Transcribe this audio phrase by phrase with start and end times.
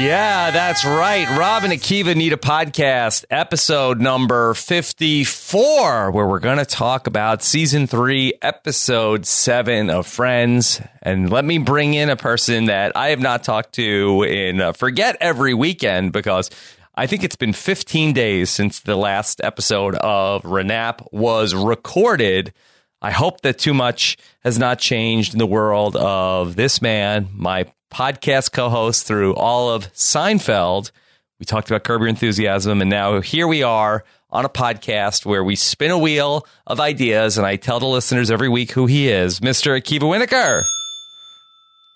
[0.00, 1.28] Yeah, that's right.
[1.36, 7.42] Rob and Akiva need a podcast, episode number 54, where we're going to talk about
[7.42, 10.80] season three, episode seven of Friends.
[11.02, 14.72] And let me bring in a person that I have not talked to in uh,
[14.72, 16.48] forget every weekend because
[16.94, 22.54] I think it's been 15 days since the last episode of Renap was recorded.
[23.02, 27.66] I hope that too much has not changed in the world of this man, my
[27.90, 30.90] podcast co host through all of Seinfeld.
[31.38, 35.42] We talked about Curb Your Enthusiasm, and now here we are on a podcast where
[35.42, 39.08] we spin a wheel of ideas, and I tell the listeners every week who he
[39.08, 39.78] is, Mr.
[39.78, 40.62] Akiva Wienerkur.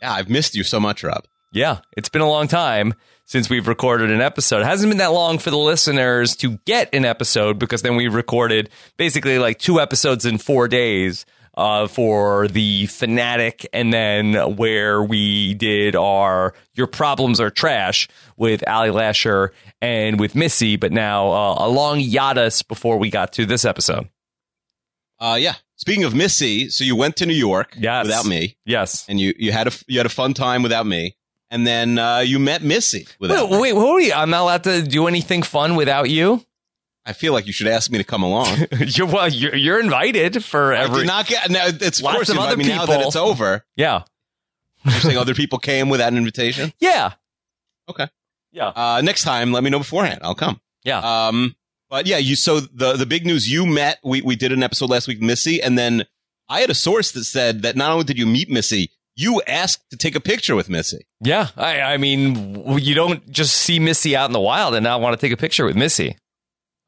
[0.03, 1.25] Yeah, I've missed you so much, Rob.
[1.53, 2.95] Yeah, it's been a long time
[3.27, 4.61] since we've recorded an episode.
[4.61, 8.09] It hasn't been that long for the listeners to get an episode because then we
[8.09, 11.25] recorded basically like two episodes in four days
[11.57, 18.67] uh, for the fanatic, and then where we did our "Your Problems Are Trash" with
[18.69, 23.47] Ali Lasher and with Missy, but now uh, a long hiatus before we got to
[23.47, 24.09] this episode.
[25.21, 25.55] Uh, yeah.
[25.77, 28.07] Speaking of Missy, so you went to New York Yes.
[28.07, 29.05] without me, Yes.
[29.09, 31.17] and you you had a you had a fun time without me,
[31.51, 33.49] and then uh, you met Missy without.
[33.51, 33.81] Wait, me.
[33.81, 34.13] wait, you?
[34.13, 36.45] I'm not allowed to do anything fun without you.
[37.07, 38.57] I feel like you should ask me to come along.
[38.81, 39.29] you're well.
[39.29, 41.01] You're, you're invited for I every.
[41.01, 41.51] did not get.
[41.51, 43.65] No, it's Lots of you other me now that it's over.
[43.77, 44.03] yeah.
[44.85, 46.73] You're saying other people came without an invitation.
[46.79, 47.13] Yeah.
[47.89, 48.09] Okay.
[48.53, 48.69] Yeah.
[48.69, 50.21] Uh, next time, let me know beforehand.
[50.23, 50.61] I'll come.
[50.85, 50.99] Yeah.
[51.29, 51.57] Um,
[51.91, 52.37] but yeah, you.
[52.37, 53.99] So the the big news you met.
[54.05, 56.05] We we did an episode last week, Missy, and then
[56.49, 59.89] I had a source that said that not only did you meet Missy, you asked
[59.91, 61.07] to take a picture with Missy.
[61.21, 65.01] Yeah, I, I mean, you don't just see Missy out in the wild and not
[65.01, 66.17] want to take a picture with Missy.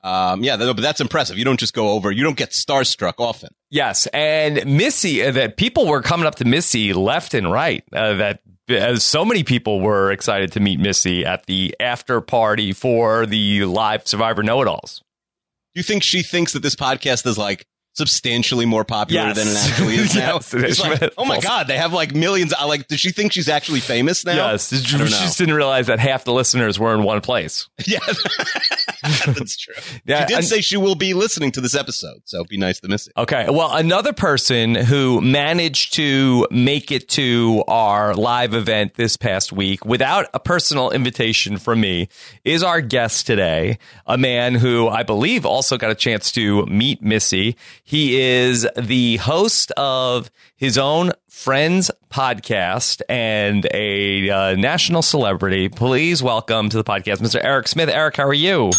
[0.06, 1.36] Um, yeah, but that's impressive.
[1.36, 2.12] You don't just go over.
[2.12, 3.52] You don't get starstruck often.
[3.70, 7.82] Yes, and Missy, uh, that people were coming up to Missy left and right.
[7.92, 12.72] Uh, that as so many people were excited to meet Missy at the after party
[12.72, 15.02] for the live Survivor Know It Alls.
[15.74, 17.66] Do you think she thinks that this podcast is like
[17.96, 19.36] substantially more popular Yes.
[19.36, 20.34] than it actually is now?
[20.34, 20.80] Yes, is.
[20.80, 21.44] like, oh my False.
[21.44, 22.52] god, they have like millions.
[22.52, 24.34] I Like, does she think she's actually famous now?
[24.52, 25.06] Yes, she know.
[25.06, 27.68] just didn't realize that half the listeners were in one place.
[27.86, 27.98] Yeah,
[29.26, 29.74] that's true.
[30.04, 32.56] Yeah, she did and- say she will be listening to this episode, so it'd be
[32.56, 33.12] nice to miss it.
[33.16, 33.46] Okay.
[33.48, 39.84] Well, another person who managed to make it to our live event this past week
[39.84, 42.08] without a personal invitation from me
[42.44, 47.02] is our guest today, a man who I believe also got a chance to meet
[47.02, 47.56] Missy.
[47.88, 55.68] He is the host of his own Friends podcast and a uh, national celebrity.
[55.68, 57.38] Please welcome to the podcast, Mr.
[57.44, 57.88] Eric Smith.
[57.88, 58.72] Eric, how are you?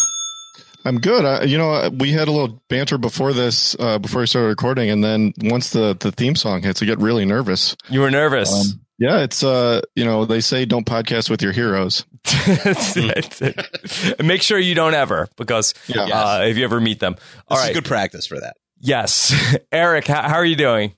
[0.84, 1.24] I'm good.
[1.24, 4.90] I, you know, we had a little banter before this, uh, before we started recording,
[4.90, 7.76] and then once the the theme song hits, I get really nervous.
[7.88, 8.52] You were nervous.
[8.52, 12.04] Um, yeah, it's uh, you know, they say don't podcast with your heroes.
[14.22, 16.02] Make sure you don't ever, because Yeah.
[16.12, 17.16] uh, if you ever meet them.
[17.48, 17.74] All This right.
[17.74, 18.56] good practice for that.
[18.80, 19.34] Yes.
[19.72, 20.94] Eric, how, how are you doing?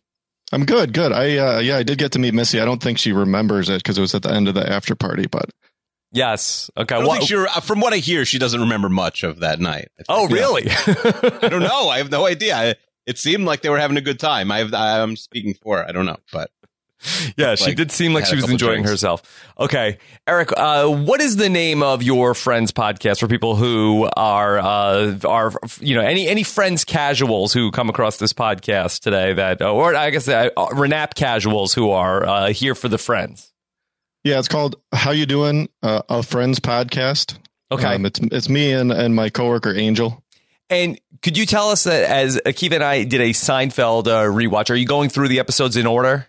[0.52, 1.12] I'm good, good.
[1.12, 2.60] I uh, yeah, I did get to meet Missy.
[2.60, 4.94] I don't think she remembers it because it was at the end of the after
[4.94, 5.50] party, but
[6.12, 6.68] Yes.
[6.76, 6.96] Okay.
[6.96, 9.40] I don't What- think she, uh, from what I hear, she doesn't remember much of
[9.40, 9.88] that night.
[10.08, 10.64] Oh, really?
[10.68, 11.88] I don't know.
[11.88, 12.56] I have no idea.
[12.56, 12.74] I,
[13.06, 14.50] it seemed like they were having a good time.
[14.50, 15.88] I have, I'm speaking for her.
[15.88, 16.50] I don't know, but
[17.36, 18.90] yeah, she Like, did seem like she was enjoying drinks.
[18.90, 19.22] herself.
[19.58, 19.98] Okay.
[20.26, 25.16] Eric, uh, what is the name of your friends podcast for people who are, uh,
[25.24, 29.94] are, you know, any, any friends casuals who come across this podcast today that, or
[29.94, 33.52] I guess, uh, Renap casuals who are, uh, here for the friends?
[34.22, 37.38] yeah, it's called "How You Doing?" Uh, a Friends podcast.
[37.72, 37.94] Okay.
[37.94, 40.22] um, it's it's me and and my coworker Angel.
[40.68, 44.68] And could you tell us that as Akiva and I did a Seinfeld uh, rewatch,
[44.70, 46.26] are you going through the episodes in order?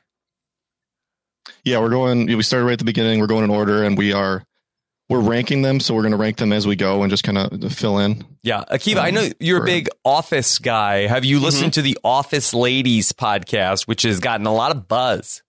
[1.64, 2.26] Yeah, we're going.
[2.26, 3.20] We started right at the beginning.
[3.20, 4.44] We're going in order, and we are
[5.10, 5.80] we're ranking them.
[5.80, 8.24] So we're going to rank them as we go and just kind of fill in.
[8.44, 11.08] Yeah, Akiva, I know you're a big Office guy.
[11.08, 15.44] Have you listened to the Office Ladies podcast, which has gotten a lot of buzz?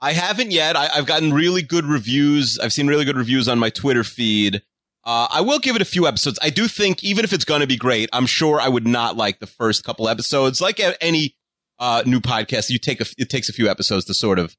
[0.00, 0.76] I haven't yet.
[0.76, 2.58] I, I've gotten really good reviews.
[2.58, 4.62] I've seen really good reviews on my Twitter feed.
[5.04, 6.38] Uh, I will give it a few episodes.
[6.40, 9.16] I do think even if it's going to be great, I'm sure I would not
[9.16, 10.60] like the first couple episodes.
[10.60, 11.34] Like any
[11.80, 14.56] uh, new podcast, you take a, it takes a few episodes to sort of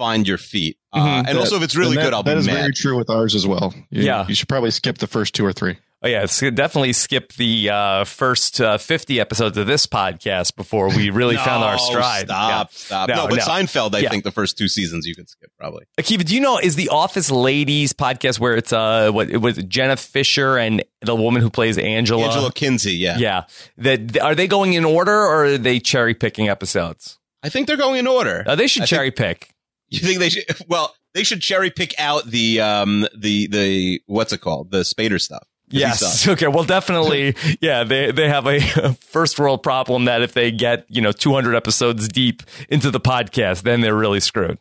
[0.00, 0.78] find your feet.
[0.94, 1.28] Uh, Mhm.
[1.28, 2.56] and also, if it's really that- good, I'll that be is mad.
[2.56, 3.74] very true with ours as well.
[3.90, 4.24] You- Yeah.
[4.26, 5.76] you should probably skip the first two or three.
[6.02, 10.88] Oh yeah, it's definitely skip the uh, first uh, 50 episodes of this podcast before
[10.88, 12.24] we really found our No, stride.
[12.28, 12.76] Stop, Yeah.
[12.86, 13.08] stop.
[13.10, 13.44] No, No, but no.
[13.44, 14.08] Seinfeld, I Yeah.
[14.08, 15.84] think the first two seasons you can skip probably.
[16.00, 19.58] Akiva, do you know is the Office Ladies podcast where it's uh what it was
[19.68, 22.24] Jenna Fischer and the woman who plays Angela?
[22.28, 23.18] Angela Kinsey, yeah.
[23.18, 23.42] Yeah.
[23.76, 27.18] That are they going in order or are they cherry picking episodes?
[27.42, 28.42] I think they're going in order.
[28.46, 29.50] Uh, they should I think- cherry pick.
[29.90, 30.44] You think they should?
[30.68, 35.20] Well, they should cherry pick out the um the the what's it called the Spader
[35.20, 35.46] stuff.
[35.68, 36.26] Yes.
[36.28, 36.46] Okay.
[36.48, 37.34] Well, definitely.
[37.60, 37.84] Yeah.
[37.84, 38.60] They they have a
[38.94, 43.62] first world problem that if they get you know 200 episodes deep into the podcast,
[43.62, 44.58] then they're really screwed.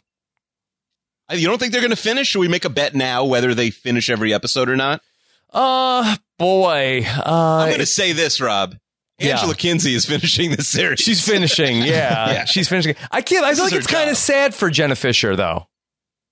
[1.32, 2.28] Uh, You don't think they're going to finish?
[2.30, 5.02] Should we make a bet now whether they finish every episode or not?
[5.52, 7.04] Uh, boy.
[7.08, 8.76] I'm Uh, going to say this, Rob.
[9.20, 9.34] Yeah.
[9.36, 11.00] Angela Kinsey is finishing this series.
[11.00, 11.78] she's finishing.
[11.84, 12.46] Yeah, Yeah.
[12.46, 12.96] She's finishing.
[13.12, 13.44] I can't.
[13.46, 15.68] I This feel like it's kind of sad for Jenna Fischer though.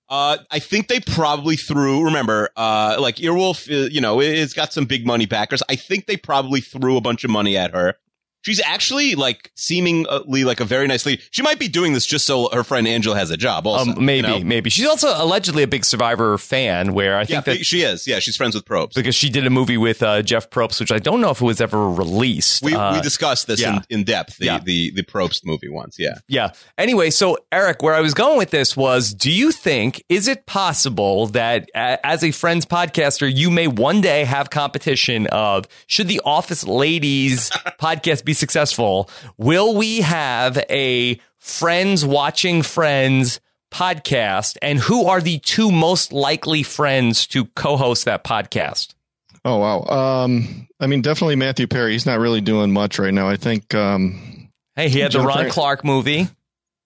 [0.08, 2.04] Uh, I think they probably threw.
[2.06, 5.62] Remember, uh, like Earwolf, uh, you know, it's got some big money backers.
[5.68, 7.94] I think they probably threw a bunch of money at her.
[8.42, 11.22] She's actually like seemingly like a very nice lady.
[11.30, 13.66] She might be doing this just so her friend Angela has a job.
[13.66, 14.44] Also, Um, maybe, you know?
[14.44, 16.94] maybe she's also allegedly a big Survivor fan.
[16.94, 18.06] Where I Yeah, think that she is.
[18.06, 18.94] Yeah, she's friends with Probst.
[18.94, 21.44] because she did a movie with uh, Jeff Probst, which I don't know if it
[21.44, 22.62] was ever released.
[22.62, 23.76] We, Uh, we discussed this yeah.
[23.90, 24.36] in, in depth.
[24.38, 24.60] The, Yeah.
[24.64, 25.96] the the Probst movie once.
[25.98, 26.18] Yeah.
[26.28, 26.50] Yeah.
[26.78, 30.46] Anyway, so Eric, where I was going with this was do you think, is it
[30.46, 36.08] possible that a- as a Friends podcaster, you may one day have competition of should
[36.08, 37.50] the Office Ladies
[37.80, 39.10] podcast be successful?
[39.36, 43.40] Will we have a Friends watching Friends
[43.72, 44.56] podcast?
[44.62, 48.94] And who are the two most likely friends to co host that podcast?
[49.44, 49.82] Oh wow.
[49.84, 51.92] Um, I mean, definitely Matthew Perry.
[51.92, 53.28] He's not really doing much right now.
[53.28, 53.74] I think.
[53.74, 56.28] Um, Hey, he had the Ron Clark movie.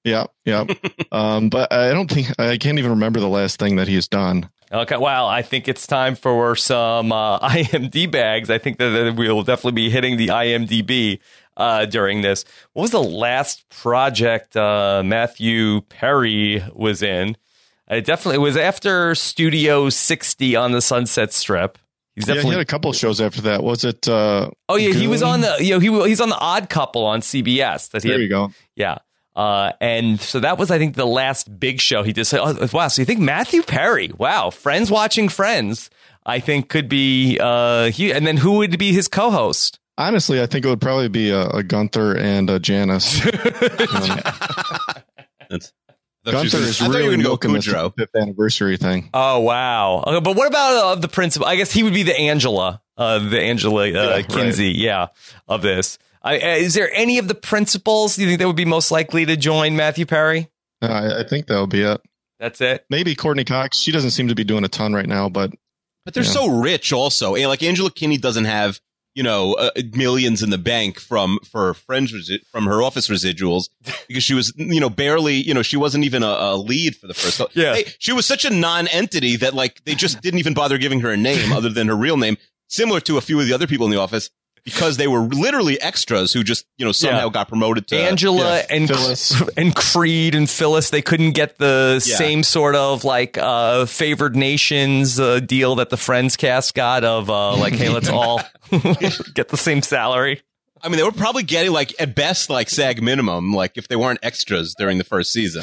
[0.02, 0.64] yeah, yeah.
[1.12, 4.48] um, but I don't think I can't even remember the last thing that he's done.
[4.72, 8.48] Okay, well, I think it's time for some uh, IMD bags.
[8.48, 11.18] I think that, we'll definitely be hitting the IMDb
[11.58, 12.46] uh, during this.
[12.72, 17.36] What was the last project uh, Matthew Perry was in?
[17.90, 21.76] It definitely it was after Studio 60 on the Sunset Strip.
[22.14, 22.56] He's Yeah, he definitely.
[22.56, 23.62] had a couple shows after that.
[23.62, 24.08] Was it?
[24.08, 27.04] Uh, oh yeah, he was on the you know he he's on the Odd Couple
[27.04, 27.90] on CBS.
[27.90, 28.52] That he there had, you go.
[28.76, 28.98] yeah.
[29.34, 32.26] Uh, and so that was, I think, the last big show he did.
[32.26, 32.88] So, oh, wow.
[32.88, 34.10] So you think Matthew Perry?
[34.18, 34.50] Wow.
[34.50, 35.90] Friends watching Friends.
[36.24, 37.38] I think could be.
[37.40, 39.78] Uh, he, and then who would be his co-host?
[39.98, 43.20] Honestly, I think it would probably be a, a Gunther and a Janice.
[43.92, 44.20] Um,
[45.50, 45.72] That's,
[46.24, 47.92] I Gunther is I thought you were really gonna go milking this Kudrow.
[47.96, 49.10] fifth anniversary thing.
[49.12, 50.04] Oh wow.
[50.06, 51.46] Okay, but what about uh, the principal?
[51.48, 54.28] I guess he would be the Angela, uh, the Angela uh, Yeah, right.
[54.28, 55.08] Kinsey, yeah,
[55.48, 55.98] of this.
[56.24, 58.90] I, uh, is there any of the principals do you think that would be most
[58.90, 60.48] likely to join Matthew Perry?
[60.80, 62.00] Uh, I, I think that would be it.
[62.38, 62.84] That's it.
[62.90, 63.76] Maybe Courteney Cox.
[63.78, 65.52] She doesn't seem to be doing a ton right now, but
[66.04, 66.30] But they're Yeah.
[66.30, 67.34] so rich also.
[67.36, 68.80] And like Angela Kinney doesn't have,
[69.14, 73.68] you know, uh, millions in the bank from for friends resi- from her office residuals
[74.08, 77.06] because she was, you know, barely, you know, she wasn't even a, a lead for
[77.06, 77.40] the first.
[77.54, 77.74] Yeah.
[77.74, 81.10] Hey, she was such a non-entity that like they just didn't even bother giving her
[81.12, 82.36] a name other than her real name,
[82.68, 84.30] similar to a few of the other people in the office
[84.64, 87.30] because they were literally extras who just, you know, somehow Yeah.
[87.32, 89.42] got promoted to Angela yeah, and Phyllis.
[89.56, 92.16] and Creed and Phyllis, they couldn't get the Yeah.
[92.16, 97.28] same sort of like uh, favored nations uh, deal that the Friends cast got of
[97.28, 98.40] uh, like, hey, let's all
[99.34, 100.42] get the same salary.
[100.84, 103.94] I mean, they were probably getting like at best like SAG minimum, like if they
[103.94, 105.62] weren't extras during the first season.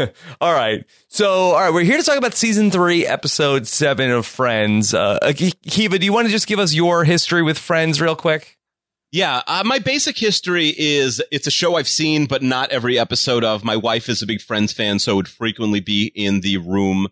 [0.40, 0.84] all right.
[1.08, 4.94] So, all right, we're here to talk about season three, episode seven of Friends.
[4.94, 8.58] Uh, Kiva, do you want to just give us your history with Friends real quick?
[9.12, 13.44] Yeah, uh, my basic history is it's a show I've seen, but not every episode
[13.44, 13.62] of.
[13.62, 17.06] My wife is a big Friends fan, so would frequently be in the room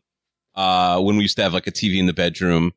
[0.54, 2.72] uh, when we used to have like a TV in the bedroom.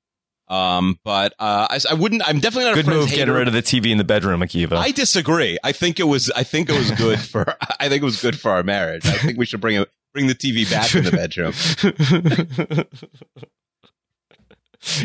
[0.48, 2.28] Um, but uh, I, I wouldn't.
[2.28, 3.22] I'm definitely not a Good Friends move hater.
[3.22, 4.74] getting rid of the TV in the bedroom, Akiva.
[4.74, 5.58] I disagree.
[5.64, 6.30] I think it was.
[6.32, 7.56] I think it was good for.
[7.80, 9.06] I think it was good for our marriage.
[9.08, 9.90] I think we should bring it.
[10.14, 11.54] Bring the TV back in the bedroom.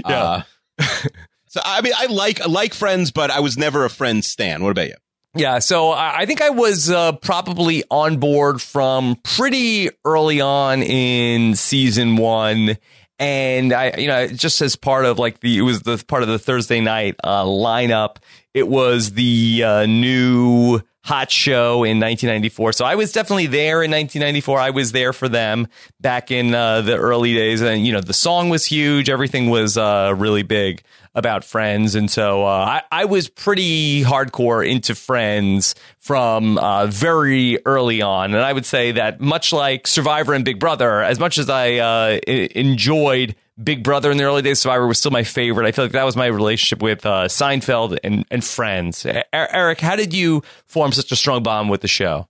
[0.09, 0.45] yeah.
[0.79, 1.09] Uh,
[1.47, 4.63] so I mean, I like I like Friends, but I was never a Friends stan.
[4.63, 4.95] What about you?
[5.35, 10.83] Yeah, so I I think I was uh, probably on board from pretty early on
[10.83, 12.77] in season one,
[13.21, 16.29] and I, you know, just as part of like the it was the part of
[16.29, 18.17] the Thursday night uh, lineup.
[18.55, 23.91] It was the uh, new hot show in 1994, so I was definitely there in
[23.91, 24.59] 1994.
[24.59, 25.69] I was there for them
[26.01, 29.11] back in uh, the early days, and you know, the song was huge.
[29.11, 30.83] Everything was uh, really big
[31.15, 37.59] about Friends, and so uh, I, I was pretty hardcore into Friends from uh, very
[37.67, 38.35] early on.
[38.35, 41.77] And I would say that much like Survivor and Big Brother, as much as I
[41.79, 45.67] uh, I- enjoyed Big Brother in the early days, Survivor was still my favorite.
[45.67, 49.05] I feel like that was my relationship with uh, Seinfeld and, and Friends.
[49.05, 52.29] E- Eric, how did you form such a strong bond with the show?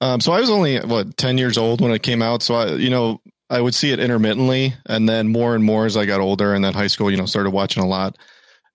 [0.00, 2.42] Um, so I was only what ten years old when it came out.
[2.42, 5.96] So I, you know, I would see it intermittently, and then more and more as
[5.96, 8.16] I got older, and then high school, you know, started watching a lot,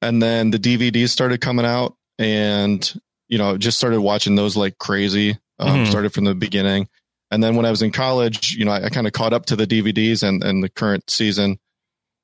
[0.02, 2.94] and then the DVDs started coming out, and
[3.28, 5.38] you know, just started watching those like crazy.
[5.60, 5.90] Um, Mhm.
[5.90, 6.88] Started from the beginning,
[7.32, 9.46] And then when I was in college, you know, I, I kind of caught up
[9.48, 11.60] to the DVDs and, and the current season.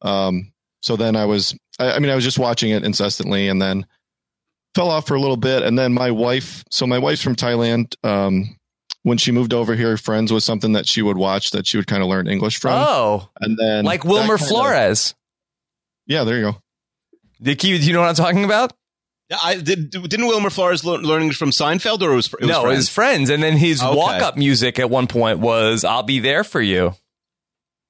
[0.01, 3.61] Um, so then I was, I, I mean, I was just watching it incessantly and
[3.61, 3.85] then
[4.73, 5.61] fell off for a little bit.
[5.63, 7.93] And then my wife, so my wife's from Thailand.
[8.03, 8.57] Um,
[9.05, 11.85] when she moved over here, Friends was something that she would watch that she would
[11.85, 12.73] kind of learn English from.
[12.73, 15.13] Oh, and then like Wilmer that kinda- Flores.
[16.07, 16.57] yeah, there you go.
[17.39, 18.73] Dickie, do you know what I'm talking about?
[19.29, 19.91] Yeah, I did.
[19.91, 22.77] Didn't Wilmer Flores learn, learn English from Seinfeld, or it was, it was no, Friends?
[22.77, 23.29] his friends.
[23.29, 23.95] And then his Okay.
[23.95, 26.95] walk up music at one point was I'll be there for you.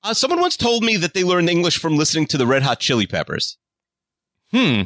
[0.04, 2.80] Uh, someone once told me that they learned English from listening to the Red Hot
[2.82, 3.58] Chili Peppers.
[4.52, 4.82] Hmm.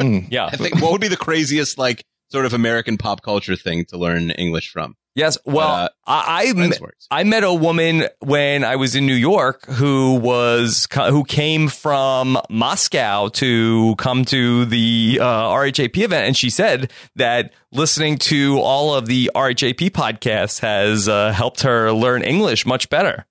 [0.00, 0.18] Hmm.
[0.30, 0.46] Yeah.
[0.46, 3.98] I think what would be the craziest, like, sort of American pop culture thing to
[3.98, 4.96] learn English from?
[5.16, 5.38] Yes.
[5.46, 6.78] Well, Uh, I, I Friends.
[7.10, 12.38] I met a woman when I was in New York who was who came from
[12.50, 18.94] Moscow to come to the uh, RHAP event, and she said that listening to all
[18.94, 23.24] of the RHAP podcasts has uh, helped her learn English much better.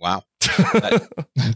[0.00, 0.24] Wow.
[0.40, 1.54] That-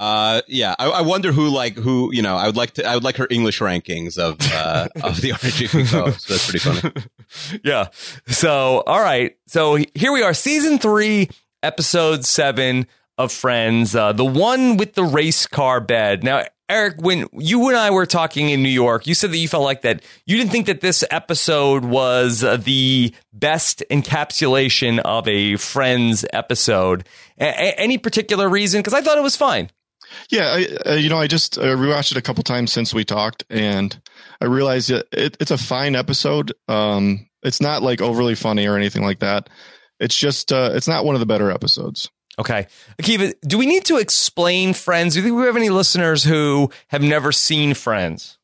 [0.00, 2.34] uh, yeah, I, I wonder who, like, who you know.
[2.34, 2.86] I would like to.
[2.86, 6.26] I would like her English rankings of uh, of the RGP co-hosts.
[6.26, 7.60] That's pretty funny.
[7.64, 7.88] yeah.
[8.26, 9.36] So, all right.
[9.46, 11.28] So here we are, season three,
[11.62, 12.86] episode seven
[13.18, 16.24] of Friends, uh, the one with the race car bed.
[16.24, 19.48] Now, Eric, when you and I were talking in New York, you said that you
[19.48, 25.28] felt like that you didn't think that this episode was uh, the best encapsulation of
[25.28, 27.06] a Friends episode.
[27.38, 28.80] A- any particular reason?
[28.80, 29.68] Because I thought it was fine.
[30.30, 30.46] Yeah,
[30.86, 33.44] I, uh, you know, I just uh, rewatched it a couple times since we talked,
[33.50, 34.00] and
[34.40, 36.52] I realized that it, it's a fine episode.
[36.68, 39.48] Um, it's not like overly funny or anything like that.
[39.98, 42.10] It's just, uh, it's not one of the better episodes.
[42.38, 42.66] Okay.
[43.00, 45.14] Akiva, do we need to explain Friends?
[45.14, 48.38] Do you think we have any listeners who have never seen Friends?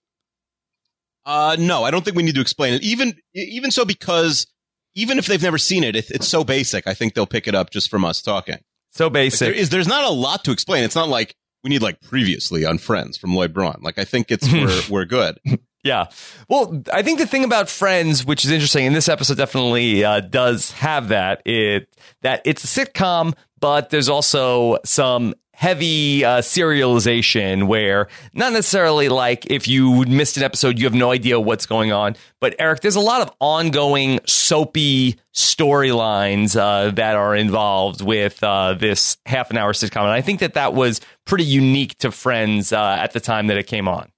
[1.24, 2.82] Uh, no, I don't think we need to explain it.
[2.82, 4.46] Even even so, because
[4.94, 6.86] even if they've never seen it, it it's so basic.
[6.86, 8.58] I think they'll pick it up just from us talking.
[8.92, 9.56] So Like, there basic.
[9.56, 10.84] is there's not a lot to explain.
[10.84, 11.34] It's not like
[11.66, 13.80] we need like previously on Friends from Lloyd Braun.
[13.82, 15.36] Like I think it's we're we're good.
[15.82, 16.06] Yeah.
[16.48, 20.20] Well, I think the thing about Friends, which is interesting, and this episode definitely uh,
[20.20, 21.88] does have that, it
[22.22, 29.46] that it's a sitcom, but there's also some heavy uh, serialization where not necessarily like
[29.46, 32.14] if you missed an episode, you have no idea what's going on.
[32.40, 38.74] But Eric, there's a lot of ongoing soapy storylines uh, that are involved with uh,
[38.74, 42.72] this half an hour sitcom, and I think that that was pretty unique to Friends
[42.72, 44.12] uh, at the time that it came on.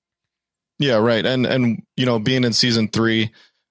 [0.80, 1.24] Yeah, right.
[1.24, 3.30] And and you know, being in season three,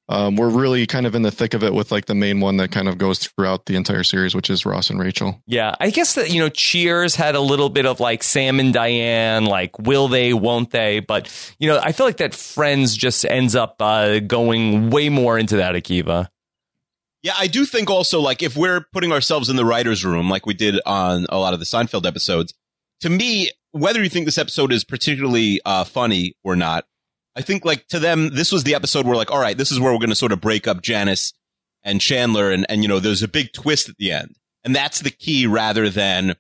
[0.10, 2.58] um, we're really kind of in the thick of it with like the main one
[2.58, 5.42] that kind of goes throughout the entire series, which is Ross and Rachel.
[5.48, 8.74] Yeah, I guess that you know, Cheers had a little bit of like Sam and
[8.74, 11.02] Diane, like will they, won't they?
[11.02, 15.38] But you know, I feel like that Friends just ends up uh, going way more
[15.38, 16.30] into that, Akiva.
[17.24, 20.46] Yeah, I do think also like if we're putting ourselves in the writers' room like
[20.46, 22.54] we did on a lot of the Seinfeld episodes,
[23.02, 26.86] to me, whether you think this episode is particularly uh, funny or not,
[27.38, 29.80] I think like to them this was the episode where like all right, this is
[29.80, 31.34] where we're going to sort of break up Janice
[31.84, 35.02] and Chandler, and and you know there's a big twist at the end, and that's
[35.02, 36.36] the key rather than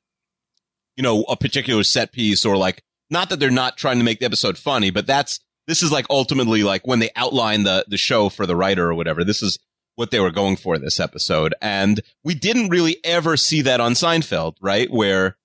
[0.96, 4.20] you know a particular set piece or like not that they're not trying to make
[4.20, 7.98] the episode funny, but that's this is like ultimately like when they outline the the
[7.98, 9.24] show for the writer or whatever.
[9.24, 9.60] This is
[9.98, 11.54] what they were going for this episode.
[11.62, 14.89] And we didn't really ever see that on Seinfeld, right?
[14.92, 15.38] Where,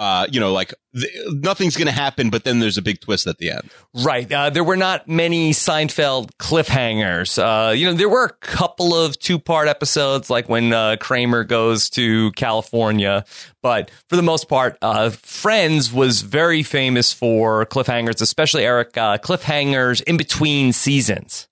[0.00, 3.26] uh, you know, like th- nothing's going to happen, but then there's a big twist
[3.26, 3.70] at the end.
[3.94, 4.32] Right.
[4.32, 7.38] Uh, there were not many Seinfeld cliffhangers.
[7.38, 11.44] Uh, you know, there were a couple of two part episodes, like when uh, Kramer
[11.44, 13.26] goes to California.
[13.62, 19.18] But for the most part, uh, Friends was very famous for cliffhangers, especially Eric, uh,
[19.18, 21.46] cliffhangers in between seasons.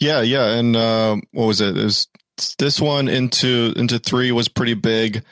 [0.00, 0.56] Yeah, yeah.
[0.56, 0.74] And
[1.30, 1.76] what was it?
[1.76, 2.08] It was
[2.58, 5.24] this one into into three was pretty big.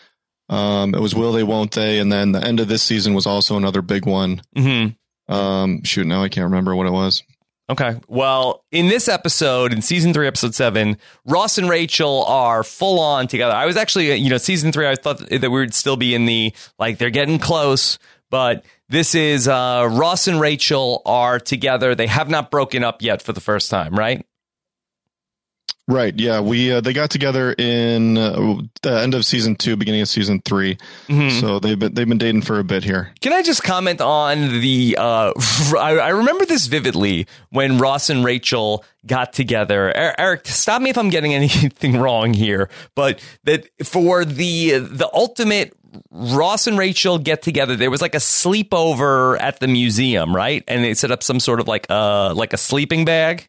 [0.49, 3.27] Um, it was will they, won't they, and then the end of this season was
[3.27, 4.43] also another big one.
[4.57, 5.35] Mm-hmm.
[5.35, 7.25] Um, shoot, now I can't remember what it was.
[7.69, 7.97] Okay.
[8.07, 13.27] Well, in this episode, in season three, episode seven, Ross and Rachel are full on
[13.27, 13.55] together.
[13.55, 16.27] I was actually, you know, season three, I thought that we would still be in
[16.27, 17.99] the, like, they're getting close,
[18.31, 21.97] but this is, uh, Ross and Rachel are together.
[21.97, 24.25] They have not broken up yet for the first time, right?
[25.89, 26.19] Right.
[26.19, 30.09] Yeah, we uh, they got together in uh, the end of season two, beginning of
[30.09, 30.77] season 3
[31.09, 31.41] Mhm.
[31.41, 33.13] So they've been they've been dating for a bit here.
[33.21, 34.97] Can I just comment on the?
[34.99, 35.33] Uh,
[35.79, 39.91] I, I remember this vividly when Ross and Rachel got together.
[39.91, 45.09] Er- Eric, stop me if I'm getting anything wrong here, but that for the the
[45.15, 45.73] ultimate
[46.11, 50.65] Ross and Rachel get together, there was like a sleepover at the museum, right?
[50.67, 53.49] And they set up some sort of like uh like a sleeping bag.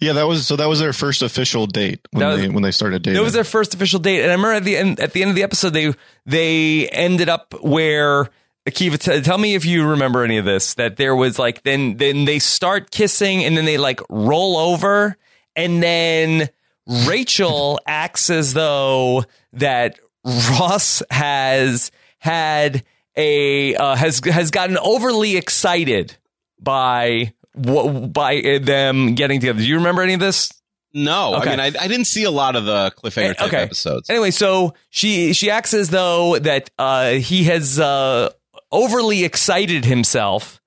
[0.00, 0.56] Yeah, that was so.
[0.56, 3.16] That was their first official date when was, they when they started dating.
[3.16, 5.30] That was their first official date, and I remember at the end at the end
[5.30, 5.92] of the episode they
[6.26, 8.30] they ended up where
[8.68, 10.74] Akiva, t- tell me if you remember any of this.
[10.74, 15.16] That there was like then then they start kissing, and then they like roll over,
[15.54, 16.48] and then
[16.86, 22.84] Rachel acts as though that Ross has had
[23.16, 26.16] a uh, has has gotten overly excited
[26.58, 29.60] by by them getting together.
[29.60, 30.50] Do you remember any of this?
[30.92, 31.48] No, Okay.
[31.50, 33.62] I mean I, I didn't see a lot of the cliffhanger type Okay.
[33.62, 34.08] episodes.
[34.10, 38.30] Anyway, so she she acts as though that uh, he has uh,
[38.70, 40.60] overly excited himself,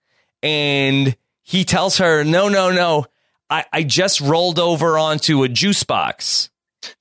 [0.43, 3.05] and he tells her, "No, no, no,
[3.49, 6.49] I, I just rolled over onto a juice box."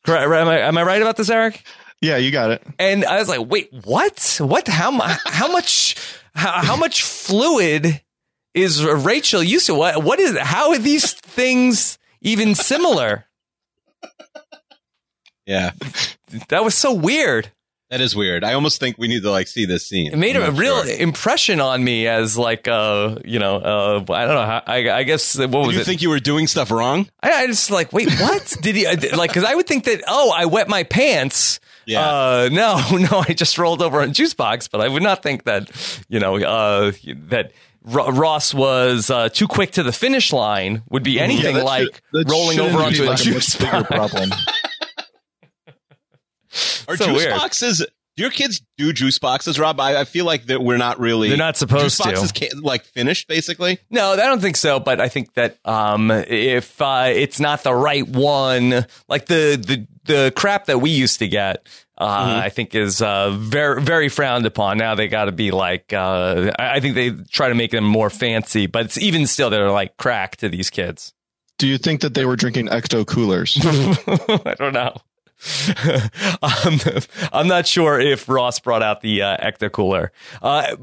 [0.04, 0.24] Correct?
[0.24, 1.64] Am I, am I right about this, Eric?
[2.00, 2.62] yeah, you got it.
[2.78, 4.36] And I was like, "Wait, what?
[4.40, 4.68] What?
[4.68, 5.96] How mu- How much?
[6.34, 8.02] How, how much fluid
[8.56, 9.74] is Rachel used to?
[9.74, 10.02] What?
[10.02, 10.36] What is?
[10.38, 13.24] How are these things even similar?"
[15.46, 15.70] Yeah,
[16.48, 17.52] That was so weird.
[17.90, 18.42] that is weird.
[18.42, 20.12] I almost think we need to like see this scene.
[20.12, 20.96] It made a real sure.
[20.96, 25.02] impression on me as like uh you know uh I don't know how, I I
[25.04, 25.84] guess what was Did you it?
[25.84, 27.08] think you were doing stuff wrong?
[27.22, 30.02] I, I just like wait what did he uh, like because I would think that
[30.08, 31.60] oh I wet my pants.
[31.86, 32.00] Yeah.
[32.04, 32.82] Uh, no,
[33.12, 35.70] no, I just rolled over on juice box, but I would not think that
[36.08, 36.90] you know uh
[37.28, 37.52] that.
[37.86, 40.82] Ro- Ross was uh, too quick to the finish line.
[40.90, 43.84] Would be anything that like should- rolling over be onto a like juice much bigger
[43.84, 44.12] box.
[44.12, 44.30] problem.
[46.88, 47.30] Are So juice weird.
[47.34, 47.86] boxes?
[48.16, 49.78] Do your kids do juice boxes, Rob?
[49.78, 51.28] I, I feel like that we're not really.
[51.28, 52.04] They're not supposed juice to.
[52.04, 53.78] boxes Can't, like finished, basically.
[53.90, 54.80] No, I don't think so.
[54.80, 59.86] But I think that um, if uh, it's not the right one, like the the
[60.04, 61.66] the crap that we used to get,
[61.98, 62.40] uh, Mm-hmm.
[62.40, 64.78] I think is uh, very very frowned upon.
[64.78, 67.84] Now they got to be like, uh, I I think they try to make them
[67.84, 71.12] more fancy, but it's even still they're like crack to these kids.
[71.58, 73.56] Do you think that they were drinking ecto coolers?
[73.64, 74.94] I don't know.
[76.42, 76.80] I'm,
[77.32, 80.12] I'm not sure if Ross brought out the uh, Ecto Cooler.
[80.42, 80.76] Uh,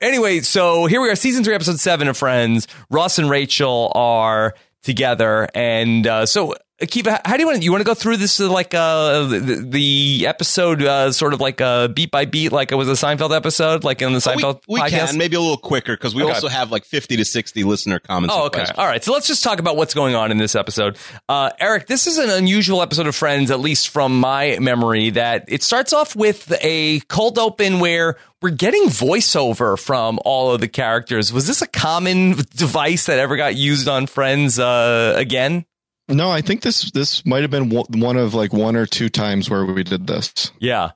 [0.00, 2.66] anyway, so here we are, season three, episode seven of Friends.
[2.90, 7.70] Ross and Rachel are together, and uh, so Akiva, how do you want to, you
[7.70, 11.60] want to go through this uh, like uh, the, the episode, uh, sort of like
[11.60, 14.42] uh, beat by beat, like it was a Seinfeld episode, like in the Oh, we
[14.42, 15.08] Seinfeld we podcast?
[15.10, 16.32] can maybe a little quicker because we Okay.
[16.32, 18.34] also have like fifty to sixty listener comments.
[18.34, 18.60] Oh, okay.
[18.60, 18.78] questions.
[18.78, 19.04] All right.
[19.04, 20.96] So let's just talk about what's going on in this episode.
[21.28, 25.44] Uh, Eric, this is an unusual episode of Friends, at least from my memory, that
[25.48, 30.68] it starts off with a cold open where we're getting voiceover from all of the
[30.68, 31.30] characters.
[31.30, 35.66] Was this a common device that ever got used on Friends uh, again?
[36.10, 39.08] No, I think this this might have been one- one of like one or two
[39.08, 40.52] times where we did this.
[40.58, 40.90] Yeah.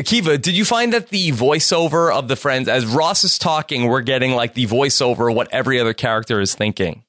[0.00, 4.00] Akiva, did you find that the voiceover of the Friends, as Ross is talking, we're
[4.00, 7.04] getting like the voiceover of what every other character is thinking?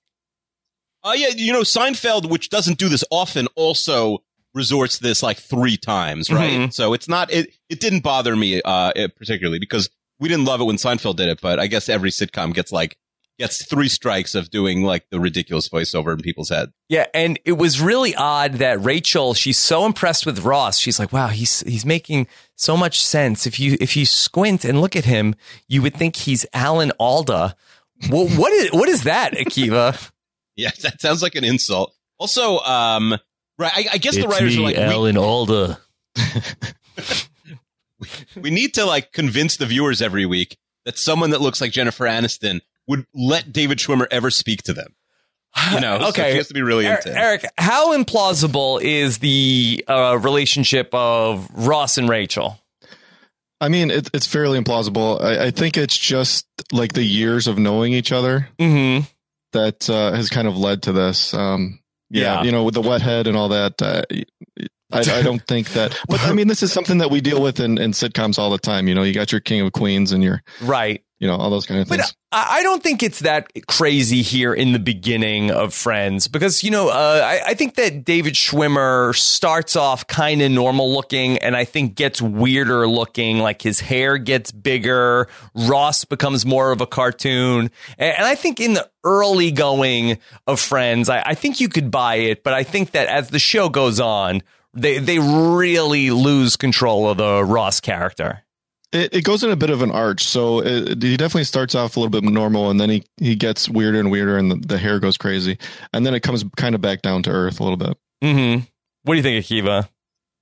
[1.03, 5.37] Uh, yeah, you know, Seinfeld, which doesn't do this often, also resorts to this like
[5.37, 6.51] three times, right?
[6.59, 6.73] Mhm.
[6.73, 7.53] So it's not it.
[7.69, 11.41] It didn't bother me uh particularly because we didn't love it when Seinfeld did it,
[11.41, 12.97] but I guess every sitcom gets like
[13.39, 16.71] gets three strikes of doing like the ridiculous voiceover in people's head.
[16.89, 20.77] Yeah, and it was really odd that Rachel, she's so impressed with Ross.
[20.77, 23.47] She's like, "Wow, he's he's making so much sense.
[23.47, 25.35] If you if you squint and look at him,
[25.67, 27.55] you would think he's Alan Alda."
[28.09, 30.09] Well, what is what is that, Akiva?
[30.55, 31.95] Yeah, that sounds like an insult.
[32.19, 33.17] Also, um,
[33.57, 33.71] right?
[33.75, 35.79] I, I guess the writers are like, we, Alda.
[38.39, 42.05] we need to like convince the viewers every week that someone that looks like Jennifer
[42.05, 44.95] Aniston would let David Schwimmer ever speak to them.
[45.71, 46.31] You know, so okay.
[46.31, 47.11] she has to be really Eric, into.
[47.11, 47.23] him.
[47.23, 52.59] Eric, how implausible is the uh, relationship of Ross and Rachel?
[53.61, 55.21] I mean, it, it's fairly implausible.
[55.21, 59.05] I, I think it's just like the years of knowing each other Mm-hmm.
[59.53, 61.33] that uh, has kind of led to this.
[61.35, 62.43] Um, yeah, Yeah.
[62.43, 63.79] you know, with the wet head and all that.
[63.81, 64.01] Uh,
[64.91, 67.59] I, I don't think that, but I mean, this is something that we deal with
[67.59, 68.87] in, in sitcoms all the time.
[68.87, 71.03] You know, you got your King of Queens and your, Right.
[71.23, 72.01] You know, all those kind of things.
[72.01, 76.69] But I don't think it's that crazy here in the beginning of Friends because, you
[76.69, 81.55] know, uh, I, I think that David Schwimmer starts off kind of normal looking and
[81.55, 83.38] I think gets weirder looking.
[83.39, 85.29] Like his hair gets bigger.
[85.55, 87.71] Ross becomes more of a cartoon.
[87.97, 91.89] And, and I think in the early going of Friends, I, I think you could
[91.89, 92.43] buy it.
[92.43, 94.41] But I think that as the show goes on,
[94.73, 98.43] they, they really lose control of the Ross character.
[98.93, 100.23] It, it goes in a bit of an arch.
[100.23, 103.67] So it, he definitely starts off a little bit normal and then he, he gets
[103.67, 105.58] weirder and weirder and the, the hair goes crazy.
[105.93, 107.97] And then it comes kind of back down to earth a little bit.
[108.23, 108.63] Mm-hmm.
[109.03, 109.89] What do you think, Akiva?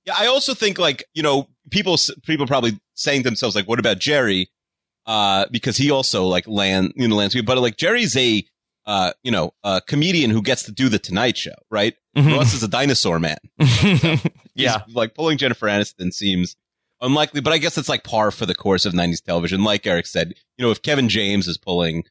[0.04, 3.78] Yeah, I also think like you know people people probably saying to themselves like, what
[3.78, 4.50] about Jerry?
[5.06, 8.44] Uh, because he also like land you know lands, me, but like Jerry's a
[8.84, 11.94] uh, you know, a comedian who gets to do the Tonight Show, right?
[12.16, 12.36] Mhm.
[12.36, 13.38] Ross is a dinosaur man.
[14.54, 14.82] yeah.
[14.88, 16.56] Like pulling Jennifer Aniston seems
[17.02, 19.62] unlikely, but I guess it's like par for the course of '90s television.
[19.64, 22.04] Like Eric said, you know, if Kevin James is pulling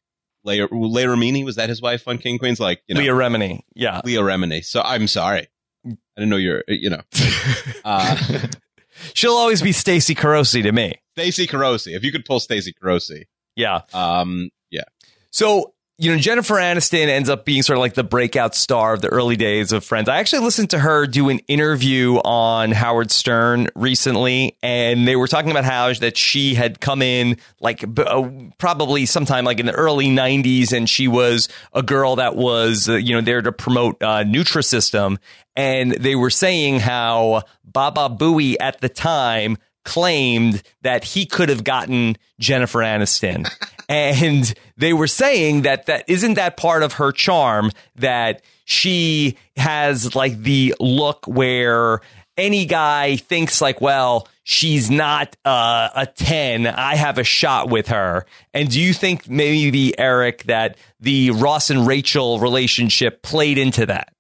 [0.43, 2.59] Leah Remini, was that his wife on King Queens?
[2.59, 3.61] Like, you know, Leah Remini.
[3.75, 4.01] Yeah.
[4.03, 4.63] Leah Remini.
[4.63, 5.47] So I'm sorry,
[5.85, 7.01] I didn't know you're, you know,
[7.85, 8.15] uh,
[9.13, 10.95] She'll always be Stacey Carosi to me.
[11.17, 11.95] Stacey Carosi.
[11.95, 13.23] If you could pull Stacey Carosi,
[13.55, 13.81] Yeah.
[13.93, 14.83] um, yeah,
[15.31, 15.70] So,
[16.01, 19.09] you know, Jennifer Aniston ends up being sort of like the breakout star of the
[19.09, 20.09] early days of Friends.
[20.09, 25.27] I actually listened to her do an interview on Howard Stern recently, and they were
[25.27, 29.73] talking about how that she had come in like uh, probably sometime like in the
[29.73, 34.01] early 90s, and she was a girl that was, uh, you know, there to promote
[34.01, 35.19] uh, Nutrisystem.
[35.55, 41.63] And they were saying how Baba Booey at the time claimed that he could have
[41.63, 43.49] gotten Jennifer Aniston.
[43.89, 50.15] and they were saying that that isn't that part of her charm that she has
[50.15, 52.01] like the look where
[52.37, 56.65] any guy thinks like, well, she's not uh, a 10.
[56.67, 58.25] I have a shot with her.
[58.53, 64.13] And do you think maybe Eric that the Ross and Rachel relationship played into that?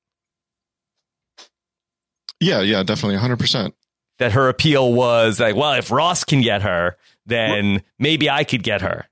[2.39, 3.75] Yeah, yeah, definitely, hundred percent.
[4.21, 8.61] That her appeal was like, well, if Ross can get her, then maybe I could
[8.61, 9.07] get her.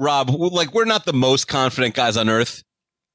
[0.00, 2.64] Rob, like we're not the most confident guys on earth.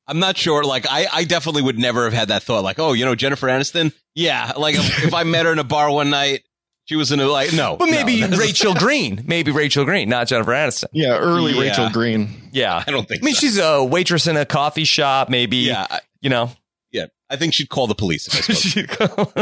[0.07, 0.63] I'm not sure.
[0.63, 2.63] Like I, I definitely would never have had that thought.
[2.63, 3.91] Like, oh, you know, Jennifer Aniston.
[4.15, 6.43] Yeah, like if, if I met her in a bar one night,
[6.85, 9.23] she was in a like no, But maybe no, Rachel Green.
[9.25, 10.85] Maybe Rachel Green, not Jennifer Aniston.
[10.93, 11.61] Yeah, early Yeah.
[11.61, 12.29] Rachel Green.
[12.51, 12.83] Yeah.
[12.85, 13.21] I don't think.
[13.21, 13.39] I mean, so.
[13.39, 16.51] she's a waitress in a coffee shop, maybe, yeah, you know.
[17.29, 18.27] I think she'd call the police.
[18.27, 19.33] If I spoke.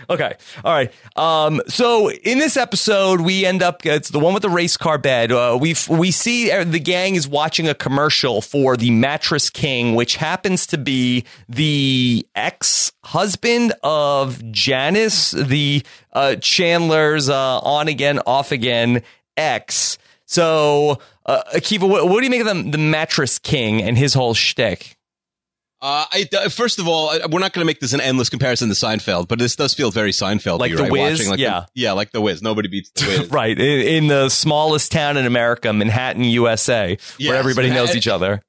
[0.10, 0.34] okay.
[0.64, 0.92] All right.
[1.16, 4.96] Um, so in this episode, we end up, it's the one with the race car
[4.96, 5.32] bed.
[5.32, 9.94] Uh, we we see uh, the gang is watching a commercial for the Mattress King,
[9.94, 18.20] which happens to be the ex husband of Janice, the uh, Chandler's uh, on again,
[18.26, 19.02] off again
[19.36, 19.98] ex.
[20.26, 24.14] So, uh, Akiva, what, what do you make of the, the Mattress King and his
[24.14, 24.96] whole shtick?
[25.82, 28.68] Uh, I, uh, first of all, we're not going to make this an endless comparison
[28.68, 30.58] to Seinfeld, but this does feel very Seinfeld.
[30.58, 30.92] Like The right?
[30.92, 31.60] Like Yeah.
[31.60, 32.42] the, yeah, like the Wiz.
[32.42, 33.30] Nobody beats the Wiz.
[33.30, 33.58] Right.
[33.58, 38.42] In, in the smallest town in America, Manhattan, USA, Yes, where everybody knows each other.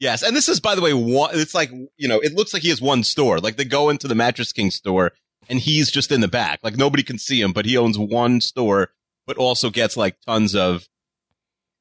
[0.00, 1.30] Yes, and this is, by the way, one.
[1.32, 3.38] It's like you know, it looks like he has one store.
[3.38, 5.12] Like they go into the Mattress King store,
[5.48, 6.58] and he's just in the back.
[6.62, 8.90] Like nobody can see him, but he owns one store,
[9.26, 10.88] but also gets like tons of,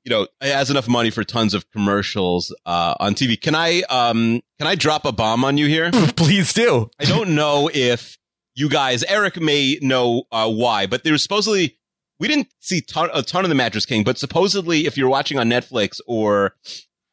[0.04, 3.40] you know, has enough money for tons of commercials uh, on TV.
[3.40, 5.92] Can I, um, can I drop a bomb on you here?
[6.16, 6.90] Please do.
[7.00, 8.18] I don't know if
[8.56, 11.78] you guys, Eric may know uh, why, but there's supposedly
[12.20, 15.40] we didn't see ton, a ton of the Mattress King, but supposedly if you're watching
[15.40, 16.56] on Netflix or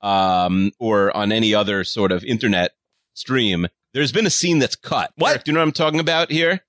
[0.02, 2.72] um or on any other sort of internet
[3.14, 5.12] stream, there's been a scene that's cut.
[5.16, 5.30] What?
[5.30, 6.60] Eric, do you know what I'm talking about here?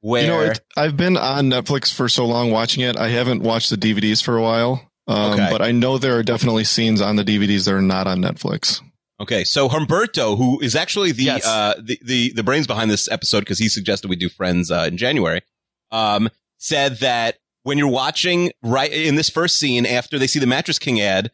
[0.00, 2.96] Where You know, it, I've been on Netflix for so long watching it.
[2.96, 5.48] I haven't watched the DVDs for a while, um, Okay.
[5.50, 8.80] but I know there are definitely scenes on the DVDs that are not on Netflix.
[9.20, 11.44] Okay, so Humberto, who is actually the Yes.
[11.44, 14.84] uh, the, the the brains behind this episode, because he suggested we do Friends uh,
[14.86, 15.40] in January,
[15.90, 20.46] um, said that when you're watching right in this first scene after they see the
[20.46, 21.32] Mattress King ad,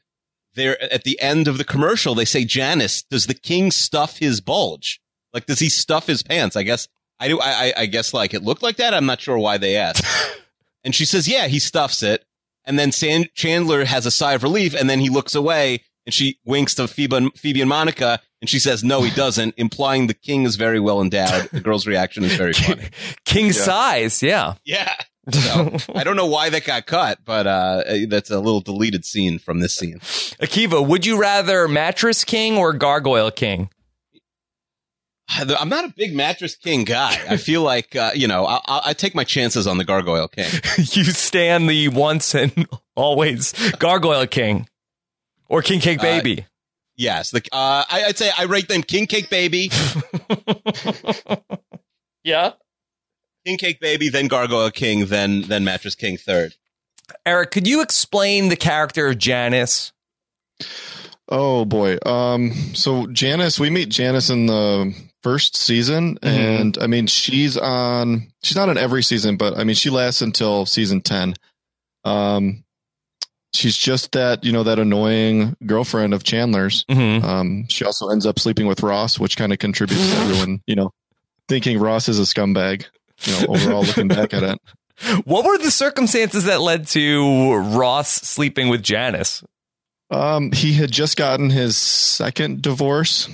[0.54, 4.40] there at the end of the commercial they say, "Janice, does the king stuff his
[4.40, 5.00] bulge?
[5.34, 6.88] Like, does he stuff his pants?" I guess
[7.20, 7.38] I do.
[7.38, 8.94] I, I, I guess like it looked like that.
[8.94, 10.04] I'm not sure why they asked.
[10.84, 12.24] and she says, "Yeah, he stuffs it."
[12.64, 16.14] And then San- Chandler has a sigh of relief, and then he looks away, and
[16.14, 20.06] she winks to Phoebe and, Phoebe and Monica, and she says, "No, he doesn't," implying
[20.06, 21.48] the king is very well endowed.
[21.50, 22.88] The girl's reaction is very funny.
[23.24, 24.22] King size.
[24.22, 24.54] Yeah.
[24.64, 24.94] Yeah.
[25.32, 29.38] So, I don't know why that got cut, but uh, that's a little deleted scene
[29.38, 29.98] from this scene.
[30.00, 33.70] Akiva, would you rather Mattress King or Gargoyle King?
[35.28, 37.18] I'm not a big mattress king guy.
[37.28, 40.28] I feel like uh, you know I, I, I take my chances on the gargoyle
[40.28, 40.50] king.
[40.78, 44.68] you stand the once and always Gargoyle King
[45.48, 46.46] or King Cake Uh, Baby.
[46.96, 49.68] Yes, the uh, I, I'd say I rate them king cake baby,
[52.22, 52.52] yeah.
[53.44, 56.54] king cake baby, then gargoyle king, then then mattress king third.
[57.26, 59.92] Eric, could you explain the character of Janice?
[61.28, 61.98] Oh boy.
[62.06, 66.28] Um, so Janice, we meet Janice in the first season, Mhm.
[66.60, 68.28] and I mean she's on.
[68.44, 71.34] She's not on every season, but I mean she lasts until season ten.
[72.04, 72.62] Um,
[73.54, 76.84] she's just that you know that annoying girlfriend of Chandler's.
[76.90, 77.24] Mm-hmm.
[77.24, 80.76] Um, she also ends up sleeping with Ross, which kind of contributes to everyone, you
[80.76, 80.90] know,
[81.48, 82.84] thinking Ross is a scumbag.
[83.24, 84.58] You know, overall looking back at it.
[85.24, 89.42] What were the circumstances that led to Ross sleeping with Janice?
[90.08, 93.28] Um, he had just gotten his second divorce,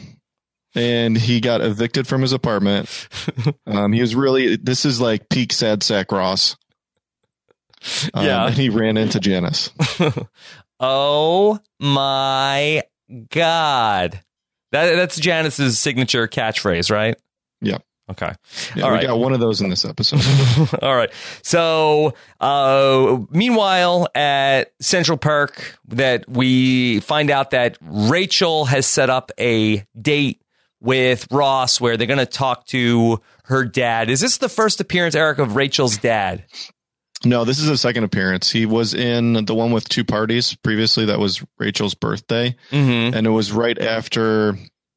[0.74, 3.08] and he got evicted from his apartment.
[3.66, 6.56] um, he was really this is like peak sad sack Ross.
[8.14, 8.46] Um, Yeah.
[8.46, 9.70] and he ran into Janice.
[10.80, 12.82] oh my
[13.30, 14.20] god.
[14.72, 17.16] That that's Janice's signature catchphrase, right?
[17.60, 17.78] Yeah.
[18.10, 18.32] Okay.
[18.74, 19.06] Yeah, All we right.
[19.06, 20.20] got one of those in this episode.
[20.82, 21.10] All right.
[21.42, 29.30] So, uh, meanwhile, at Central Park, that we find out that Rachel has set up
[29.38, 30.40] a date
[30.80, 34.10] with Ross where they're going to talk to her dad.
[34.10, 36.44] Is this the first appearance, Eric, of Rachel's dad?
[37.24, 38.50] No, this is his second appearance.
[38.50, 41.04] He was in the one with two parties previously.
[41.04, 43.14] That was Rachel's birthday, Mm-hmm.
[43.14, 44.56] and it was right after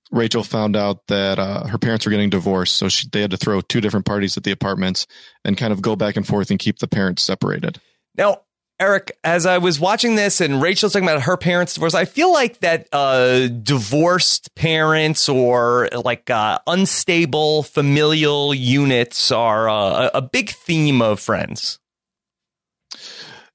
[0.09, 2.77] Rachel found out that uh, her parents were getting divorced.
[2.77, 5.05] So she, they had to throw two different parties at the apartments
[5.43, 7.81] and kind of go back and forth and keep the parents separated.
[8.15, 8.41] Now,
[8.83, 12.33] Eric, as I was watching this and Rachel's talking about her parents' divorce, I feel
[12.33, 20.49] like that uh, divorced parents or like uh, unstable familial units are uh, a- big
[20.49, 21.79] theme of Friends.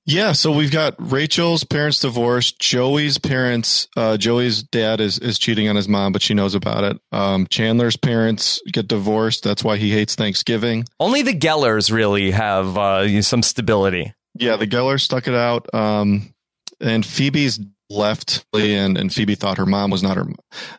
[0.07, 2.59] Yeah, so we've got Rachel's parents divorced.
[2.59, 6.85] Joey's parents, uh, Joey's dad is is cheating on his mom, but she knows about
[6.85, 6.99] it.
[7.13, 9.45] Um, Chandler's parents get divorced.
[9.45, 10.87] That's why he hates Thanksgiving.
[10.99, 14.15] Only the Gellers really have uh, some stability.
[14.39, 15.73] Yeah, the Gellers stuck it out.
[15.75, 16.33] Um,
[16.81, 20.27] and Phoebe's left, and and Phoebe thought her mom was not her.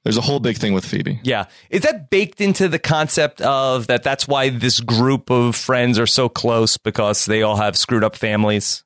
[0.04, 1.20] There's a whole big thing with Phoebe.
[1.24, 1.46] Yeah.
[1.70, 6.08] Is that baked into the concept of that that's why this group of friends are
[6.08, 8.84] so close because they all have screwed up families?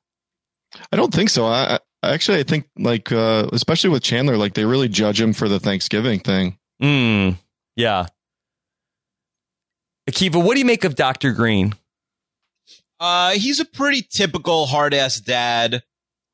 [0.92, 1.46] I don't think so.
[1.46, 5.32] I, I actually I think like uh, especially with Chandler, like they really judge him
[5.32, 6.58] for the Thanksgiving thing.
[6.82, 7.36] Mm,
[7.76, 8.06] yeah.
[10.10, 11.32] Akiva, what do you make of Dr.
[11.32, 11.74] Green?
[13.00, 15.82] Uh, he's a pretty typical hard ass dad.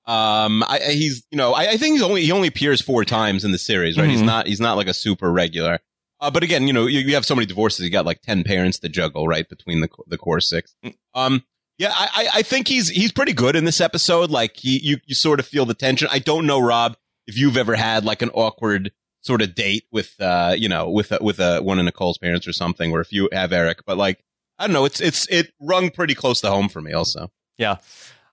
[0.07, 3.05] Um, I, I- he's you know I, I think he's only he only appears four
[3.05, 4.09] times in the series, right?
[4.09, 4.27] He's Mhm.
[4.27, 5.79] not he's not like a super regular.
[6.21, 8.45] Uh, but again, you know, you, you have so many divorces, you got like ten
[8.45, 10.75] parents to juggle, right, between the the core six.
[11.15, 11.45] Um,
[11.79, 14.31] yeah, I, I- I think he's he's pretty good in this episode.
[14.31, 16.09] Like he, you you sort of feel the tension.
[16.11, 16.97] I don't know, Rob,
[17.27, 18.93] if you've ever had like an awkward
[19.23, 22.47] sort of date with uh you know with a, with a one of Nicole's parents
[22.49, 24.23] or something, or if you have Eric, but like
[24.61, 27.33] I don't know, it's it's it rung pretty close to home for me, also.
[27.57, 27.77] Yeah.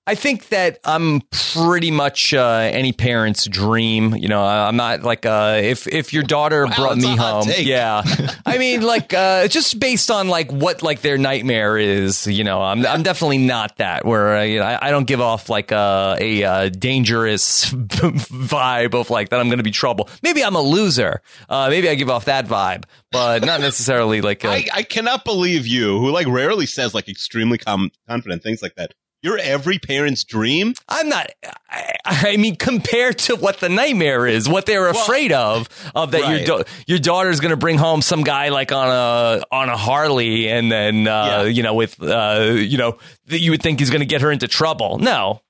[0.07, 4.15] I think that I'm pretty much uh, any parent's dream.
[4.15, 7.49] You know, I'm not like uh, if if your daughter Wow, brought me home.
[7.57, 8.03] Yeah,
[8.45, 12.25] I mean, like uh, just based on like what like their nightmare is.
[12.25, 14.05] You know, I'm I'm definitely not that.
[14.05, 18.93] Where uh, you know, I, I don't give off like a a, uh dangerous vibe
[18.93, 20.09] of like that I'm going to be trouble.
[20.23, 21.21] Maybe I'm a loser.
[21.49, 24.45] Uh, maybe I give off that vibe, but not necessarily like.
[24.45, 28.61] A, I, I cannot believe you, who like rarely says like extremely com- confident things
[28.61, 28.93] like that.
[29.23, 30.73] You're every parent's dream.
[30.87, 31.31] I'm not.
[31.69, 36.21] I, I mean, compared to what the nightmare is, what they're afraid of, of that
[36.21, 36.45] Right.
[36.47, 39.75] your da- your daughter's going to bring home some guy like on a on a
[39.77, 41.43] Harley, and then uh, Yeah.
[41.45, 44.31] you know with uh, you know that you would think he's going to get her
[44.31, 44.99] into trouble.
[44.99, 45.41] No,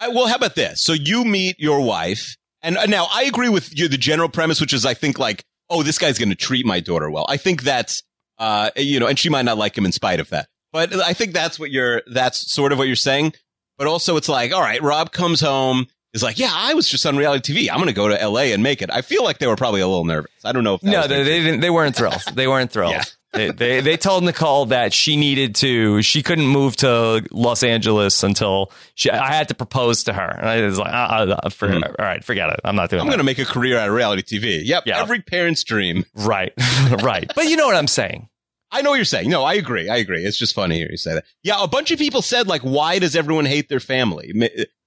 [0.00, 0.82] I, well, how about this?
[0.82, 3.88] So you meet your wife, and uh, now I agree with you.
[3.88, 6.80] The general premise, which is I think like, oh, this guy's going to treat my
[6.80, 7.26] daughter well.
[7.28, 8.02] I think that's,
[8.38, 10.48] uh, you know, and she might not like him in spite of that.
[10.72, 12.02] But I think that's what you're.
[12.06, 13.34] That's sort of what you're saying.
[13.78, 15.86] But also, it's like, all right, Rob comes home.
[16.12, 17.68] Is like, yeah, I was just on reality TV.
[17.70, 18.88] I'm going to go to LA and make it.
[18.90, 20.30] I feel like they were probably a little nervous.
[20.44, 21.60] I don't know if no, they, they didn't.
[21.60, 22.22] They weren't thrilled.
[22.34, 22.92] They weren't thrilled.
[22.92, 23.02] Yeah.
[23.32, 26.00] They, they they told Nicole that she needed to.
[26.00, 29.10] She couldn't move to Los Angeles until she.
[29.10, 32.24] I had to propose to her, and I was like, uh, uh, for, all right,
[32.24, 32.60] forget it.
[32.64, 33.00] I'm not doing.
[33.02, 34.62] I'm going to make a career out of reality TV.
[34.64, 35.02] Yep, Yeah.
[35.02, 36.06] every parent's dream.
[36.14, 36.54] Right,
[37.02, 37.30] right.
[37.34, 38.30] But you know what I'm saying.
[38.70, 39.30] I know what you're saying.
[39.30, 39.88] No, I agree.
[39.88, 40.24] I agree.
[40.24, 41.24] It's just funny to hear you say that.
[41.42, 44.32] Yeah, a bunch of people said like, why does everyone hate their family?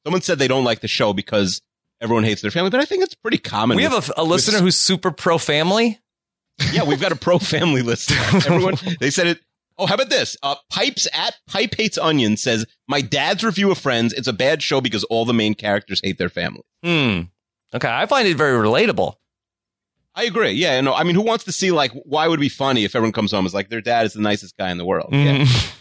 [0.05, 1.61] Someone said they don't like the show because
[2.01, 3.77] everyone hates their family, but I think it's pretty common.
[3.77, 5.99] We with- have a, a listener who's super pro family.
[6.73, 8.11] yeah, we've got a pro family list.
[8.33, 9.39] Everyone, they said it.
[9.77, 10.35] Oh, how about this?
[10.43, 14.11] Uh, Pipes at Pipe Hates Onion says, my dad's review of Friends.
[14.11, 16.63] It's a bad show because all the main characters hate their family.
[16.83, 17.21] Hmm.
[17.73, 19.13] Okay, I find it very relatable.
[20.19, 20.51] I agree.
[20.51, 22.93] Yeah, no, I mean, who wants to see like, why would it be funny if
[22.93, 25.13] everyone comes home is like, their dad is the nicest guy in the world?
[25.13, 25.45] Yeah.
[25.45, 25.75] Mm.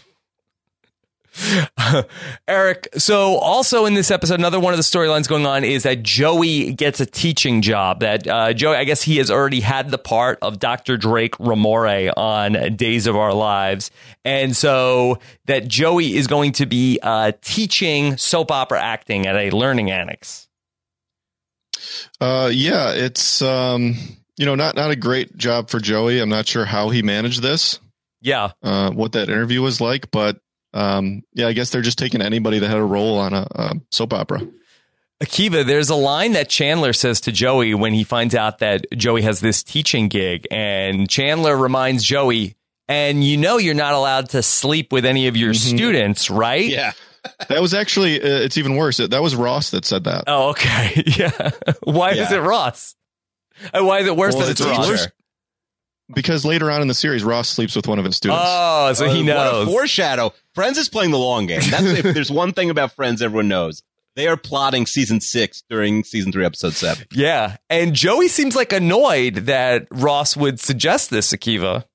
[2.47, 6.03] Eric, so also in this episode, another one of the storylines going on is that
[6.03, 7.99] Joey gets a teaching job.
[7.99, 10.95] That uh, Joey, I guess he has already had the part of Dr.
[10.95, 13.91] Drake Ramoray on Days of Our Lives.
[14.23, 19.49] And so that Joey is going to be uh, teaching soap opera acting at a
[19.49, 20.47] learning annex.
[22.21, 23.95] Uh, yeah, it's um,
[24.39, 26.19] you know not not a great job for Joey.
[26.19, 27.79] I'm not sure how he managed this.
[28.21, 28.51] Yeah.
[28.63, 30.39] Uh, what that interview was like, but
[30.73, 33.73] um, yeah, I guess they're just taking anybody that had a role on a, a
[33.91, 34.41] soap opera.
[35.23, 39.21] Akiva, there's a line that Chandler says to Joey when he finds out that Joey
[39.23, 40.47] has this teaching gig.
[40.49, 42.55] And Chandler reminds Joey,
[42.87, 45.75] and you know you're not allowed to sleep with any of your Mhm.
[45.75, 46.65] students, right?
[46.65, 46.93] Yeah.
[47.49, 48.95] That was actually, uh, it's even worse.
[48.95, 50.23] That was Ross that said that.
[50.27, 51.03] Oh, okay.
[51.17, 51.51] Yeah.
[51.83, 52.37] Why is Yeah.
[52.37, 52.95] it Ross?
[53.73, 55.01] And why is it worse Well, than it's it's worse.
[55.01, 55.07] Ross?
[56.13, 58.41] Because later on in the series, Ross sleeps with one of his students.
[58.43, 59.67] Oh, so he oh, What a knows.
[59.67, 60.33] foreshadow.
[60.55, 61.61] Friends is playing the long game.
[61.69, 63.83] That's if there's one thing about Friends everyone knows.
[64.15, 67.05] They are plotting season six during season three, episode seven.
[67.13, 67.57] Yeah.
[67.69, 71.85] And Joey seems like annoyed that Ross would suggest this, Akiva.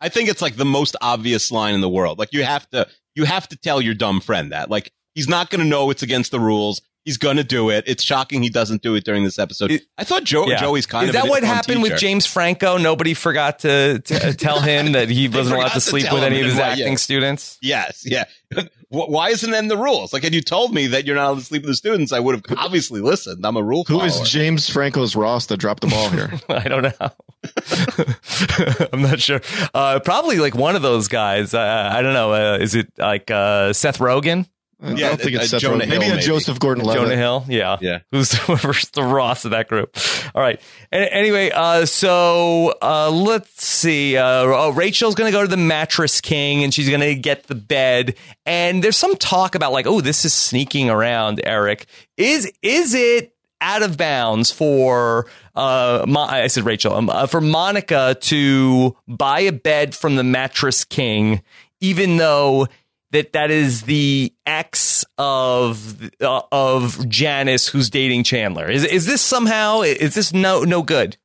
[0.00, 2.18] I think it's like the most obvious line in the world.
[2.20, 4.70] Like you have to you have to tell your dumb friend that.
[4.70, 6.80] Like he's not going to know it's against the rules.
[7.08, 7.84] He's going to do it.
[7.86, 9.70] It's shocking he doesn't do it during this episode.
[9.70, 10.60] It- I thought Joe, Yeah.
[10.60, 11.98] Joey's kind Is of Is that a what fun happened with.
[11.98, 12.76] James Franco?
[12.76, 16.24] Nobody forgot to, to tell him that he wasn't allowed to to sleep tell with
[16.24, 16.96] any of his acting yeah.
[16.96, 17.56] students?
[17.62, 18.24] Yes, yeah.
[18.90, 20.12] Why isn't that in the rules?
[20.12, 22.20] Like, had you told me that you're not allowed to sleep with the students, I
[22.20, 23.44] would have obviously listened.
[23.46, 24.06] I'm a rule Who follower.
[24.06, 26.30] is James Franco's Ross that dropped the ball here?
[26.50, 28.88] I don't know.
[28.92, 29.40] I'm not sure.
[29.74, 31.54] Uh, probably like one of those guys.
[31.54, 32.32] Uh, I don't know.
[32.32, 34.48] Uh, is it like uh, Seth Rogen?
[34.80, 35.88] I Yeah, don't think uh, it's Seth Jonah Rogen.
[35.88, 36.20] Maybe Hill, a.
[36.20, 37.02] Joseph Gordon-Levitt.
[37.02, 37.44] Jonah Hill?
[37.48, 37.78] Yeah.
[37.80, 37.98] Yeah.
[38.12, 39.96] Who's whoever's the Ross of that group.
[40.34, 40.60] All right.
[40.92, 44.16] A- anyway, uh, so uh, let's see.
[44.16, 47.44] Uh, oh, Rachel's going to go to the Mattress King and she's going to get
[47.48, 48.14] the bed.
[48.46, 51.86] And there's some talk about like, oh, this is sneaking around, Eric.
[52.16, 57.40] Is is it out of bounds for uh Mo- I said Rachel um, uh, for
[57.40, 61.42] Monica to buy a bed from the Mattress King
[61.80, 62.68] even though
[63.12, 68.68] that that is the ex of uh, of Janice who's dating Chandler.
[68.68, 71.16] Is is this somehow is this no no good?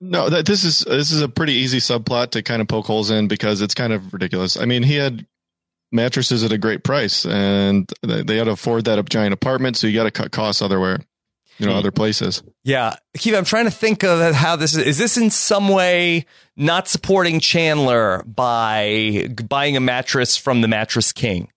[0.00, 3.10] No, that this is this is a pretty easy subplot to kind of poke holes
[3.10, 4.58] in because it's kind of ridiculous.
[4.58, 5.26] I mean, he had
[5.92, 9.94] mattresses at a great price, and they had to afford that giant apartment, so you
[9.94, 11.00] got to cut costs otherwhere,
[11.58, 11.78] you know, Hmm.
[11.78, 12.42] other places.
[12.64, 14.78] Yeah, Keith, I'm trying to think of how this is.
[14.86, 21.12] Is this in some way not supporting Chandler by buying a mattress from the Mattress
[21.12, 21.48] King?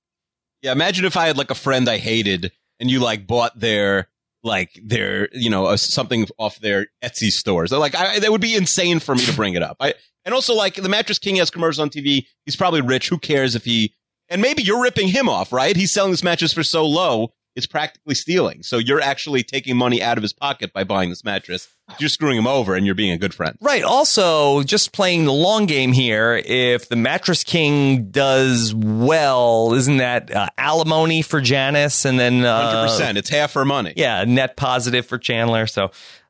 [0.61, 4.07] Yeah, imagine if I had like a friend I hated and you like bought their
[4.43, 7.69] like their you know uh, something off their Etsy stores.
[7.71, 9.77] They're like I, that would be insane for me to bring it up.
[9.79, 9.93] I
[10.25, 12.25] and also like the Mattress King has commercials on TV.
[12.45, 13.09] He's probably rich.
[13.09, 13.93] Who cares if he
[14.29, 15.75] and maybe you're ripping him off, right?
[15.75, 17.33] He's selling this mattress for so low.
[17.59, 18.63] It's practically stealing.
[18.63, 21.67] So you're actually taking money out of his pocket by buying this mattress.
[21.99, 23.55] You're screwing him over, and you're being a good friend.
[23.61, 23.83] Right.
[23.83, 26.41] Also, just playing the long game here.
[26.45, 32.05] If the Mattress King does well, isn't that uh, alimony for Janice?
[32.05, 33.17] And then uh, Hundred percent.
[33.17, 33.93] It's half her money.
[33.97, 35.67] yeah, net positive for Chandler.
[35.67, 35.85] So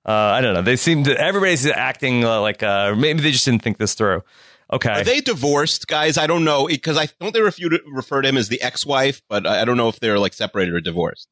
[0.06, 0.62] uh, I don't know.
[0.62, 4.24] They seem to everybody's acting uh, like uh, maybe they just didn't think this through.
[4.72, 4.92] Okay.
[4.92, 6.18] Are they divorced, guys?
[6.18, 9.22] I don't know because I don't they refer to, refer to him as the ex-wife,
[9.28, 11.28] but I I don't know if they're like separated or divorced.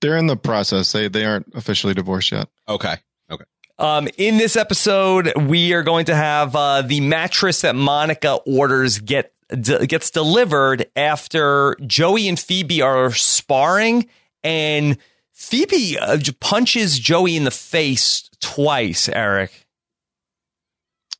[0.00, 0.92] They're in the process.
[0.92, 2.48] They they aren't officially divorced yet.
[2.68, 2.96] Okay.
[3.30, 3.44] Okay.
[3.78, 8.98] Um, in this episode, we are going to have uh, the mattress that Monica orders
[8.98, 14.08] get d- gets delivered after Joey and Phoebe are sparring,
[14.42, 14.98] and
[15.32, 19.08] Phoebe uh, punches Joey in the face twice.
[19.08, 19.67] Eric,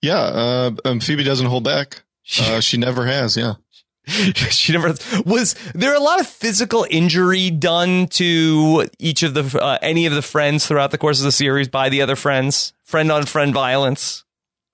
[0.02, 2.02] Yeah, uh, um, Phoebe doesn't hold back.
[2.40, 3.36] Uh, she never has.
[3.36, 3.54] Yeah.
[4.06, 5.54] she never has was.
[5.74, 10.22] There a lot of physical injury done to each of the uh, any of the
[10.22, 14.24] friends throughout the course of the series by the other friends, friend on friend violence.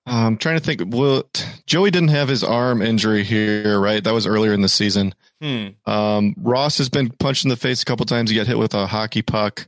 [0.05, 0.93] I'm trying to think.
[0.93, 1.23] Well,
[1.65, 4.03] Joey didn't have his arm injury here, right?
[4.03, 5.15] That was earlier in the season.
[5.41, 5.69] Hmm.
[5.85, 8.29] Um, Ross has been punched in the face a couple times.
[8.29, 9.67] He got hit with a hockey puck.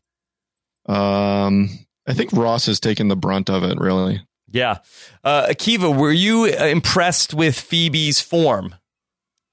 [0.87, 1.69] Um,
[2.07, 4.21] I think Ross has taken the brunt of it, really.
[4.51, 4.77] Yeah.
[5.23, 8.75] Uh, Akiva, were you impressed with Phoebe's form?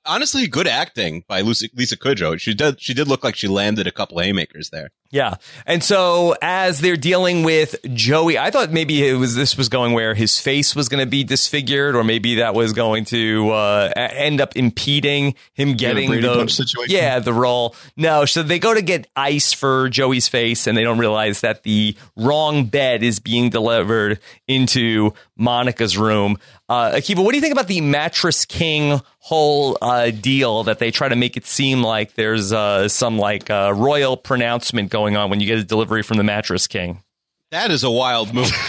[0.07, 2.39] Honestly, good acting by Lucy, Lisa Kudrow.
[2.39, 4.91] She did she did look like she landed a couple haymakers there.
[5.15, 5.37] Yeah.
[5.65, 9.93] And so as they're dealing with Joey, I thought maybe it was this was going
[9.93, 13.93] where his face was going to be disfigured or maybe that was going to uh,
[13.97, 16.97] end up impeding him getting Brady the Bunch situation.
[16.97, 17.77] Yeah, the role.
[17.97, 21.63] No, so they go to get ice for Joey's face and they don't realize that
[21.63, 26.39] the wrong bed is being delivered into Monica's room.
[26.69, 30.91] Uh, Akiva, what do you think about the Mattress King whole uh, deal that they
[30.91, 35.29] try to make it seem like there's uh, some like uh, royal pronouncement going on
[35.29, 37.03] when you get a delivery from the Mattress King?
[37.51, 38.51] That is a wild move.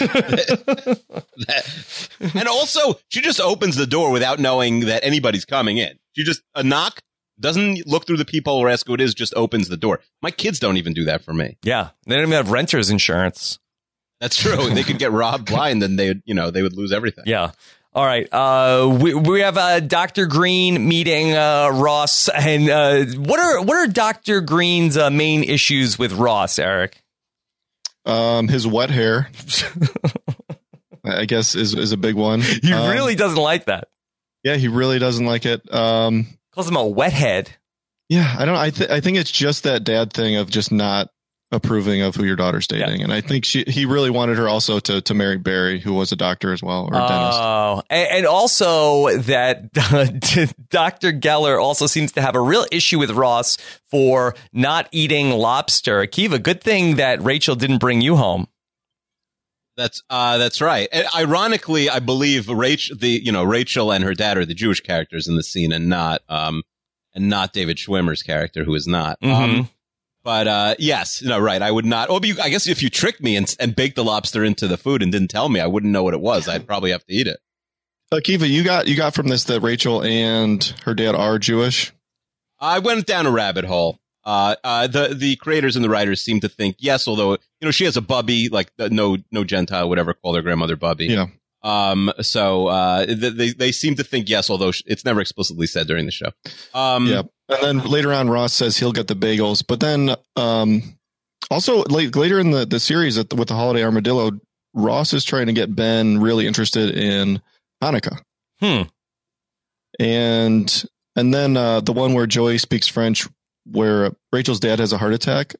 [1.46, 5.98] That- and also, she just opens the door without knowing that anybody's coming in.
[6.12, 7.00] She just a knock
[7.38, 9.14] doesn't look through the peephole or ask who it is.
[9.14, 10.00] Just opens the door.
[10.22, 11.58] My kids don't even do that for me.
[11.62, 13.58] Yeah, they don't even have renter's insurance.
[14.20, 14.70] That's true.
[14.70, 17.24] they could get robbed blind, then they you know, they would lose everything.
[17.26, 17.50] Yeah.
[17.96, 18.28] All right.
[18.30, 23.74] Uh, we we have uh, Doctor Green meeting uh, Ross, and uh, what are what
[23.78, 27.02] are Doctor Green's uh, main issues with Ross, Eric?
[28.04, 29.30] Um, his wet hair,
[31.04, 32.42] I guess, is is a big one.
[32.42, 33.88] He Um, really doesn't like that.
[34.44, 35.62] yeah, he really doesn't like it.
[35.72, 37.50] Um, Calls him a wet head.
[38.10, 38.56] yeah, I don't.
[38.56, 41.08] I th- I think it's just that dad thing of just not
[41.52, 44.80] approving of who your daughter's dating, and I think she he really wanted her also
[44.80, 47.38] to to marry Barry, who was a doctor as well or a dentist.
[47.40, 49.72] Oh, and, and also that
[50.70, 51.12] Dr.
[51.12, 53.58] Geller also seems to have a real issue with Ross
[53.90, 56.04] for not eating lobster.
[56.04, 58.48] Akiva, good thing that Rachel didn't bring you home.
[59.76, 60.88] That's uh, that's right.
[60.90, 64.80] And ironically, I believe Rachel, the you know Rachel and her dad are the Jewish
[64.80, 66.62] characters in the scene, and not um,
[67.14, 69.20] and not David Schwimmer's character, who is not.
[69.20, 69.58] Mhm.
[69.60, 69.68] Um,
[70.26, 71.62] but uh, yes, no, right.
[71.62, 72.10] I would not.
[72.10, 74.66] Oh, but you, I guess if you tricked me and, and baked the lobster into
[74.66, 76.48] the food and didn't tell me, I wouldn't know what it was.
[76.48, 77.38] I'd probably have to eat it.
[78.12, 81.92] Akiva, you got you got from this that Rachel and her dad are Jewish.
[82.58, 84.00] I went down a rabbit hole.
[84.24, 87.70] Uh, uh, the the creators and the writers seem to think yes, although you know
[87.70, 91.06] she has a bubby, like uh, no no Gentile would ever call their grandmother bubby.
[91.06, 91.26] Yeah.
[91.62, 92.12] Um.
[92.20, 96.06] So uh, th- they they seem to think yes, although it's never explicitly said during
[96.06, 96.32] the show.
[96.74, 97.06] Um.
[97.06, 97.22] Yeah.
[97.48, 99.64] And then later on, Ross says he'll get the bagels.
[99.66, 100.82] But then, um,
[101.50, 104.32] also late, later in the, the series at the, with the Holiday Armadillo,
[104.74, 107.40] Ross is trying to get Ben really interested in
[107.82, 108.18] Hanukkah.
[108.60, 108.82] Hmm.
[109.98, 110.84] And
[111.14, 113.26] and then uh, the one where Joey speaks French,
[113.64, 115.54] where Rachel's dad has a heart attack.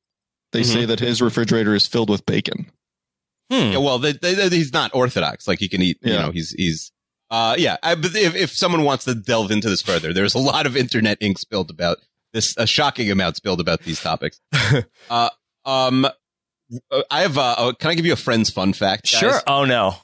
[0.53, 0.65] They Mhm.
[0.73, 2.71] say that his refrigerator is filled with bacon.
[3.51, 3.73] Hmm.
[3.73, 5.47] Yeah, well, they, they, they- he's not orthodox.
[5.49, 5.99] Like he can eat.
[6.03, 6.13] Yeah.
[6.13, 6.93] You know, he's he's.
[7.31, 7.77] Uh, yeah.
[7.83, 10.77] I, but if if someone wants to delve into this further, there's a lot of
[10.77, 11.99] internet ink spilled about
[12.33, 12.55] this.
[12.57, 14.41] A shocking amount spilled about these topics.
[15.11, 15.31] uh,
[15.65, 16.05] um,
[16.91, 17.39] uh, I have.
[17.39, 19.11] Uh, uh, can I give you a friend's fun fact?
[19.11, 19.21] guys?
[19.21, 19.41] Sure.
[19.47, 19.97] Oh, no.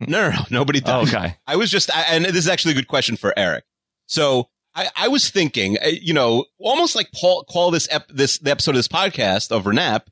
[0.00, 0.42] No, no, no.
[0.50, 1.14] Nobody does.
[1.14, 1.36] Okay.
[1.46, 3.64] I was just, I, and this is actually a good question for Eric.
[4.06, 8.38] So I, I was thinking, uh, you know, almost like Paul, call this ep, this
[8.38, 10.06] the episode of this podcast of Renap,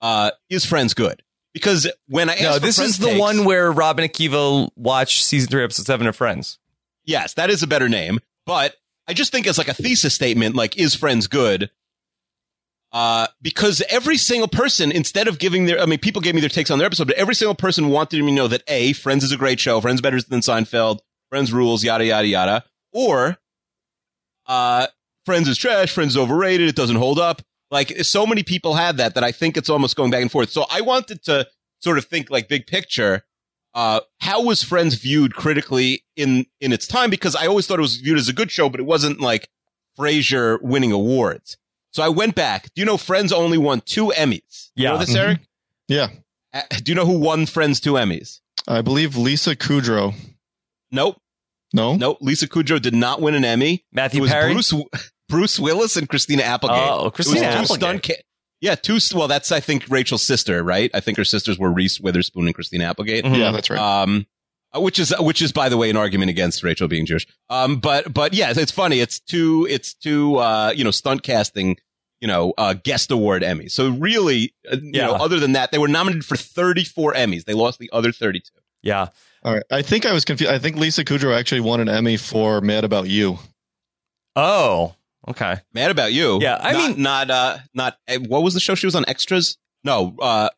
[0.00, 1.22] uh, is Friends good?
[1.54, 5.24] Because when I asked No, this is the takes- one where Robin and Akiva watch
[5.24, 6.58] season three, episode seven of Friends.
[7.04, 8.76] yes, that is a better name, but
[9.06, 11.70] I just think as like a thesis statement, like is Friends good?
[12.92, 16.48] Uh, because every single person, instead of giving their, I mean, people gave me their
[16.48, 19.24] takes on their episode, but every single person wanted me to know that A, Friends
[19.24, 22.64] is a great show, Friends better than Seinfeld, Friends rules, yada, yada, yada.
[22.92, 23.36] Or,
[24.46, 24.86] uh,
[25.26, 27.42] Friends is trash, Friends is overrated, it doesn't hold up.
[27.70, 30.50] Like, so many people had that that I think it's almost going back and forth.
[30.50, 31.46] So I wanted to
[31.80, 33.24] sort of think like big picture.
[33.74, 37.10] Uh, how was Friends viewed critically in, in its time?
[37.10, 39.48] Because I always thought it was viewed as a good show, but it wasn't like
[39.98, 41.56] Frasier winning awards.
[41.92, 42.64] So I went back.
[42.74, 44.70] Do you know Friends only won two Emmys?
[44.74, 44.90] You Yeah.
[44.92, 45.16] know this, Mhm.
[45.16, 45.38] Eric?
[45.88, 46.08] Yeah.
[46.54, 48.40] Uh, Do you know who won Friends two Emmys?
[48.66, 50.14] I believe Lisa Kudrow.
[50.90, 51.20] Nope.
[51.72, 51.94] No?
[51.96, 52.18] Nope.
[52.20, 53.84] Lisa Kudrow did not win an Emmy.
[53.92, 54.52] Matthew it was Perry.
[54.54, 54.72] Bruce
[55.28, 56.76] Bruce Willis and Christina Applegate.
[56.78, 57.76] Oh, It was Christina two Applegate.
[57.76, 58.22] stunt ca-
[58.60, 58.98] yeah, two.
[59.14, 60.90] Well, that's I think Rachel's sister, right?
[60.94, 63.24] I think her sisters were Reese Witherspoon and Christina Applegate.
[63.24, 63.38] Mhm.
[63.38, 63.78] Yeah, that's right.
[63.78, 64.26] Um,
[64.74, 67.26] uh, which is which is by the way an argument against Rachel being Jewish.
[67.48, 69.00] Um, but but yeah, it's funny.
[69.00, 71.76] It's two it's two uh you know stunt casting
[72.20, 73.70] you know uh guest award Emmys.
[73.72, 75.06] So really, uh, you Yeah.
[75.06, 77.44] know, other than that, they were nominated for 34 Emmys.
[77.44, 78.50] They lost the other 32.
[78.82, 79.06] Yeah.
[79.44, 79.62] All right.
[79.70, 80.52] I think I was confused.
[80.52, 83.38] I think Lisa Kudrow actually won an Emmy for Mad About You.
[84.36, 84.94] Oh,
[85.28, 85.56] okay.
[85.74, 86.38] Mad about you?
[86.40, 89.04] Yeah, I Not- mean- not uh not uh, what was the show she was on?
[89.08, 89.56] Extras?
[89.84, 90.48] No, uh,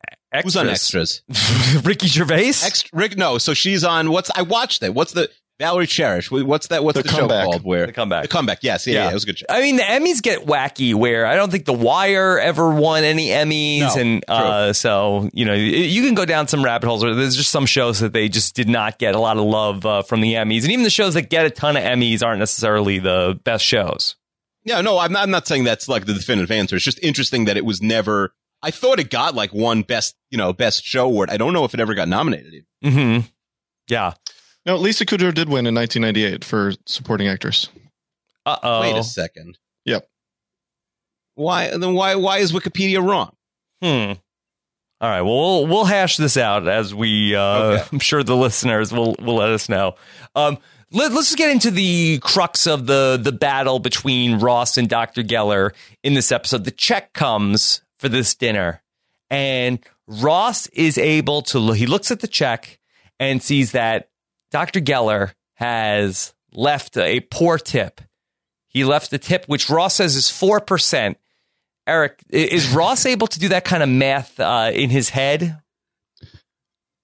[0.43, 1.21] who's on Extras?
[1.83, 2.49] Ricky Gervais.
[2.49, 3.17] Ext- Rick?
[3.17, 4.11] No, so she's on.
[4.11, 4.93] What's I watched it?
[4.95, 6.31] What's the Valerie Cherish?
[6.31, 6.83] What's that?
[6.83, 7.63] What's The the, show called?
[7.63, 8.23] Where the comeback.
[8.23, 8.59] The comeback.
[8.63, 9.03] Yes, yeah, Yeah.
[9.05, 9.45] yeah, it was a good show.
[9.47, 13.27] I mean, the Emmys get wacky where I don't think The Wire ever won any
[13.27, 13.95] Emmys.
[13.95, 17.35] No, and uh, so, you know, you can go down some rabbit holes where there's
[17.35, 20.21] just some shows that they just did not get a lot of love uh, from
[20.21, 20.63] the Emmys.
[20.63, 24.15] And even the shows that get a ton of Emmys aren't necessarily the best shows.
[24.63, 26.75] Yeah, no, I'm not, I'm not saying that's like the definitive answer.
[26.75, 28.33] It's just interesting that it was never.
[28.63, 31.31] I thought it got like one best, you know, best show award.
[31.31, 32.65] I don't know if it ever got nominated.
[32.83, 33.19] even.
[33.21, 33.27] hmm
[33.87, 34.13] Yeah.
[34.65, 37.69] No, Lisa Kudrow did win in 1998 for supporting actress.
[38.45, 38.81] Uh oh.
[38.81, 39.57] Wait a second.
[39.85, 40.07] Yep.
[41.35, 41.93] Why then?
[41.95, 43.31] Why why is Wikipedia wrong?
[43.81, 44.13] Hmm.
[44.99, 45.21] All right.
[45.21, 45.33] Well,
[45.63, 47.35] we'll we'll hash this out as we.
[47.35, 47.85] Uh, Okay.
[47.91, 49.95] I'm sure the listeners will will let us know.
[50.35, 50.59] Um,
[50.91, 55.23] let, us get into the crux of the the battle between Ross and Dr.
[55.23, 55.71] Geller
[56.03, 56.65] in this episode.
[56.65, 58.81] The check comes for this dinner,
[59.29, 61.59] and Ross is able to.
[61.59, 62.79] look He looks at the check
[63.19, 64.09] and sees that
[64.51, 64.81] Dr.
[64.81, 68.01] Geller has left a poor tip.
[68.67, 71.17] He left a tip which Ross says is four percent.
[71.87, 75.60] Eric, is Ross able to do that kind of math uh, in his head?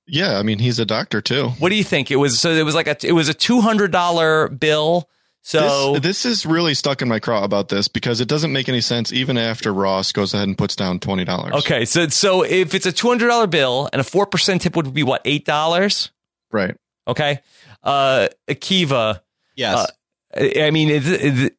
[0.07, 1.49] Yeah, I mean he's a doctor too.
[1.59, 2.11] What do you think?
[2.11, 5.09] It was so it was like a it was a two hundred dollar bill.
[5.41, 8.67] So this, this is really stuck in my craw about this because it doesn't make
[8.67, 11.53] any sense even after Ross goes ahead and puts down twenty dollars.
[11.55, 14.75] okay, so so if it's a two hundred dollar bill and a four percent tip
[14.75, 16.11] would be what eight dollars?
[16.51, 16.75] Right.
[17.07, 17.39] Okay,
[17.83, 19.21] uh, Akiva.
[19.55, 19.77] Yes.
[19.77, 19.87] Uh,
[20.35, 21.51] I I mean, is, is,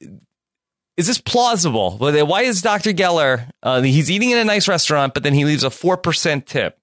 [0.98, 1.96] is this plausible?
[1.98, 2.92] Why is Dr.
[2.92, 3.48] Geller?
[3.62, 6.78] Uh, he's eating in a nice restaurant, but then he leaves a four percent tip.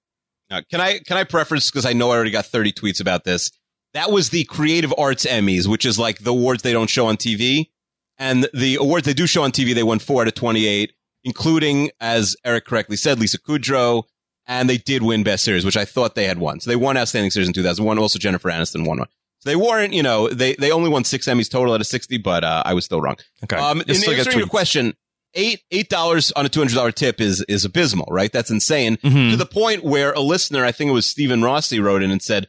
[0.50, 3.24] Now, can I can I preference because I know I already got 30 tweets about
[3.24, 3.50] this.
[3.94, 7.16] That was the Creative Arts Emmys, which is like the awards they don't show on
[7.16, 7.66] TV.
[8.18, 10.92] And the awards they do show on TV, they won four out of 28,
[11.24, 14.04] including, as Eric correctly said, Lisa Kudrow.
[14.46, 16.60] And they did win Best Series, which I thought they had won.
[16.60, 17.98] So they won Outstanding Series in 2001.
[17.98, 19.08] Also, Jennifer Aniston won one.
[19.40, 22.18] So they weren't, you know, they, they only won six Emmys total out of 60,
[22.18, 23.16] but uh, I was still wrong.
[23.44, 24.94] Okay, Um, in answering your question,
[25.36, 28.32] eight eight dollars on a two hundred dollar tip is is abysmal, right?
[28.32, 28.96] That's insane.
[28.98, 29.30] Mhm.
[29.30, 32.20] To the point where a listener, I think it was Stephen Rossi, wrote in and
[32.22, 32.48] said,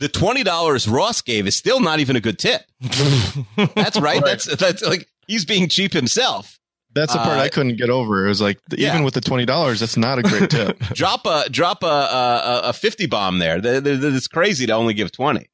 [0.00, 2.62] "The twenty dollars Ross gave is still not even a good tip."
[3.74, 4.22] That's right.
[4.24, 6.58] That's that's like he's being cheap himself.
[6.94, 8.26] That's the part Uh, I couldn't get over.
[8.26, 8.92] It was like yeah.
[8.92, 10.78] even with the twenty dollars, that's not a great tip.
[10.94, 13.60] Drop a drop a a, a fifty bomb there.
[13.62, 15.48] Th- th- th- It's crazy to only give twenty.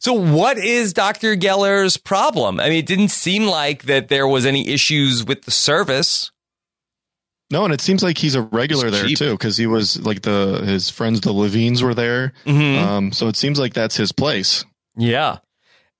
[0.00, 1.36] So, what is Dr.
[1.36, 2.60] Geller's problem?
[2.60, 6.30] I mean, it didn't seem like that there was any issues with the service.
[7.50, 9.18] no, and it seems like he's a regular It's there cheap.
[9.18, 12.32] too because he was like the his friends the Levines were there.
[12.46, 12.78] Mhm.
[12.78, 14.64] Um, so it seems like that's his place.
[14.96, 15.38] Yeah.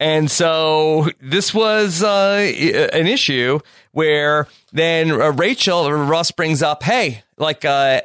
[0.00, 2.50] And so this was uh,
[2.92, 3.60] an issue
[3.92, 8.00] where then uh, Rachel Ross brings up, "Hey, like uh,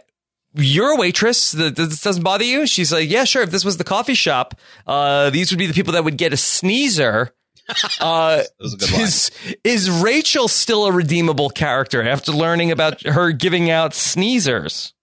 [0.57, 1.51] you're a waitress.
[1.51, 3.43] This doesn't bother you?" She's like, "Yeah, sure.
[3.43, 4.55] If this was the coffee shop,
[4.85, 7.33] uh, these would be the people that would get a sneezer."
[7.99, 9.29] Uh, is
[9.65, 14.93] is Rachel still a redeemable character after learning about her giving out sneezers?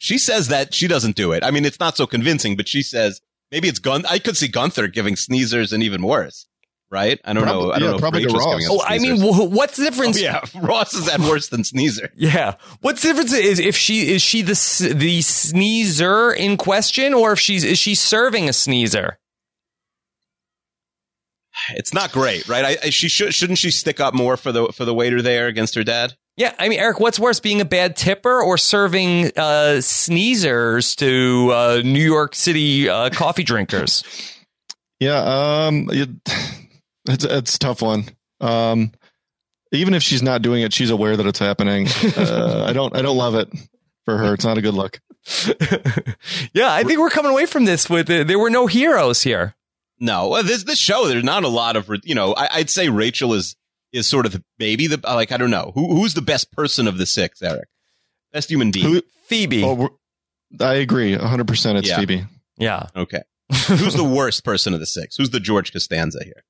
[0.00, 1.44] She says that she doesn't do it.
[1.44, 3.20] I mean, it's not so convincing, but she says
[3.52, 4.04] maybe it's Gun.
[4.06, 6.46] I could see Gunther giving sneezers and even worse.
[6.94, 7.20] Right?
[7.24, 7.72] I don't know.
[7.72, 7.94] I don't yeah, know.
[7.96, 8.60] if probably to Rachel's Ross.
[8.60, 10.16] giving Oh, I mean, what's the difference?
[10.16, 12.10] Oh, yeah, Ross is at worse than Sneezer.
[12.16, 12.54] Yeah.
[12.82, 14.52] What's the difference is if she is she the
[14.94, 19.18] the sneezer in question or if she's is she serving a sneezer?
[21.70, 22.64] It's not great, right?
[22.64, 25.48] I, I, she should shouldn't she stick up more for the for the waiter there
[25.48, 26.14] against her dad?
[26.36, 31.50] Yeah, I mean, Eric, what's worse, being a bad tipper or serving uh, sneezers to
[31.52, 34.04] uh, New York City uh, coffee drinkers?
[35.00, 36.08] Yeah, um, it,
[37.06, 38.04] it's it's a tough one.
[38.40, 38.92] Um,
[39.72, 41.88] even if she's not doing it, she's aware that it's happening.
[42.16, 43.48] Uh, I don't I don't love it
[44.04, 44.34] for her.
[44.34, 45.00] It's not a good look.
[46.52, 49.54] yeah, I think we're coming away from this with uh, there were no heroes here.
[49.98, 52.34] No, well, this this show there's not a lot of you know.
[52.34, 53.56] I, I'd say Rachel is
[53.92, 56.86] is sort of the maybe the like I don't know who who's the best person
[56.86, 57.68] of the six, Eric,
[58.32, 58.86] best human being.
[58.86, 59.64] Who, Phoebe.
[59.64, 59.88] oh,
[60.60, 61.48] I agree, 100.
[61.48, 61.98] percent It's Yeah.
[61.98, 62.24] Phoebe.
[62.58, 62.88] yeah.
[62.94, 63.22] Okay,
[63.68, 65.16] who's the worst person of the six?
[65.16, 66.44] Who's the George Costanza here?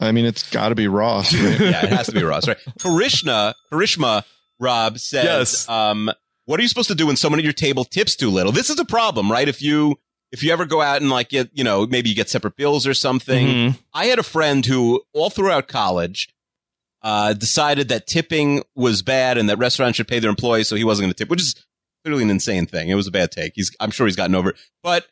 [0.00, 1.34] I mean, it's got to be Ross.
[1.34, 1.60] Right?
[1.60, 2.56] Yeah, it has to be Ross, right?
[2.78, 4.24] Karishma, Karishma,
[4.58, 5.68] Rob says, Yes.
[5.68, 6.10] um,
[6.46, 8.50] what are you supposed to do when someone at your table tips too little?
[8.52, 9.48] This is a problem, right?
[9.48, 9.96] If you
[10.32, 12.86] if you ever go out and like get, you know, maybe you get separate bills
[12.86, 13.46] or something.
[13.46, 13.78] Mhm.
[13.92, 16.28] I had a friend who all throughout college
[17.02, 20.84] uh, decided that tipping was bad and that restaurants should pay their employees, so he
[20.84, 21.54] wasn't going to tip, which is
[22.04, 22.88] clearly an insane thing.
[22.90, 23.52] It was a bad take.
[23.56, 25.06] He's, I'm sure he's gotten over it, but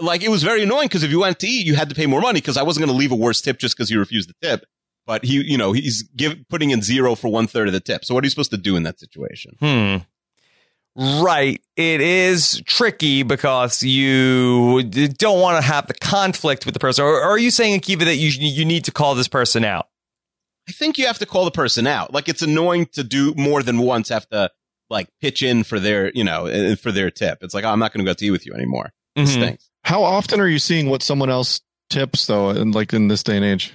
[0.00, 2.06] like it was very annoying because if you went to eat, you had to pay
[2.06, 4.28] more money because I wasn't going to leave a worse tip just because you refused
[4.28, 4.64] to tip.
[5.06, 8.04] But he, you know, he's give, putting in zero for one third of the tip.
[8.04, 9.56] So what are you supposed to do in that situation?
[9.60, 9.96] Hmm.
[11.22, 11.62] Right.
[11.76, 17.04] It is tricky because you don't want to have the conflict with the person.
[17.04, 19.86] Or, are you saying, Akiva, that you you need to call this person out?
[20.68, 22.12] I think you have to call the person out.
[22.12, 24.50] Like it's annoying to do more than once have to
[24.90, 27.38] like pitch in for their, you know, uh, for their tip.
[27.42, 28.90] It's like, oh, I'm not going to go to eat with you anymore.
[29.14, 29.34] This Mhm.
[29.34, 29.70] stinks.
[29.88, 32.50] How often are you seeing what someone else tips though?
[32.50, 33.72] And like in this day and age,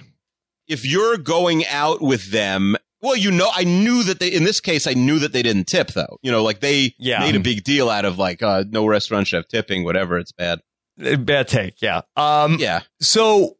[0.68, 4.60] If you're going out with them, well, you know, I knew that they, in this
[4.60, 6.18] case, I knew that they didn't tip though.
[6.22, 7.18] You know, like they Yeah.
[7.18, 10.16] made a big deal out of like, uh, no restaurant chef tipping, whatever.
[10.16, 10.60] It's bad.
[10.96, 11.82] Bad take.
[11.82, 12.02] Yeah.
[12.16, 12.82] Um, Yeah.
[13.00, 13.56] So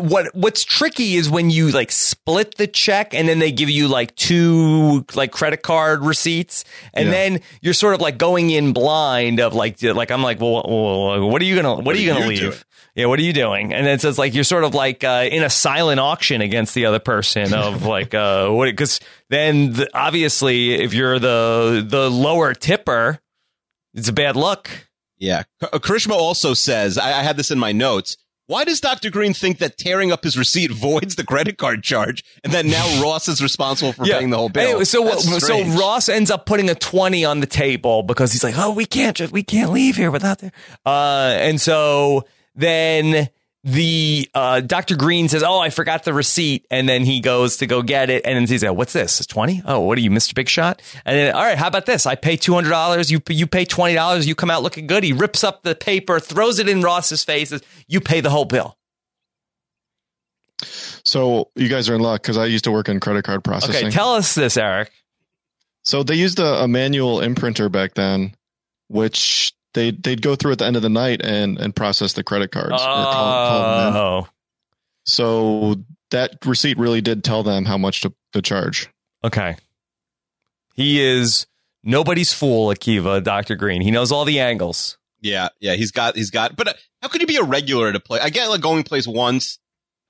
[0.00, 3.88] what what's tricky is when you like split the check and then they give you
[3.88, 7.12] like two like credit card receipts and Yeah.
[7.12, 11.28] then you're sort of like going in blind of like like I'm like well, well
[11.28, 12.54] what are you gonna what, are you gonna you leave doing?
[12.94, 15.28] yeah what are you doing and then it says like you're sort of like uh,
[15.30, 19.88] in a silent auction against the other person of like uh what because then the,
[19.94, 23.18] obviously if you're the the lower tipper
[23.94, 24.70] it's a bad luck
[25.18, 25.42] Yeah.
[25.60, 28.16] K- uh, Karishma also says, I, I had this in my notes.
[28.50, 29.10] Why does Dr.
[29.10, 33.00] Green think that tearing up his receipt voids the credit card charge and that now
[33.02, 34.66] Ross is responsible for paying the whole bill?
[34.70, 35.78] Anyway, so That's so strange.
[35.78, 39.16] Ross ends up putting a 20 on the table because he's like, "Oh, we can't
[39.16, 40.52] just we can't leave here without that."
[40.84, 42.24] Uh and so
[42.56, 43.28] then
[43.62, 44.96] the uh, Dr.
[44.96, 48.24] Green says, "Oh, I forgot the receipt," and then he goes to go get it,
[48.24, 49.20] and then he's like, "What's this?
[49.20, 49.62] It's twenty?
[49.66, 52.06] Oh, what are you, Mister Big Shot?" And then, all right, how about this?
[52.06, 53.10] I pay two hundred dollars.
[53.10, 54.26] You you pay twenty dollars.
[54.26, 55.04] You come out looking good.
[55.04, 57.50] He rips up the paper, throws it in Ross's face.
[57.50, 58.78] Says, "You pay the whole bill."
[61.04, 63.86] So you guys are in luck because I used to work in credit card processing.
[63.86, 64.90] Okay, tell us this, Eric.
[65.82, 68.34] So they used a, a manual imprinter back then,
[68.88, 72.22] which they they'd go through at the end of the night and and process the
[72.24, 72.72] credit cards.
[72.72, 73.96] or call- call.
[73.96, 74.28] Oh,
[75.04, 75.76] So
[76.10, 78.88] that receipt really did tell them how much to, to charge.
[79.24, 79.56] okay.
[80.74, 81.46] He is
[81.84, 83.22] nobody's fool, Akiva.
[83.22, 83.54] Dr.
[83.56, 83.82] Green.
[83.82, 84.96] He knows all the angles.
[85.20, 86.56] Yeah, yeah, he's got, he's got.
[86.56, 88.22] But uh, how could you be a regular at a place?
[88.22, 89.58] I get like going place once.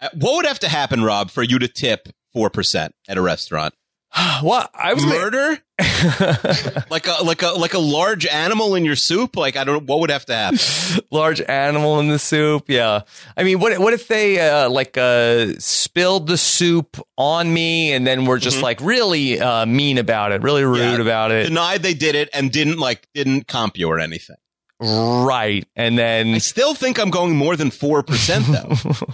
[0.01, 3.21] Uh, What would have to happen, Rob, for you to tip four percent at a
[3.23, 3.75] restaurant?
[4.43, 5.59] what I was Murder?
[6.91, 9.37] like a like a like a large animal in your soup?
[9.37, 9.75] Like I don't.
[9.87, 10.59] Know what would have to happen?
[11.11, 12.65] large animal in the soup.
[12.69, 13.03] Yeah,
[13.37, 18.07] I mean, what what if they uh, like uh, spilled the soup on me and
[18.07, 18.63] then were just Mhm.
[18.63, 21.01] like really uh, mean about it, really rude Yeah.
[21.01, 24.37] about it, Denied they did it and didn't like didn't comp you or anything.
[24.81, 25.65] right?
[25.77, 28.75] And then I still think I'm going more than four percent though.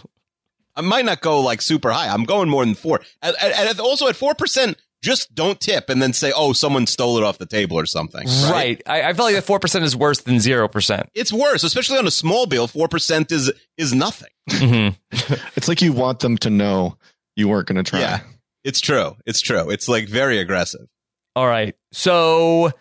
[0.78, 2.08] I might not go like super high.
[2.08, 3.00] I'm going more than four.
[3.22, 4.76] And also at four percent,
[5.06, 8.26] just don't tip and then say, "Oh, someone stole it off the table or something."
[8.50, 8.82] right.
[8.86, 11.08] I, I feel like that four percent is worse than zero percent.
[11.14, 12.66] It's worse, especially on a small bill.
[12.66, 14.30] Four percent is is nothing.
[14.50, 15.34] Mm-hmm.
[15.56, 16.98] It's like you want them to know
[17.36, 18.00] you weren't going to try.
[18.00, 18.20] Yeah,
[18.64, 19.16] it's true.
[19.24, 19.70] It's true.
[19.70, 20.86] It's like very aggressive.
[21.34, 21.74] All right.
[21.92, 22.72] So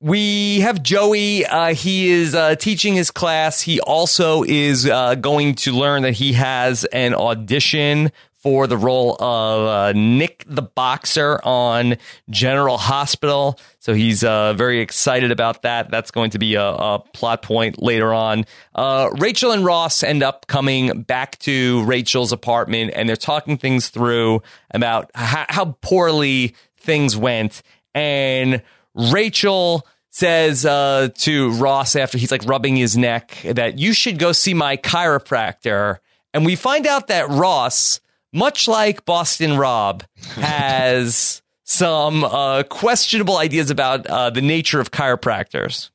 [0.00, 1.44] we have Joey.
[1.44, 3.60] Uh, he is uh, teaching his class.
[3.60, 9.16] He also is uh, going to learn that he has an audition for the role
[9.20, 11.96] of uh, Nick the Boxer on
[12.30, 13.58] General Hospital.
[13.80, 15.90] So he's uh, very excited about that.
[15.90, 18.44] That's going to be a, a plot point later on.
[18.74, 23.88] Uh, Rachel and Ross end up coming back to Rachel's apartment and they're talking things
[23.88, 27.62] through about how, how poorly things went.
[27.94, 28.62] And
[28.94, 34.32] Rachel says uh, to Ross after he's like rubbing his neck that you should go
[34.32, 35.98] see my chiropractor.
[36.34, 38.00] And we find out that Ross,
[38.32, 40.04] much like Boston Rob,
[40.36, 45.90] has some uh, questionable ideas about uh, the nature of chiropractors.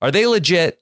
[0.00, 0.80] Are they legit?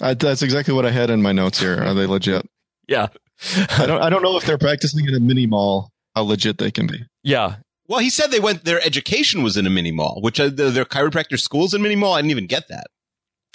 [0.00, 1.82] I, that's exactly what I had in my notes here.
[1.82, 2.46] Are they legit?
[2.86, 3.06] Yeah.
[3.78, 4.02] I don't.
[4.02, 5.90] I don't know if they're practicing in a mini mall.
[6.14, 7.02] How legit they can be.
[7.22, 7.56] Yeah.
[7.88, 8.66] Well, he said they went.
[8.66, 11.96] Their education was in a mini mall, which uh, the, their chiropractor schools in mini
[11.96, 12.12] mall.
[12.12, 12.88] I didn't even get that.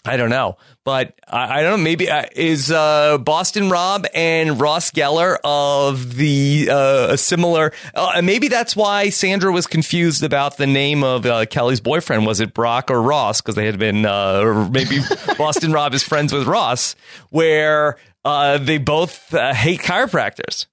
[0.06, 1.84] I don't know, but I, I don't know.
[1.84, 7.74] Maybe uh, is uh, Boston Rob and Ross Geller of the uh, a similar?
[7.94, 12.26] Uh, maybe that's why Sandra was confused about the name of uh, Kelly's boyfriend.
[12.26, 13.42] Was it Brock or Ross?
[13.42, 15.00] Because they had been, uh, or maybe
[15.38, 16.96] Boston Rob is friends with Ross,
[17.30, 20.68] where uh, they both uh, hate chiropractors.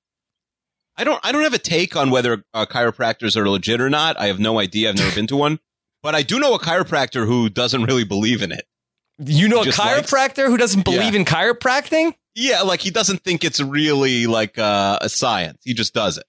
[0.97, 1.21] I don't.
[1.25, 4.19] I don't have a take on whether uh, chiropractors are legit or not.
[4.21, 4.89] I have no idea.
[4.89, 5.59] I've never been to one,
[6.03, 8.67] but I do know a chiropractor who doesn't really believe in it.
[9.19, 11.21] You know a Just likes- chiropractor who doesn't believe Yeah.
[11.21, 12.15] in chiropracting?
[12.35, 15.59] Yeah, like he doesn't think it's really like uh, a science.
[15.65, 16.25] He just does it.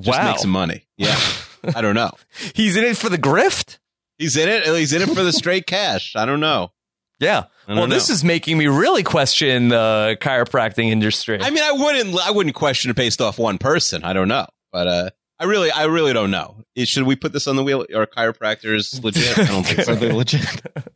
[0.00, 0.86] Just wow, makes some money.
[0.96, 1.18] Yeah,
[1.74, 2.12] I don't know.
[2.54, 3.78] he's in it for the grift.
[4.18, 4.64] He's in it.
[4.66, 6.14] He's in it for the straight cash.
[6.14, 6.70] I don't know.
[7.18, 7.44] Yeah.
[7.66, 11.38] Don't Well, this is making me really question the chiropractic industry.
[11.40, 12.16] I mean, I wouldn't.
[12.20, 14.04] I wouldn't question it based off one person.
[14.04, 15.10] I don't know, but uh,
[15.40, 16.64] I really, I really don't know.
[16.76, 17.84] Is- Should we put this on the wheel?
[17.94, 19.38] Are chiropractors legit?
[19.38, 20.44] I don't think Are they legit?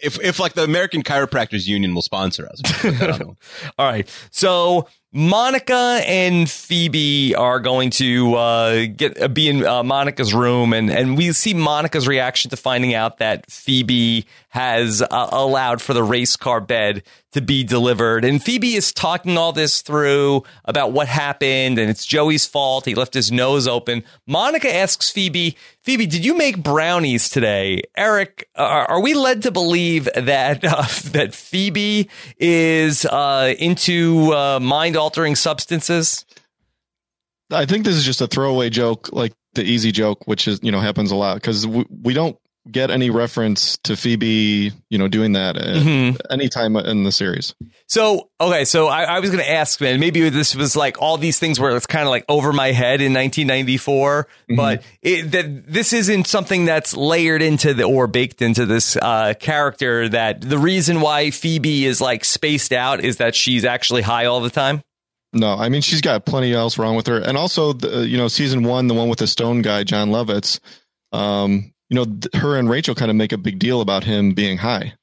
[0.00, 3.72] If, if like the American Chiropractors Union will sponsor us, we'll put that on the-
[3.78, 4.08] All right.
[4.30, 10.72] So Monica and Phoebe are going to uh, get uh, be in uh, Monica's room,
[10.72, 15.94] and and we see Monica's reaction to finding out that Phoebe has uh, allowed for
[15.94, 17.02] the race car bed
[17.32, 22.06] to be delivered, and Phoebe is talking all this through about what happened, and it's
[22.06, 22.86] Joey's fault.
[22.86, 24.02] He left his nose open.
[24.26, 27.82] Monica asks Phoebe, Phoebe, did you make brownies today?
[27.96, 32.08] Eric, are, are we led to believe that uh, that Phoebe
[32.38, 36.24] is uh, into uh, mind altering substances?
[37.50, 40.72] I think this is just a throwaway joke, like the easy joke, which is you
[40.72, 42.38] know happens a lot because we, we don't
[42.70, 46.18] get any reference to Phoebe, you know, doing that at Mhm.
[46.30, 47.54] any time in the series.
[47.86, 49.98] So okay, so I, I was going to ask, man.
[50.00, 53.00] Maybe this was like all these things where it's kind of like over my head
[53.00, 58.66] in 1994, but it, that this isn't something that's layered into the or baked into
[58.66, 60.08] this uh, character.
[60.08, 64.40] That the reason why Phoebe is like spaced out is that she's actually high all
[64.40, 64.82] the time.
[65.32, 68.28] No, I mean she's got plenty else wrong with her, and also the, you know
[68.28, 70.58] season one, the one with the stone guy, Jon Lovitz.
[71.12, 74.32] Um, you know, th- her and Rachel kind of make a big deal about him
[74.34, 74.94] being high.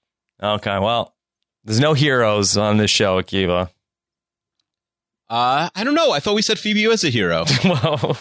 [0.41, 1.13] Okay, well,
[1.63, 3.69] there's no heroes on this show, Akiva.
[5.27, 6.11] Uh, I don't know.
[6.11, 7.45] I thought we said Phoebe was a hero.
[7.63, 8.17] well,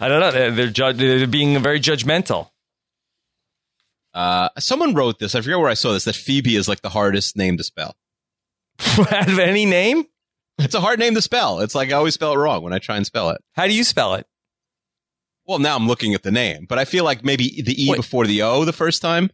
[0.00, 0.30] I don't know.
[0.30, 2.48] They're, they're, ju- they're being very judgmental.
[4.14, 5.34] Uh, someone wrote this.
[5.34, 6.04] I forget where I saw this.
[6.04, 7.94] That Phoebe is like the hardest name to spell.
[8.98, 10.06] Out of any name,
[10.58, 11.60] It's a hard name to spell.
[11.60, 13.40] It's like I always spell it wrong when I try and spell it.
[13.54, 14.26] how do you spell it?
[15.50, 17.96] Well, now I'm looking at the name, but I feel like maybe the E Wait.
[17.96, 19.30] before the O the first time.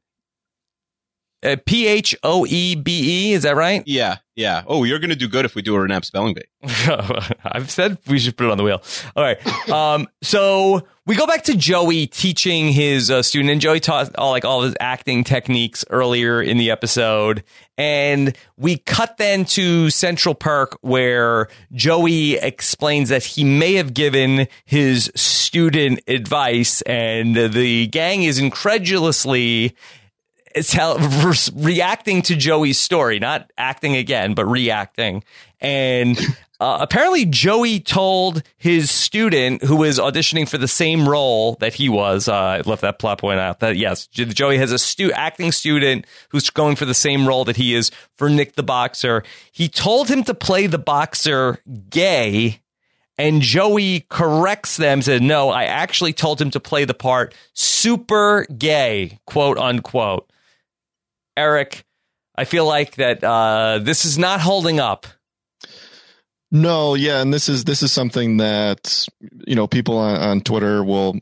[1.42, 3.32] Uh, P H O E B E.
[3.34, 3.82] Is that right?
[3.84, 4.62] Yeah, yeah.
[4.66, 6.44] Oh, you're going to do good if we do a Renap spelling bee.
[7.44, 8.82] I've said we should put it on the wheel.
[9.14, 9.36] All right.
[9.70, 14.32] Um, so we go back to Joey teaching his uh, student, and Joey taught all
[14.32, 17.44] like all his acting techniques earlier in the episode,
[17.78, 24.48] and we cut then to Central Park where Joey explains that he may have given
[24.64, 29.76] his student advice, and the gang is incredulously
[30.72, 35.22] how re- reacting to Joey's story, not acting again, but reacting.
[35.60, 36.18] And
[36.58, 41.88] uh, apparently, Joey told his student who was auditioning for the same role that he
[41.88, 42.28] was.
[42.28, 43.60] Uh, I left that plot point out.
[43.60, 47.56] That yes, Joey has a stu- acting student who's going for the same role that
[47.56, 49.22] he is for Nick the boxer.
[49.52, 52.60] He told him to play the boxer gay.
[53.18, 58.44] And Joey corrects them, said, no, I actually told him to play the part super
[58.44, 60.30] gay, quote unquote.
[61.34, 61.84] Eric,
[62.34, 65.06] I feel like that uh, this is not holding up.
[66.56, 69.06] No, yeah, and this is this is something that
[69.46, 71.18] you know people on, on Twitter will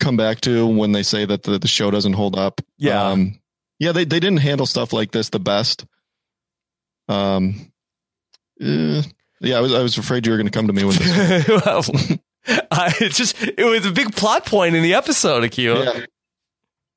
[0.00, 2.60] come back to when they say that the, the show doesn't hold up.
[2.76, 3.10] Yeah.
[3.10, 3.38] um,
[3.78, 5.86] yeah, they they didn't handle stuff like this the best.
[7.08, 7.70] Um,
[8.60, 9.02] eh,
[9.40, 11.48] yeah, I was I was afraid you were going to come to me with this.
[11.64, 11.84] well,
[12.72, 15.84] I, it's just it was a big plot point in the episode, Akio.
[15.84, 16.06] yeah.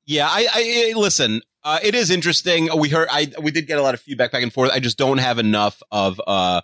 [0.06, 1.40] Yeah, I, I I- listen.
[1.62, 2.68] Uh, it is interesting.
[2.78, 3.08] We heard.
[3.10, 4.70] I we did get a lot of feedback back and forth.
[4.72, 6.60] I just don't have enough of uh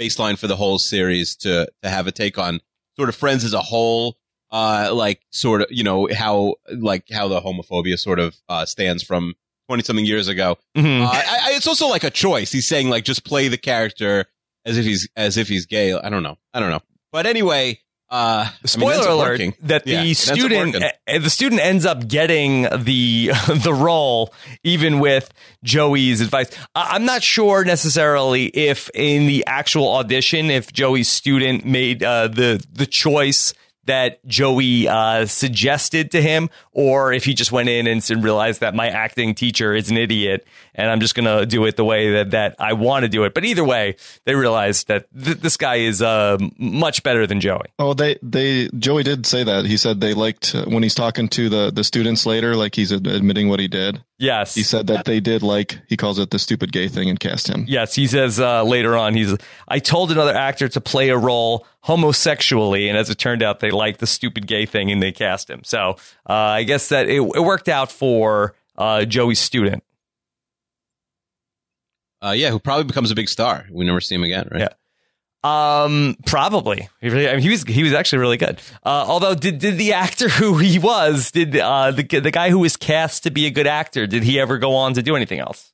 [0.00, 2.60] baseline for the whole series to to have a take on
[2.96, 4.16] sort of Friends as a whole.
[4.52, 9.02] Uh, like sort of you know how like how the homophobia sort of uh stands
[9.02, 9.34] from
[9.68, 10.56] twenty something years ago.
[10.76, 11.02] Mhm.
[11.04, 12.52] Uh, I, I, it's also like a choice.
[12.52, 14.26] He's saying like just play the character
[14.64, 15.92] as if he's as if he's gay.
[15.92, 16.36] I don't know.
[16.52, 16.82] I don't know.
[17.10, 17.80] But anyway,
[18.10, 19.54] uh, I mean, Spoiler alert working.
[19.62, 24.32] that Yeah, the student uh, the student ends up getting the the role
[24.62, 25.32] even with
[25.62, 26.50] Joey's advice.
[26.74, 32.64] I'm not sure necessarily if in the actual audition if Joey's student made uh, the
[32.72, 33.54] the choice
[33.86, 38.74] that Joey uh, suggested to him, or if he just went in and realized that
[38.74, 42.12] my acting teacher is an idiot and I'm just going to do it the way
[42.12, 43.34] that, that I want to do it.
[43.34, 47.66] But either way, they realized that th- this guy is uh, much better than Joey.
[47.78, 49.64] Oh, they they Joey did say that.
[49.64, 53.48] He said they liked when he's talking to the the students later, like he's admitting
[53.48, 54.02] what he did.
[54.18, 54.54] Yes.
[54.54, 57.48] He said that they did like he calls it the stupid gay thing and cast
[57.48, 57.64] him.
[57.66, 59.34] Yes, he says uh, later on, he's.
[59.66, 63.70] I told another actor to play a role homosexually, and as it turned out, they
[63.70, 65.62] liked the stupid gay thing and they cast him.
[65.64, 65.96] So
[66.28, 69.82] uh, I guess that it, it worked out for uh, Joey's student.
[72.22, 73.66] Uh, yeah, who probably becomes a big star.
[73.70, 74.60] We never see him again, right?
[74.60, 74.68] Yeah.
[75.44, 76.88] Um, probably.
[77.00, 78.60] He, really, I mean, he was he was actually really good.
[78.82, 82.60] Uh, although, did did the actor who he was, did uh, the the guy who
[82.60, 85.40] was cast to be a good actor, did he ever go on to do anything
[85.40, 85.72] else?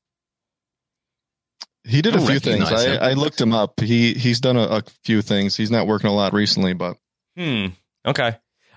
[1.85, 2.71] He did a few things.
[2.71, 2.97] I.
[2.97, 3.81] I looked him up.
[3.81, 5.57] He he's done a, a few things.
[5.57, 6.97] He's not working a lot recently, but
[7.37, 7.67] Hmm.
[8.05, 8.37] Okay.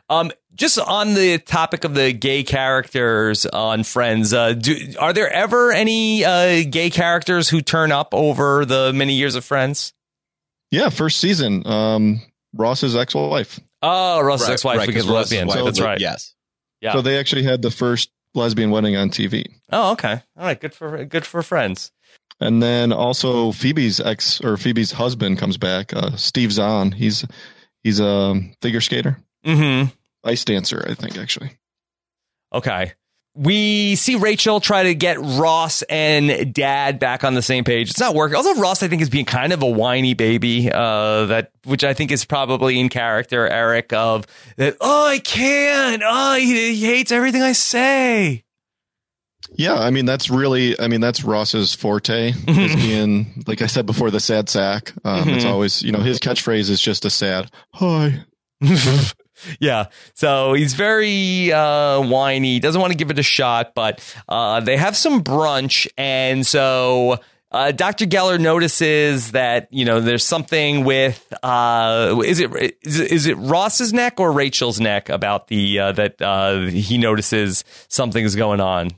[0.09, 5.31] Um, just on the topic of the gay characters on Friends, uh, do, are there
[5.31, 9.93] ever any uh, gay characters who turn up over the many years of Friends?
[10.73, 11.65] Yeah, first season.
[11.67, 12.21] Um,
[12.53, 13.59] Ross's ex-wife.
[13.81, 15.47] Oh, Ross's Right, ex-wife right, because lesbian.
[15.47, 15.99] wife That's right.
[15.99, 16.33] Yes.
[16.81, 16.93] Yeah.
[16.93, 19.45] So they actually had the first lesbian wedding on TV.
[19.71, 20.21] Oh, okay.
[20.37, 20.59] All right.
[20.59, 21.91] Good for good for Friends.
[22.39, 25.93] And then also Phoebe's ex or Phoebe's husband comes back.
[25.93, 26.91] Uh, Steve Zahn.
[26.91, 27.25] He's
[27.83, 29.83] he's a figure skater, Hmm.
[30.23, 31.51] ice dancer, I think actually.
[32.53, 32.93] Okay.
[33.35, 37.89] We see Rachel try to get Ross and Dad back on the same page.
[37.89, 38.35] It's not working.
[38.35, 40.71] Also, Ross, I think, is being kind of a whiny baby.
[40.71, 43.91] Uh, that which I think is probably in character, Eric.
[43.91, 44.27] Of
[44.57, 44.77] that.
[44.79, 46.03] Oh, I can't.
[46.05, 48.43] Oh, he, he hates everything I say.
[49.55, 52.33] Yeah, I mean that's really, I mean that's Ross's forte.
[52.47, 54.93] is being, like I said before, the sad sack.
[55.03, 55.49] Um, It's Mhm.
[55.49, 58.23] always, you know, his catchphrase is just a sad hi.
[59.59, 59.87] yeah.
[60.13, 64.77] So he's very uh, whiny, doesn't want to give it a shot, but uh, they
[64.77, 65.87] have some brunch.
[65.97, 67.19] And so
[67.51, 68.05] uh, Dr.
[68.05, 73.93] Geller notices that, you know, there's something with, uh, is it, is is it Ross's
[73.93, 78.89] neck or Rachel's neck about the, uh, that uh, he notices something's going on?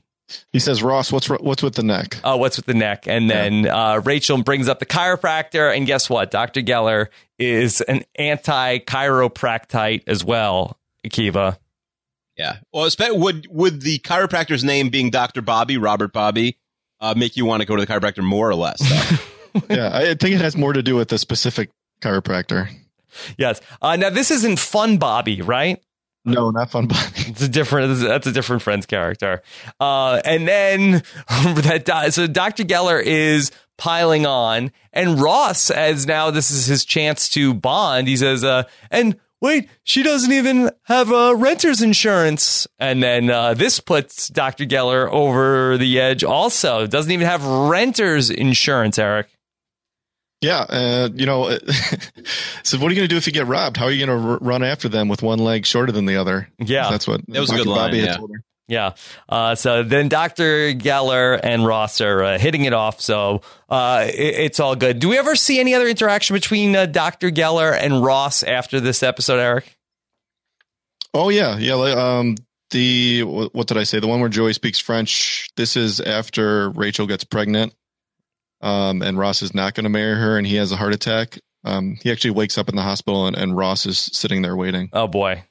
[0.51, 2.19] He says, Ross, what's what's with the neck?
[2.23, 3.07] Oh, what's with the neck?
[3.07, 6.31] And then uh, Rachel brings up the chiropractor, and guess what?
[6.31, 6.61] Dr.
[6.61, 7.07] Geller
[7.37, 11.57] is an anti chiropractite as well, Akiva.
[12.37, 12.57] Yeah.
[12.73, 16.57] Well, espe- would would the chiropractor's name being Doctor Bobby Robert Bobby
[16.99, 18.81] uh, make you want to go to the chiropractor more or less?
[19.69, 21.69] yeah, I think it has more to do with the specific
[22.01, 22.69] chiropractor.
[23.37, 23.61] Yes.
[23.81, 25.81] Uh, now, this isn't Fun Bobby, right?
[26.25, 27.01] No, not fun Bobby.
[27.27, 27.99] It's a different.
[27.99, 29.43] That's a different friend's character.
[29.79, 30.91] Uh, and then
[31.27, 32.63] that so Dr.
[32.63, 38.07] Geller is piling on, and Ross, as now this is his chance to bond.
[38.07, 43.53] He says, uh, "And wait, she doesn't even have a renter's insurance." And then uh,
[43.53, 44.65] this puts Dr.
[44.65, 46.23] Geller over the edge.
[46.23, 48.97] Also, doesn't even have renter's insurance.
[48.97, 49.34] Eric.
[50.45, 51.49] Yeah, uh, you know,
[52.63, 53.77] so what are you going to do if you get robbed?
[53.77, 56.17] How are you going to r- run after them with one leg shorter than the
[56.17, 56.49] other?
[56.59, 56.89] Yeah.
[56.89, 58.17] that's what That was a good line, Bobby had yeah.
[58.17, 58.43] told her.
[58.67, 58.93] Yeah.
[59.29, 60.73] Uh, so then Dr.
[60.73, 62.99] Geller and Ross are uh, hitting it off.
[62.99, 64.99] So uh, it- it's all good.
[64.99, 67.29] Do we ever see any other interaction between uh, Dr.
[67.29, 69.77] Geller and Ross after this episode, Eric?
[71.13, 71.75] Oh yeah, yeah.
[71.75, 72.35] like, Um,
[72.71, 73.99] the what did I say?
[73.99, 75.49] The one where Joey speaks French.
[75.55, 77.73] This is after Rachel gets pregnant,
[78.65, 81.39] um, and Ross is not going to marry her, and he has a heart attack.
[81.63, 84.89] Um, he actually wakes up in the hospital, and, and Ross is sitting there waiting.
[84.91, 85.43] Oh, boy.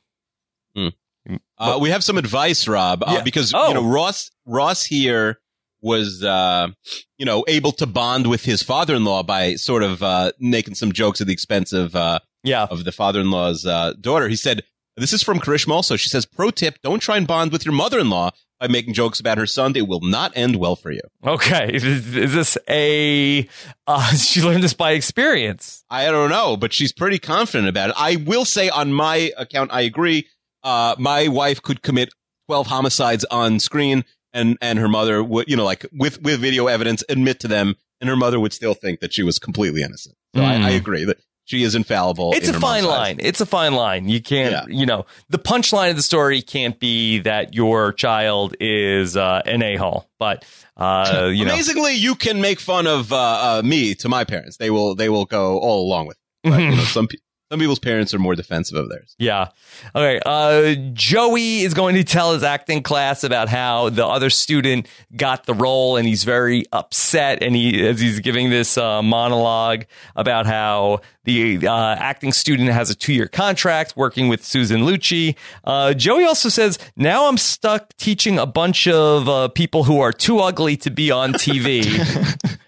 [1.56, 3.22] Uh, we have some advice, Rob, uh, Yeah.
[3.22, 3.68] because Oh.
[3.68, 5.38] you know Ross Ross here
[5.80, 6.68] was uh,
[7.16, 11.20] you know able to bond with his father-in-law by sort of uh, making some jokes
[11.22, 12.64] at the expense of uh, Yeah.
[12.64, 14.28] of the father-in-law's uh, daughter.
[14.28, 14.64] He said,
[14.98, 17.74] "This is from Karishma." Also, she says, "Pro tip: Don't try and bond with your
[17.74, 18.30] mother-in-law
[18.66, 19.74] by making jokes about her son.
[19.76, 21.70] It will not end well for you." Okay.
[21.74, 23.48] Is, is this a.
[23.86, 25.84] Uh, she learned this by experience.
[25.90, 27.96] I don't know, but she's pretty confident about it.
[27.98, 30.26] I will say, on my account, I agree.
[30.62, 32.10] Uh, my wife could commit
[32.48, 36.66] twelve homicides on screen, and and her mother would, you know, like with with video
[36.68, 40.16] evidence, admit to them, and her mother would still think that she was completely innocent.
[40.34, 40.64] So I, Hmm.
[40.64, 42.32] I agree that she is infallible.
[42.34, 43.16] It's in a fine line.
[43.20, 44.08] It's a fine line.
[44.08, 44.64] You can't, Yeah.
[44.68, 49.62] you know, the punchline of the story can't be that your child is uh, an
[49.62, 50.44] a hole, but,
[50.76, 51.52] uh, you know.
[51.52, 53.16] Amazingly, you can make fun of uh,
[53.58, 54.56] uh, me to my parents.
[54.56, 56.16] They will they will go all along with.
[56.44, 56.50] It.
[56.50, 57.18] But, you know, some pe-
[57.50, 59.14] some people's parents are more defensive of theirs.
[59.18, 59.48] Yeah.
[59.94, 60.20] Okay.
[60.24, 65.44] Uh, Joey is going to tell his acting class about how the other student got
[65.44, 67.42] the role, and he's very upset.
[67.42, 69.84] And he, as he's giving this uh, monologue
[70.16, 75.36] about how the uh, acting student has a two-year contract working with Susan Lucci.
[75.64, 80.12] Uh, Joey also says, "Now I'm stuck teaching a bunch of uh, people who are
[80.12, 81.84] too ugly to be on TV."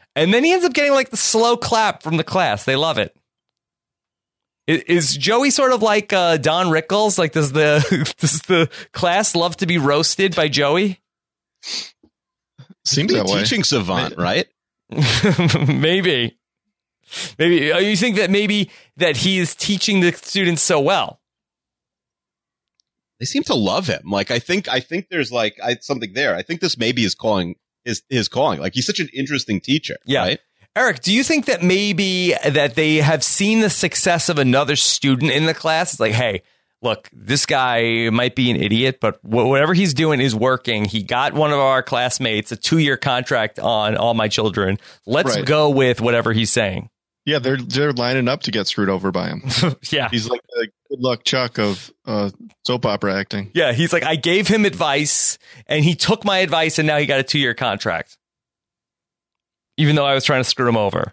[0.14, 2.64] and then he ends up getting like the slow clap from the class.
[2.64, 3.16] They love it.
[4.68, 7.18] I- Is Joey sort of like uh, Don Rickles?
[7.18, 7.80] Like, does the
[8.18, 11.00] does the class love to be roasted by Joey?
[12.84, 14.46] Seems Be a teaching savant, right?
[15.68, 16.38] maybe,
[17.38, 17.72] maybe.
[17.72, 21.20] uh, You think that maybe that he is teaching the students so well?
[23.18, 24.02] They seem to love him.
[24.10, 26.36] Like I think I think there's like I, something there.
[26.36, 28.60] I think this maybe is calling his his calling.
[28.60, 29.96] Like he's such an interesting teacher.
[30.04, 30.20] Yeah.
[30.20, 30.40] Right?
[30.76, 35.32] Eric, do you think that maybe that they have seen the success of another student
[35.32, 35.94] in the class?
[35.94, 36.42] It's like, hey,
[36.82, 40.84] look, this guy might be an idiot, but whatever he's doing is working.
[40.84, 44.76] He got one of our classmates a two year contract on all my children.
[45.06, 45.46] Let's Right.
[45.46, 46.90] go with whatever he's saying.
[47.24, 49.42] Yeah, they're they're lining up to get screwed over by him.
[49.90, 50.08] yeah.
[50.10, 52.30] He's like the good luck Chuck of uh,
[52.66, 53.50] soap opera acting.
[53.54, 53.72] Yeah.
[53.72, 57.18] He's like, I gave him advice and he took my advice and now he got
[57.18, 58.16] a two year contract.
[59.76, 61.12] Even though I was trying to screw him over.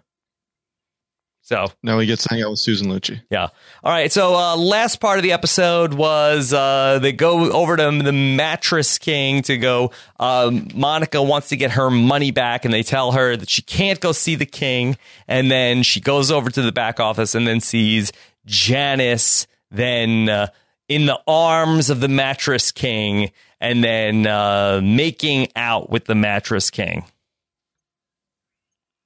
[1.44, 3.20] So Now he gets to hang out with Susan Lucci.
[3.30, 3.48] Yeah.
[3.82, 4.10] All right.
[4.10, 8.96] So uh, last part of the episode was uh, they go over to the mattress
[8.96, 9.90] king to go.
[10.18, 14.00] Um, Monica wants to get her money back, and they tell her that she can't
[14.00, 14.96] go see the king.
[15.28, 18.10] And then she goes over to the back office and then sees
[18.46, 19.46] Janice.
[19.70, 20.46] Then uh,
[20.88, 26.70] in the arms of the mattress king, and then uh, making out with the mattress
[26.70, 27.04] king.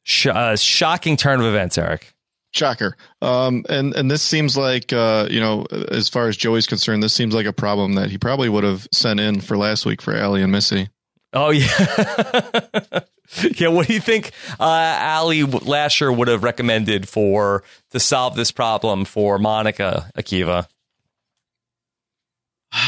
[0.08, 2.14] Sh- uh, shocking turn of events, Eric.
[2.52, 2.96] Shocker.
[3.20, 7.12] Um, and and this seems like uh, you know, as far as Joey's concerned, this
[7.12, 10.16] seems like a problem that he probably would have sent in for last week for
[10.16, 10.88] Allie and Missy.
[11.34, 11.68] Oh yeah,
[13.58, 13.68] yeah.
[13.68, 19.04] What do you think uh, Ali Lasher would have recommended for to solve this problem
[19.04, 20.68] for Monica Akiva?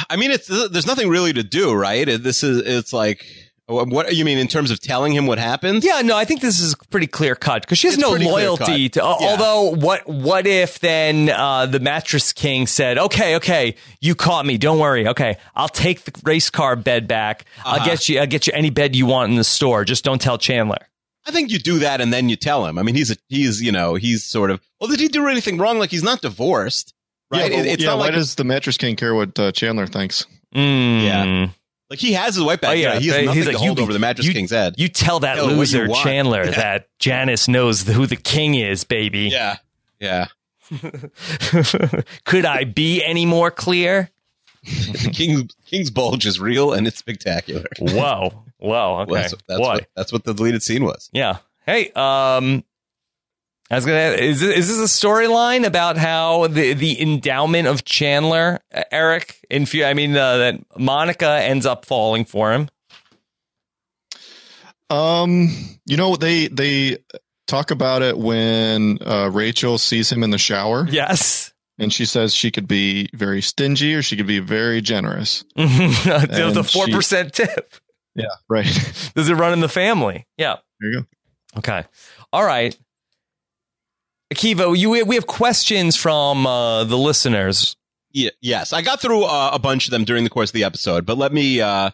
[0.09, 2.07] I mean, it's there's nothing really to do, right?
[2.07, 3.27] This is it's like
[3.71, 5.85] what you mean in terms of telling him what happens?
[5.85, 8.89] Yeah, no, I think this is pretty clear cut because she has it's no loyalty
[8.91, 9.05] to.
[9.05, 9.27] Uh, yeah.
[9.29, 14.59] Although, what what if then uh, the mattress king said, "Okay, okay, you caught me.
[14.59, 15.09] Don't worry.
[15.09, 17.45] Okay, I'll take the race car bed back.
[17.59, 17.77] Uh-huh.
[17.79, 18.21] I'll get you.
[18.21, 19.85] I'll get you any bed you want in the store.
[19.85, 20.87] Just don't tell Chandler."
[21.27, 22.79] I think you do that and then you tell him.
[22.79, 24.61] I mean, he's a he's you know he's sort of.
[24.81, 25.79] Well, did he do anything wrong?
[25.79, 26.95] Like he's not divorced,
[27.31, 27.51] right?
[27.51, 29.87] Yeah, it, it's yeah, not why like, does the mattress king care what uh, Chandler
[29.87, 30.27] thinks?
[30.55, 31.03] Mm.
[31.05, 31.49] Yeah.
[31.91, 32.71] Like he has his white back.
[32.71, 33.01] Oh, yeah.
[33.01, 34.77] He has nothing He's like, to hold you, over the mattress you, king's head.
[34.79, 36.51] You tell that tell loser Chandler yeah.
[36.57, 39.29] that Janice knows who the king is, baby.
[39.33, 39.57] Yeah.
[39.99, 40.29] Yeah.
[42.25, 44.11] Could I be any more clear?
[44.63, 47.67] the king, king's bulge is real and it's spectacular.
[47.81, 48.45] Whoa.
[48.59, 49.01] Whoa.
[49.01, 49.11] Okay.
[49.11, 49.75] Well, that's, that's what?
[49.75, 49.87] what?
[49.97, 51.11] That's what the deleted scene was.
[51.13, 51.39] Yeah.
[51.67, 52.65] Hey, um,
[53.71, 53.99] I was gonna.
[53.99, 58.61] Is this, is this a storyline about how the the endowment of Chandler,
[58.91, 59.45] Eric?
[59.49, 62.69] In I mean, uh, that Monica ends up falling for him.
[64.91, 65.51] Um,
[65.87, 66.99] you know they they
[67.47, 70.89] talk about it when uh, Rachel sees him in the shower.
[70.91, 75.45] Yes, and she says she could be very stingy or she could be very generous.
[75.55, 77.75] the four percent tip.
[78.17, 78.67] Yeah, right.
[79.15, 80.27] Does it run in the family?
[80.37, 80.57] Yeah.
[80.81, 81.07] There you go.
[81.59, 81.85] Okay.
[82.33, 82.77] All right.
[84.33, 87.77] Akiva, you we have questions from uh, the listeners.
[88.13, 90.65] Yeah, yes, I got through uh, a bunch of them during the course of the
[90.65, 91.91] episode, but let me uh,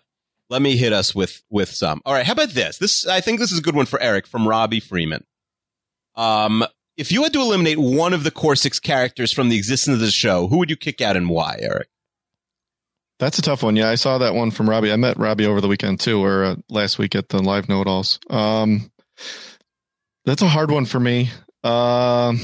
[0.51, 2.03] let me hit us with with some.
[2.05, 2.79] All right, how about this?
[2.79, 5.25] This I think this is a good one for Eric from Robbie Freeman.
[6.15, 6.65] Um,
[6.97, 10.01] if you had to eliminate one of the core six characters from the existence of
[10.01, 11.89] the show, who would you kick out and why, Eric?
[13.19, 13.77] That's a tough one.
[13.77, 14.93] Yeah, I saw that one from Robbie.
[14.93, 17.81] I met Robbie over the weekend too, or uh, last week at the live know
[17.81, 18.19] it alls.
[18.29, 18.91] Um,
[20.25, 21.31] that's a hard one for me.
[21.65, 22.41] Um,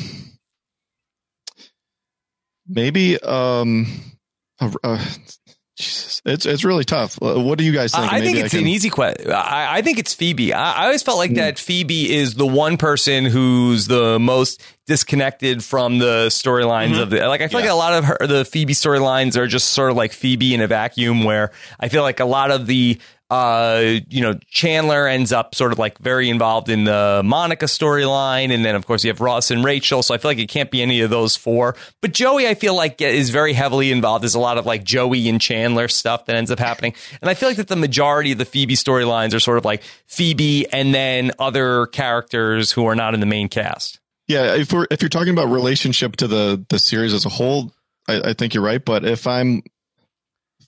[2.67, 3.87] maybe um,
[4.61, 5.05] uh,
[5.77, 7.19] Jesus, it's it's really tough.
[7.23, 8.13] Uh, what do you guys think?
[8.13, 8.67] I Maybe think it's I can...
[8.67, 9.31] an easy question.
[9.31, 10.53] I, I, think it's Phoebe.
[10.53, 11.37] I, I always felt like mm.
[11.37, 17.01] that Phoebe is the one person who's the most disconnected from the storylines mm-hmm.
[17.01, 17.27] of the.
[17.27, 17.73] Like I feel yeah.
[17.73, 20.61] like a lot of her the Phoebe storylines are just sort of like Phoebe in
[20.61, 23.01] a vacuum, where I feel like a lot of the
[23.33, 28.53] uh, you know, Chandler ends up sort of like very involved in the Monica storyline.
[28.53, 30.03] And then, of course, you have Ross and Rachel.
[30.03, 31.75] So I feel like it can't be any of those four.
[32.03, 34.23] But Joey, I feel like is very heavily involved.
[34.23, 36.93] There's a lot of like Joey and Chandler stuff that ends up happening.
[37.23, 39.83] And I feel like that the majority of the Phoebe storylines are sort of like
[40.07, 43.99] Phoebe and then other characters who are not in the main cast.
[44.29, 44.57] Yeah.
[44.57, 47.73] If we're, if you're talking about relationship to the, the series as a whole,
[48.07, 48.85] I, I think you're right.
[48.85, 49.63] But if I'm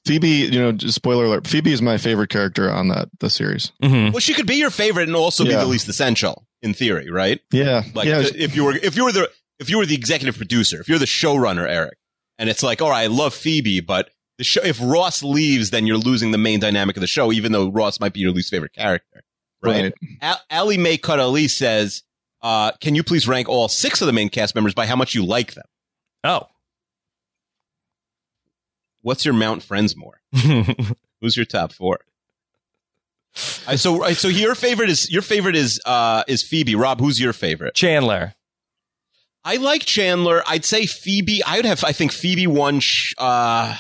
[0.05, 3.73] Phoebe, you know, spoiler alert, Phoebe is my favorite character on that the series.
[3.83, 4.13] Mm-hmm.
[4.13, 5.51] Well, she could be your favorite and also yeah.
[5.51, 7.41] be the least essential in theory, right?
[7.51, 7.85] Yeah.
[7.95, 8.23] Like yeah.
[8.23, 10.99] if you were if you were the if you were the executive producer, if you're
[10.99, 11.97] the showrunner, Eric,
[12.39, 15.87] and it's like, all right, I love Phoebe, but the show if Ross leaves, then
[15.87, 18.51] you're losing the main dynamic of the show, even though Ross might be your least
[18.51, 19.23] favorite character.
[19.63, 19.95] Right.
[20.21, 20.37] right.
[20.51, 22.03] Allie Mae Cudaly says,
[22.43, 25.15] uh, can you please rank all six of the main cast members by how much
[25.15, 25.65] you like them?
[26.23, 26.49] Oh.
[29.05, 30.15] What's your Mount Friendsmore?
[31.21, 31.99] Who's your top four?
[33.35, 36.75] so so your favorite is your favorite is uh is Phoebe.
[36.75, 37.75] Rob, who's your favorite?
[37.75, 38.35] Chandler.
[39.45, 40.43] I like Chandler.
[40.47, 41.43] I'd say Phoebe.
[41.45, 42.81] I would have I think Phoebe one,
[43.19, 43.77] uh,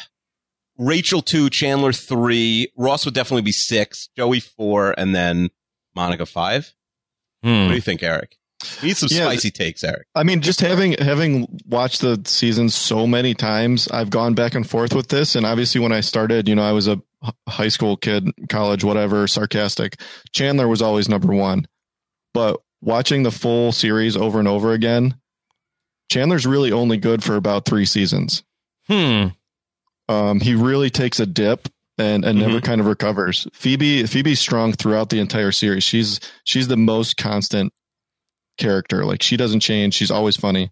[0.76, 5.48] Rachel two, Chandler three, Ross would definitely be six, Joey four, and then
[5.94, 6.74] Monica five.
[7.42, 7.62] Hmm.
[7.62, 8.36] What do you think, Eric?
[8.82, 10.06] Need some yeah, spicy takes, Eric.
[10.14, 14.68] I mean, just having having watched the season so many times, I've gone back and
[14.68, 15.34] forth with this.
[15.34, 17.00] And obviously, when I started, you know, I was a
[17.48, 20.00] high school kid, college, whatever, sarcastic.
[20.32, 21.66] Chandler was always number one.
[22.32, 25.14] But watching the full series over and over again,
[26.10, 28.42] Chandler's really only good for about three seasons.
[28.88, 29.28] Hmm.
[30.08, 32.48] Um, he really takes a dip and and mm-hmm.
[32.48, 33.46] never kind of recovers.
[33.52, 35.84] Phoebe Phoebe's strong throughout the entire series.
[35.84, 37.72] She's she's the most constant
[38.57, 39.05] character.
[39.05, 39.94] Like she doesn't change.
[39.94, 40.70] She's always funny.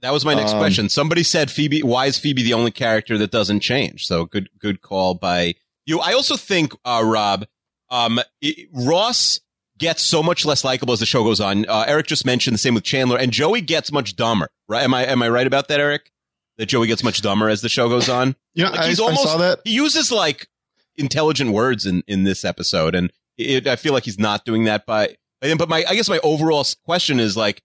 [0.00, 0.88] That was my next um, question.
[0.88, 1.82] Somebody said Phoebe.
[1.82, 4.06] Why is Phoebe the only character that doesn't change?
[4.06, 5.54] So good, good call by
[5.86, 5.98] you.
[5.98, 7.46] I also think, uh, Rob,
[7.90, 9.40] um, it, Ross
[9.76, 11.66] gets so much less likable as the show goes on.
[11.68, 14.50] Uh, Eric just mentioned the same with Chandler, and Joey gets much dumber.
[14.68, 14.84] Right?
[14.84, 16.12] Am I am I right about that, Eric?
[16.58, 18.36] That Joey gets much dumber as the show goes on.
[18.54, 19.60] Yeah, like he's I, almost, I saw that.
[19.64, 20.48] He uses like
[20.96, 24.84] intelligent words in in this episode, and it, I feel like he's not doing that
[24.84, 27.62] by but my, I guess my overall question is like,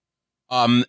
[0.50, 0.86] um,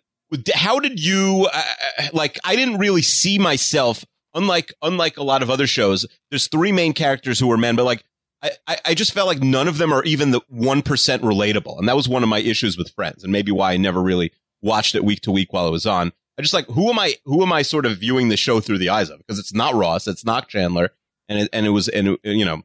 [0.53, 1.63] how did you, uh,
[1.99, 6.47] uh, like, I didn't really see myself, unlike, unlike a lot of other shows, there's
[6.47, 8.03] three main characters who are men, but like,
[8.41, 11.79] I, I, I just felt like none of them are even the one percent relatable,
[11.79, 14.31] and that was one of my issues with Friends, and maybe why I never really
[14.61, 16.11] watched it week to week while it was on.
[16.37, 17.15] I just like who am I?
[17.23, 19.19] Who am I sort of viewing the show through the eyes of?
[19.19, 20.91] Because it's not Ross, it's not Chandler,
[21.29, 22.61] and it, and it was and you know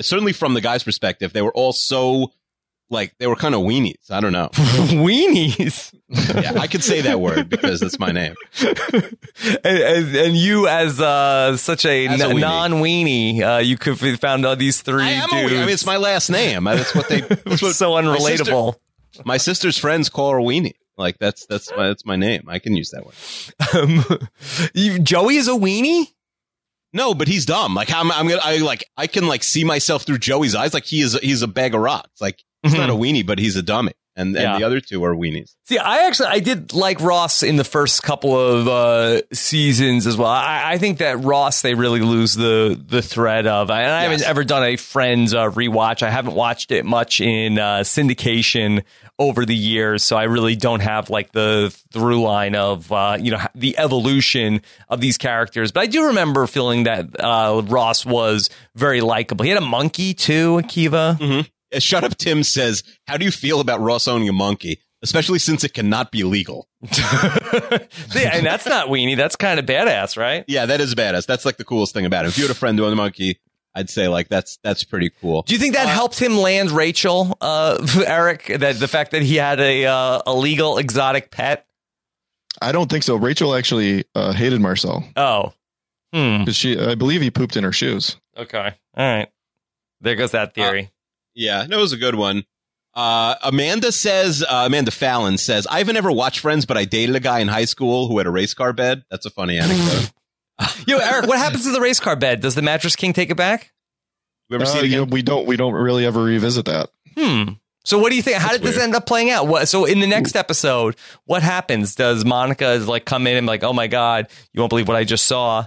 [0.00, 2.32] certainly from the guy's perspective, they were all so
[2.90, 4.10] like they were kind of weenies.
[4.10, 4.48] I don't know.
[4.52, 5.94] weenies.
[6.08, 8.34] yeah, I could say that word because that's my name.
[8.62, 9.16] and,
[9.64, 14.20] and, and, you, as uh, such a, n- a non weenie, uh, you could have
[14.20, 15.02] found all these three.
[15.02, 15.52] I am dudes.
[15.52, 16.64] A, I mean, it's my last name.
[16.64, 17.20] That's what they.
[17.44, 18.74] That's what so unrelatable.
[18.74, 20.74] My, sister, my, sister's friends call her weenie.
[20.96, 22.44] Like that's that's my that's my name.
[22.46, 23.14] I can use that one.
[23.74, 24.28] Um,
[24.74, 26.06] you, Joey is a weenie.
[26.92, 27.74] No, but he's dumb.
[27.74, 30.72] Like I'm, I'm gonna, I like, I can like see myself through Joey's eyes.
[30.72, 32.20] Like he is, he's a bag of rocks.
[32.20, 32.80] Like he's mm-hmm.
[32.80, 33.92] not a weenie, but he's a dummy.
[34.16, 34.58] And, and yeah.
[34.58, 35.56] the other two are weenies.
[35.64, 40.16] See, I actually, I did like Ross in the first couple of uh, seasons as
[40.16, 40.28] well.
[40.28, 43.70] I, I, think that Ross, they really lose the the thread of.
[43.70, 44.02] And I yes.
[44.02, 46.04] haven't ever done a Friends uh, rewatch.
[46.04, 48.84] I haven't watched it much in uh, syndication
[49.18, 50.02] over the years.
[50.02, 54.62] So I really don't have like the through line of, uh, you know, the evolution
[54.88, 55.72] of these characters.
[55.72, 59.44] But I do remember feeling that uh, Ross was very likable.
[59.44, 61.18] He had a monkey too, Akiva.
[61.18, 61.40] Mm-hmm.
[61.74, 64.80] Uh, Shut Up Tim says, How do you feel about Ross owning a monkey?
[65.02, 66.66] Especially since it cannot be legal.
[66.80, 67.78] yeah,
[68.32, 69.18] and that's not weenie.
[69.18, 70.46] That's kind of badass, right?
[70.48, 71.26] Yeah, that is badass.
[71.26, 72.28] That's like the coolest thing about it.
[72.28, 73.38] If you had a friend who owned a monkey,
[73.74, 75.42] I'd say like that's that's pretty cool.
[75.42, 78.46] Do you think that uh, helped him land Rachel, uh, Eric?
[78.46, 81.66] That the fact that he had a uh, a legal exotic pet.
[82.62, 83.16] I don't think so.
[83.16, 85.04] Rachel actually uh, hated Marcel.
[85.16, 85.52] Oh,
[86.14, 86.44] hmm.
[86.44, 88.16] She, I believe he pooped in her shoes.
[88.36, 89.28] Okay, all right.
[90.00, 90.90] There goes that theory.
[91.34, 92.44] Uh, yeah, that was a good one.
[92.94, 97.20] Uh, Amanda says, Amanda Fallon says, I haven't ever watched Friends, but I dated a
[97.20, 99.04] guy in high school who had a race car bed.
[99.10, 100.12] That's a funny anecdote.
[100.86, 102.40] Yo, Eric, what happens to the race car bed?
[102.40, 103.72] Does the mattress king take it back?
[104.48, 105.10] We ever uh, see it again?
[105.10, 105.46] we don't.
[105.46, 106.90] We don't really ever revisit that.
[107.16, 107.54] Hmm.
[107.84, 108.36] So what do you think?
[108.36, 108.84] How That's did this weird.
[108.84, 109.46] end up playing out?
[109.46, 111.94] What, so in the next episode, what happens?
[111.94, 115.04] Does Monica like come in and like, oh my god, you won't believe what I
[115.04, 115.66] just saw?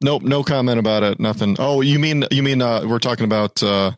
[0.00, 1.18] Nope, no comment about it.
[1.18, 1.56] Nothing.
[1.58, 3.92] Oh, you mean you mean uh, we're talking about uh,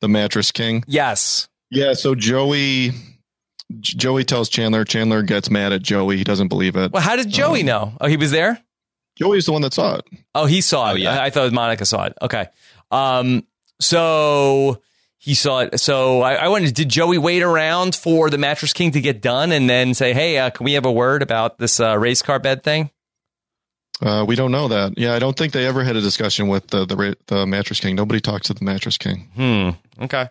[0.00, 0.84] the mattress king?
[0.86, 1.48] Yes.
[1.70, 1.94] Yeah.
[1.94, 2.92] So Joey,
[3.80, 4.84] Joey tells Chandler.
[4.84, 6.16] Chandler gets mad at Joey.
[6.16, 6.92] He doesn't believe it.
[6.92, 7.92] Well, how did Joey um, know?
[8.00, 8.62] Oh, he was there.
[9.16, 10.04] Joey's the one that saw it.
[10.34, 10.92] Oh, he saw it.
[10.92, 11.18] Oh, yeah.
[11.18, 12.12] I, I thought Monica saw it.
[12.20, 12.46] Okay.
[12.90, 13.46] Um,
[13.80, 14.82] so
[15.18, 15.80] he saw it.
[15.80, 19.52] So I, I wondered, did Joey wait around for the Mattress King to get done
[19.52, 22.38] and then say, hey, uh, can we have a word about this uh, race car
[22.38, 22.90] bed thing?
[24.02, 24.98] Uh, we don't know that.
[24.98, 27.96] Yeah, I don't think they ever had a discussion with the the, the Mattress King.
[27.96, 29.28] Nobody talks to the Mattress King.
[29.34, 30.04] Hmm.
[30.04, 30.28] Okay.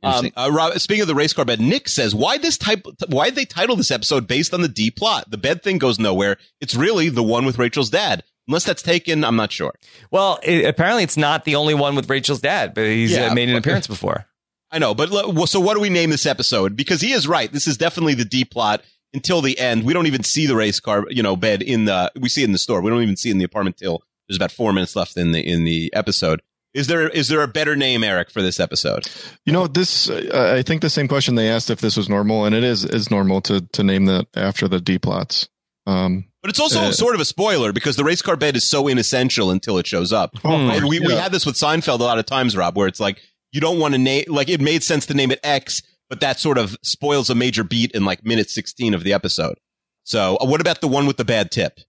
[0.00, 2.86] Um, uh, Rob, speaking of the race car bed, Nick says, "Why this type?
[3.08, 5.28] Why did they title this episode based on the D plot?
[5.28, 6.36] The bed thing goes nowhere.
[6.60, 8.22] It's really the one with Rachel's dad.
[8.46, 9.74] Unless that's taken, I'm not sure.
[10.10, 13.26] Well, it, apparently it's not the only one with Rachel's dad, but he's uh, yeah,
[13.28, 14.26] uh, made an appearance before.
[14.70, 15.10] I know, but
[15.46, 16.76] so what do we name this episode?
[16.76, 17.50] Because he is right.
[17.50, 18.82] This is definitely the D plot
[19.14, 19.84] until the end.
[19.84, 22.10] We don't even see the race car, you know, bed in the.
[22.18, 22.80] We see it in the store.
[22.80, 25.32] We don't even see it in the apartment till there's about four minutes left in
[25.32, 26.42] the in the episode.
[26.74, 29.08] Is there is there a better name, Eric, for this episode?
[29.44, 32.44] You know, this uh, I think the same question they asked if this was normal,
[32.44, 35.48] and it is is normal to to name that after the D plots.
[35.86, 38.68] Um, but it's also uh, sort of a spoiler because the race car bed is
[38.68, 40.32] so inessential until it shows up.
[40.44, 41.06] Oh, and we, yeah.
[41.06, 43.20] we had this with Seinfeld a lot of times, Rob, where it's like
[43.52, 46.40] you don't want to name like it made sense to name it X, but that
[46.40, 49.58] sort of spoils a major beat in like minute sixteen of the episode.
[50.04, 51.80] So, uh, what about the one with the bad tip?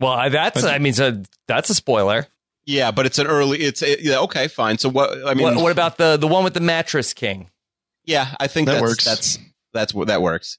[0.00, 2.26] Well, that's I mean, so that's a spoiler.
[2.66, 3.60] Yeah, but it's an early.
[3.60, 4.78] It's it, yeah, okay, fine.
[4.78, 5.26] So what?
[5.26, 7.50] I mean, what, what, about the the one with the mattress king?
[8.04, 9.04] Yeah, I think that that's, works.
[9.04, 9.38] That's
[9.72, 10.58] that's what that works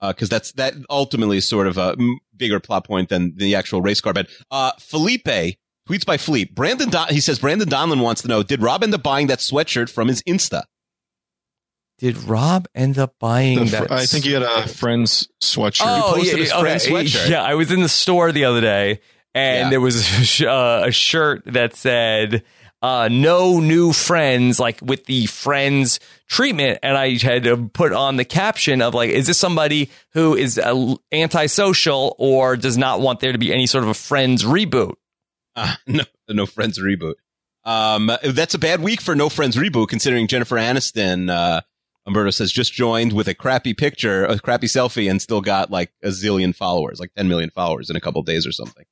[0.00, 1.96] because uh, that's that ultimately is sort of a
[2.36, 4.28] bigger plot point than the actual race car bed.
[4.50, 5.56] Uh, Felipe
[5.88, 6.54] tweets by Fleet.
[6.54, 9.38] Brandon, Don- he says Brandon Donlin wants to know: Did Rob end up buying that
[9.38, 10.64] sweatshirt from his Insta?
[11.98, 13.92] Did Rob end up buying fr- that?
[13.92, 15.84] I think he had a friend's sweatshirt.
[15.86, 16.76] Oh, yeah, yeah, okay.
[16.76, 17.30] sweatshirt.
[17.30, 17.42] yeah.
[17.42, 19.00] I was in the store the other day,
[19.34, 19.70] and yeah.
[19.70, 22.44] there was a, sh- uh, a shirt that said
[22.82, 25.98] uh, no new friends, like with the friends
[26.28, 26.80] treatment.
[26.82, 30.58] And I had to put on the caption of like, is this somebody who is
[30.58, 34.94] uh, antisocial or does not want there to be any sort of a friends reboot?
[35.56, 37.14] Uh, no, no friends reboot.
[37.64, 41.62] Um, that's a bad week for no friends reboot, considering Jennifer Aniston, uh,
[42.06, 45.92] Umberto says just joined with a crappy picture, a crappy selfie, and still got like
[46.02, 48.84] a zillion followers, like 10 million followers in a couple days or something.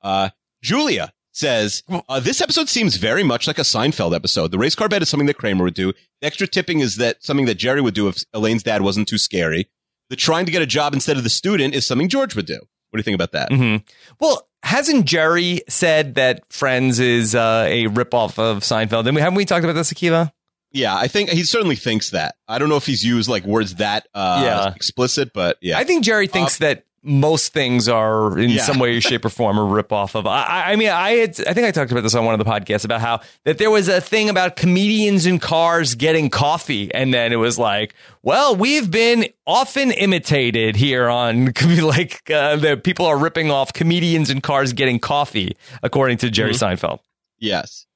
[0.00, 0.30] Uh,
[0.62, 4.52] Julia says, uh, this episode seems very much like a Seinfeld episode.
[4.52, 5.92] The race car bed is something that Kramer would do.
[6.20, 9.18] The extra tipping is that something that Jerry would do if Elaine's dad wasn't too
[9.18, 9.68] scary.
[10.10, 12.60] The trying to get a job instead of the student is something George would do.
[12.90, 13.50] What do you think about that?
[13.50, 13.84] Mm-hmm.
[14.20, 19.06] Well, hasn't Jerry said that Friends is uh, a ripoff of Seinfeld?
[19.06, 20.32] And we, haven't we talked about this, Akiva?
[20.70, 22.36] Yeah, I think he certainly thinks that.
[22.48, 24.72] I don't know if he's used like words that uh, Yeah.
[24.74, 25.76] explicit, but yeah.
[25.78, 28.62] I think Jerry thinks that most things are in Yeah.
[28.62, 30.26] some way, shape, or form a ripoff of.
[30.26, 32.50] I, I- mean, I had, I think I talked about this on one of the
[32.50, 37.12] podcasts about how that there was a thing about comedians in cars getting coffee, and
[37.12, 41.46] then it was like, well, we've been often imitated here on
[41.80, 46.52] like uh, the people are ripping off comedians in cars getting coffee, according to Jerry
[46.52, 47.00] Seinfeld.
[47.40, 47.86] Yes.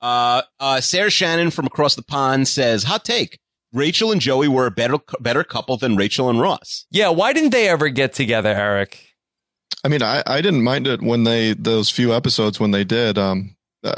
[0.00, 3.38] Uh, uh, Sarah Shannon from across the pond says, "Hot take:
[3.72, 7.50] Rachel and Joey were a better better couple than Rachel and Ross." Yeah, why didn't
[7.50, 9.04] they ever get together, Eric?
[9.84, 13.18] I mean, I, I didn't mind it when they those few episodes when they did.
[13.18, 13.94] Um, uh,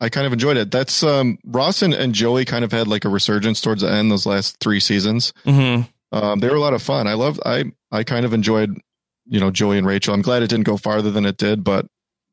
[0.00, 0.70] I kind of enjoyed it.
[0.70, 4.10] That's um, Ross and, and Joey kind of had like a resurgence towards the end
[4.10, 5.32] those last three seasons.
[5.44, 5.82] Mm-hmm.
[6.14, 7.06] Um, they were a lot of fun.
[7.06, 7.40] I love.
[7.46, 8.78] I I kind of enjoyed,
[9.26, 10.12] you know, Joey and Rachel.
[10.12, 11.86] I'm glad it didn't go farther than it did, but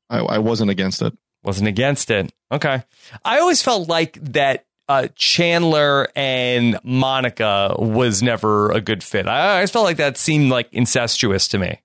[0.09, 1.13] I, I wasn't against it.
[1.43, 2.33] Wasn't against it.
[2.51, 2.83] Okay.
[3.23, 9.27] I always felt like that uh, Chandler and Monica was never a good fit.
[9.27, 11.79] I always felt like that seemed like incestuous to me.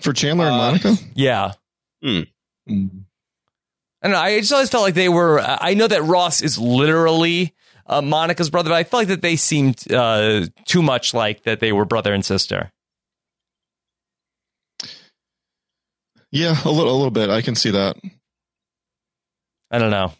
[0.00, 1.52] For Chandler and Uh, Monica, Yeah.
[2.02, 2.28] Mm.
[2.68, 2.72] I
[4.04, 4.18] don't know.
[4.18, 5.40] I just always felt like they were.
[5.40, 7.52] I know that Ross is literally
[7.86, 11.58] uh, Monica's brother, but I felt like that they seemed uh, too much like that
[11.60, 12.70] they were brother and sister.
[16.30, 17.28] yeah, a little, a little bit.
[17.28, 17.96] I can see that.
[19.72, 20.12] I don't know.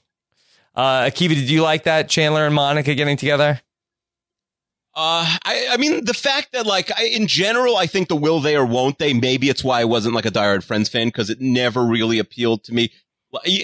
[0.75, 3.61] Uh, Akiva, did you like that Chandler and Monica getting together?
[4.95, 8.41] Uh, I, I mean, the fact that like I, in general, I think the will
[8.41, 9.13] they or won't they.
[9.15, 12.65] Maybe it's why I wasn't like a diehard Friends fan because it never really appealed
[12.65, 12.91] to me.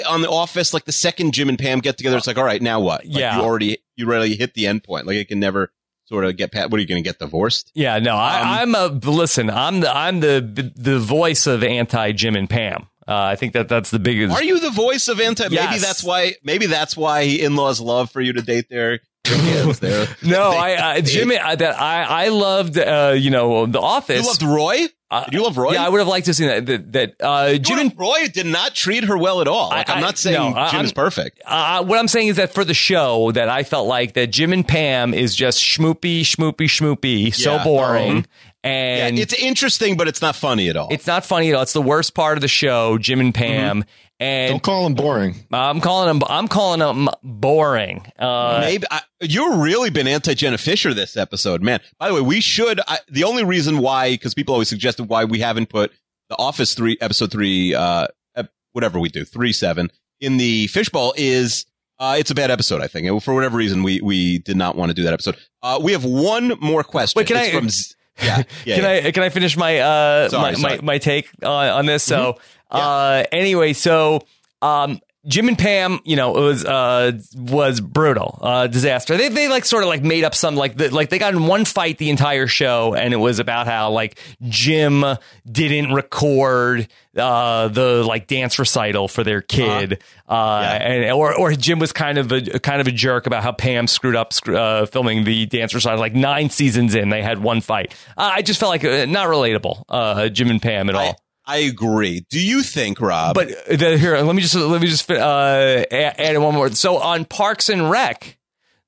[0.09, 2.63] On The Office, like the second Jim and Pam get together, it's like, all right,
[2.63, 3.05] now what?
[3.05, 3.37] Like, Yeah.
[3.39, 5.07] you already you already hit the end point.
[5.07, 5.73] Like it can never
[6.05, 6.71] sort of get past.
[6.71, 7.73] What are you going to get divorced?
[7.75, 9.51] Yeah, no, I, Um, I'm a listen.
[9.51, 12.87] I'm the I'm the the voice of anti Jim and Pam.
[13.09, 14.35] Uh, I think that that's the biggest.
[14.35, 15.49] Are you the voice of anti?
[15.49, 16.35] Maybe that's why.
[16.43, 19.01] Maybe that's why in laws love for you to date their.
[19.25, 21.31] Their, No, I uh, Jim.
[21.33, 22.79] I, that I I loved.
[22.79, 24.23] Uh, you know, The Office.
[24.23, 24.87] You loved Roy.
[25.09, 25.75] Uh, you love Roy?
[25.75, 26.67] Yeah, I would have liked to see that.
[26.67, 29.69] That, that uh, Jim and Roy did not treat her well at all.
[29.71, 31.41] Like, I- I, am not saying no, I- Jim I'm- is perfect.
[31.47, 34.53] uh, what I'm saying is that for the show, that I felt like that Jim
[34.53, 37.63] and Pam is just schmoopy, schmoopy, schmoopy, so Yeah.
[37.65, 38.23] boring, Yeah,
[38.67, 40.89] and it's interesting, but it's not funny at all.
[40.91, 41.63] it's not funny at all.
[41.63, 43.85] It's the worst part of the show, Jim and Pam.
[44.19, 45.47] And Don't call them boring.
[45.53, 46.23] I'm calling them.
[46.31, 48.07] I'm calling them boring.
[48.19, 51.81] Uh, Maybe I, you've really been anti Jenna Fischer this episode, man.
[51.99, 52.81] By the way, we should.
[52.89, 55.93] I, the only reason why, because people always suggested why we haven't put
[56.31, 59.91] the Office three episode three, uh, ep- whatever we do, three seven
[60.21, 61.67] in the fishbowl is.
[61.99, 63.07] Uh, it's a bad episode, I think.
[63.07, 65.37] And For whatever reason, we we did not want to do that episode.
[65.63, 67.19] Uh, we have one more question.
[67.21, 68.75] Wait, can It's I- From, Z- yeah, yeah.
[68.77, 69.09] can yeah.
[69.09, 70.75] I can I finish my uh Sorry, my, sorry.
[70.77, 70.87] Mm-hmm.
[70.87, 72.03] my my take on, on this?
[72.03, 72.39] So
[72.71, 74.21] uh anyway, so
[74.63, 79.17] um Jim and Pam, you know, it was uh was brutal, uh disaster.
[79.17, 81.47] They they like sort of like made up some like the, like they got in
[81.47, 85.05] one fight the entire show, and it was about how like Jim
[85.51, 86.87] didn't record
[87.17, 90.73] uh the like dance recital for their kid, uh Yeah.
[90.89, 93.87] and or or Jim was kind of a kind of a jerk about how Pam
[93.87, 95.99] screwed up uh, filming the dance recital.
[95.99, 97.95] Like nine seasons in, they had one fight.
[98.17, 101.11] Uh, I just felt like uh, not relatable, uh Jim and Pam at all.
[101.11, 101.15] I
[101.47, 102.27] agree.
[102.29, 103.35] Do you think, Rob?
[103.35, 106.71] But the, here, let me just let me just uh, add add one more.
[106.73, 108.37] So on Parks and Rec,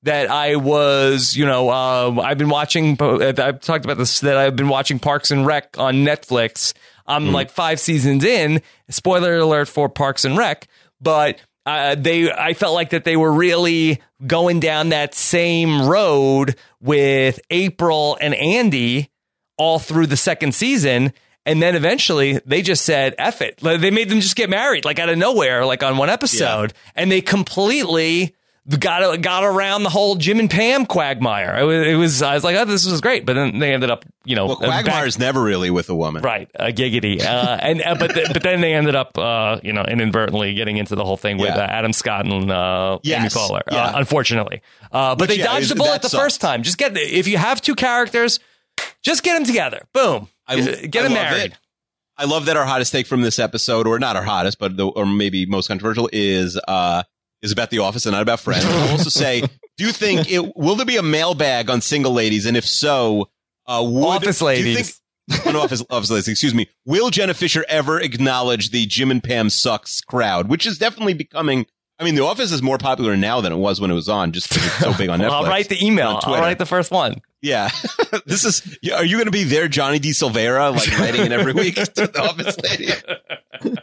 [0.03, 2.97] that I was, you know, uh, I've been watching.
[2.99, 4.19] uh, I've talked about this.
[4.19, 6.73] That I've been watching Parks and Rec on Netflix.
[7.07, 8.61] I'm like five seasons in.
[8.89, 10.67] Spoiler alert for Parks and Rec,
[11.01, 11.41] but.
[11.65, 17.39] Uh, they, I felt like that they were really going down that same road with
[17.51, 19.11] April and Andy
[19.55, 21.13] all through the second season.
[21.49, 23.61] And then eventually they just said, F it.
[23.63, 26.73] Like, They made them just get married, like out of nowhere, like on one episode.
[26.95, 28.35] And they completely
[28.77, 31.57] got got around the whole Jim and Pam quagmire.
[31.57, 33.25] It was, it was I was like, oh, this was great.
[33.25, 36.21] But then they ended up, you know, well, uh, back- never really with a woman.
[36.21, 39.73] Right, uh, giggity, uh, and uh, but th- but then they ended up, uh, you
[39.73, 41.63] know, inadvertently getting into the whole thing with Yeah.
[41.63, 43.61] uh, Adam Scott and uh, Amy Yes, Poehler.
[43.71, 43.85] yeah.
[43.85, 44.61] Uh, unfortunately,
[44.91, 46.23] uh, but Which, they dodged is- the bullet the sucks.
[46.23, 46.61] first time.
[46.61, 48.39] Just get if you have two characters,
[49.01, 49.81] just get them together.
[49.93, 51.51] Boom, I- get love married.
[51.51, 51.57] it.
[52.17, 54.87] I love that our hottest take from this episode, or not our hottest, but the,
[54.87, 57.03] or maybe most controversial, is uh
[57.41, 58.65] is about the office and not about friends.
[58.65, 59.41] I'll also say,
[59.77, 63.29] do you think it will there be a mailbag on single ladies, and if so,
[63.67, 64.75] uh, would Office ladies.
[64.75, 64.95] think-
[65.45, 66.67] on office, office ladies, excuse me.
[66.85, 71.67] Will Jenna Fischer ever acknowledge the Jim and Pam sucks crowd, which is definitely becoming?
[71.99, 74.31] I mean, The Office is more popular now than it was when it was on,
[74.31, 75.23] just it's so big on Netflix.
[75.29, 76.19] Well, I'll write the email.
[76.23, 77.21] I'll write the first one.
[77.41, 77.69] Yeah,
[78.25, 78.77] this is.
[78.93, 80.09] Are you going to be there, Johnny D.
[80.09, 82.91] Silvera, like writing in every week to the office lady?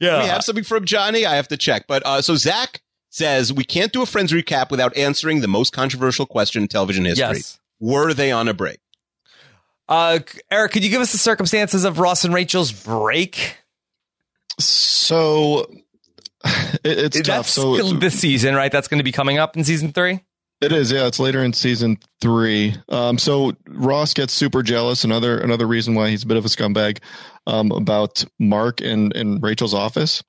[0.00, 1.24] yeah, we have something from Johnny.
[1.24, 1.86] I have to check.
[1.86, 5.72] But uh, so Zach says we can't do a Friends recap without answering the most
[5.72, 7.36] controversial question in television history.
[7.36, 7.60] Yes.
[7.80, 8.80] Were they on a break?
[9.88, 10.18] Uh,
[10.50, 13.56] Eric, could you give us the circumstances of Ross and Rachel's break?
[14.58, 15.60] So
[16.44, 17.48] it, it's That's tough.
[17.48, 18.70] So this season, right?
[18.70, 20.20] That's going to be coming up in season three.
[20.60, 21.06] It is, yeah.
[21.06, 22.74] It's later in season three.
[22.88, 25.04] Um, so Ross gets super jealous.
[25.04, 26.98] Another another reason why he's a bit of a scumbag
[27.46, 30.22] um, about Mark and and Rachel's office.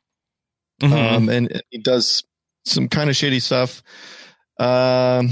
[0.82, 0.92] Mhm.
[1.16, 2.24] Um, and he does
[2.66, 3.82] some kind of shady stuff.
[4.60, 5.32] Um,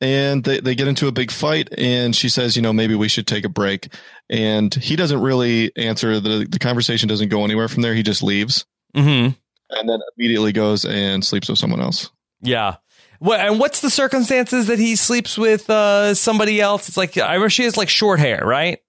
[0.00, 3.08] and they, they get into a big fight and she says, you know, maybe we
[3.08, 3.88] should take a break.
[4.28, 6.20] And he doesn't really answer.
[6.20, 7.94] The, the conversation doesn't go anywhere from there.
[7.94, 9.36] He just leaves Mhm.
[9.70, 12.10] and then immediately goes and sleeps with someone else.
[12.42, 12.76] Yeah.
[13.24, 16.88] What and what's the circumstances that he sleeps with uh, somebody else?
[16.88, 18.80] It's like I remember she has like short hair, right?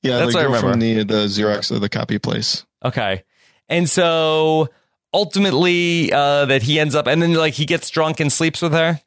[0.00, 0.70] Yeah, That's what I remember.
[0.70, 2.64] from the the Xerox of the copy place.
[2.82, 3.22] Okay.
[3.68, 4.70] And so
[5.12, 8.72] ultimately, uh, that he ends up, and then like he gets drunk and sleeps with
[8.72, 8.98] her.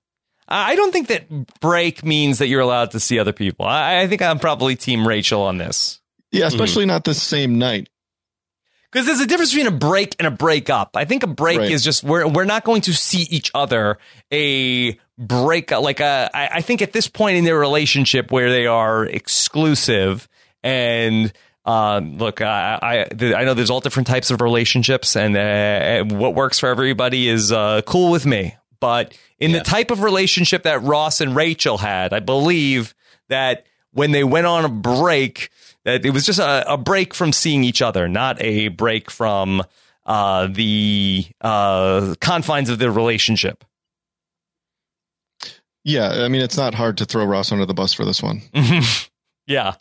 [0.47, 3.65] I I don't think that break means that you're allowed to see other people.
[3.65, 5.99] I, I think I'm probably Team Rachel on this
[6.31, 7.89] Yeah, especially not the same night.
[8.91, 10.95] Because there's a difference between a break and a breakup.
[10.95, 11.71] I think a break Right.
[11.71, 13.97] is just we're we're not going to see each other.
[14.31, 18.65] A break, like a, I, I think at this point in their relationship where they
[18.67, 20.27] are exclusive
[20.63, 21.31] and.
[21.67, 26.35] Um, look, I, I I know there's all different types of relationships, and uh, what
[26.35, 28.55] works for everybody is uh, cool with me.
[28.79, 29.57] But in Yeah.
[29.57, 32.93] the type of relationship that Ross and Rachel had, I believe
[33.29, 35.49] that when they went on a break,
[35.85, 39.63] that it was just a, a break from seeing each other, not a break from
[40.05, 43.63] uh, the uh, confines of the relationship.
[45.83, 48.41] Yeah, I mean it's not hard to throw Ross under the bus for this one.
[49.47, 49.75] yeah.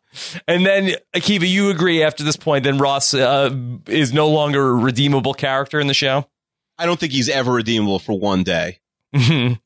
[0.47, 3.51] And then, Akiva, you agree after this point, then Ross uh,
[3.87, 6.29] is no longer a redeemable character in the show?
[6.77, 8.81] I don't think he's ever redeemable for one day.
[9.15, 9.57] I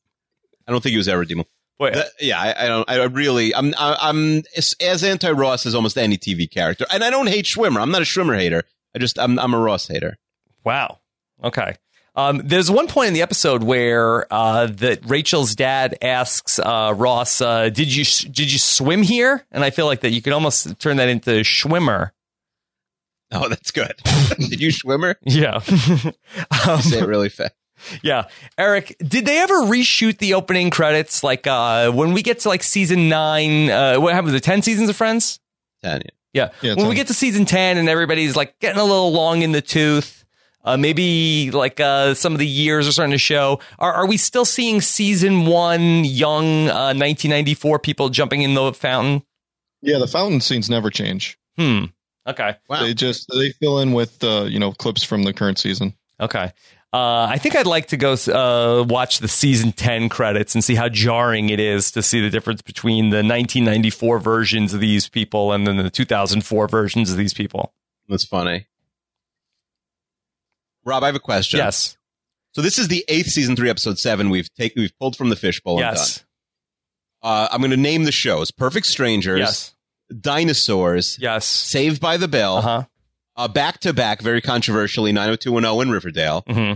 [0.69, 1.51] don't think he was ever redeemable.
[1.79, 2.91] Boy, The- yeah, I, I don't.
[2.91, 7.05] I really, I'm, I, I'm as, as anti Ross as almost any TV character, and
[7.05, 7.81] I don't hate Schwimmer.
[7.81, 8.65] I'm not a Schwimmer hater.
[8.95, 10.17] I just, I'm, I'm a Ross hater.
[10.65, 10.99] Wow.
[11.43, 11.75] Okay.
[12.17, 17.41] Um, there's one point in the episode where uh, that Rachel's dad asks uh, Ross,
[17.41, 20.81] uh, "Did you did you swim here?" And I feel like that you could almost
[20.81, 22.11] turn that into Schwimmer.
[23.31, 23.93] Oh, that's good.
[24.39, 25.17] Did you Schwimmer?
[25.23, 25.57] Yeah.
[26.67, 27.53] um, Say it really fast.
[28.03, 28.25] Yeah.
[28.57, 31.23] Eric, did they ever reshoot the opening credits?
[31.23, 34.35] Like uh, when we get to like season nine, uh, what happened?
[34.35, 35.41] The ten seasons of Friends.
[35.83, 36.03] Tanya.
[36.33, 36.51] Yeah.
[36.63, 39.53] Yeah, when we get to season 10 and everybody's like getting a little long in
[39.53, 40.25] the tooth,
[40.65, 43.61] uh, maybe like uh, some of the years are starting to show.
[43.79, 49.23] Are, are we still seeing season one young uh, 1994 people jumping in the fountain?
[49.81, 51.39] Yeah, the fountain scenes never change.
[51.57, 51.87] Hmm.
[52.27, 52.57] Okay.
[52.69, 52.83] Wow.
[52.83, 55.95] They just they fill in with uh, you know clips from the current season.
[56.21, 56.53] Okay.
[56.93, 60.74] Uh, I think I'd like to go uh, watch the season 10 credits and see
[60.74, 65.52] how jarring it is to see the difference between the 1994 versions of these people
[65.52, 67.74] and then the 2004 versions of these people.
[68.09, 68.66] That's funny.
[70.85, 71.59] Rob, I have a question.
[71.59, 71.98] Yes.
[72.52, 74.31] So this is the eighth season three, episode seven.
[74.31, 76.16] We've taken, we've pulled from the fishbowl and Yes.
[76.19, 76.24] done.
[77.20, 79.74] Uh, I'm going to name the shows: Perfect Strangers, Yes.
[80.20, 81.44] Dinosaurs, Yes.
[81.44, 82.69] Saved by the Bell, Uh huh.
[82.70, 82.85] uh,
[83.47, 86.43] back to back, very controversially, 90210 in Riverdale.
[86.48, 86.73] hmm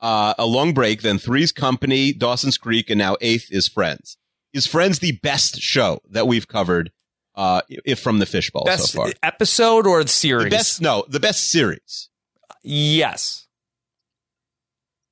[0.00, 4.16] Uh, a long break, then Three's Company, Dawson's Creek, and now eighth is Friends.
[4.54, 6.90] Is Friends the best show that we've covered?
[7.36, 10.44] Uh, if from the fishbowl Best so far, episode or the series?
[10.44, 12.08] the best no, the best series.
[12.64, 13.46] Yes.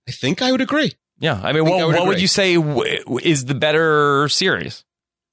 [0.08, 0.92] I think I would agree.
[1.20, 1.40] Yeah.
[1.42, 4.84] I mean, what, I would what would you say w- is the better series?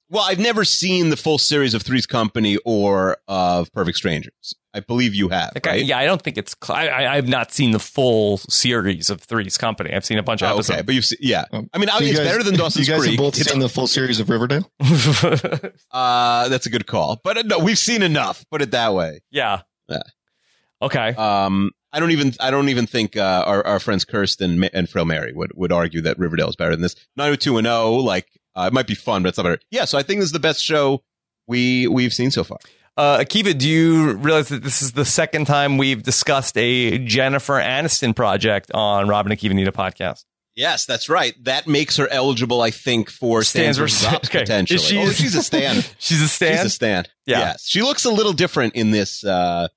[0.08, 4.54] Well, I've never seen the full series of Three's Company or of Perfect Strangers.
[4.72, 5.50] I believe you have.
[5.54, 5.84] Like, I, right?
[5.84, 6.54] yeah, I don't think it's.
[6.62, 9.92] Cl- I, I, I've not seen the full series of Three's Company.
[9.94, 10.82] I've seen a bunch of Oh, okay, episodes.
[10.84, 11.44] but you've seen, yeah.
[11.52, 13.12] Um, I mean, I So mean, you it's guys- better than Dawson's You guys Creek.
[13.12, 14.70] have both It's- seen the full series of Riverdale.
[15.90, 18.44] uh, that's a good call, but uh, no, we've seen enough.
[18.50, 19.20] Put it that way.
[19.30, 19.62] yeah.
[19.88, 20.02] Yeah.
[20.82, 21.14] Okay.
[21.14, 24.88] Um, I don't even, I don't even think uh, our our friends Kirsten Ma- and
[24.88, 26.94] Frail Mary would would argue that Riverdale is better than this.
[27.16, 28.26] Nine hundred two and zero, like
[28.56, 29.58] uh, it might be fun, but it's not better.
[29.70, 31.02] Yeah, so I think this is the best show
[31.46, 32.58] we we've seen so far.
[32.96, 37.54] Uh, Akiva, do you realize that this is the second time we've discussed a Jennifer
[37.60, 40.24] Aniston project on Robin Akiva Nita podcast?
[40.54, 41.34] Yes, that's right.
[41.44, 44.38] That makes her eligible, I think, for Stands stands versus versus- Ops okay.
[44.40, 44.76] potentially.
[44.76, 45.90] Is she- oh, she's a stand.
[45.98, 46.56] She's a stand.
[46.60, 47.08] She's a stand.
[47.26, 47.40] Yeah.
[47.40, 47.66] Yes.
[47.68, 49.68] She looks a little different in this uh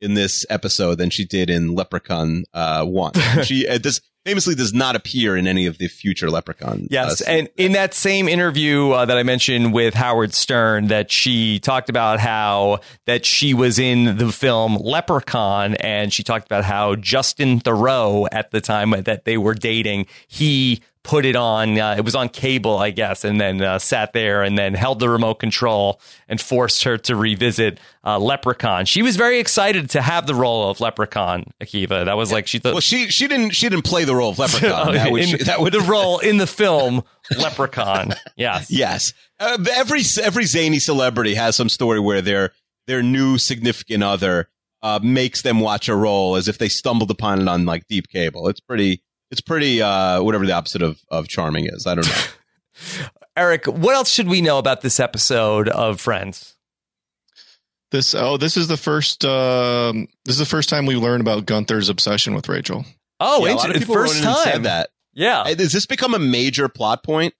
[0.00, 3.12] in this episode than she did in Leprechaun uh 1.
[3.42, 6.86] she uh, this famously does not appear in any of the future Leprechaun.
[6.90, 11.10] Yes, uh, and in that same interview uh, that I mentioned with Howard Stern, that
[11.10, 16.62] she talked about how that she was in the film Leprechaun, and she talked about
[16.62, 21.78] how Justin Theroux at the time that they were dating, he put it on.
[21.78, 25.00] Uh, it was on cable, I guess, and then uh, sat there and then held
[25.00, 28.84] the remote control and forced her to revisit uh, Leprechaun.
[28.84, 32.04] She was very excited to have the role of Leprechaun, Akiva.
[32.04, 32.74] That was like she thought.
[32.74, 34.92] well, she she didn't she didn't play the role of Leprechaun.
[34.94, 37.02] that would, in, that would the role in the film
[37.36, 38.12] Leprechaun.
[38.36, 39.14] Yes, yes.
[39.40, 42.52] Uh, every every zany celebrity has some story where their
[42.86, 44.50] their new significant other
[44.82, 48.08] uh, makes them watch a role as if they stumbled upon it on like deep
[48.08, 48.46] cable.
[48.48, 51.86] It's pretty it's pretty uh, whatever the opposite of of charming is.
[51.86, 53.06] I don't know.
[53.36, 56.54] Eric, what else should we know about this episode of Friends?
[57.90, 61.46] This oh, this is the first um, this is the first time we learn about
[61.46, 62.84] Gunther's obsession with Rachel.
[63.20, 64.90] Oh, yeah, it's a lot of people first wrote in and time said that.
[65.14, 67.34] Yeah, Has this become a major plot point?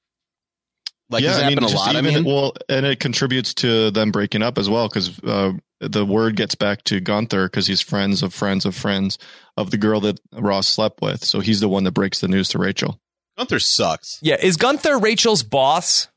[1.10, 1.94] Like, yeah, has it I mean, a just lot?
[1.94, 6.04] I mean, well, and it contributes to them breaking up as well because uh, the
[6.04, 9.18] word gets back to Gunther because he's friends of friends of friends
[9.56, 11.24] of the girl that Ross slept with.
[11.24, 12.98] So he's the one that breaks the news to Rachel.
[13.36, 14.18] Gunther sucks.
[14.22, 14.36] yeah.
[14.40, 16.08] Is Gunther Rachel's boss?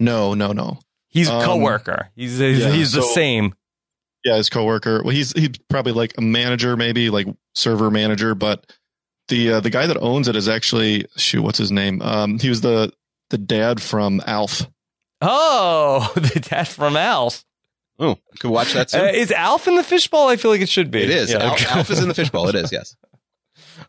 [0.00, 0.80] No, no, no.
[1.08, 2.10] He's a Um, coworker.
[2.16, 3.54] He's he's, yeah, he's the same.
[4.24, 5.02] Yeah, his coworker.
[5.02, 8.72] Well, he's he's probably like a manager, maybe like server manager, but
[9.28, 12.00] the uh, the guy that owns it is actually shoot, what's his name?
[12.02, 12.92] Um, he was the
[13.30, 14.66] the dad from Alf.
[15.20, 17.44] Oh, the dad from Alf.
[18.02, 20.26] Oh, could watch that Uh, is Alf in the fishbowl?
[20.28, 21.02] I feel like it should be.
[21.02, 21.30] it is.
[21.30, 21.66] Yeah, Al- okay.
[21.70, 22.48] Alf is in the fishbowl.
[22.48, 22.70] It is.
[22.72, 22.96] Yes.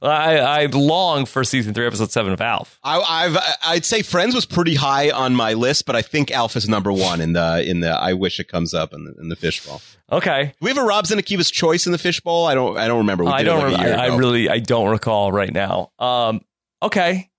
[0.02, 2.80] I, I long for season three, episode seven of Alf.
[2.84, 6.56] I, I've I'd say Friends was pretty high on my list, but I think Alf
[6.56, 7.90] is number one in the in the.
[7.91, 9.81] I wish it comes up in the, in the fishbowl.
[10.11, 12.45] Okay, Do we have a Rob's and Akiva's choice in the fishbowl?
[12.45, 12.77] I don't.
[12.77, 13.26] I don't remember.
[13.26, 13.72] I don't.
[13.72, 14.49] like re- I, I really.
[14.49, 15.91] I don't recall right now.
[15.99, 16.41] Um.
[16.81, 17.30] Okay.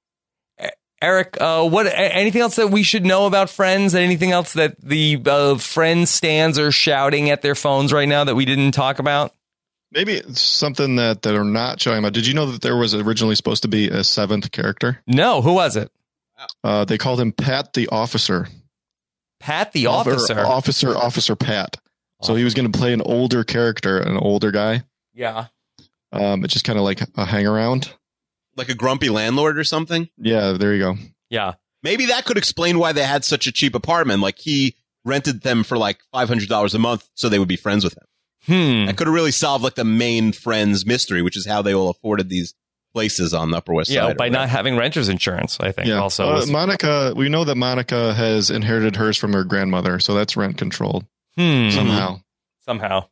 [1.05, 1.86] Eric, uh, what?
[1.86, 3.94] Anything else that we should know about Friends?
[3.94, 8.35] Anything else that the uh, Friends stands are shouting at their phones right now that
[8.35, 9.35] we didn't talk about?
[9.93, 12.14] Maybe it's something that they're not showing about.
[12.14, 15.02] Did you know that there was originally supposed to be a seventh character?
[15.06, 15.43] No.
[15.43, 15.93] Who was it?
[16.64, 18.48] Uh, they called him Pat the Officer.
[19.40, 20.40] Pat the officer.
[20.40, 21.76] Officer, Officer Pat.
[22.22, 24.85] So he was going to play an older character, an older guy.
[25.12, 25.47] yeah.
[26.12, 27.93] Um, it's just kind of like a hang around.
[28.56, 30.09] Like a grumpy landlord or something.
[30.16, 30.94] Yeah, there you go.
[31.31, 31.55] Yeah.
[31.82, 34.22] Maybe that could explain why they had such a cheap apartment.
[34.22, 37.56] Like he rented them for like five hundred dollars a month, so they would be
[37.56, 38.06] friends with him.
[38.47, 38.86] Hmm.
[38.86, 41.90] That could have really solved like the main Friends mystery, which is how they all
[41.90, 42.55] afforded these
[42.93, 43.94] places on the Upper West Side.
[43.94, 45.98] Yeah, by not having renter's insurance, I think Yeah.
[45.98, 46.31] also.
[46.31, 50.36] Uh, was- Monica, we know that Monica has inherited hers from her grandmother, so that's
[50.36, 51.05] rent controlled
[51.36, 51.70] hmm.
[51.70, 52.20] somehow.
[52.64, 53.09] somehow.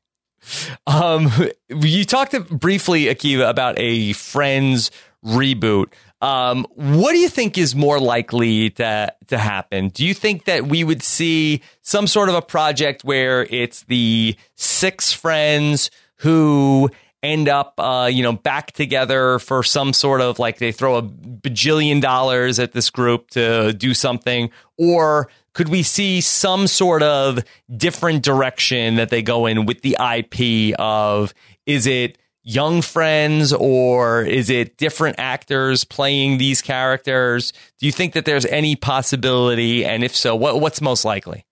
[0.87, 1.31] Um,
[1.69, 4.91] you talked briefly, Akiva, about a Friends
[5.25, 5.87] reboot.
[6.21, 9.89] Um, what do you think is more likely to to happen?
[9.89, 14.37] Do you think that we would see some sort of a project where it's the
[14.55, 16.91] six friends who
[17.23, 21.03] end up, uh, you know, back together for some sort of like they throw a
[21.03, 27.45] bajillion dollars at this group to do something, or could we see some sort of
[27.77, 31.35] different direction that they go in with the IP of
[31.67, 37.53] is it young friends or is it different actors playing these characters?
[37.79, 39.85] Do you think that there's any possibility?
[39.85, 41.47] And if so, what, what's most likely?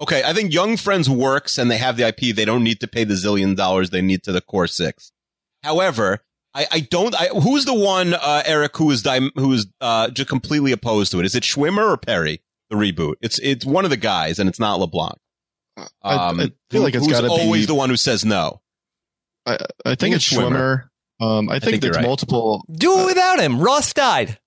[0.00, 2.34] Okay, I think Young Friends works and they have the IP.
[2.34, 5.12] They don't need to pay the zillion dollars they need to the core six.
[5.62, 6.20] However,
[6.54, 7.14] I, I don't.
[7.14, 11.12] I, who's the one, uh, Eric, who is di- who is uh, just completely opposed
[11.12, 11.26] to it?
[11.26, 12.40] Is it Schwimmer or Perry?
[12.70, 13.16] The reboot.
[13.20, 15.18] It's it's one of the guys, and it's not LeBlanc.
[15.76, 17.66] I, I feel like it's who's got to always be.
[17.66, 18.60] the one who says no.
[19.46, 20.84] I, I think it's Schwimmer.
[21.20, 22.04] Um, I think, think you're right.
[22.04, 22.64] multiple.
[22.70, 23.60] Do it without him.
[23.60, 24.38] Ross died.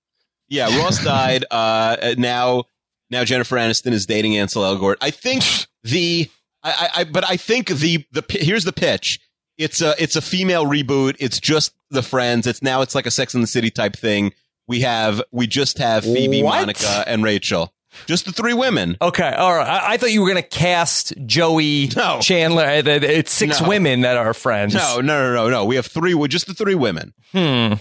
[0.48, 1.44] Yeah, Ross died.
[1.50, 2.64] Uh, now,
[3.10, 4.96] now Jennifer Aniston is dating Ansel Elgort.
[5.00, 5.44] I think
[5.84, 6.28] the,
[6.62, 9.20] I, I, I, but I think the, the, here's the pitch.
[9.56, 11.16] It's a, it's a female reboot.
[11.20, 12.46] It's just the friends.
[12.46, 14.32] It's now, it's like a Sex in the City type thing.
[14.66, 16.58] We have, we just have Phoebe, What?
[16.60, 17.72] Monica, and Rachel.
[18.06, 18.96] Just the three women.
[19.00, 19.66] Okay, all right.
[19.66, 22.18] I, I thought you were going to cast Joey No.
[22.20, 22.64] Chandler.
[22.64, 23.68] Uh, th- th- It's six No.
[23.68, 24.74] women that are friends.
[24.74, 25.64] No, no, no, no, no.
[25.64, 27.12] We have three, we're just the three women.
[27.32, 27.74] Hmm.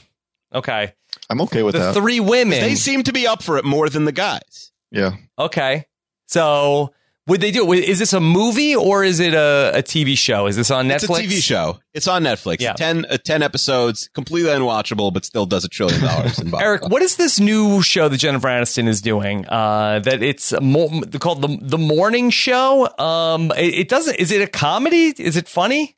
[0.53, 0.93] Okay.
[1.29, 1.93] I'm okay with The that.
[1.95, 2.59] three women.
[2.61, 4.71] They seem to be up for it more than the guys.
[4.91, 5.11] yeah.
[5.37, 5.85] okay.
[6.27, 6.93] So
[7.27, 7.85] would they do it?
[7.85, 10.47] Is this a movie or is it a, a TV show?
[10.47, 10.95] Is this on Netflix?
[10.95, 11.79] It's a TV show.
[11.93, 12.57] It's on Netflix.
[12.59, 12.73] Yeah.
[12.73, 16.81] 10, uh, 10 episodes, completely unwatchable, but still does a trillion dollars in box Eric,
[16.81, 16.91] office.
[16.91, 19.45] what is this new show that Jennifer Aniston is doing?
[19.47, 22.89] Uh, that it's mo- called the the Morning Show.
[22.97, 24.15] Um, it, it doesn't.
[24.15, 25.13] Is it a comedy?
[25.17, 25.95] Is it funny?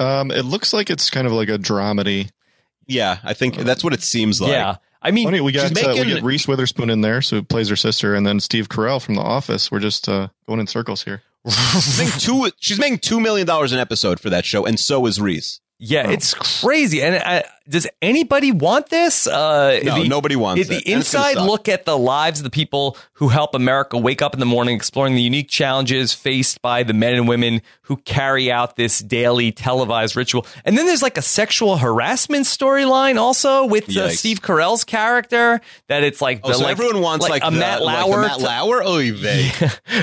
[0.00, 2.30] Um, it looks like it's kind of like a dramedy.
[2.88, 4.50] Yeah, I think that's what it seems like.
[4.50, 4.76] yeah.
[5.04, 7.42] I mean, Funny, we got she's uh, we get Reese Witherspoon in there, so who
[7.42, 9.70] plays her sister, and then Steve Carell from The Office.
[9.70, 11.22] We're just uh, going in circles here.
[11.48, 12.50] She's making two.
[12.58, 15.60] She's making two million dollars an episode for that show, and so is Reese.
[15.78, 17.02] Yeah, it's crazy.
[17.02, 19.26] And uh, does anybody want this?
[19.26, 20.86] Uh, No, the- nobody wants the it.
[20.86, 24.40] And inside look at the lives of the people who help America wake up in
[24.40, 28.76] the morning, exploring the unique challenges faced by the men and women who carry out
[28.76, 30.46] this daily televised ritual.
[30.64, 35.60] And then there's like a sexual harassment storyline also with uh, Steve Carell's character.
[35.88, 38.22] That it's like Oh, the, so like, everyone wants like, a the, Matt like Lauer.
[38.22, 38.82] the Matt Lauer.
[38.86, 39.50] Oy vey.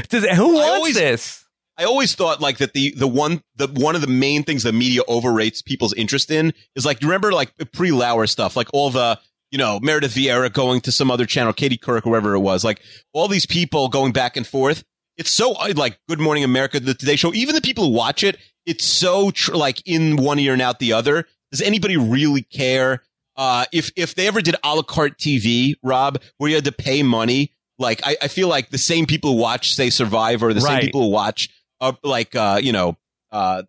[0.09, 1.40] Does, who wants always- this?
[1.77, 4.73] I always thought like that the the one the one of the main things the
[4.73, 8.89] media overrates people's interest in is like you remember like pre Lauer stuff like all
[8.89, 9.19] the
[9.51, 12.81] you know Meredith Vieira going to some other channel Katie Couric whoever it was like
[13.13, 14.83] all these people going back and forth.
[15.17, 18.23] It's so uh, like Good Morning America the Today Show even the people who watch
[18.23, 21.25] it it's so tr- like in one ear and out the other.
[21.51, 23.03] Does anybody really care
[23.37, 26.71] uh if if they ever did a la carte TV Rob where you had to
[26.71, 27.53] pay money?
[27.79, 31.01] Like I, I feel like the same people who watch say Survivor the same people
[31.03, 31.49] who watch
[31.81, 32.97] uh, like uh, you know
[33.31, 33.63] uh,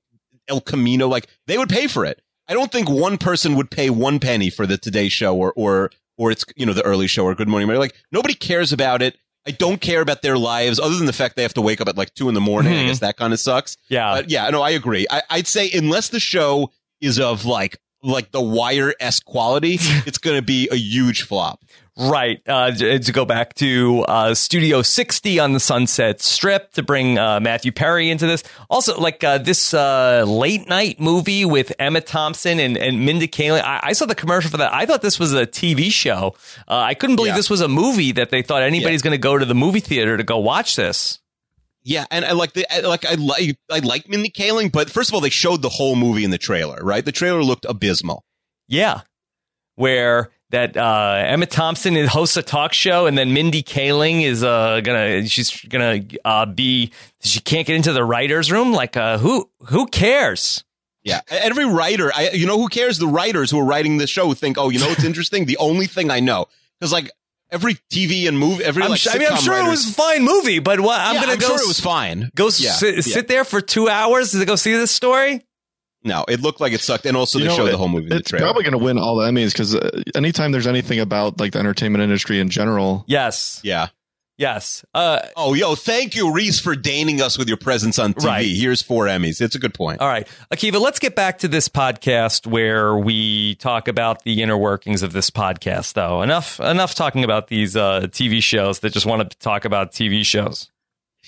[0.49, 2.21] El Camino, like they would pay for it.
[2.49, 5.91] I don't think one person would pay one penny for the Today Show or or
[6.19, 7.81] or it's you know the early show or Good Morning America.
[7.81, 9.17] Like nobody cares about it.
[9.47, 11.89] I don't care about their lives other than the fact they have to wake up
[11.89, 12.75] at like two in the morning.
[12.75, 12.87] I Mhm.
[12.87, 13.77] guess that kind of sucks.
[13.89, 14.15] Yeah.
[14.15, 15.05] But yeah, no, I agree.
[15.11, 16.71] I, I'd say unless the show
[17.01, 21.65] is of like like the wire esque quality, it's going to be a huge flop.
[21.95, 22.41] Right.
[22.49, 27.39] Uh, to go back to uh, Studio 60 on the Sunset Strip to bring uh,
[27.41, 28.43] Matthew Perry into this.
[28.71, 33.63] Also, like uh, this uh, late night movie with Emma Thompson and, and Mindy Kaling.
[33.63, 34.73] I, I saw the commercial for that.
[34.73, 36.35] I thought this was a TV show.
[36.67, 37.37] Uh, I couldn't believe Yeah.
[37.37, 40.17] this was a movie that they thought anybody's going to go to the movie theater
[40.17, 41.19] to go watch this.
[41.85, 45.11] Yeah, and I like the I, like I like I like Mindy Kaling, but first
[45.11, 47.05] of all, they showed the whole movie in the trailer, right?
[47.05, 48.25] The trailer looked abysmal.
[48.69, 49.01] Yeah.
[49.75, 54.81] Where that uh, Emma Thompson hosts a talk show, and then Mindy Kaling is uh,
[54.83, 58.73] gonna she's gonna uh, be she can't get into the writers' room.
[58.73, 60.63] Like uh, who who cares?
[61.05, 62.99] Yeah, every writer, I you know who cares?
[62.99, 65.47] The writers who are writing the show think, oh, you know what's interesting?
[65.47, 66.47] the only thing I know
[66.79, 67.11] because like
[67.51, 69.93] every TV and movie, every I'm, like su- I mean, I'm sure it was a
[69.95, 72.31] fine movie, but what I'm Yeah, gonna I'm go sure it was fine.
[72.37, 73.01] go Yeah, sit, yeah.
[73.01, 75.43] sit there for two hours to go see this story.
[76.05, 77.89] No, it looked like it sucked, and also You they know, showed it- the whole
[77.89, 80.67] movie in the It's probably going to win all the Emmys because uh, anytime there's
[80.67, 83.89] anything about like the entertainment industry in general, Yes, yeah.
[84.37, 84.85] yes.
[84.95, 88.25] Uh, Oh, yo, thank you, Reese, for deigning us with your presence on TV.
[88.27, 88.47] Right.
[88.57, 89.41] Here's four Emmys.
[89.41, 90.01] It's a good point.
[90.01, 90.27] All right.
[90.53, 95.13] Akiva, let's get back to this podcast where we talk about the inner workings of
[95.13, 96.23] this podcast, though.
[96.23, 100.25] Enough enough talking about these uh, TV shows that just want to talk about TV
[100.25, 100.69] shows.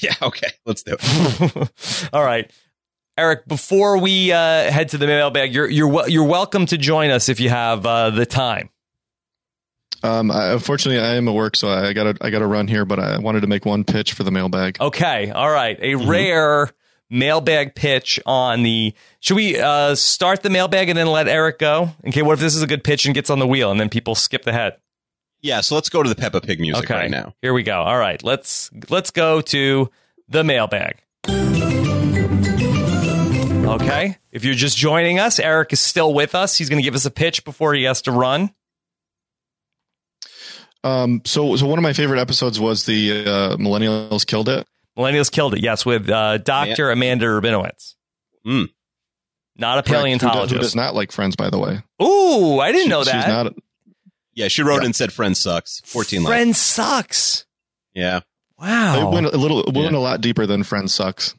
[0.01, 2.09] Yeah, okay, let's do it.
[2.13, 2.51] All right.
[3.16, 4.36] Eric, before we uh,
[4.70, 8.11] head to the mailbag, you're you're you're welcome to join us if you have uh,
[8.11, 8.70] the time.
[10.03, 12.66] um, I, unfortunately, I am at work, so I got to I got to run
[12.66, 12.85] here.
[12.85, 14.78] But I wanted to make one pitch for the mailbag.
[14.81, 15.31] Okay.
[15.31, 15.78] All right.
[15.81, 16.09] A Mm-hmm.
[16.11, 16.70] rare
[17.09, 18.93] mailbag pitch on the.
[19.20, 21.91] Should we uh, start the mailbag and then let Eric go?
[22.09, 22.23] Okay.
[22.23, 24.16] What if this is a good pitch and gets on the wheel and then people
[24.16, 24.77] skip ahead?
[25.41, 26.95] Yeah, so let's go to the Peppa Pig music okay.
[26.95, 27.35] right now.
[27.43, 27.81] Here we go.
[27.82, 28.20] All right.
[28.24, 29.89] Let's let's go to
[30.28, 30.97] the mailbag.
[33.65, 34.19] Okay.
[34.32, 36.57] If you're just joining us, Eric is still with us.
[36.57, 38.55] He's going to give us a pitch before he has to run.
[40.82, 44.66] Um, so so one of my favorite episodes was the uh, Millennials killed it.
[44.99, 45.62] Millennials killed it.
[45.62, 46.91] Yes, with uh, Dr.
[46.91, 47.95] Amanda Rubinowitz.
[48.47, 48.69] Mm.
[49.57, 49.89] Not a Correct.
[49.89, 50.61] Who does- Who paleontologist.
[50.61, 51.81] does not like Friends, by the way.
[52.03, 53.28] Ooh, I didn't She- know She's that.
[53.28, 53.55] not.
[54.35, 54.86] Yeah, she wrote Yeah.
[54.86, 57.47] and said Friends sucks." Fourteen Friends Friend sucks.
[57.95, 58.20] Yeah.
[58.59, 58.97] Wow.
[58.99, 59.11] It Wow.
[59.12, 59.61] went a little.
[59.65, 59.99] It went Yeah.
[59.99, 61.35] a lot deeper than Friends sucks.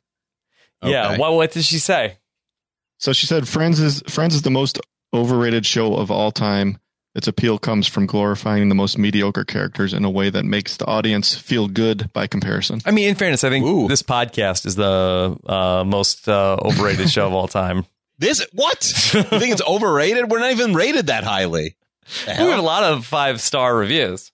[0.83, 1.17] Yeah.
[1.17, 2.17] What, what did she say?
[2.97, 4.79] So she said, "Friends is Friends is the most
[5.13, 6.79] overrated show of all time.
[7.13, 10.85] Its appeal comes from glorifying the most mediocre characters in a way that makes the
[10.85, 13.87] audience feel good by comparison." I mean, in fairness, I think Ooh.
[13.87, 17.85] this podcast is the uh, most uh, overrated show of all time.
[18.17, 19.13] This what?
[19.13, 20.31] you think it's overrated?
[20.31, 21.75] We're not even rated that highly.
[22.25, 24.31] We have a lot of five star reviews.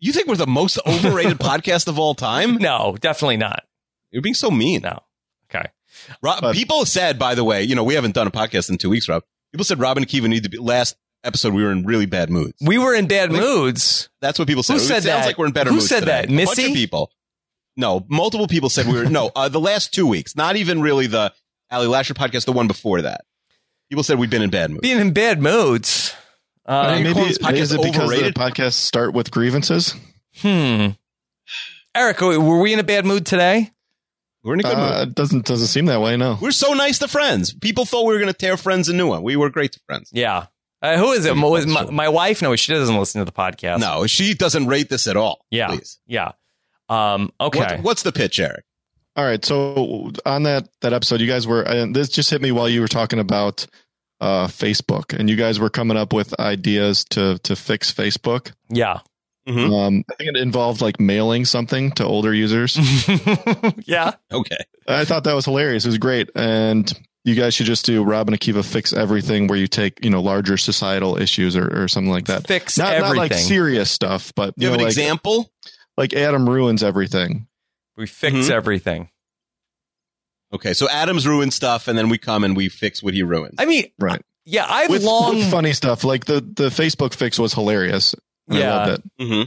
[0.00, 2.56] You think we're the most overrated podcast of all time?
[2.56, 3.62] No, definitely not.
[4.10, 4.82] You're being so mean.
[4.82, 5.00] No.
[6.06, 6.14] Okay.
[6.22, 8.78] Rob, But- people said, by the way, you know, we haven't done a podcast in
[8.78, 9.22] two weeks, Rob.
[9.52, 11.52] People said Robin and Kiva need to be last episode.
[11.54, 12.54] We were in really bad moods.
[12.60, 14.08] We were in bad Like- moods.
[14.20, 14.74] That's what people said.
[14.74, 15.26] Who It said sounds that?
[15.26, 16.12] like we're in better Who moods said today.
[16.12, 16.24] that?
[16.24, 16.66] A bunch Missy?
[16.66, 17.10] of people.
[17.76, 19.04] No, multiple people said we were.
[19.06, 20.36] no, uh, the last two weeks.
[20.36, 21.32] Not even really the
[21.70, 22.44] Ali Lasher podcast.
[22.44, 23.22] The one before that.
[23.88, 24.80] People said we've been in bad moods.
[24.82, 26.14] Being in bad moods.
[26.66, 28.34] I Uh, mean, maybe calling this podcast is it because overrated?
[28.34, 29.94] the podcasts start with grievances?
[30.40, 30.88] hmm.
[31.94, 33.70] Eric, were we in a bad mood today?
[34.44, 35.08] We're in a good Uh, mood.
[35.08, 36.16] it doesn't doesn't seem that way.
[36.16, 36.38] No.
[36.40, 37.52] We're so nice to friends.
[37.54, 39.22] People thought we were going to tear friends a new one.
[39.22, 40.10] We were great to friends.
[40.12, 40.46] Yeah.
[40.82, 41.36] Uh, who is it?
[41.36, 42.42] Mo- is my, my wife?
[42.42, 43.78] No, she doesn't listen to the podcast.
[43.78, 45.44] No, she doesn't rate this at all.
[45.50, 45.68] Yeah.
[45.68, 45.98] Please.
[46.06, 46.32] Yeah.
[46.88, 47.60] Um, okay.
[47.76, 48.64] What, what's the pitch, Eric?
[49.14, 49.44] All right.
[49.44, 52.80] So on that that episode, you guys were and this just hit me while you
[52.80, 53.66] were talking about
[54.20, 58.52] uh, Facebook, and you guys were coming up with ideas to to fix Facebook.
[58.70, 59.00] yeah.
[59.48, 59.72] Mhm.
[59.86, 62.76] Um, I think it involved like mailing something to older users.
[63.86, 64.12] yeah.
[64.30, 64.56] Okay.
[64.86, 65.84] I thought that was hilarious.
[65.84, 66.92] It was great, and
[67.24, 70.20] you guys should just do Rob and Akiva fix everything, where you take you know
[70.22, 72.46] larger societal issues or, or something like that.
[72.46, 73.16] Fix Not, everything.
[73.16, 75.52] not like serious stuff, but Do you have know, an like, example?
[75.96, 77.46] like Adam ruins everything.
[77.96, 78.50] we fix Mhm.
[78.50, 79.08] everything.
[80.54, 83.54] Okay, so Adams ruined stuff, and then we come and we fix what he ruins.
[83.58, 84.20] I mean, Right.
[84.44, 85.36] yeah, I've With, long.
[85.36, 88.14] with funny stuff like the the Facebook fix was hilarious.
[88.52, 88.74] I Yeah.
[88.86, 89.24] loved it.
[89.26, 89.42] hmm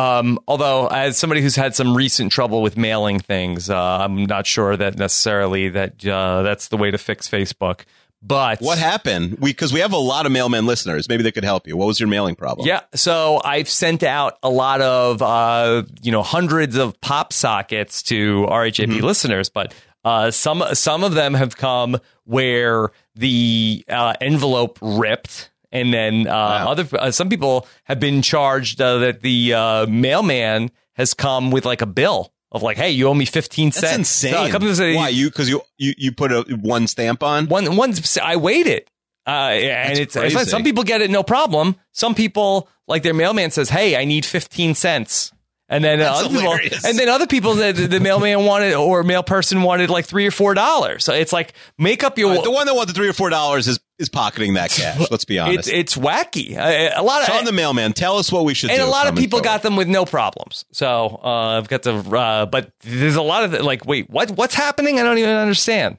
[0.00, 4.46] Um, although, as somebody who's had some recent trouble with mailing things, uh, I'm not
[4.46, 7.80] sure that necessarily that uh, that's the way to fix Facebook.
[8.22, 9.38] But What happened?
[9.40, 11.08] We because we have a lot of mailman listeners.
[11.08, 11.76] Maybe they could help you.
[11.76, 12.66] What was your mailing problem?
[12.66, 18.02] Yeah, so I've sent out a lot of uh, you know hundreds of pop sockets
[18.04, 19.02] to RHAP Mhm.
[19.02, 19.72] listeners, but
[20.04, 26.32] uh, some some of them have come where the uh, envelope ripped, and then uh,
[26.32, 26.70] Wow.
[26.72, 31.64] other uh, some people have been charged uh, that the uh, mailman has come with
[31.64, 34.24] like a bill of like, hey, you owe me fifteen that's cents.
[34.24, 34.32] insane.
[34.32, 35.28] So a couple say, Why you?
[35.30, 37.46] Because you, you you put a one stamp on.
[37.48, 38.90] one one I waited.
[39.26, 41.76] Uh, and it's, it's like some people get it no problem.
[41.92, 45.32] Some people like their mailman says, "Hey, I need fifteen cents,"
[45.68, 46.84] and then That's other people, hilarious.
[46.84, 50.30] and then other people, the, the mailman wanted or mail person wanted like three or
[50.30, 51.04] four dollars.
[51.04, 52.30] So it's like make up your.
[52.30, 55.10] Right, the one that wanted three or four dollars is is pocketing that cash.
[55.10, 55.68] Let's be honest.
[55.68, 56.56] it's it's wacky.
[56.56, 58.84] A lot of Sean the mailman, tell us what we should and do.
[58.84, 59.44] a lot of people forward.
[59.44, 60.64] got them with no problems.
[60.72, 64.30] So uh, I've got to, uh, but there's a lot of the, like, wait, what
[64.32, 64.98] what's happening?
[64.98, 65.98] I don't even understand.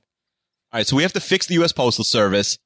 [0.72, 1.72] All right, so we have to fix the U.S.
[1.72, 2.58] Postal Service.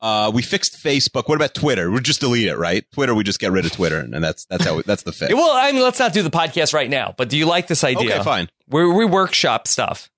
[0.00, 1.28] Uh, we fixed Facebook.
[1.28, 1.90] What about Twitter?
[1.90, 2.84] We just delete it, right?
[2.92, 5.32] Twitter, we just get rid of Twitter, and that's that's how that's the fix.
[5.38, 7.14] Well, I mean, let's not do the podcast right now.
[7.16, 8.14] But do you like this idea?
[8.14, 8.48] Okay, fine.
[8.68, 10.08] We we workshop stuff.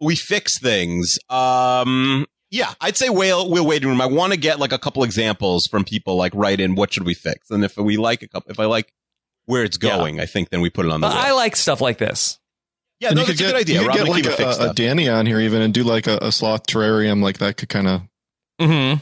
[0.00, 1.18] We fix things.
[1.28, 4.00] Um, yeah, I'd say whale wheel waiting room.
[4.00, 7.04] I want to get like a couple examples from people like write in what should
[7.04, 8.92] we fix, and if we like a couple, if I like
[9.44, 9.96] where it's Yeah.
[9.98, 11.08] going, I think then we put it on the.
[11.08, 11.16] But.
[11.16, 12.38] I like stuff like this.
[12.98, 13.80] yeah, no, you that's could a get, good idea.
[13.82, 14.74] You Rob could and get like fix a, a.
[14.74, 17.86] Danny on here even and do like a, a sloth terrarium like that could kind
[17.88, 18.02] of.
[18.60, 18.94] Hmm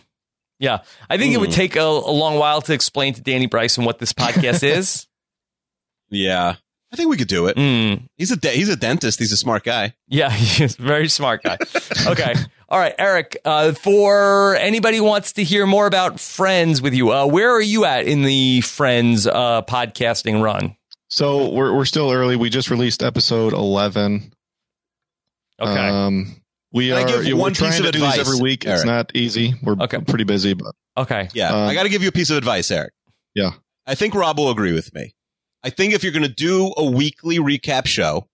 [0.58, 0.78] Yeah,
[1.10, 1.54] I think it would Hmm.
[1.54, 5.06] take a, a long while to explain to Danny Bryson what this podcast is.
[6.10, 6.54] Yeah,
[6.92, 7.56] I think we could do it.
[7.56, 8.08] Mm.
[8.16, 9.18] He's a de- he's a dentist.
[9.18, 9.94] He's a smart guy.
[10.08, 11.58] Yeah, he's a very smart guy.
[12.06, 12.34] Okay.
[12.70, 17.12] All right, Eric, uh, for anybody who wants to hear more about Friends with you,
[17.12, 20.76] uh, where are you at in the Friends uh, podcasting run?
[21.08, 22.36] So we're we're still early.
[22.36, 24.32] We just released episode eleven.
[25.60, 25.88] Okay.
[25.88, 26.36] Um,
[26.72, 27.06] we Can I are.
[27.06, 28.66] give yeah, one we're trying piece of to do these advice, every week.
[28.66, 28.76] Eric?
[28.78, 29.54] It's not easy.
[29.62, 29.98] We're Okay.
[30.00, 31.28] pretty busy, but okay.
[31.34, 32.92] Yeah, Um, I got to give you a piece of advice, Eric.
[33.34, 33.52] Yeah.
[33.86, 35.14] I think Rob will agree with me.
[35.64, 38.28] I think if you're going to do a weekly recap show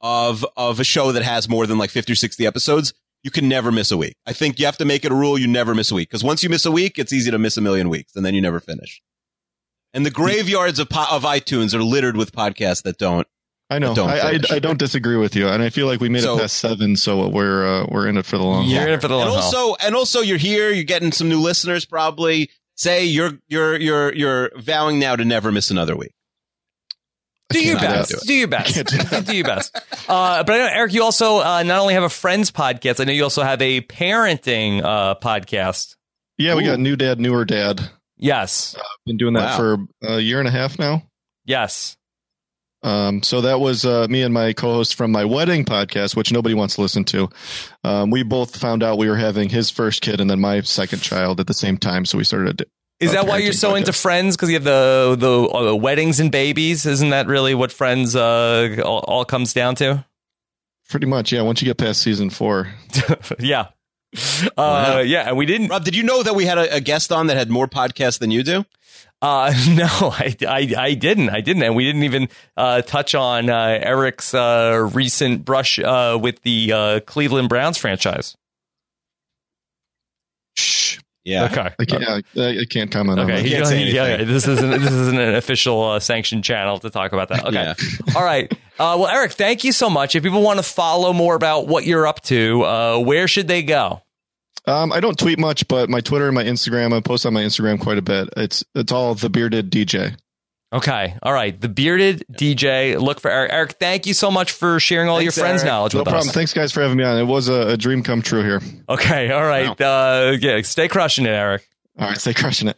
[0.00, 2.92] of of a show that has more than like 50 or 60 episodes,
[3.22, 4.14] you can never miss a week.
[4.26, 6.22] I think you have to make it a rule you never miss a week because
[6.24, 8.40] once you miss a week, it's easy to miss a million weeks and then you
[8.40, 9.00] never finish.
[9.94, 13.26] And the graveyards of po- of iTunes are littered with podcasts that don't.
[13.68, 13.94] I know.
[13.94, 14.38] Don't I, I.
[14.52, 16.96] I don't disagree with you, and I feel like we made So- it past seven,
[16.96, 18.88] so we're uh, we're in it for the long You're haul.
[18.88, 19.42] in it for the long and haul.
[19.66, 22.50] also and also you're here, you're getting some new listeners probably.
[22.76, 26.12] Say you're you're you're you're vowing now to never miss another week.
[27.48, 28.12] do your can't do best.
[28.12, 28.26] it.
[28.26, 29.26] Do your I can't do best.
[29.26, 29.76] do your best.
[30.08, 33.04] Uh, but I know, Eric, you also uh, not only have a Friends podcast, I
[33.04, 35.96] know you also have a parenting uh, podcast.
[36.38, 37.80] Yeah, we got new dad, newer dad.
[38.18, 38.76] Yes.
[39.06, 39.76] Been doing that Wow.
[40.02, 41.02] for a year and a half now.
[41.46, 41.96] Yes.
[42.86, 46.54] Um, so that was uh, me and my co-host from my wedding podcast, which nobody
[46.54, 47.28] wants to listen to.
[47.82, 51.00] Um, we both found out we were having his first kid and then my second
[51.00, 52.60] child at the same time, so we started.
[52.60, 52.64] A,
[53.00, 53.92] Is that why you're parenting so into.
[53.92, 54.36] Friends?
[54.36, 56.86] Because you have the the uh, weddings and babies?
[56.86, 60.04] Isn't that really what Friends uh, all, all comes down to?
[60.88, 61.42] Pretty much, yeah.
[61.42, 62.72] Once you get past season four,
[63.40, 63.66] yeah.
[64.56, 65.68] Uh, yeah, and we didn't.
[65.68, 68.20] Rob, did you know that we had a, a guest on that had more podcasts
[68.20, 68.64] than you do?
[69.22, 71.30] Uh, no, I, I, I didn't.
[71.30, 76.18] I didn't, and we didn't even uh, touch on uh, Eric's uh, recent brush uh,
[76.20, 78.36] with the uh, Cleveland Browns franchise.
[80.56, 81.44] shh, Yeah.
[81.46, 81.70] Okay.
[81.78, 82.04] I can't.
[82.36, 83.44] I, I can't comment on Okay, that.
[83.44, 84.26] he- can't say yeah, anything.
[84.28, 87.44] yeah, this isn't this isn't an official uh, sanctioned channel to talk about that.
[87.46, 87.74] Okay, Yeah.
[88.14, 88.52] all right.
[88.78, 90.14] Uh, well, Eric, thank you so much.
[90.14, 93.62] If people want to follow more about what you're up to, uh, where should they
[93.62, 94.02] go?
[94.66, 97.42] Um, I don't tweet much, but my Twitter and my Instagram, I post on my
[97.42, 98.28] Instagram quite a bit.
[98.36, 100.16] It's it's all the bearded DJ.
[100.72, 101.58] Okay, all right.
[101.58, 103.00] The bearded DJ.
[103.00, 103.52] Look for Eric.
[103.52, 105.70] Eric, thank you so much for sharing all Thanks, your friends' Eric.
[105.72, 106.28] knowledge No with problem.
[106.28, 106.34] us.
[106.34, 107.16] Thanks, guys, for having me on.
[107.18, 108.60] It was a, a dream come true here.
[108.88, 109.80] Okay, all right.
[109.80, 111.68] Uh, yeah, stay crushing it, Eric.
[111.98, 112.76] All right, stay crushing it.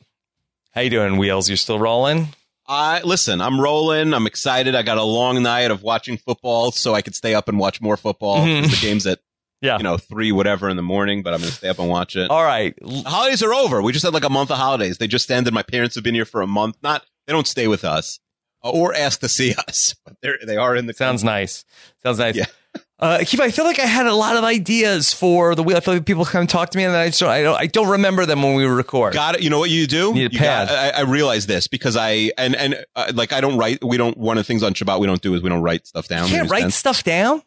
[0.73, 1.49] How you doing, Wheels?
[1.49, 2.29] You're still rolling?
[2.67, 3.41] I listen.
[3.41, 4.13] I'm rolling.
[4.13, 4.75] I'm excited.
[4.75, 7.81] I got a long night of watching football, so I could stay up and watch
[7.81, 8.41] more football.
[8.45, 8.63] Mhm.
[8.65, 9.21] 'cause The game's at
[9.61, 9.77] Yeah.
[9.79, 12.15] you know three whatever in the morning, but I'm going to stay up and watch
[12.17, 12.31] it.
[12.31, 12.75] All right.
[12.81, 13.83] The holidays are over.
[13.83, 14.99] We just had like a month of holidays.
[14.99, 15.53] They just ended.
[15.53, 16.77] My parents have been here for a month.
[16.83, 18.21] Not they don't stay with us
[18.65, 21.65] uh, or ask to see us, but they are they are in the Sounds nice.
[22.03, 22.37] Sounds nice.
[22.37, 22.45] Yeah.
[23.01, 25.77] Uh, Keith, I feel like I had a lot of ideas for the wheel.
[25.77, 27.67] I feel like people come talk to me, and I just don't, I don't, I
[27.67, 29.15] don't remember them when we record.
[29.15, 29.43] Got it.
[29.43, 30.13] You know what you do?
[30.13, 30.95] Need a You got- pad.
[30.95, 33.85] I, I realize this because I and and uh, like I don't write.
[33.85, 34.17] We don't.
[34.17, 36.27] One of the things on Shabbat we don't do is we don't write stuff down.
[36.27, 36.75] you can't write Understand?
[36.97, 37.43] stuff down.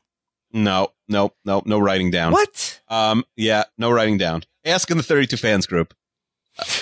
[0.53, 2.34] No, no, no, no writing down.
[2.34, 2.82] What?
[2.88, 4.44] Um, yeah, no writing down.
[4.65, 5.94] Ask in the 32 fans group.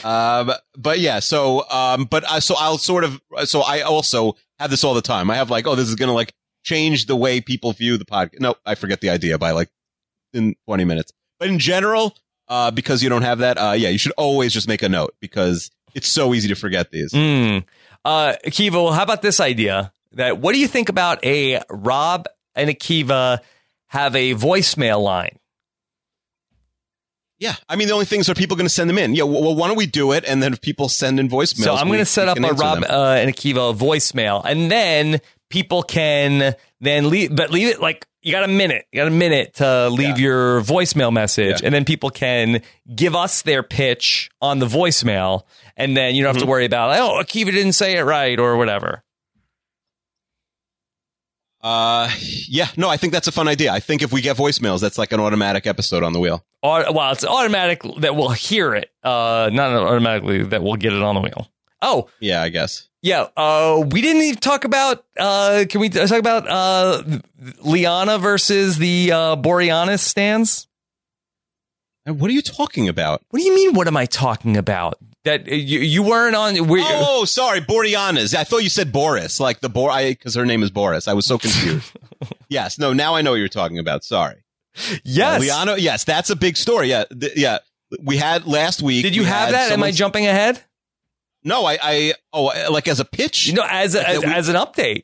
[0.03, 4.69] Um, but yeah, so, um, but I, so I'll sort of, so I also have
[4.69, 5.29] this all the time.
[5.29, 6.33] I have like, oh, this is going to like
[6.63, 8.39] change the way people view the podcast.
[8.39, 9.69] No, I forget the idea by like
[10.33, 11.13] in 20 minutes.
[11.39, 12.15] But in general,
[12.47, 15.15] uh, because you don't have that, uh, yeah, you should always just make a note
[15.21, 17.13] because it's so easy to forget these.
[17.13, 17.63] Mm.
[18.03, 19.91] Uh, Akiva, well, how about this idea?
[20.13, 22.25] That what do you think about a Rob
[22.55, 23.39] and Akiva
[23.89, 25.37] have a voicemail line?
[27.39, 27.55] Yeah.
[27.69, 29.15] I mean, the only things are people going to send them in.
[29.15, 29.23] Yeah.
[29.23, 30.25] Well, why don't we do it?
[30.27, 32.83] And then if people send in voicemails, So I'm going to set up a Rob
[32.83, 38.33] uh, and Akiva voicemail, and then people can then leave, but leave it like you
[38.33, 38.85] got a minute.
[38.91, 40.25] You got a minute to leave Yeah.
[40.25, 41.67] your voicemail message, Yeah.
[41.67, 42.61] and then people can
[42.93, 45.43] give us their pitch on the voicemail,
[45.77, 46.49] and then you don't have to Mhm.
[46.49, 49.01] worry about oh Akiva didn't say it right or whatever.
[51.61, 52.09] Uh,
[52.47, 53.71] yeah, no, I think that's a fun idea.
[53.71, 56.45] I think if we get voicemails, that's like an automatic episode on the wheel.
[56.63, 61.15] Well, it's automatic that we'll hear it, uh, not automatically that we'll get it on
[61.15, 61.49] the wheel.
[61.81, 62.87] Oh, Yeah, I guess.
[63.01, 65.05] Yeah, uh, we didn't even talk about.
[65.17, 67.01] Uh, can we talk about uh,
[67.61, 70.67] Liana versus the uh, Boreanaz stands?
[72.05, 73.21] What are you talking about?
[73.29, 73.73] What do you mean?
[73.73, 74.97] What am I talking about?
[75.25, 76.67] That uh, you, you weren't on.
[76.67, 78.33] We, Oh, sorry, Boreanaz.
[78.33, 81.07] I thought you said Boris, like the Bor, I because her name is Boris.
[81.09, 81.91] I was so confused.
[82.49, 84.03] yes, no, now I know what you're talking about.
[84.05, 84.43] Sorry,
[85.03, 85.41] yes.
[85.41, 85.75] Liana.
[85.77, 86.89] Yes, that's a big story.
[86.89, 87.59] Yeah, th- yeah.
[88.01, 89.03] We had last week.
[89.03, 89.71] Did you we have that?
[89.71, 90.61] Am I jumping ahead?
[91.43, 92.13] No, I, I.
[92.31, 93.47] Oh, like as a pitch.
[93.47, 95.03] You know, as a, as, we- as an update.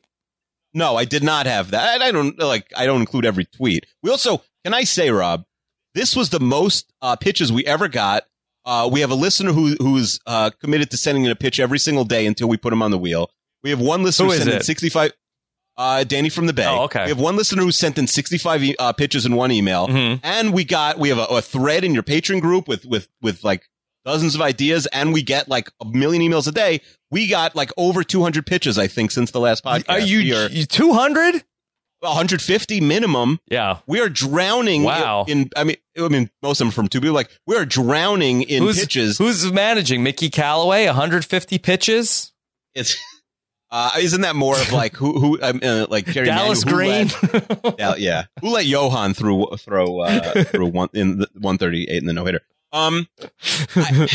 [0.74, 2.02] No, I did not have that.
[2.02, 2.72] I don't like.
[2.76, 3.86] I don't include every tweet.
[4.04, 5.46] We also can I say, Rob,
[5.94, 8.24] this was the most uh, pitches we ever got.
[8.66, 11.80] Uh, we have a listener who who's uh, committed to sending in a pitch every
[11.80, 13.30] single day until we put him on the wheel.
[13.64, 14.66] We have one listener Who is sending it?
[14.66, 15.12] sixty five.
[15.78, 16.66] Uh, Danny from the Bay.
[16.66, 17.04] Oh, okay.
[17.04, 20.22] We have one listener who sent in sixty five uh, pitches in one email, Mhm.
[20.24, 23.44] and we got we have a, a thread in your patron group with with with
[23.44, 23.64] like
[24.06, 26.80] dozens of ideas, and we get like a million emails a day.
[27.12, 29.90] We got like over two hundred pitches, I think, since the last podcast.
[29.90, 31.44] Are you two hundred?
[32.02, 33.40] 150 minimum.
[33.50, 33.80] Yeah.
[33.88, 34.84] We are drowning.
[34.84, 35.26] Wow.
[35.28, 37.16] In, I mean, I mean, most of them from two people.
[37.16, 39.18] Like we are drowning in who's pitches.
[39.18, 40.04] who's managing?
[40.04, 42.32] Mickey Callaway, 150 pitches.
[42.74, 42.98] it's
[43.72, 47.10] uh, isn't that more of like who who um, uh, like Jerry Dallas Green.
[47.10, 47.28] Who
[47.64, 48.24] let, yeah, yeah.
[48.42, 52.42] Who let Johan through throw uh, through one in the 138 in the no hitter?
[52.72, 53.08] Um,
[53.76, 54.08] I,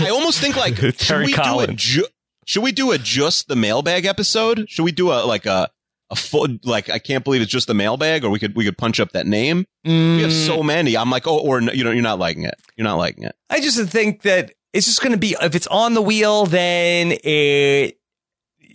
[0.00, 1.82] I almost think like should we do a Collins.
[1.82, 2.06] ju-
[2.46, 4.66] should we do a just the mailbag episode?
[4.68, 5.70] Should we do a like a
[6.10, 8.76] a full like I can't believe it's just the mailbag, or we could we could
[8.78, 9.64] punch up that name.
[9.84, 10.46] We have Mm.
[10.46, 10.96] so many.
[10.96, 12.54] I'm like, oh, or you know, you're not liking it.
[12.76, 13.34] You're not liking it.
[13.50, 17.12] I just think that it's just going to be if it's on the wheel, then
[17.24, 17.98] it,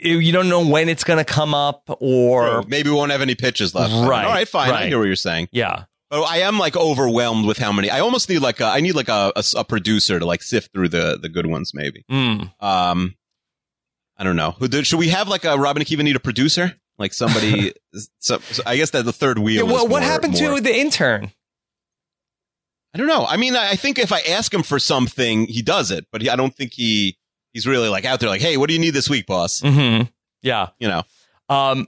[0.02, 3.36] you don't know when it's going to come up, or maybe we won't have any
[3.36, 3.92] pitches left.
[3.92, 4.02] Right.
[4.02, 4.72] All Right, right, fine.
[4.72, 5.50] I hear what you're saying.
[5.52, 7.90] yeah, But I am like overwhelmed with how many.
[7.90, 8.66] I almost need like a.
[8.66, 11.74] I need like a, a, a producer to like sift through the the good ones.
[11.74, 12.06] Maybe.
[12.10, 12.52] Mm.
[12.62, 13.16] Um,
[14.18, 14.56] I don't know.
[14.84, 16.76] Should we have like a Rob and Akiva need a producer?
[17.00, 17.74] Like somebody.
[18.20, 19.66] so, so I guess that the third wheel.
[19.66, 21.32] Yeah, is what, what more- happened more- to the intern?
[22.94, 23.26] I don't know.
[23.26, 26.06] I mean, I I think if I ask him for something, he does it.
[26.12, 27.18] But he, I don't think he
[27.54, 29.62] he's really like out there like, hey, what do you need this week, boss?
[29.62, 30.08] Mm-hmm.
[30.42, 30.70] Yeah.
[30.80, 31.04] You know.
[31.50, 31.88] Um.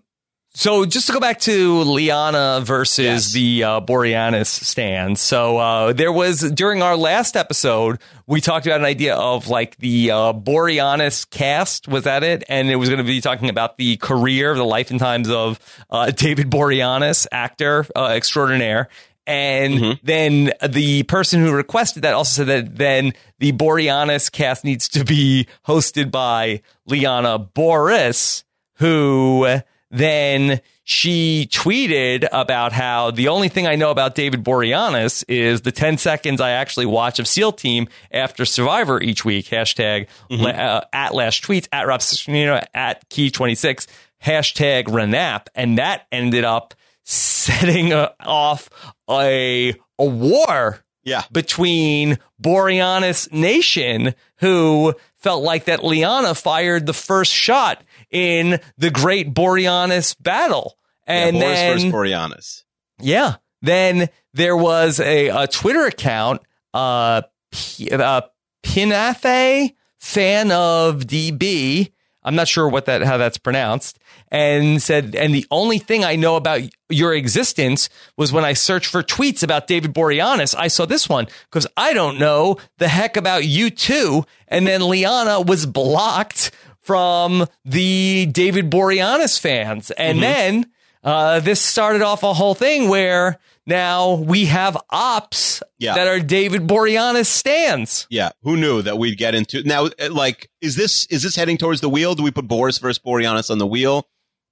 [0.53, 3.31] So just to go back to Liana versus Yes.
[3.31, 5.17] the uh, Boreanaz stand.
[5.17, 9.77] So uh, there was during our last episode, we talked about an idea of like
[9.77, 11.87] the uh, Boreanaz cast.
[11.87, 12.43] Was that it?
[12.49, 15.57] And it was going to be talking about the career, the life and times of
[15.89, 18.89] uh, David Boreanaz, actor uh, extraordinaire.
[19.25, 19.99] And Mhm.
[20.03, 25.05] then the person who requested that also said that then the Boreanaz cast needs to
[25.05, 28.43] be hosted by Liana Boas,
[28.75, 29.47] who
[29.91, 35.71] then she tweeted about how the only thing I know about David Boreanaz is the
[35.71, 39.45] 10 seconds I actually watch of SEAL Team after Survivor each week.
[39.47, 43.85] Hashtag la- uh, at last tweets, at Rob Cesternino, at Key26,
[44.23, 45.47] hashtag Renap.
[45.55, 46.73] And that ended up
[47.03, 48.69] setting uh, off
[49.09, 51.23] a, a war Yeah.
[51.31, 59.33] between Boreanaz Nation, who felt like that Liana fired the first shot in the great
[59.33, 60.77] Boreanaz battle.
[61.07, 62.63] And yeah, then, versus Boreanaz.
[62.99, 66.41] yeah, then there was a, a Twitter account,
[66.73, 68.21] uh, P- uh,
[68.63, 71.91] Pinathe, fan of DB.
[72.23, 73.97] I'm not sure what that how that's pronounced,
[74.27, 78.91] and said, and the only thing I know about your existence was when I searched
[78.91, 80.53] for tweets about David Boreanaz.
[80.55, 84.23] I saw this one because I don't know the heck about you too.
[84.47, 86.51] And then Liana was blocked
[86.81, 90.65] from the David Boreanaz fans, and then
[91.03, 95.93] uh, this started off a whole thing where now we have ops Yeah.
[95.95, 98.07] that are David Boreanaz stands.
[98.09, 99.85] Yeah, who knew that we'd get into now?
[99.85, 102.15] uh, Like, is this is this heading towards the wheel?
[102.15, 104.07] Do we put Boris versus Boreanaz on the wheel?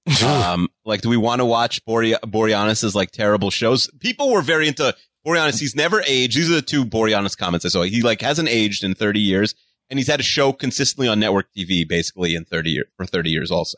[0.26, 3.89] um, like, do we want to watch Bore- Boreanaz's like terrible shows?
[3.99, 4.95] People were very into
[5.26, 5.60] Boreanaz.
[5.60, 6.38] He's never aged.
[6.38, 7.81] These are the two Boreanaz comments I saw.
[7.84, 9.53] He like hasn't aged in thirty years,
[9.89, 13.29] and he's had a show consistently on network TV basically in thirty years for thirty
[13.29, 13.77] years also.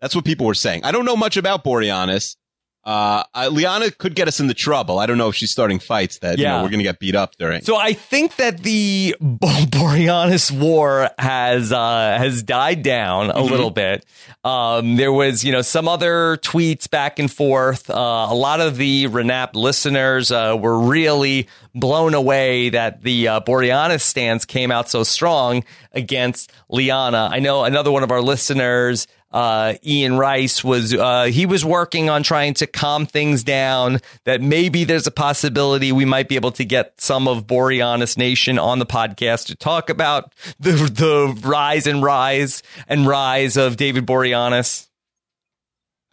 [0.00, 0.84] That's what people were saying.
[0.84, 2.36] I don't know much about Boreanaz.
[2.84, 4.98] Uh, uh, Liana could get us into trouble.
[4.98, 6.62] I don't know if she's starting fights that you know, Yeah.
[6.62, 7.62] we're going to get beat up during.
[7.62, 13.70] So I think that the Bo- Boreanaz war has uh, has died down a little
[13.70, 14.04] bit.
[14.44, 17.88] Um, there was, you know, some other tweets back and forth.
[17.88, 23.40] Uh, a lot of the Renap listeners uh, were really blown away that the uh,
[23.40, 27.28] Boreanaz stance came out so strong against Liana.
[27.32, 32.08] I know another one of our listeners uh, Ian Rice was uh, he was working
[32.08, 34.00] on trying to calm things down.
[34.24, 38.60] That maybe there's a possibility we might be able to get some of Boreanaz Nation
[38.60, 44.06] on the podcast to talk about the the rise and rise and rise of David
[44.06, 44.86] Boreanaz.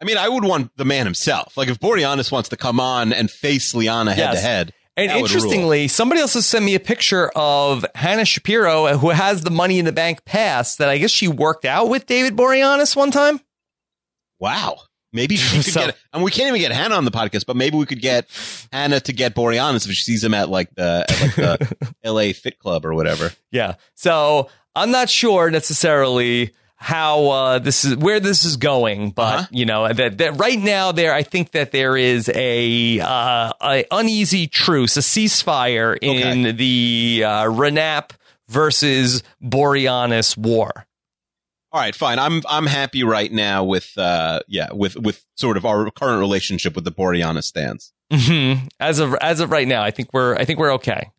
[0.01, 1.55] I mean, I would want the man himself.
[1.55, 4.73] Like if Boreanaz wants to come on and face Liana head to head.
[4.97, 9.09] And that interestingly, somebody else has sent me a picture of Hannah Shapiro, uh, who
[9.09, 10.75] has the Money in the Bank pass.
[10.75, 13.39] That I guess she worked out with David Boreanaz one time.
[14.39, 14.77] wow.
[15.13, 15.97] Maybe she could So- get.
[16.13, 18.27] I mean, we can't even get Hannah on the podcast, but maybe we could get
[18.71, 22.31] Hannah to get Boreanaz if she sees him at like the at like the L.A.
[22.33, 23.31] Fit Club or whatever.
[23.51, 23.75] Yeah.
[23.95, 26.51] So I'm not sure necessarily
[26.83, 29.47] how uh, this is where this is going, but Uh-huh.
[29.51, 33.85] you know that, that right now there I think that there is a, uh, a
[33.91, 38.11] uneasy truce, a ceasefire in the uh, Renap
[38.49, 40.87] versus Boreanaz war.
[41.71, 42.17] All right, fine.
[42.19, 46.73] I'm I'm happy right now with uh yeah with with sort of our current relationship
[46.75, 47.93] with the Boreanaz stance.
[48.11, 51.11] hmm As of as of right now, I think we're I think we're okay.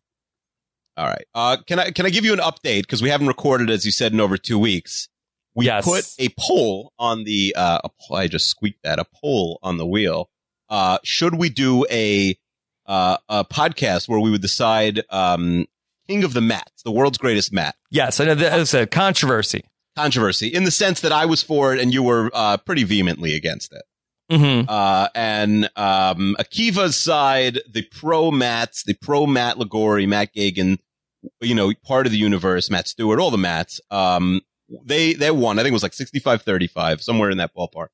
[0.97, 1.25] All right.
[1.33, 3.91] Uh, can I can I give you an update because we haven't recorded as you
[3.91, 5.07] said in over two weeks.
[5.55, 5.85] We Yes.
[5.85, 7.79] put a poll on the uh,
[8.13, 10.29] I just squeaked that a poll on the wheel.
[10.69, 12.37] Uh, should we do a
[12.85, 15.65] uh, a podcast where we would decide um,
[16.07, 19.63] king of the mats, the world's greatest mat Yes, I know that was a controversy.
[19.95, 23.35] controversy in the sense that I was for it and you were uh, pretty vehemently
[23.35, 23.83] against it.
[24.35, 30.79] hmm Uh, and um, Akiva's side, the pro Mats, the pro Matt Lagori, Matt Gagan,
[31.41, 34.41] you know, part of the universe, Matt Stewart, all the Mats, um,
[34.83, 35.59] they they won.
[35.59, 37.87] I think it was like 65-35, somewhere in that ballpark.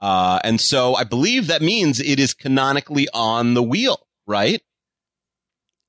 [0.00, 4.62] Uh, and so I believe that means it is canonically on the wheel, right?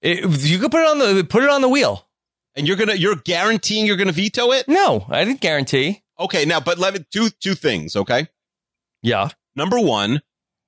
[0.01, 2.05] It- you could put it on the put it on the wheel.
[2.55, 4.67] And you're gonna you're guaranteeing you're gonna veto it?
[4.67, 6.03] No, I didn't guarantee.
[6.19, 8.27] Okay, now but let me two two things, okay?
[9.01, 9.29] Yeah.
[9.55, 10.21] Number one,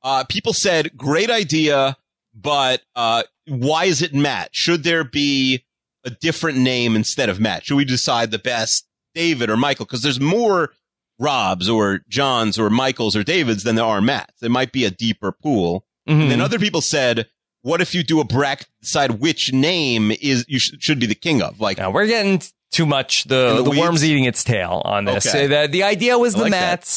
[0.04, 1.98] uh, people said, great idea,
[2.34, 4.50] but uh, why is it Matt?
[4.56, 5.66] Should there be
[6.06, 7.66] a different name instead of Matt?
[7.66, 9.86] Should we decide the best David or Michael?
[9.86, 10.72] Because there's more
[11.20, 14.42] Robs or Johns or Michaels or Davids than there are Matts.
[14.42, 15.86] It might be a deeper pool.
[16.10, 16.22] Mhm.
[16.24, 17.28] And then other people said,
[17.62, 21.14] what if you do a bracket decide which name is you sh- should be the
[21.16, 21.60] king of?
[21.60, 25.28] Like, Now we're getting too much the the, the worms eating its tail on this.
[25.28, 25.46] Okay.
[25.46, 26.88] Uh, The, the idea was I the like that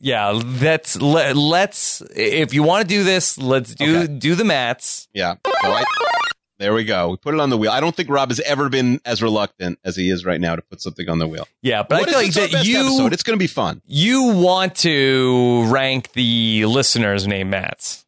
[0.00, 4.06] yeah, let's let, let's if you want to do this, let's do Okay.
[4.18, 5.08] do the mats.
[5.14, 5.36] yeah.
[5.46, 5.84] So I,
[6.58, 7.10] there we go.
[7.10, 7.70] We put it on the wheel.
[7.70, 10.62] I don't think Rob has ever been as reluctant as he is right now to
[10.62, 11.46] put something on the wheel.
[11.62, 13.12] Yeah, but What I feel like that you episode?
[13.12, 13.80] It's going to be fun.
[13.86, 18.04] you want to rank the listeners named mats.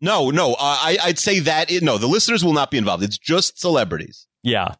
[0.00, 3.02] No, no, uh, I, I'd say that it, no, the listeners will not be involved.
[3.02, 4.26] It's just celebrities.
[4.42, 4.74] Yeah.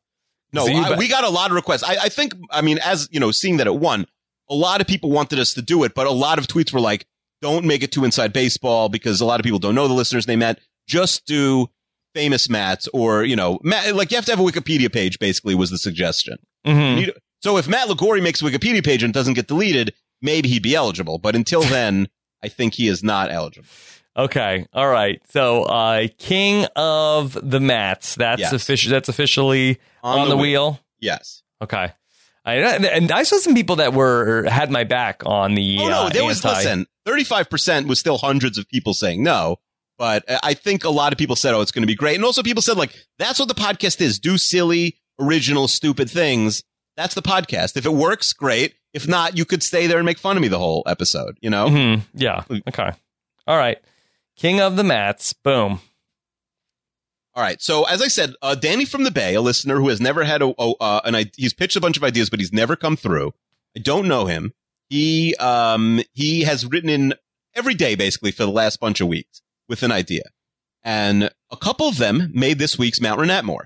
[0.53, 1.83] No, So I, we got a lot of requests.
[1.83, 4.07] I, I think, I mean, as you know, seeing that it won,
[4.49, 6.81] a lot of people wanted us to do it, but a lot of tweets were
[6.81, 7.05] like,
[7.43, 10.29] "Don't make it too inside baseball," because a lot of people don't know the listeners'
[10.29, 10.39] name.
[10.39, 11.69] Matt, just do
[12.17, 15.19] famous Matts, or you know, Matt, like you have to have a Wikipedia page.
[15.19, 16.39] Basically, was the suggestion.
[16.67, 17.01] Mhm.
[17.07, 17.13] You-
[17.43, 20.75] So if Matt Lagori makes a Wikipedia page and doesn't get deleted, maybe he'd be
[20.75, 21.19] eligible.
[21.19, 22.09] But until then,
[22.43, 23.69] I think he is not eligible.
[24.17, 24.65] Okay.
[24.73, 25.21] All right.
[25.31, 28.15] So, uh, King of the Mats.
[28.15, 28.53] That's Yes.
[28.55, 28.91] official.
[28.91, 30.81] That's officially on, the, wheel.
[31.01, 31.43] Yes.
[31.63, 31.93] Okay.
[32.47, 35.79] I, and I saw some people that were had my back on the.
[35.81, 36.87] Oh no, uh, there was anti- listen.
[37.05, 39.57] Thirty-five percent was still hundreds of people saying no,
[39.99, 42.25] but I think a lot of people said, "Oh, it's going to be great," and
[42.25, 46.63] also people said, "Like that's what the podcast is: do silly, original, stupid things."
[46.97, 47.77] That's the podcast.
[47.77, 48.75] If it works, great.
[48.95, 51.37] If not, you could stay there and make fun of me the whole episode.
[51.41, 51.67] You know.
[51.69, 52.03] Mhm.
[52.15, 52.45] Yeah.
[52.69, 52.91] Okay.
[53.47, 53.79] All right.
[54.37, 55.33] King of the Mats.
[55.33, 55.81] Boom.
[57.35, 57.61] All right.
[57.61, 60.41] So as I said, uh, Danny from the Bay, a listener who has never had
[60.43, 62.97] a, a uh, an idea, he's pitched a bunch of ideas, but he's never come
[62.97, 63.33] through.
[63.77, 64.53] I don't know him.
[64.89, 67.15] He um he has written in
[67.55, 70.25] every day basically for the last bunch of weeks with an idea,
[70.85, 73.65] and a couple of them made this week's Mount Renatmore.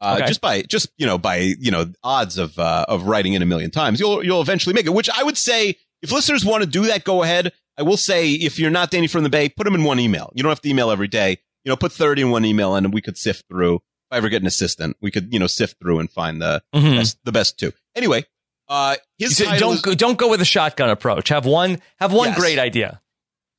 [0.00, 0.26] Uh, Okay.
[0.28, 3.46] Just by just you know by you know odds of uh, of writing in a
[3.46, 4.94] million times, you'll you'll eventually make it.
[4.94, 7.52] Which I would say, if listeners want to do that, go ahead.
[7.78, 10.32] I will say, if you're not Danny from the Bay, put them in one email.
[10.34, 12.90] You don't have to email every day you know, put 30 in one email and
[12.90, 13.74] we could sift through.
[13.76, 16.62] If I ever get an assistant, we could, you know, sift through and find the
[16.74, 16.96] Mhm.
[16.96, 17.74] best, the best two.
[17.94, 18.24] Anyway,
[18.66, 21.28] uh, his title don't is- go, don't go with a shotgun approach.
[21.28, 22.38] Have one have one Yes.
[22.38, 23.02] great idea.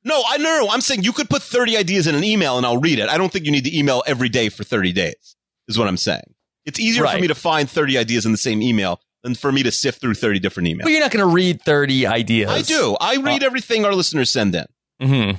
[0.04, 2.66] No, I no, no, I'm saying you could put 30 ideas in an email and
[2.66, 3.08] I'll read it.
[3.08, 5.36] I don't think you need to email every day for 30 days
[5.68, 6.34] is what I'm saying.
[6.64, 7.14] It's easier Right.
[7.16, 10.00] for me to find 30 ideas in the same email than for me to sift
[10.00, 10.82] through 30 different emails.
[10.82, 12.50] But you're not going to read 30 ideas.
[12.50, 12.96] I do.
[13.00, 14.66] I read everything our listeners send in,
[15.00, 15.38] Mhm.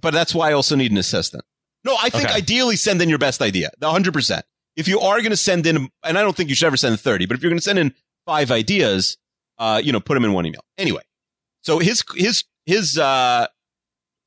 [0.00, 1.44] but that's why I also need an assistant.
[1.84, 2.34] No, I think Okay.
[2.34, 4.44] ideally send in your best idea, 100%.
[4.76, 6.98] If you are going to send in, and I don't think you should ever send
[7.00, 7.94] 30, but if you're going to send in
[8.26, 9.16] five ideas,
[9.58, 10.64] uh, you know, put them in one email.
[10.78, 11.02] Anyway,
[11.62, 13.46] so his, his, his, uh,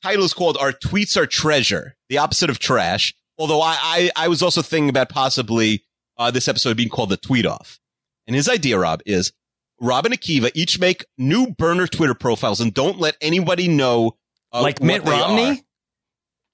[0.05, 3.15] title is called Our Tweets Are Treasure, the opposite of trash.
[3.39, 5.83] Although I, I, I was also thinking about possibly,
[6.15, 7.79] uh, this episode being called the tweet off.
[8.27, 9.33] And his idea, Rob, is
[9.81, 14.15] Rob and Akiva each make new burner Twitter profiles and don't let anybody know.
[14.53, 15.49] Uh, like Mitt Romney?
[15.49, 15.57] are.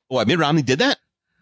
[0.07, 0.97] What, Mitt Romney did that?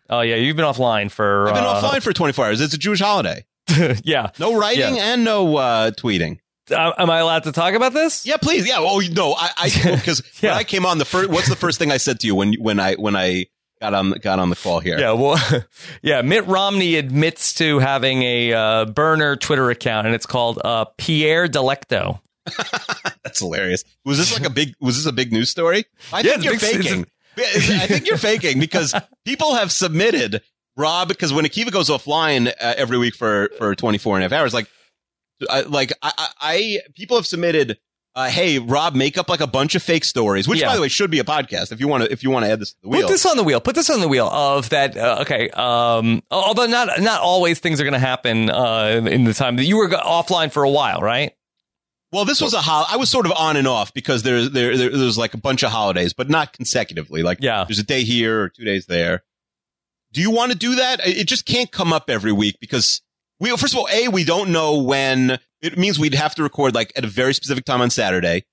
[0.10, 2.62] Oh yeah, you've been offline for I've been uh, offline for 24 hours.
[2.62, 3.46] It's a Jewish holiday.
[4.04, 4.32] yeah.
[4.40, 6.40] No writing and no uh, tweeting.
[6.72, 8.26] Uh, am I allowed to talk about this?
[8.26, 8.68] Yeah, please.
[8.68, 8.78] Yeah.
[8.80, 10.52] Oh no, I I because Yeah.
[10.52, 12.54] when I came on the first, what's the first thing I said to you when
[12.56, 13.46] when I when I
[13.82, 15.00] got on got on the call here?
[15.00, 15.38] Yeah, well,
[16.02, 16.22] yeah.
[16.22, 21.48] Mitt Romney admits to having a uh, burner Twitter account, and it's called uh, Pierre
[21.48, 22.20] Delecto.
[23.24, 23.84] That's hilarious.
[24.06, 24.74] Was this like a big?
[24.82, 25.86] Was this a big news story?
[26.12, 27.06] I Yeah, think you're big- faking.
[27.38, 28.94] I think you're faking because
[29.24, 30.42] people have submitted
[30.76, 34.38] Rob because when Akiva goes offline uh, every week for for 24 and a half
[34.42, 34.68] hours, like
[35.50, 37.78] I, like I, I, I people have submitted.
[38.16, 40.68] Uh, hey, Rob, make up like a bunch of fake stories, which, Yeah.
[40.68, 42.12] by the way, should be a podcast if you want to.
[42.12, 43.62] If you want to add this to the wheel, Put this on the wheel.
[43.62, 44.98] Put this on the wheel of that.
[44.98, 45.50] Uh, okay.
[45.52, 49.66] Um, although not not always things are going to happen uh, in the time that
[49.66, 51.34] you were offline for a while, right?
[52.12, 54.76] Well, this was a hol- I was sort of on and off because there's there,
[54.76, 57.22] there there's like a bunch of holidays, but not consecutively.
[57.22, 57.64] Like Yeah.
[57.66, 59.24] there's a day here or two days there.
[60.12, 61.06] Do you want to do that?
[61.08, 63.04] It just can't come up every week because
[63.40, 65.40] we first of all, a we don't know when.
[65.62, 68.46] It means we'd have to record like at a very specific time on Saturday,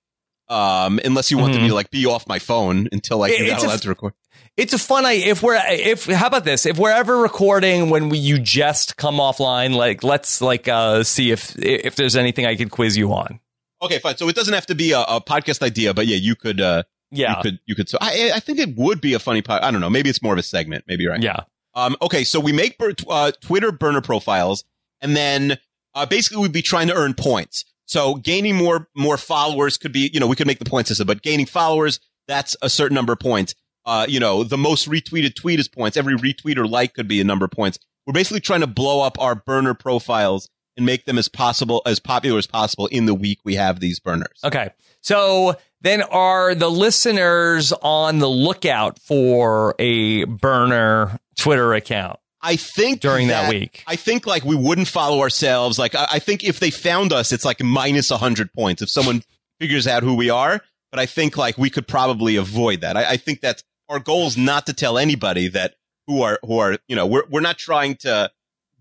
[0.48, 1.62] um, unless you wanted Mhm.
[1.62, 3.80] me to like be off my phone until like you're not it's a allowed f-
[3.82, 4.12] to record.
[4.56, 5.04] It's a fun.
[5.04, 6.66] I if we're if how about this?
[6.66, 11.30] If we're ever recording when we you just come offline, like let's like uh see
[11.30, 13.40] if if there's anything I could quiz you on.
[13.82, 14.16] Okay, fine.
[14.16, 16.60] So it doesn't have to be a, a podcast idea, but yeah, you could.
[16.60, 17.36] uh Yeah.
[17.36, 17.58] you could.
[17.66, 17.88] You could.
[17.88, 19.42] So I I think it would be a funny.
[19.42, 19.90] pod I don't know.
[19.90, 20.84] Maybe it's more of a segment.
[20.88, 21.22] Maybe right.
[21.22, 21.40] Yeah.
[21.74, 24.64] Um, okay, so we make bur- uh, Twitter burner profiles,
[25.00, 25.58] and then
[25.94, 27.64] uh, basically we'd be trying to earn points.
[27.86, 31.06] So gaining more more followers could be, you know, we could make the point system,
[31.06, 33.54] but gaining followers that's a certain number of points.
[33.84, 35.96] Uh, you know, the most retweeted tweet is points.
[35.96, 37.78] Every retweet or like could be a number of points.
[38.06, 42.00] We're basically trying to blow up our burner profiles and make them as possible as
[42.00, 44.40] popular as possible in the week we have these burners.
[44.44, 44.70] Okay.
[45.00, 53.00] So then are the listeners on the lookout for a burner Twitter account I think
[53.00, 53.82] during that, week?
[53.86, 55.78] I think like we wouldn't follow ourselves.
[55.78, 59.22] Like I, I think if they found us, it's like minus hundred points if someone
[59.60, 60.60] figures out who we are.
[60.90, 62.96] But I think like we could probably avoid that.
[62.96, 65.74] I, I think that our goal is not to tell anybody that
[66.06, 68.30] who are who are you know we're we're not trying to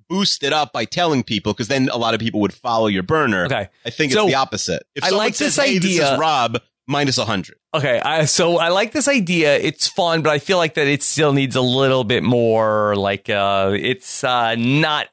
[0.08, 3.04] boost it up by telling people because then a lot of people would follow your
[3.04, 3.46] burner.
[3.46, 3.70] Okay.
[3.86, 4.84] I think So, it's the opposite.
[4.96, 7.58] If I like this says, hey, this idea- is Rob minus hundred.
[7.74, 9.58] Okay, I, so I like this idea.
[9.58, 12.96] It's fun, but I feel like that it still needs a little bit more.
[12.96, 15.08] Like, uh, it's uh, not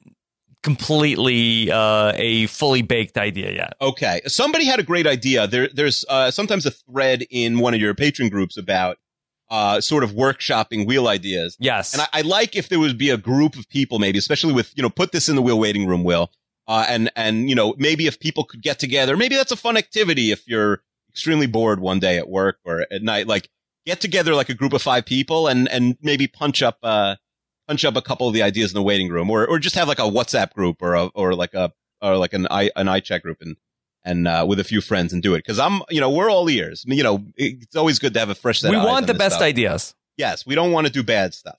[0.62, 3.72] completely uh, a fully baked idea yet.
[3.80, 4.20] Okay.
[4.26, 5.46] Somebody had a great idea.
[5.48, 8.98] There, there's uh, sometimes a thread in one of your patron groups about
[9.50, 11.56] uh, sort of workshopping wheel ideas.
[11.58, 14.52] Yes, And I, I like if there would be a group of people, maybe, especially
[14.52, 16.30] with, you know, put this in the wheel waiting room, Will.
[16.68, 19.76] Uh, and, and, you know, maybe if people could get together, maybe that's a fun
[19.76, 20.80] activity if you're
[21.12, 23.26] extremely bored one day at work or at night.
[23.26, 23.48] Like,
[23.86, 27.16] get together like a group of five people and and maybe punch up uh
[27.68, 29.88] punch up a couple of the ideas in the waiting room, or or just have
[29.88, 33.22] like a WhatsApp group or a or like a or like an i an iChat
[33.22, 33.56] group and
[34.04, 36.48] and uh, with a few friends and do it because I'm you know we're all
[36.50, 36.84] ears.
[36.84, 38.70] I mean, you know, it's always good to have a fresh set.
[38.70, 39.46] we want the best stuff.
[39.46, 39.94] ideas.
[40.16, 41.58] Yes, we don't want to do bad stuff.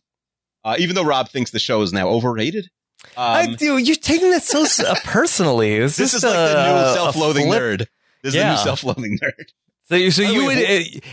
[0.66, 2.70] Uh, even though Rob thinks the show is now overrated.
[3.18, 3.78] I Um, do.
[3.78, 5.76] You're taking this so uh, personally.
[5.76, 7.88] It's this is like the a- new self-loathing nerd.
[8.24, 8.50] This is Yeah.
[8.52, 9.46] the new self-loving nerd.
[9.90, 10.58] So, you, so you would,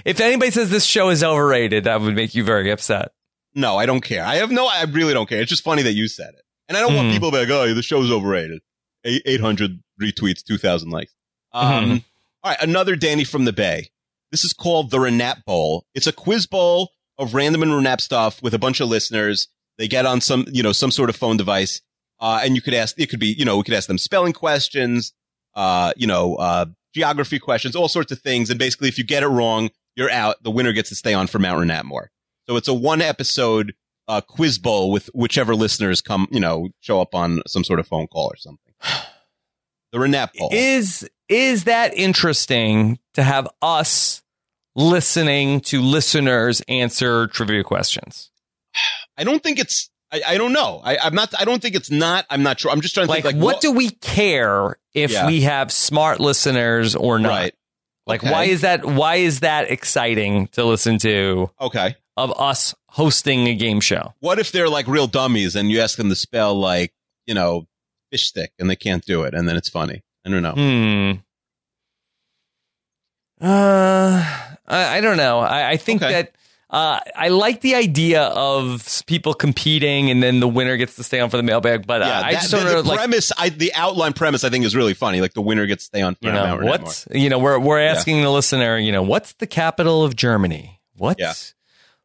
[0.04, 3.08] if anybody says this show is overrated, that would make you very upset.
[3.54, 4.24] No, I don't care.
[4.24, 4.68] I have no.
[4.68, 5.40] I really don't care.
[5.40, 7.12] It's just funny that you said it, and I don't want Mhm.
[7.12, 8.60] people to be like, "Oh, the show's overrated."
[9.04, 11.12] Eight eight hundred retweets, two thousand likes.
[11.52, 12.04] Um, Mhm.
[12.44, 13.90] all right, another Danny from the Bay.
[14.30, 15.84] This is called the Renap Bowl.
[15.96, 19.48] It's a quiz bowl of random and Renap stuff with a bunch of listeners.
[19.78, 21.80] They get on some, you know, some sort of phone device,
[22.20, 22.94] uh, and you could ask.
[23.00, 25.12] It could be, you know, we could ask them spelling questions,
[25.56, 28.50] uh, you know, uh, geography questions, all sorts of things.
[28.50, 30.42] And basically, if you get it wrong, you're out.
[30.42, 32.10] The winner gets to stay on for Mount Renap more.
[32.48, 33.74] So it's a one episode
[34.08, 37.86] uh, quiz bowl with whichever listeners come, you know, show up on some sort of
[37.86, 38.72] phone call or something.
[39.92, 40.50] The Renap Bowl.
[40.52, 44.22] Is is that interesting to have us
[44.76, 48.30] listening to listeners answer trivia questions?
[49.16, 49.89] I don't think it's.
[50.12, 50.80] I, I don't know.
[50.84, 51.32] I, I'm not.
[51.38, 52.26] I don't think it's not.
[52.30, 52.70] I'm not sure.
[52.72, 53.36] I'm just trying to Like, think.
[53.36, 55.26] Like, what, do we care if Yeah.
[55.26, 57.28] we have smart listeners or not?
[57.28, 57.54] Right.
[58.06, 58.32] Like, Okay.
[58.32, 58.84] why is that?
[58.84, 61.94] Why is that exciting to listen to Okay.
[62.16, 64.14] of us hosting a game show?
[64.18, 66.92] What if they're like real dummies and you ask them to spell like
[67.26, 67.68] you know
[68.10, 70.02] fish stick and they can't do it and then it's funny?
[70.26, 70.52] I don't know.
[70.52, 71.12] Hmm.
[73.40, 75.38] Uh, I, I don't know.
[75.38, 76.12] I, I think Okay.
[76.12, 76.32] that
[76.70, 81.18] uh, I like the idea of people competing and then the winner gets to stay
[81.20, 81.86] on for the mailbag.
[81.86, 83.32] But Yeah, uh, I that- just the, don't the know, like premise.
[83.36, 85.20] I, the outline premise, I think, is really funny.
[85.20, 86.64] Like the winner gets to stay on for you an know more.
[86.64, 88.78] what you know we're we're asking the listener.
[88.78, 90.80] You know what's the capital of Germany?
[90.96, 91.18] What?
[91.18, 91.34] Yeah.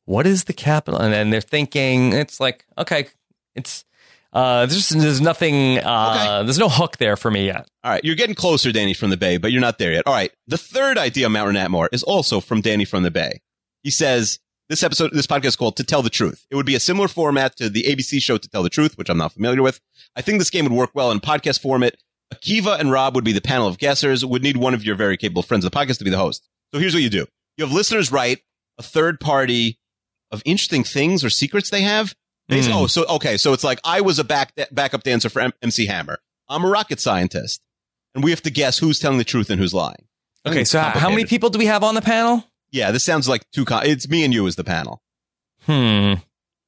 [0.06, 1.00] What is the capital?
[1.00, 3.08] And then they're thinking it's like okay,
[3.56, 3.86] it's
[4.34, 7.68] uh there's there's nothing uh there's no hook there for me yet.
[7.84, 10.04] All right, you're getting closer, Danny from the Bay, but you're not there yet.
[10.08, 13.42] All right, the third idea, Mount Renatmore, is also from Danny from the Bay.
[13.84, 14.40] He says
[14.70, 17.08] this episode, this podcast is called "To Tell the Truth." It would be a similar
[17.08, 19.80] format to the ABC show "To Tell the Truth," which I'm not familiar with.
[20.16, 21.96] I think this game would work well in podcast format.
[22.34, 24.26] Akiva and Rob would be the panel of guessers.
[24.26, 26.48] Would need one of your very capable friends of the podcast to be the host.
[26.74, 27.26] So here's what you do:
[27.58, 28.40] you have listeners write
[28.80, 29.78] a third party
[30.32, 32.16] of interesting things or secrets they have.
[32.52, 32.74] Basi- Hmm.
[32.78, 35.86] Oh, so okay, so it's like I was a back backup dancer for M- MC
[35.86, 36.20] Hammer.
[36.50, 37.62] I'm a rocket scientist,
[38.14, 40.08] and we have to guess who's telling the truth and who's lying.
[40.48, 42.44] Okay, so how many people do we have on the panel?
[42.76, 43.64] Yeah, this sounds like too.
[43.66, 45.02] Com- it's me and you as the panel.
[45.66, 46.16] Hmm.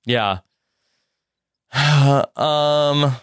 [0.06, 0.40] Yeah.
[2.36, 3.16] um.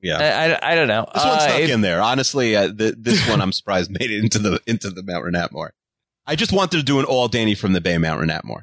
[0.00, 1.08] Yeah, I, I, I don't know.
[1.12, 2.00] this one Uh, it- in there.
[2.02, 5.70] Honestly, uh, th- this one I'm surprised made it into the into the Mount Renatmore.
[6.26, 8.62] I just wanted to do an all Danny from the Bay Mount Renatmore.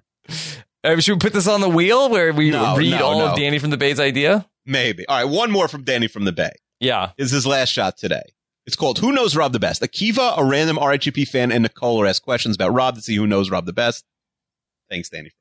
[0.83, 3.27] Uh, should we put this on the wheel where we No, read no, all no.
[3.31, 4.47] of Danny from the Bay's idea?
[4.65, 5.05] Maybe.
[5.07, 6.51] All right, one more from Danny from the Bay.
[6.79, 7.11] Yeah.
[7.17, 8.21] is his last shot today.
[8.67, 9.81] It's called Who Knows Rob the Best?
[9.81, 13.27] Akiva, a random RHAP fan, and Nicole are asked questions about Rob to see who
[13.27, 14.05] knows Rob the best.
[14.89, 15.31] Thanks, Danny.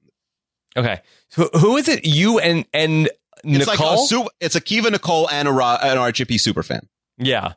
[0.76, 1.00] Okay.
[1.36, 2.04] Who, who is it?
[2.04, 3.08] You and and
[3.44, 3.86] It's Nicole.
[3.92, 6.88] like a su- it's Akiva, Nicole, and a Ro- an RHAP super fan.
[7.18, 7.54] yeah.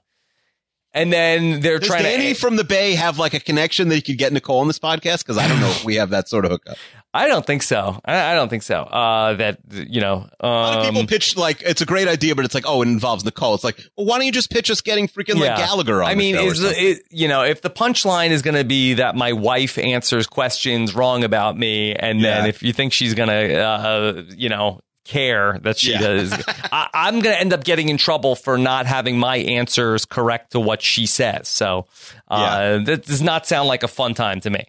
[0.93, 2.21] And then they're Does trying Danny to.
[2.23, 4.79] Danny from the Bay have like a connection that he could get Nicole on this
[4.79, 5.19] podcast?
[5.19, 6.77] Because I don't know if we have that sort of hookup.
[7.13, 7.99] I don't think so.
[8.05, 8.81] I, I don't think so.
[8.81, 10.29] Uh, that you know.
[10.39, 12.81] A lot of Um, people pitch like it's a great idea, but it's like oh,
[12.83, 13.55] it involves Nicole.
[13.55, 16.09] It's like well, why don't you just pitch us getting freaking like Gallagher on?
[16.11, 18.65] I mean, the show is the, it, you know, if the punchline is going to
[18.65, 23.13] be that my wife answers questions wrong about me, and then if you think she's
[23.15, 25.99] going to, uh, you know, care that she Yeah.
[26.01, 26.33] does,
[26.71, 30.51] I, I'm going to end up getting in trouble for not having my answers correct
[30.51, 31.47] to what she says.
[31.47, 31.87] So
[32.27, 34.65] uh, that does not sound like a fun time to me.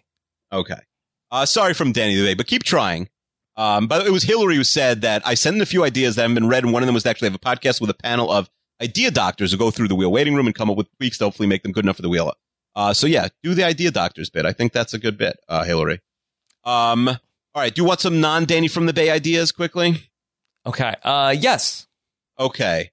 [0.51, 0.75] Okay.
[1.31, 3.09] Uh, sorry from Danny the today, but keep trying.
[3.55, 6.21] Um, but it was Hillary who said that I sent in a few ideas that
[6.21, 7.93] haven't been read, and one of them was to actually have a podcast with a
[7.95, 8.49] panel of
[8.81, 11.25] idea doctors who go through the wheel waiting room and come up with tweaks to
[11.25, 12.33] hopefully make them good enough for the wheel.
[12.75, 14.45] Uh, so yeah, do the idea doctors bit.
[14.45, 15.99] I think that's a good bit, uh, Hillary.
[16.63, 17.17] Um, all
[17.63, 17.73] right.
[17.73, 20.09] Do you want some non Danny from the Bay ideas quickly?
[20.65, 20.93] Okay.
[21.03, 21.87] Uh, yes.
[22.39, 22.91] Okay.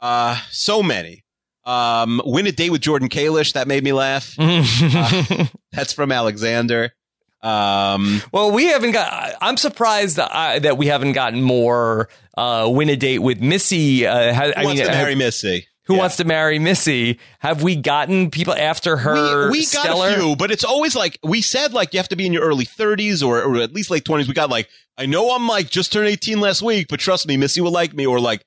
[0.00, 1.24] Uh, so many.
[1.64, 3.52] Um, win a date with Jordan Kalish.
[3.52, 4.34] That made me laugh.
[5.72, 6.94] That's from Alexander.
[7.42, 9.34] Um, Well, we haven't got.
[9.40, 14.06] I'm surprised that, I, that we haven't gotten more uh, win a date with Missy.
[14.06, 15.66] Uh, ha- who I wants mean, to have- marry Missy?
[15.84, 16.00] who Yeah.
[16.00, 17.18] wants to marry Missy?
[17.38, 19.46] Have we gotten people after her?
[19.50, 20.08] we, we got stellar?
[20.10, 22.42] a few, but it's always like we said, like you have to be in your
[22.42, 24.28] early 30s or, or at least late 20s.
[24.28, 27.38] We got like, I know I'm like just turned 18 last week, but trust me,
[27.38, 28.42] Missy will like me, or like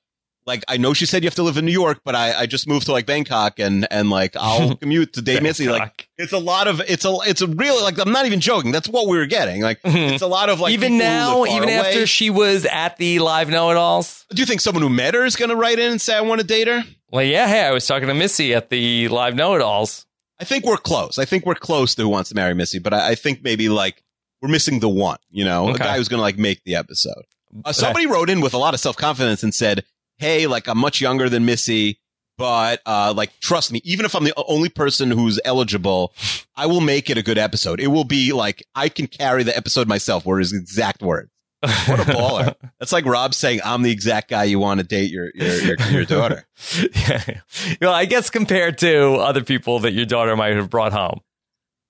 [0.46, 2.46] like I know she said you have to live in New York, but I, I
[2.46, 5.68] just moved to like Bangkok and and like I'll commute to date Missy.
[5.68, 8.72] Like it's a lot of it's a it's a real like I'm not even joking.
[8.72, 9.62] That's what we were getting.
[9.62, 10.12] Like Mhm.
[10.12, 11.74] it's a lot of like even now, even away.
[11.74, 14.26] after she was at the live know it alls.
[14.34, 16.20] Do you think someone who met her is going to write in and say I
[16.22, 16.82] want to date her?
[17.10, 20.06] Well, yeah, hey, I was talking to Missy at the live know it alls.
[20.40, 21.18] I think we're close.
[21.18, 23.68] I think we're close to who wants to marry Missy, but I, I think maybe
[23.68, 24.02] like
[24.40, 25.18] we're missing the one.
[25.30, 25.74] You know, Okay.
[25.74, 27.22] the guy who's going to like make the episode.
[27.66, 29.84] Uh, somebody wrote in with a lot of self confidence and said,
[30.22, 31.98] "Hey, like I'm much younger than Missy,
[32.38, 36.14] but uh, like trust me, even if I'm the only person who's eligible,
[36.56, 37.80] I will make it a good episode.
[37.80, 41.28] It will be like I can carry the episode myself." Were his exact words.
[41.62, 42.54] What a baller!
[42.78, 45.76] That's like Rob saying, "I'm the exact guy you want to date your your your,
[45.90, 46.46] your daughter."
[46.94, 47.40] yeah.
[47.80, 51.20] Well, I guess compared to other people that your daughter might have brought home.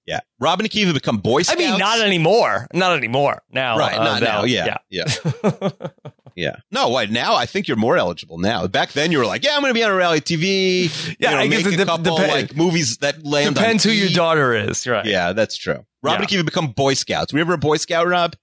[0.05, 1.61] Yeah, Rob and Akiva become Boy scouts.
[1.61, 2.67] I mean, not anymore.
[2.75, 3.43] Not anymore.
[3.51, 4.45] Now, right, uh, not now.
[4.45, 5.05] Yeah, yeah.
[5.45, 5.71] Yeah.
[6.71, 7.35] No, what now?
[7.35, 8.67] I think you're more eligible now.
[8.67, 11.31] Back then, you were like, "Yeah, I'm going to be on a reality TV." Yeah,
[11.31, 13.55] you know, I guess make it a dep- couple depen- like movies that land.
[13.55, 14.13] Depends who your E!
[14.15, 15.05] daughter is, right?
[15.05, 15.85] Yeah, that's true.
[16.03, 17.33] Rob and Akiva become Boy Scouts.
[17.33, 18.35] Were you ever a Boy Scout, Rob?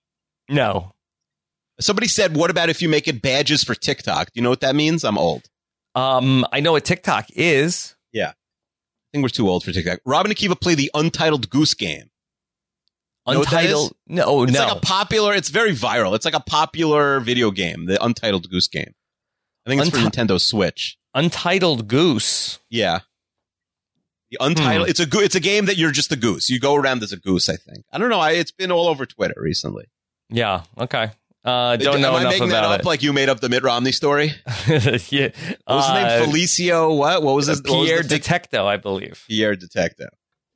[0.50, 0.94] No.
[1.80, 4.62] Somebody said, "What about if you make it badges for TikTok?" Do you know what
[4.62, 5.04] that means?
[5.04, 5.44] I'm old.
[5.96, 7.96] Um, I know what TikTok is.
[8.12, 8.34] Yeah, I
[9.14, 10.00] think we're too old for TikTok.
[10.06, 12.10] Rob and Akiva play the Untitled Goose Game.
[13.26, 13.94] That Untitled.
[14.08, 14.66] No, It's no.
[14.68, 15.34] like a popular.
[15.36, 16.16] It's very viral.
[16.16, 18.94] It's like a popular video game, the Untitled Goose Game.
[19.66, 20.98] I think it's for Nintendo Switch.
[21.14, 22.60] Untitled Goose.
[22.70, 23.00] Yeah.
[24.32, 24.88] The untitled.
[24.88, 24.90] Hmm.
[24.92, 26.50] It's a go- it's a game that you're just a goose.
[26.50, 27.50] You go around as a goose.
[27.50, 27.84] I think.
[27.92, 28.20] I don't know.
[28.20, 29.86] I, it's been all over Twitter recently.
[30.30, 30.64] Yeah.
[30.78, 31.12] Okay.
[31.44, 32.86] Uh, don't know Am I enough making that about up?
[32.86, 34.34] Like you made up the Mitt Romney story.
[34.68, 34.76] yeah.
[34.76, 36.30] What was his Uh, name?
[36.30, 36.96] Felicio.
[36.98, 37.24] What?
[37.24, 37.62] What was his?
[37.64, 39.24] what was Pierre Detecto, I believe.
[39.28, 40.10] Pierre Detective.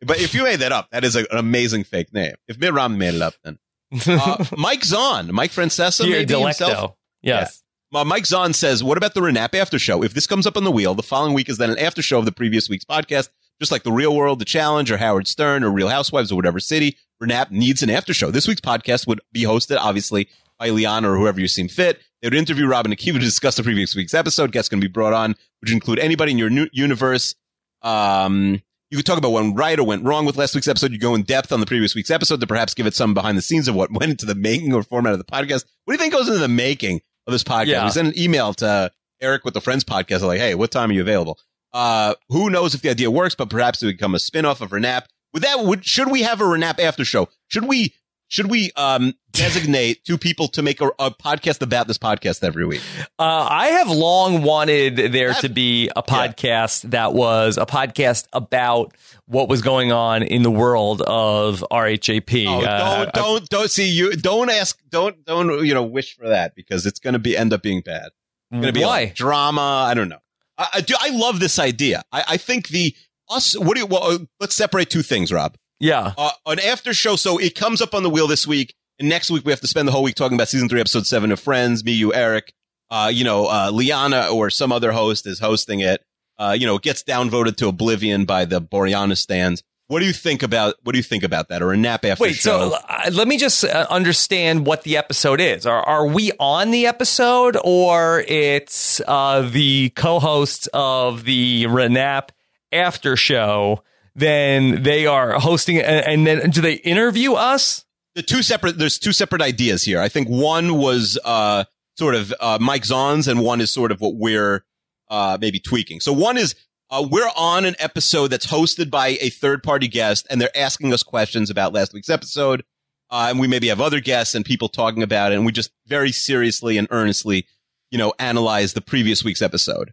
[0.06, 2.36] But if you made that up, that is a, an amazing fake name.
[2.48, 3.60] If Mitt Romney made it up, then
[4.08, 6.96] uh, Mike Zahn, Mike Francesa, Pierre maybe himself.
[7.22, 7.64] Yes.
[7.94, 10.04] Uh, Mike Zahn says, "What about the Renap after show?
[10.04, 12.18] If this comes up on the wheel, the following week is then an after show
[12.18, 15.64] of the previous week's podcast, just like the Real World, The Challenge, or Howard Stern,
[15.64, 16.98] or Real Housewives, or whatever city.
[17.22, 18.32] Renap needs an after show.
[18.32, 20.28] This week's podcast would be hosted, obviously,
[20.58, 22.02] by Liana or whoever you seem fit.
[22.22, 24.52] They would interview Rob and Akiva to discuss the previous week's episode.
[24.52, 27.36] Guests going to be brought on, which include anybody in your new universe.
[27.82, 28.62] Um,
[28.94, 30.92] you could talk about what went right or went wrong with last week's episode.
[30.92, 33.36] You go in depth on the previous week's episode to perhaps give it some behind
[33.36, 35.66] the scenes of what went into the making or format of the podcast.
[35.86, 37.66] What do you think goes into the making of this podcast?
[37.66, 37.86] Yeah.
[37.86, 40.22] We sent an email to Eric with the Friends podcast.
[40.22, 41.40] Like, hey, what time are you available?
[41.74, 44.70] Uh, who knows if the idea works, but perhaps it would become a spin-off of
[44.70, 45.06] Renap.
[45.34, 47.30] With that, would, should we have a Renap after show?
[47.48, 47.96] Should we,
[48.34, 52.66] should we, um, designate two people to make a, a podcast about this podcast every
[52.66, 52.82] week?
[53.20, 58.26] Uh, I have long wanted there That- to be a podcast that was a podcast
[58.34, 58.96] about
[59.28, 62.48] what was going on in the world of RHAP.
[62.48, 64.14] Oh, Uh, don't, don't, don't see you.
[64.16, 64.80] Don't ask.
[64.90, 67.82] Don't, don't, you know, wish for that because it's going to be, end up being
[67.82, 68.08] bad.
[68.50, 68.88] It's going to be why?
[69.04, 69.86] like drama.
[69.88, 70.22] I don't know.
[70.58, 70.96] I, I do.
[71.00, 72.02] I love this idea.
[72.12, 72.96] I, I think the
[73.30, 73.56] us.
[73.56, 73.86] What do you?
[73.86, 75.56] Well, let's separate two things, Rob.
[75.84, 76.14] Yeah.
[76.18, 77.16] Uh, an after show.
[77.16, 79.68] So it comes up on the wheel this week, and next week we have to
[79.68, 81.84] spend the whole week talking about season three, episode seven of Friends.
[81.84, 82.54] Me, you, Eric.
[82.90, 86.02] Uh, you know, uh, Liana or some other host is hosting it.
[86.38, 89.64] Uh, you know, it gets downvoted to oblivion by the Boreanaz stands.
[89.88, 90.76] What do you think about?
[90.84, 91.62] What do you think about that?
[91.62, 92.70] Or a nap after Wait, show?
[92.70, 95.66] so uh, let me just uh, understand what the episode is.
[95.66, 102.30] Are, are we on the episode or it's uh, the co hosts of the Renap
[102.72, 103.84] after show?
[104.16, 107.84] Then they are hosting and, and then do they interview us?
[108.16, 110.00] the two separate there's two separate ideas here.
[110.00, 111.66] I think one was uh
[111.98, 114.66] sort of uh Mike Zahn's and one is sort of what we're
[115.10, 116.00] uh maybe tweaking.
[116.00, 116.56] So one is
[116.90, 120.94] uh we're on an episode that's hosted by a third party guest and they're asking
[120.94, 122.64] us questions about last week's episode.
[123.10, 125.72] Uh, and we maybe have other guests and people talking about it and we just
[125.86, 127.46] very seriously and earnestly,
[127.92, 129.92] you know, analyze the previous week's episode.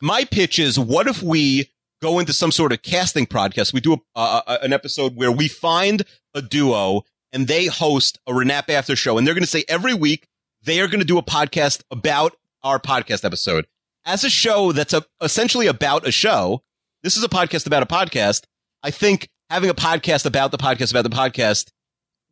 [0.00, 1.70] My pitch is what if we
[2.02, 3.72] go into some sort of casting podcast?
[3.72, 6.02] We do a, uh, an episode where we find
[6.34, 7.02] a duo
[7.32, 9.16] and they host a Renap after show.
[9.16, 10.26] And they're going to say every week
[10.62, 13.66] they are going to do a podcast about our podcast episode.
[14.04, 16.62] As a show that's a, essentially about a show,
[17.02, 18.44] this is a podcast about a podcast.
[18.82, 21.70] I think having a podcast about the podcast about the podcast,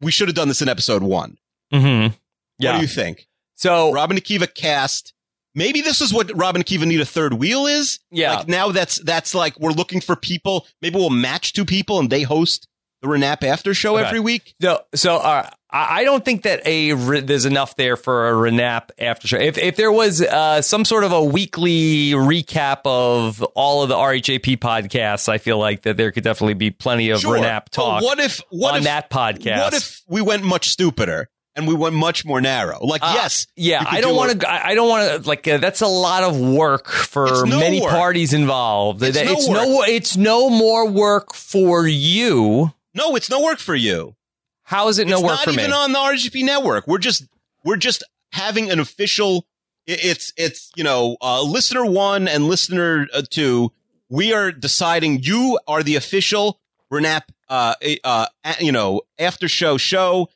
[0.00, 1.38] we should have done this in episode one.
[1.72, 2.02] Mm-hmm.
[2.08, 2.14] What
[2.58, 2.76] Yeah.
[2.76, 3.26] do you think?
[3.54, 5.12] so Rob and Akiva cast.
[5.54, 7.98] Maybe this is what Rob and Akiva need a third wheel is.
[8.10, 8.36] yeah.
[8.36, 10.66] Like now that's that's like we're looking for people.
[10.82, 12.66] Maybe we'll match two people and they host
[13.02, 14.06] the Renap after show Okay.
[14.06, 14.54] every week.
[14.60, 18.90] So, so uh, I don't think that a re- there's enough there for a Renap
[18.98, 19.38] after show.
[19.38, 23.94] If if there was uh, some sort of a weekly recap of all of the
[23.94, 27.36] RHAP podcasts, I feel like that there could definitely be plenty of Sure.
[27.38, 29.58] Renap But talk what if what on if that podcast.
[29.62, 31.28] what if we went much stupider?
[31.56, 32.78] And we went much more narrow.
[32.84, 34.48] Like, Uh, yes, Yeah, I don't do want to.
[34.48, 35.28] I I don't want to.
[35.28, 37.90] Like, uh, that's a lot of work for no many work.
[37.90, 39.02] parties involved.
[39.02, 39.82] It's That- no it's no.
[39.82, 42.72] It's no more work for you.
[42.94, 44.14] No, it's no work for you.
[44.62, 45.56] How is it no it's work for me?
[45.56, 46.86] not even on the RHAP network.
[46.86, 47.24] We're just
[47.64, 49.44] we're just having an official.
[49.86, 53.72] It's it's you know uh, listener one and listener uh, two.
[54.08, 56.60] We are deciding you are the official
[56.92, 57.74] Renap uh,
[58.04, 58.26] uh
[58.60, 60.28] you know after show show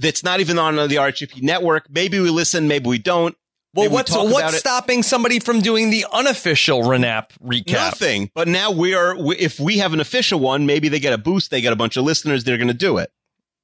[0.00, 1.86] that's not even on the RHAP network.
[1.90, 3.36] Maybe we listen, maybe we don't.
[3.74, 7.72] well, Maybe we what's about what's stopping somebody from doing the unofficial Renap recap?
[7.72, 8.30] Nothing.
[8.34, 9.14] But now we are.
[9.34, 11.50] If we have an official one, maybe they get a boost.
[11.50, 12.44] They get a bunch of listeners.
[12.44, 13.12] They're going to do it.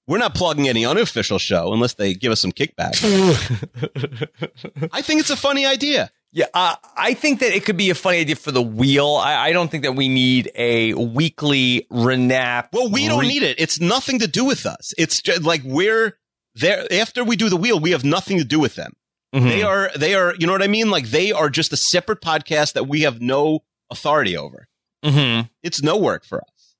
[0.08, 2.94] We're not plugging any unofficial show unless they give us some kickback.
[4.92, 6.10] I think it's a funny idea.
[6.32, 9.16] Yeah, uh, I think that it could be a funny idea for the wheel.
[9.16, 12.68] I, I don't think that we need a weekly Renap.
[12.72, 13.58] Well, we don't need it.
[13.58, 14.92] It's nothing to do with us.
[14.98, 16.16] It's just like we're
[16.56, 16.86] there.
[16.92, 18.92] After we do the wheel, we have nothing to do with them.
[19.34, 19.48] Mhm.
[19.48, 19.90] They are.
[19.96, 20.34] They are.
[20.38, 20.90] You know what I mean?
[20.90, 24.68] Like they are just a separate podcast that we have no authority over.
[25.04, 25.48] Mhm.
[25.62, 26.74] It's no work for us.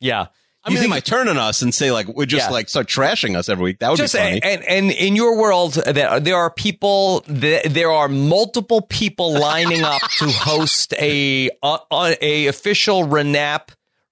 [0.00, 0.26] Yeah.
[0.64, 2.52] I You mean, they might turn on us and say like we just Yeah.
[2.52, 3.78] like start trashing us every week.
[3.80, 4.40] That would just be funny.
[4.44, 9.82] and and in your world that there are people that there are multiple people lining
[9.82, 11.78] up to host a uh,
[12.20, 13.70] a official renap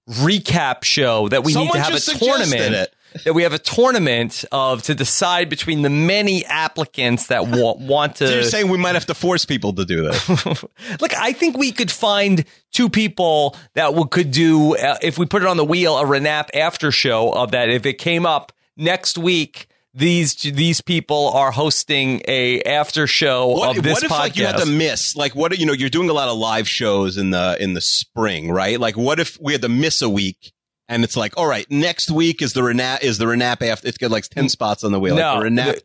[0.09, 2.93] recap show that we Someone need to have a tournament it.
[3.25, 8.15] That we have a tournament of to decide between the many applicants that wa- want
[8.17, 10.29] to So you're saying we might have to force people to do this?
[11.01, 15.25] Look, I think we could find two people that we could do uh, if we
[15.25, 17.69] put it on the wheel a Renap after show of that.
[17.69, 23.75] If it came up next week, these these people are hosting a after show What,
[23.77, 24.19] of this what if podcast.
[24.19, 26.65] like you had to miss like what you know you're doing a lot of live
[26.65, 30.07] shows in the in the spring right like what if we had to miss a
[30.09, 30.53] week
[30.91, 33.97] and it's like all right next week is the renap is the renap after it's
[33.97, 35.81] got like 10 spots on the wheel no, like the renap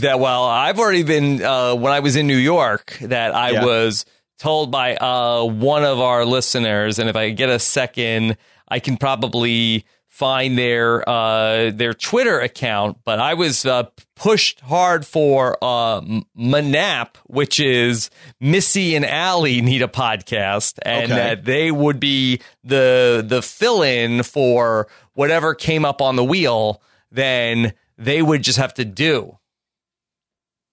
[0.00, 3.64] that well, I've already been uh, when I was in New York that I Yeah.
[3.64, 4.04] was
[4.38, 8.36] told by uh, one of our listeners, and if I get a second,
[8.68, 9.84] I can probably
[10.20, 12.98] find their uh, their Twitter account.
[13.04, 13.84] But I was uh,
[14.14, 16.02] pushed hard for uh,
[16.38, 21.14] Manap, which is Missy and Allie need a podcast, and Okay.
[21.14, 26.82] that they would be the the fill in for whatever came up on the wheel.
[27.10, 29.38] Then they would just have to do.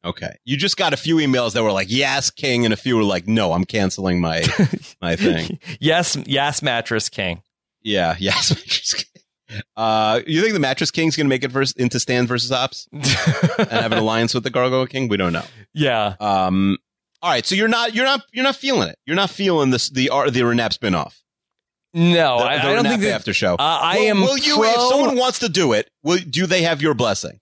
[0.06, 2.95] okay you just got a few emails that were like yes king and a few
[2.95, 4.44] were like no i'm canceling my
[5.02, 7.41] my thing Yes, yes, mattress king.
[7.82, 9.16] yeah yes Mattress King.
[9.76, 13.06] Uh you think the mattress king's gonna make it vers- into stand versus ops and
[13.69, 15.44] have an alliance with the gargoyle king we don't know
[15.74, 16.78] yeah, Um.
[17.22, 17.45] All right.
[17.45, 18.98] So you're not you're not you're not feeling it.
[19.06, 21.15] You're not feeling this the art the Renap spinoff.
[21.94, 23.11] no, The, I, the I don't Renap think that.
[23.14, 23.56] after show.
[23.56, 24.56] Uh, I Will- am Will you?
[24.56, 27.40] pro- If someone wants to do it, will do they have your blessing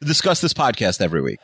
[0.00, 1.38] to discuss this podcast every week?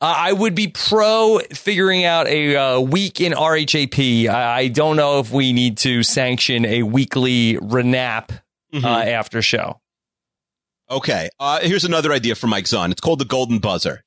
[0.00, 4.28] Uh, I would be pro figuring out a uh, week in RHAP.
[4.28, 8.30] I, I don't know if we need to sanction a weekly Renap
[8.72, 8.84] Mm-hmm.
[8.84, 9.80] uh, after show.
[10.90, 11.28] Okay.
[11.38, 12.90] Uh, here's another idea for Mike Zahn.
[12.90, 14.02] It's called the Golden Buzzer.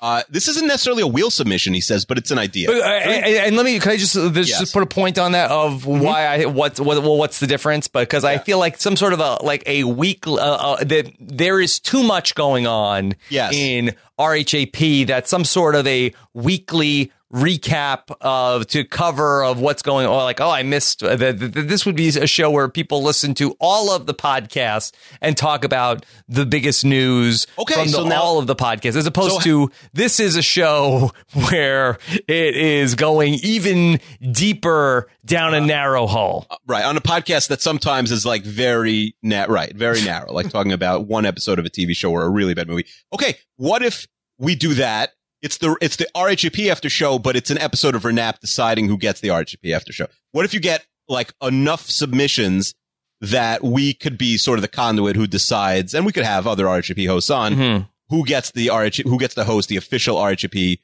[0.00, 2.66] Uh, this isn't necessarily a wheel submission, he says, but it's an idea.
[2.66, 4.58] But, uh, and, and let me can I just uh, Yes.
[4.58, 7.88] just put a point on that of why I what what well what's the difference?
[7.88, 11.58] Because I feel like some sort of a like a week uh, uh, that there
[11.60, 13.54] is too much going on Yes.
[13.54, 20.06] in RHAP that some sort of a weekly recap of to cover of what's going
[20.06, 23.02] on like oh I missed uh, the, the, this would be a show where people
[23.02, 27.92] listen to all of the podcasts and talk about the biggest news Okay, from the,
[27.92, 31.10] so now- all of the podcasts as opposed So- to this is a show
[31.50, 31.98] where
[32.28, 33.98] it is going even
[34.30, 36.46] deeper down a narrow hole.
[36.66, 36.84] right.
[36.84, 41.06] On a podcast that sometimes is like very, na- right, very narrow, like talking about
[41.08, 42.84] one episode of a TV show or a really bad movie.
[43.12, 43.38] Okay.
[43.56, 44.06] What if
[44.38, 45.10] we do that?
[45.44, 48.96] It's the, it's the RHAP after show, but it's an episode of Renap deciding who
[48.96, 50.06] gets the RHAP after show.
[50.32, 52.74] What if you get like enough submissions
[53.20, 56.64] that we could be sort of the conduit who decides, and we could have other
[56.64, 57.88] RHAP hosts on Mhm.
[58.08, 60.78] who gets the RH, who gets the host the official RHAP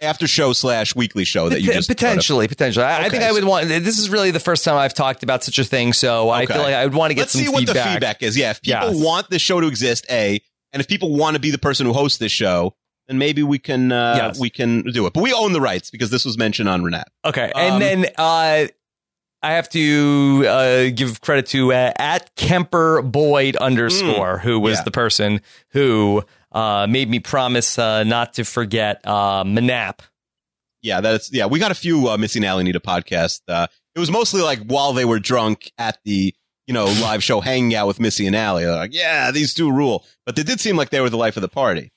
[0.00, 2.84] after show slash weekly show that you just potentially, potentially.
[2.86, 3.68] I, I think I would want.
[3.68, 6.58] This is really the first time I've talked about such a thing, so I feel
[6.62, 7.54] like I would want to get some feedback.
[7.54, 7.84] Let's see what feedback.
[7.86, 8.36] the feedback is.
[8.38, 9.04] Yeah, if people Yes.
[9.04, 10.40] want this show to exist, a,
[10.72, 12.74] and if people want to be the person who hosts this show,
[13.08, 14.40] then maybe we can uh, Yes.
[14.40, 15.12] we can do it.
[15.12, 17.04] But we own the rights because this was mentioned on Renat.
[17.24, 18.66] Okay, Um, and then uh,
[19.42, 24.80] I have to uh, give credit to uh, at Kemper Boyd underscore, who was Mm.
[24.80, 24.84] yeah.
[24.84, 30.00] the person who uh, made me promise uh, not to forget uh, Manap.
[30.82, 31.46] Yeah, that's yeah.
[31.46, 33.40] We got a few uh, Missy and Allie need a podcast.
[33.48, 36.34] Uh, it was mostly like while they were drunk at the
[36.66, 38.64] you know live show, hanging out with Missy and Allie.
[38.64, 40.04] They're like, yeah, these two rule.
[40.24, 41.92] But they did seem like they were the life of the party.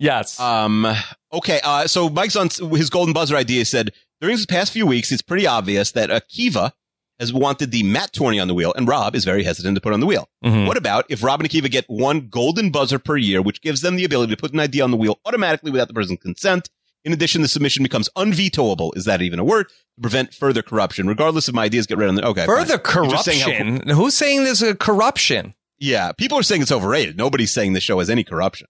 [0.00, 0.40] Yes.
[0.40, 0.86] Um.
[1.32, 1.60] Okay.
[1.62, 1.86] Uh.
[1.86, 3.64] So Mike's on his golden buzzer idea.
[3.64, 6.72] Said during the past few weeks, it's pretty obvious that Akiva
[7.20, 9.92] has wanted the Matt Tourney on the wheel, and Rob is very hesitant to put
[9.92, 10.28] on the wheel.
[10.44, 10.66] Mhm.
[10.66, 13.96] What about if Rob and Akiva get one golden buzzer per year, which gives them
[13.96, 16.70] the ability to put an idea on the wheel automatically without the person's consent?
[17.04, 18.92] In addition, the submission becomes unvetoable.
[18.96, 19.68] Is that even a word?
[19.68, 22.46] To prevent further corruption, regardless of my ideas get read on the okay.
[22.46, 23.10] Further fine.
[23.10, 23.88] You're saying corruption.
[23.88, 25.54] Who's saying there's a corruption?
[25.78, 27.16] yeah, people are saying it's overrated.
[27.16, 28.66] Nobody's saying the show has any corruption.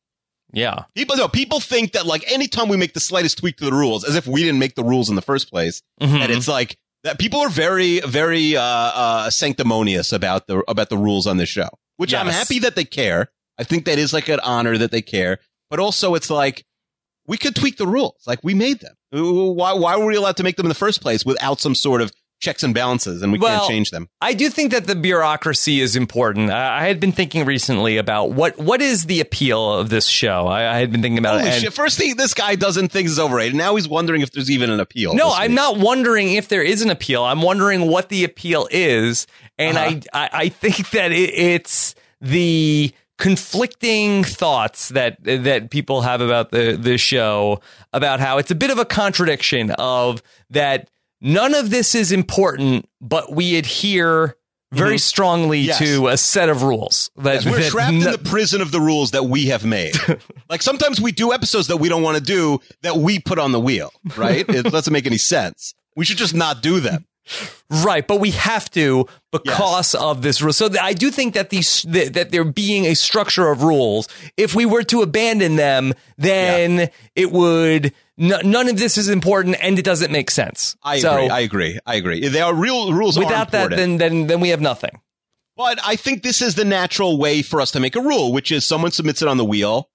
[0.52, 0.84] Yeah.
[0.94, 4.04] People no, people think that like anytime we make the slightest tweak to the rules,
[4.04, 6.18] as if we didn't make the rules in the first place, Mhm.
[6.20, 10.98] that it's like that people are very, very uh, uh, sanctimonious about the about the
[10.98, 11.68] rules on this show.
[11.96, 13.30] Which I'm happy that they care.
[13.58, 15.38] I think that is like an honor that they care.
[15.70, 16.64] But also, it's like
[17.26, 18.16] we could tweak the rules.
[18.26, 18.94] Like we made them.
[19.12, 22.00] Why why were we allowed to make them in the first place without some sort
[22.02, 22.10] of
[22.40, 24.08] checks and balances, and we Well, can't change them?
[24.20, 26.50] I do think that the bureaucracy is important.
[26.50, 30.46] I, I had been thinking recently about what what is the appeal of this show.
[30.48, 31.60] I, I had been thinking about Holy it.
[31.60, 31.72] shit!
[31.72, 33.54] First thing, this guy doesn't think it's overrated.
[33.54, 35.14] Now he's wondering if there's even an appeal.
[35.14, 35.56] No, I'm week.
[35.56, 37.22] not wondering if there is an appeal.
[37.22, 39.26] I'm wondering what the appeal is,
[39.58, 40.00] and Uh-huh.
[40.12, 46.50] I, I I think that it, it's the conflicting thoughts that that people have about
[46.50, 47.60] the the show
[47.92, 50.88] about how it's a bit of a contradiction of that
[51.20, 54.36] none of this is important, but we adhere
[54.72, 55.66] very strongly Mm-hmm.
[55.68, 55.78] Yes.
[55.96, 57.10] to a set of rules.
[57.16, 59.64] That, Yes, we're that trapped no- in the prison of the rules that we have
[59.64, 59.94] made.
[60.48, 63.50] like sometimes we do episodes that we don't want to do that we put on
[63.52, 64.48] the wheel, right?
[64.48, 65.74] it doesn't make any sense.
[65.96, 67.04] We should just not do them.
[67.84, 70.52] Right, but we have to because of this rule.
[70.52, 74.08] So th- I do think that these that, that there being a structure of rules,
[74.36, 79.56] if we were to abandon them, then it would n- none of this is important
[79.62, 80.76] and it doesn't make sense.
[80.82, 81.28] I so agree.
[81.28, 81.78] I agree.
[81.86, 82.28] I agree.
[82.28, 83.18] They are real rules.
[83.18, 85.00] without that, then then then we have nothing.
[85.56, 88.50] But I think this is the natural way for us to make a rule, which
[88.50, 89.90] is someone submits it on the wheel.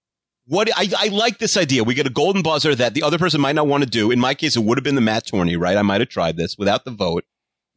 [0.48, 1.84] What I, I like this idea.
[1.84, 4.12] We get a golden buzzer that the other person might not want to do.
[4.12, 5.76] In my case, it would have been the Matt Tourney, right?
[5.76, 7.26] I might have tried this without the vote.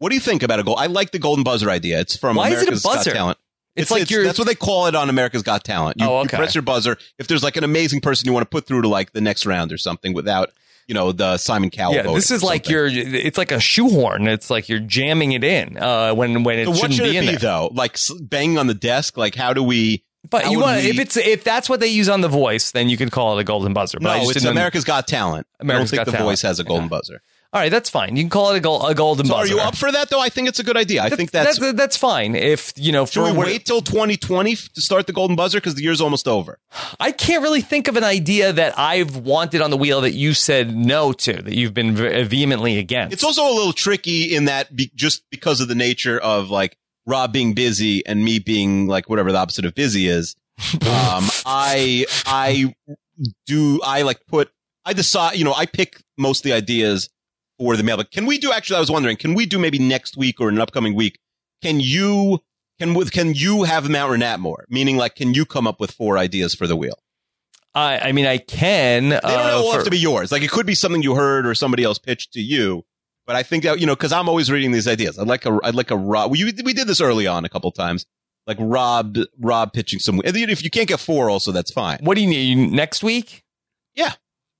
[0.01, 0.77] What do you think about a goal?
[0.77, 1.99] I like the golden buzzer idea.
[2.01, 3.12] It's from Why is it a America's Got buzzer?
[3.12, 3.39] Talent.
[3.78, 5.98] It's, like you're that's what they call it on America's Got Talent.
[6.00, 6.36] You, Oh, you okay.
[6.36, 8.88] press your buzzer if there's like an amazing person you want to put through to
[8.88, 10.50] like the next round or something without
[10.86, 11.94] you know the Simon Cowell.
[11.94, 12.02] yeah.
[12.02, 12.86] This is like you're.
[12.88, 14.26] It's like a shoehorn.
[14.26, 17.20] It's like you're jamming it in uh, when when it So shouldn't should be it
[17.20, 17.38] in be there.
[17.40, 17.70] though?
[17.74, 19.16] Like banging on the desk?
[19.18, 20.02] Like how do we?
[20.30, 22.88] But you want we- if it's if that's what they use on the voice, then
[22.88, 23.98] you could call it a golden buzzer.
[24.00, 25.46] But No, it's America's Got Talent.
[25.60, 26.30] America's I don't think Got the Talent.
[26.32, 26.90] voice has a golden Okay.
[26.90, 27.22] buzzer.
[27.51, 28.15] All right, that's fine.
[28.15, 29.41] You can call it a, a golden buzzer.
[29.41, 30.20] Are you up for that though?
[30.20, 31.03] I think it's a good idea.
[31.03, 31.59] I think that's.
[31.59, 32.35] that's that's fine.
[32.35, 35.75] If you know, should for we wait till 2020 to start the golden buzzer because
[35.75, 36.59] the year's almost over?
[37.01, 40.35] I can't really think of an idea that I've wanted on the wheel that you
[40.35, 43.15] said no to, that you've been vehemently against.
[43.15, 46.77] It's also a little tricky in that be, just because of the nature of like
[47.07, 50.37] Rob being busy and me being like whatever the opposite of busy is.
[50.75, 52.75] Um, I I
[53.47, 54.51] do I like put
[54.85, 57.09] I decide you know I pick most of the ideas
[57.59, 57.97] for the mail.
[57.97, 58.76] But can we do actually?
[58.76, 61.18] I was wondering, can we do maybe next week or in an upcoming week?
[61.62, 62.40] Can you
[62.78, 64.64] can with can you have Mount Renat more?
[64.68, 66.98] Meaning like, can you come up with four ideas for the wheel?
[67.74, 69.10] I, I mean, I can.
[69.10, 70.32] They don't uh, all for- have to be yours.
[70.32, 72.85] Like it could be something you heard or somebody else pitched to you.
[73.26, 75.18] But I think that you know because I'm always reading these ideas.
[75.18, 76.30] I'd like a I'd like a Rob.
[76.30, 78.06] We we did this early on a couple times.
[78.47, 80.22] Like Rob Rob pitching some.
[80.24, 81.98] If you can't get four, also that's fine.
[82.01, 83.44] What do you need next week?
[83.94, 84.12] Yeah,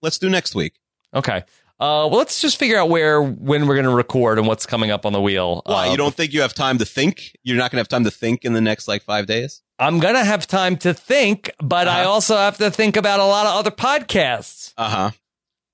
[0.03, 0.75] let's do next week.
[1.15, 1.45] Okay.
[1.81, 4.91] Uh, well, let's just figure out where when we're going to record and what's coming
[4.91, 5.63] up on the wheel.
[5.65, 7.37] Why Uh, you don't think you have time to think?
[7.45, 9.63] You're not going to have time to think in the next like five days.
[9.79, 12.11] I'm going to have time to think, but I Uh-huh.
[12.11, 14.73] also have to think about a lot of other podcasts.
[14.77, 15.11] Uh-huh.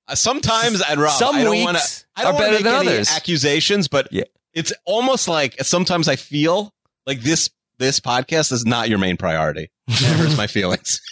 [0.06, 2.04] Uh Sometimes, and Rob, Some I don't weeks want to.
[2.16, 3.10] I don't want better to make than any others.
[3.10, 4.24] accusations, but Yeah.
[4.52, 6.74] it's almost like sometimes I feel
[7.06, 7.48] like this
[7.78, 9.70] this podcast is not your main priority.
[9.88, 11.00] It hurts my feelings.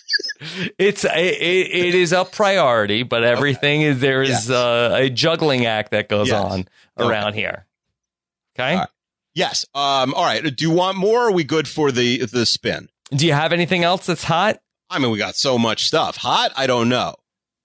[0.79, 4.51] It's it, it, it is a priority, but everything is there is Yes.
[4.51, 6.43] uh, a juggling act that goes Yes.
[6.45, 6.61] on
[6.99, 7.09] Okay.
[7.09, 7.67] around here.
[8.59, 8.73] Okay.
[8.73, 8.89] All right.
[9.35, 9.65] Yes.
[9.75, 10.13] Um.
[10.15, 10.43] All right.
[10.43, 11.23] Do you want more?
[11.23, 12.89] Or are we good for the the spin?
[13.11, 14.59] Do you have anything else that's hot?
[14.91, 16.17] I mean, we got so much stuff.
[16.17, 16.53] Hot?
[16.57, 17.15] I don't know.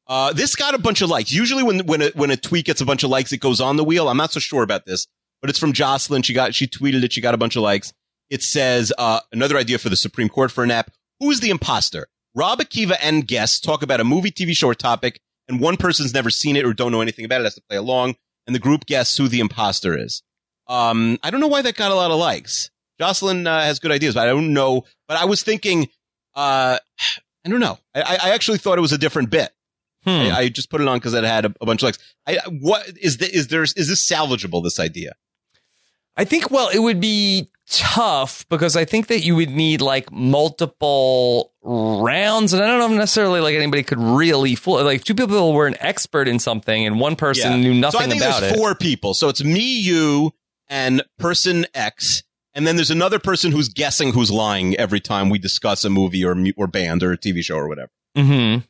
[0.06, 1.32] Uh, this got a bunch of likes.
[1.34, 3.76] Usually, when when a, when a tweet gets a bunch of likes, it goes on
[3.76, 4.08] the wheel.
[4.08, 5.08] I'm not so sure about this,
[5.42, 6.22] but it's from Jocelyn.
[6.22, 7.12] She got she tweeted it.
[7.12, 7.92] She got a bunch of likes.
[8.30, 10.92] It says uh, another idea for the Supreme Court for an app.
[11.20, 12.08] Who is the imposter?
[12.36, 16.14] Rob Akiva and guests talk about a movie, TV show, or topic, and one person's
[16.14, 18.60] never seen it or don't know anything about it has to play along, and the
[18.60, 20.22] group guesses who the imposter is.
[20.68, 22.70] Um, I don't know why that got a lot of likes.
[23.00, 24.84] Jocelyn uh, has good ideas, but I don't know.
[25.08, 25.88] But I was thinking,
[26.36, 26.78] uh,
[27.46, 27.80] I don't know.
[27.96, 29.52] I, I actually thought it was a different bit.
[30.04, 30.10] Hmm.
[30.10, 32.00] I, I just put it on because it had a, a bunch of likes.
[32.26, 34.64] I, what is the, is there is this salvageable?
[34.64, 35.14] This idea?
[36.16, 40.12] I think well, it would be tough because I think that you would need like
[40.12, 44.84] multiple rounds, and I don't know if necessarily like anybody could really fool.
[44.84, 47.58] Like two people were an expert in something, and one person Yeah.
[47.58, 48.56] knew nothing so I think about it.
[48.56, 49.14] four people.
[49.14, 50.34] So it's me, you,
[50.70, 52.24] and person X,
[52.54, 56.24] and then there's another person who's guessing who's lying every time we discuss a movie
[56.26, 57.92] or or band or a TV show or whatever.
[58.18, 58.66] Mm-hmm.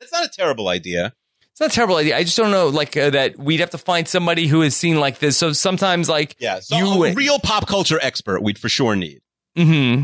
[0.00, 1.12] It's not a terrible idea.
[1.58, 2.16] It's not a terrible idea.
[2.16, 5.00] I just don't know, like uh, that we'd have to find somebody who has seen
[5.00, 5.36] like this.
[5.36, 9.20] So sometimes, like Yeah, so You- a real pop culture expert we'd for sure need.
[9.56, 10.02] hmm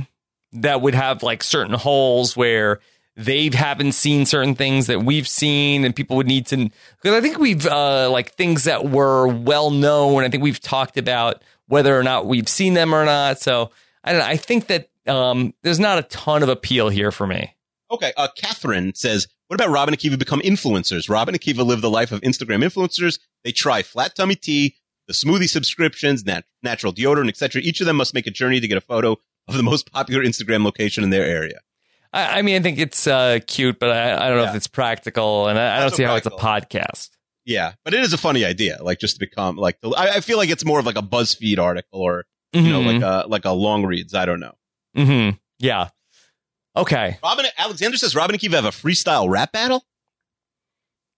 [0.57, 2.81] that would have like certain holes where
[3.17, 6.57] they haven't seen certain things that we've seen, and people would need to.
[6.57, 10.25] Because I think we've uh, like things that were well known.
[10.25, 13.41] I think we've talked about whether or not we've seen them or not.
[13.41, 13.71] So
[14.03, 14.27] I don't know.
[14.27, 17.55] I think that um, there's not a ton of appeal here for me.
[17.93, 21.09] Okay, uh, Catherine says, "What about Robin and Akiva become influencers?
[21.09, 23.19] Robin and Akiva live the life of Instagram influencers.
[23.45, 24.75] They try flat tummy tea,
[25.07, 27.63] the smoothie subscriptions, nat- natural deodorant, etc.
[27.63, 29.17] Each of them must make a journey to get a photo
[29.47, 31.61] of the most popular Instagram location in their area."
[32.13, 34.51] I, I mean, I think it's uh, cute, but I, I don't know Yeah.
[34.51, 37.11] if it's practical, and I, I don't see so how it's a podcast.
[37.45, 39.91] Yeah, but it is a funny idea, like just to become like the.
[39.91, 43.03] I, I feel like it's more of like a BuzzFeed article or you know like
[43.03, 44.15] a like a long reads.
[44.15, 44.55] I don't know.
[44.97, 45.89] hmm Yeah.
[46.77, 47.19] Okay.
[47.23, 49.85] Robin Alexander says Robin and Akiva have a freestyle rap battle.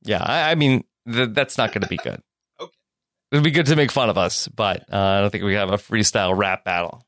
[0.03, 0.23] Yeah.
[0.23, 2.21] I, I mean, th- that's not going to be good.
[2.61, 2.73] Okay.
[3.33, 5.71] It'd be good to make fun of us, but uh, I don't think we have
[5.71, 7.03] a freestyle rap battle.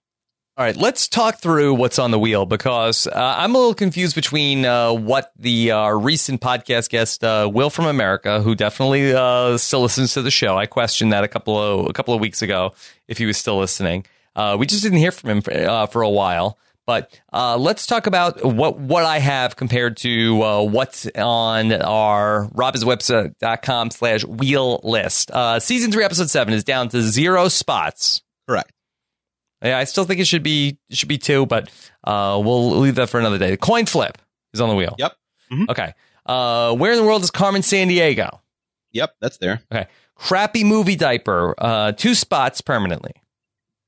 [0.58, 4.16] All right, let's talk through what's on the wheel because uh, I'm a little confused
[4.16, 9.56] between uh, what the uh, recent podcast guest uh, Will from America, who definitely uh,
[9.58, 10.58] still listens to the show.
[10.58, 12.74] I questioned that a couple of a couple of weeks ago
[13.06, 14.04] if he was still listening.
[14.34, 16.58] Uh, we just didn't hear from him for, uh, for a while.
[16.88, 22.48] But uh, let's talk about what what I have compared to uh, what's on our
[22.54, 25.30] robhasawebsite.com slash wheel list.
[25.30, 28.22] Uh, season three, episode seven is down to zero spots.
[28.48, 28.72] Correct.
[29.62, 31.68] Yeah, I still think it should be it should be two, but
[32.04, 33.50] uh, we'll leave that for another day.
[33.50, 34.16] The coin flip
[34.54, 34.96] is on the wheel.
[34.98, 35.12] Yep.
[35.52, 35.68] Mhm.
[35.68, 35.92] Okay.
[36.24, 38.40] Uh, where in the world is Carmen Sandiego?
[38.92, 39.60] Yep, that's there.
[39.70, 39.88] Okay.
[40.14, 41.54] Crappy movie diaper.
[41.58, 43.12] Uh, two spots permanently.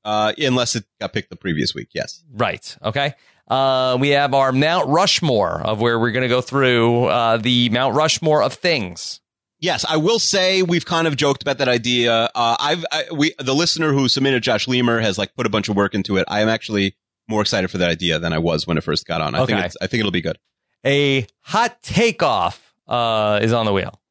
[0.03, 1.89] Uh, unless it got picked the previous week.
[1.93, 2.23] Yes.
[2.33, 2.75] Right.
[2.83, 3.13] Okay.
[3.47, 7.69] Uh, we have our Mount Rushmore of where we're going to go through uh, the
[7.69, 9.19] Mount Rushmore of things.
[9.59, 12.31] Yes, I will say we've kind of joked about that idea.
[12.33, 15.69] Uh, I've I, we the listener who submitted Josh Leamer has like put a bunch
[15.69, 16.25] of work into it.
[16.27, 16.95] I am actually
[17.27, 19.35] more excited for that idea than I was when it first got on.
[19.35, 19.65] I think Okay.
[19.67, 20.39] it's, I think it'll be good.
[20.83, 24.01] A hot takeoff uh, is on the wheel.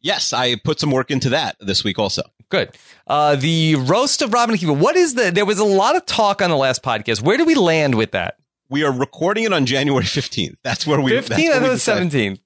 [0.00, 2.22] Yes, I put some work into that this week also.
[2.48, 2.70] Good.
[3.06, 4.76] Uh, the roast of Robin Akiva.
[4.76, 5.30] What is the?
[5.30, 7.22] There was a lot of talk on the last podcast.
[7.22, 8.36] Where do we land with that?
[8.68, 10.56] We are recording it on January 15th.
[10.62, 11.50] That's where we that's Fifteen.
[11.50, 12.10] I thought it was decided.
[12.10, 12.38] seventeen.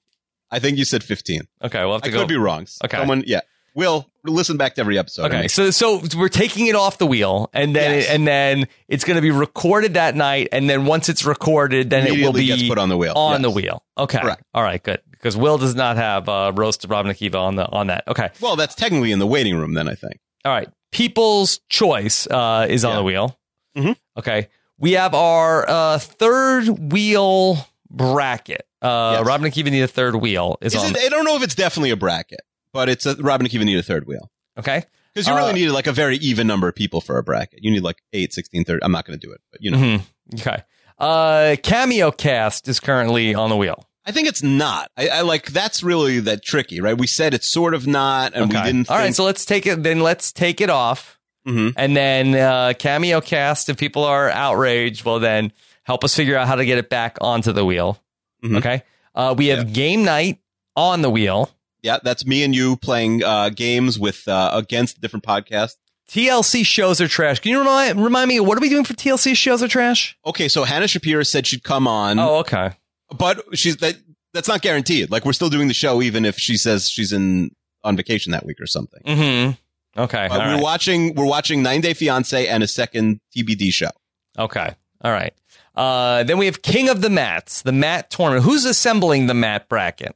[0.53, 1.41] I think you said 15.
[1.63, 2.67] Okay, we'll have I to could be wrong.
[2.83, 2.97] Okay.
[2.97, 3.39] Someone, yeah.
[3.73, 5.27] We'll listen back to every episode.
[5.33, 8.09] Okay, so so we're taking it off the wheel, and then Yes.
[8.09, 12.05] and then it's going to be recorded that night, and then once it's recorded, then
[12.05, 13.13] it will be put on the wheel.
[13.15, 13.41] on Yes.
[13.43, 13.83] the wheel.
[13.97, 14.43] Okay, Correct.
[14.53, 17.67] All right, good because Will does not have uh, roast of Robin Akiva on the
[17.69, 18.03] on that.
[18.07, 20.19] Okay, Well, that's technically in the waiting room then, I think.
[20.45, 20.67] all right.
[20.91, 22.95] People's choice uh, is on Yeah.
[22.97, 23.39] the wheel.
[23.77, 23.95] Mhm.
[24.17, 28.65] Okay, we have our uh, third wheel bracket.
[28.81, 29.25] Uh, Yes.
[29.27, 30.91] Robin Akiva need a third wheel is, Is on.
[30.91, 32.41] it, I don't know if it's definitely a bracket,
[32.73, 34.31] but it's a Robin Akiva need a third wheel.
[34.57, 34.83] okay,
[35.13, 37.59] Because you really Uh, needed like a very even number of people for a bracket.
[37.61, 38.83] You need like 8, 16, 30.
[38.83, 39.77] I'm not going to do it, but you know.
[39.77, 40.01] Mhm.
[40.39, 40.63] okay.
[40.97, 43.87] Uh, Cameo Cast is currently on the wheel.
[44.05, 44.89] I think it's not.
[44.97, 46.97] I, I like that's really that tricky, right?
[46.97, 48.89] We said it's sort of not, and we didn't.
[48.89, 49.83] All right, think- so let's take it.
[49.83, 51.73] Then let's take it off, Mhm.
[51.77, 53.69] and then uh, cameo cast.
[53.69, 55.51] If people are outraged, well, then
[55.83, 57.99] help us figure out how to get it back onto the wheel.
[58.43, 58.57] Mhm.
[58.57, 58.83] Okay.
[59.13, 60.39] Uh, we have game night
[60.75, 61.51] on the wheel.
[61.83, 65.75] Yeah, that's me and you playing uh, games with uh, against different podcasts.
[66.09, 67.39] TLC shows are trash.
[67.39, 70.17] Can you remind remind me what are we doing for TLC shows are trash?
[70.25, 72.71] Okay, so Hannah Shapiro said she'd come on, Oh, okay.
[73.15, 73.95] But she's that
[74.33, 75.11] that's not guaranteed.
[75.11, 77.51] Like we're still doing the show even if she says she's in
[77.83, 79.01] on vacation that week or something.
[79.05, 80.01] Mm-hmm.
[80.01, 80.27] Okay.
[80.29, 80.63] But we're right.
[80.63, 83.89] watching we're watching 90 Day Fiance and a second TBD show.
[84.37, 84.75] Okay.
[85.01, 85.33] All right.
[85.75, 88.43] Uh, then we have King of the Mats, the mat tournament.
[88.43, 90.15] Who's assembling the mat bracket?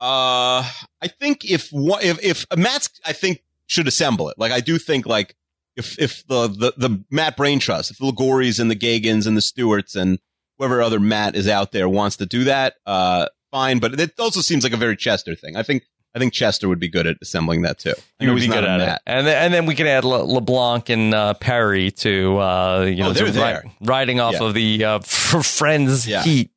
[0.00, 0.68] Uh,
[1.00, 4.38] I think if one, if if Matt's, I think should assemble it.
[4.38, 5.34] Like I do think like
[5.76, 9.36] if if the the the Matt Brain Trust, if the Ligoris and the Gagans and
[9.36, 10.18] the Stewarts and
[10.58, 13.78] whoever other Matt is out there wants to do that, uh, fine.
[13.78, 15.56] But it also seems like a very Chester thing.
[15.56, 15.84] I think
[16.14, 17.92] I think Chester would be good at assembling that too.
[18.20, 18.98] You would be good at it.
[19.06, 22.96] And then, and then we can add Le- LeBlanc and uh, Perry to, uh, you
[23.02, 24.42] know, Oh, they're to ri- riding off Yeah.
[24.44, 26.22] of the uh, Friends Yeah.
[26.22, 26.50] heat.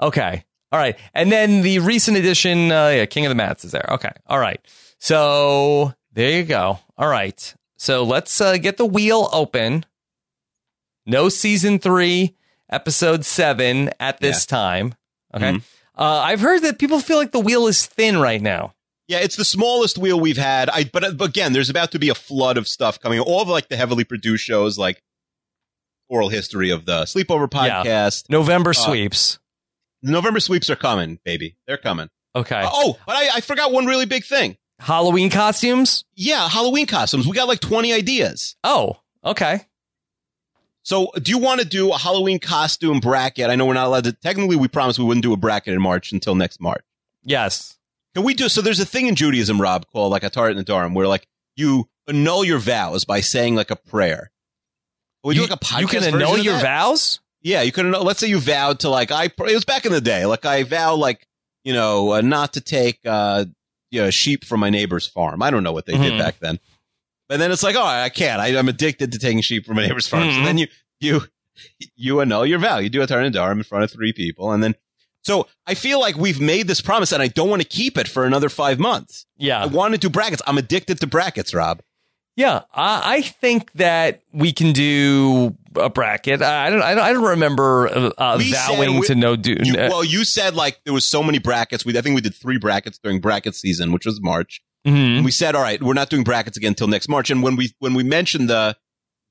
[0.00, 0.44] Okay.
[0.72, 0.98] All right.
[1.14, 3.86] And then the recent edition, uh, yeah, King of the Mats is there.
[3.88, 4.10] Okay.
[4.26, 4.60] All right.
[4.98, 6.80] So there you go.
[6.96, 7.54] All right.
[7.76, 9.86] So let's uh, get the wheel open.
[11.06, 12.34] No season three,
[12.70, 14.94] episode seven at this time.
[15.34, 15.52] Okay.
[15.52, 15.62] Mhm.
[15.96, 18.74] Uh, I've heard that people feel like the wheel is thin right now.
[19.08, 20.68] Yeah, it's the smallest wheel we've had.
[20.70, 23.18] I but, but again, there's about to be a flood of stuff coming.
[23.20, 25.02] All of like the heavily produced shows, like
[26.08, 27.82] oral history of the sleepover Yeah.
[27.82, 28.28] podcast.
[28.30, 29.38] November Uh, sweeps.
[30.02, 31.56] November sweeps are coming, baby.
[31.66, 32.08] They're coming.
[32.36, 32.60] Okay.
[32.62, 34.56] Uh, oh, but I, I forgot one really big thing.
[34.78, 36.04] Halloween costumes.
[36.14, 37.26] Yeah, Halloween costumes.
[37.26, 38.54] We got like 20 ideas.
[38.62, 39.62] Oh, okay.
[40.82, 43.50] So, do you want to do a Halloween costume bracket?
[43.50, 44.12] I know we're not allowed to.
[44.12, 46.82] Technically, we promised we wouldn't do a bracket in March until next March.
[47.24, 47.76] Yes.
[48.14, 48.48] Can we do?
[48.48, 51.26] So, there's a thing in Judaism, Rob, called like a Tarat Nadarim, where like
[51.56, 54.30] you annul your vows by saying like a prayer.
[55.24, 55.80] We do you, like a podcast.
[55.80, 57.20] you can annul your vows.
[57.42, 58.04] Yeah, you could annul.
[58.04, 59.24] Let's say you vowed to like I.
[59.24, 60.24] It was back in the day.
[60.26, 61.26] Like I vow like
[61.64, 63.44] you know uh, not to take uh
[63.90, 65.42] you know sheep from my neighbor's farm.
[65.42, 66.18] I don't know what they did Mhm.
[66.18, 66.58] back then.
[67.28, 68.40] But then it's like, oh, I can't.
[68.40, 70.30] I, I'm addicted to taking sheep from my neighbor's farm.
[70.30, 70.44] So Mhm.
[70.44, 70.66] then you
[71.00, 71.20] you
[71.96, 72.78] you annul your vow.
[72.78, 74.74] You do a turn and dharm in front of three people, and then
[75.24, 78.08] so I feel like we've made this promise, and I don't want to keep it
[78.08, 79.26] for another five months.
[79.36, 79.62] Yeah.
[79.62, 80.40] I want to do brackets.
[80.46, 81.82] I'm addicted to brackets, Rob.
[82.36, 82.62] Yeah.
[82.72, 86.40] I, I think that we can do a bracket.
[86.40, 86.82] I don't.
[86.82, 89.56] I don't, I don't remember uh, vowing we- to no do.
[89.60, 91.84] You, uh, well, you said like there was so many brackets.
[91.84, 94.62] We I think we did three brackets during bracket season, which was March.
[94.86, 95.16] Mhm.
[95.16, 97.30] And we said, all right, we're not doing brackets again until next March.
[97.30, 98.76] And when we when we mentioned the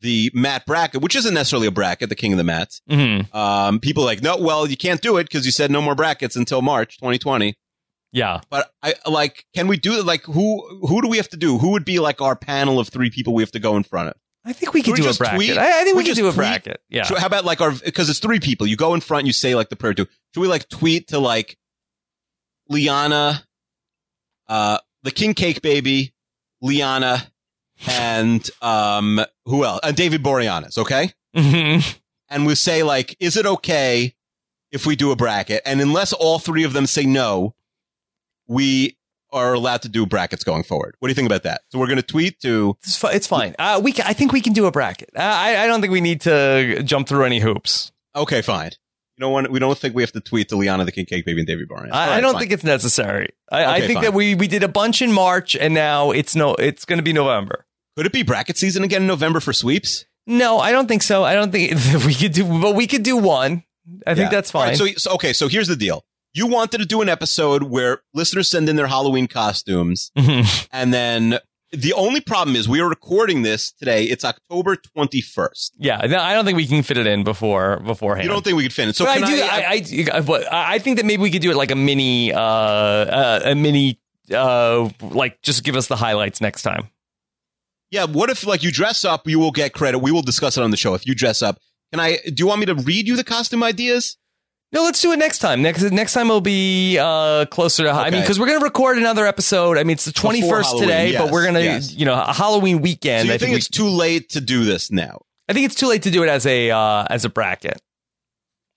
[0.02, 3.34] the mat bracket, which isn't necessarily a bracket, the king of the mats, Mhm.
[3.34, 5.96] um, people are like, no, well, you can't do it because you said no more
[5.96, 7.56] brackets until March 2020.
[8.14, 8.42] Yeah.
[8.50, 11.58] But I like, can we do like who who do we have to do?
[11.58, 14.10] Who would be like our panel of three people we have to go in front
[14.10, 14.16] of?
[14.46, 15.36] I think we could Should we do a bracket.
[15.38, 15.58] tweet?
[15.58, 16.38] I, I think we, We could just do a tweet?
[16.38, 16.82] bracket.
[16.90, 17.04] Yeah.
[17.04, 18.66] So how about like our because it's three people.
[18.66, 20.08] You go in front, you say like the prayer to.
[20.34, 21.58] Should we like tweet to like
[22.70, 23.44] Liana,
[24.48, 24.78] uh,
[25.08, 26.14] the King Cake Baby,
[26.62, 27.32] Liana,
[27.88, 29.80] and um, who else?
[29.84, 30.78] And David Boreanaz.
[30.78, 31.98] Okay, Mhm.
[32.30, 34.14] and we say like, is it okay
[34.72, 35.62] if we do a bracket?
[35.66, 37.56] And unless all three of them say no,
[38.48, 38.98] we
[39.32, 40.96] are allowed to do brackets going forward.
[41.00, 41.62] What do you think about that?
[41.70, 43.56] So we're going to tweet to It's, fi- it's fine.
[43.60, 43.92] Uh, we.
[43.92, 45.10] Can, I think we can do a bracket.
[45.16, 45.64] Uh, I.
[45.64, 47.92] I don't think we need to jump through any hoops.
[48.16, 48.72] okay, fine.
[49.18, 49.52] You don't want.
[49.52, 51.68] We don't think we have to tweet to Liana, the King Cake Baby, and David
[51.68, 51.92] Boreanaz.
[51.92, 52.42] All I, I don't fine.
[52.42, 53.30] think it's necessary.
[53.52, 54.04] I, I think fine.
[54.04, 56.54] that we we did a bunch in March, and now it's no.
[56.56, 57.66] It's going to be November.
[57.96, 60.06] Could it be bracket season again in November for sweeps?
[60.28, 61.24] No, I don't think so.
[61.24, 61.72] I don't think
[62.06, 63.64] we could do, but we could do one.
[64.06, 64.68] I think that's fine.
[64.70, 66.04] right, so, so okay, so here's the deal.
[66.34, 70.68] You wanted to do an episode where listeners send in their Halloween costumes, Mhm.
[70.72, 71.40] and then
[71.72, 74.04] the only problem is we are recording this today.
[74.06, 75.72] It's October 21st.
[75.78, 78.24] yeah, no, I don't think we can fit it in before beforehand.
[78.26, 78.96] You don't think we could fit it?
[78.96, 79.26] So I do.
[79.26, 79.84] I, I,
[80.14, 83.40] I, I, I think that maybe we could do it like a mini, uh, uh,
[83.46, 84.00] a mini,
[84.34, 86.90] uh, like just give us the highlights next time.
[87.92, 88.06] yeah.
[88.06, 89.28] What if like you dress up?
[89.28, 90.00] You will get credit.
[90.00, 90.94] We will discuss it on the show.
[90.94, 91.60] If you dress up,
[91.92, 92.18] can I?
[92.26, 94.18] Do you want me to read you the costume ideas?
[94.74, 95.62] No, let's do it next time.
[95.62, 97.90] Next next time will be uh, closer to.
[97.92, 99.78] I mean, because we're gonna record another episode.
[99.78, 101.94] I mean, it's the twenty first today, but we're gonna, yes.
[101.94, 103.28] you know, a Halloween So weekend.
[103.28, 105.76] you I think, think, we- it's too late to do this now, I think it's
[105.76, 107.80] too late to do it as a uh, as a bracket.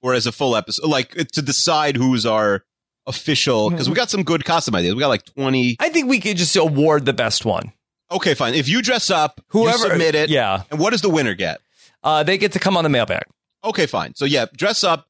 [0.02, 2.64] or as a full episode, like to decide who's our
[3.06, 3.68] official?
[3.70, 4.94] Because we got some good costume ideas.
[4.94, 5.76] We got like 20.
[5.80, 7.72] I think we could just award the best one.
[8.12, 8.54] Okay, fine.
[8.54, 10.30] If you dress up, Whoever submit it.
[10.30, 11.60] yeah, And what does the winner get?
[12.04, 13.24] uh, they get to come on the mailbag.
[13.64, 14.14] Okay, fine.
[14.14, 15.06] So yeah, dress up,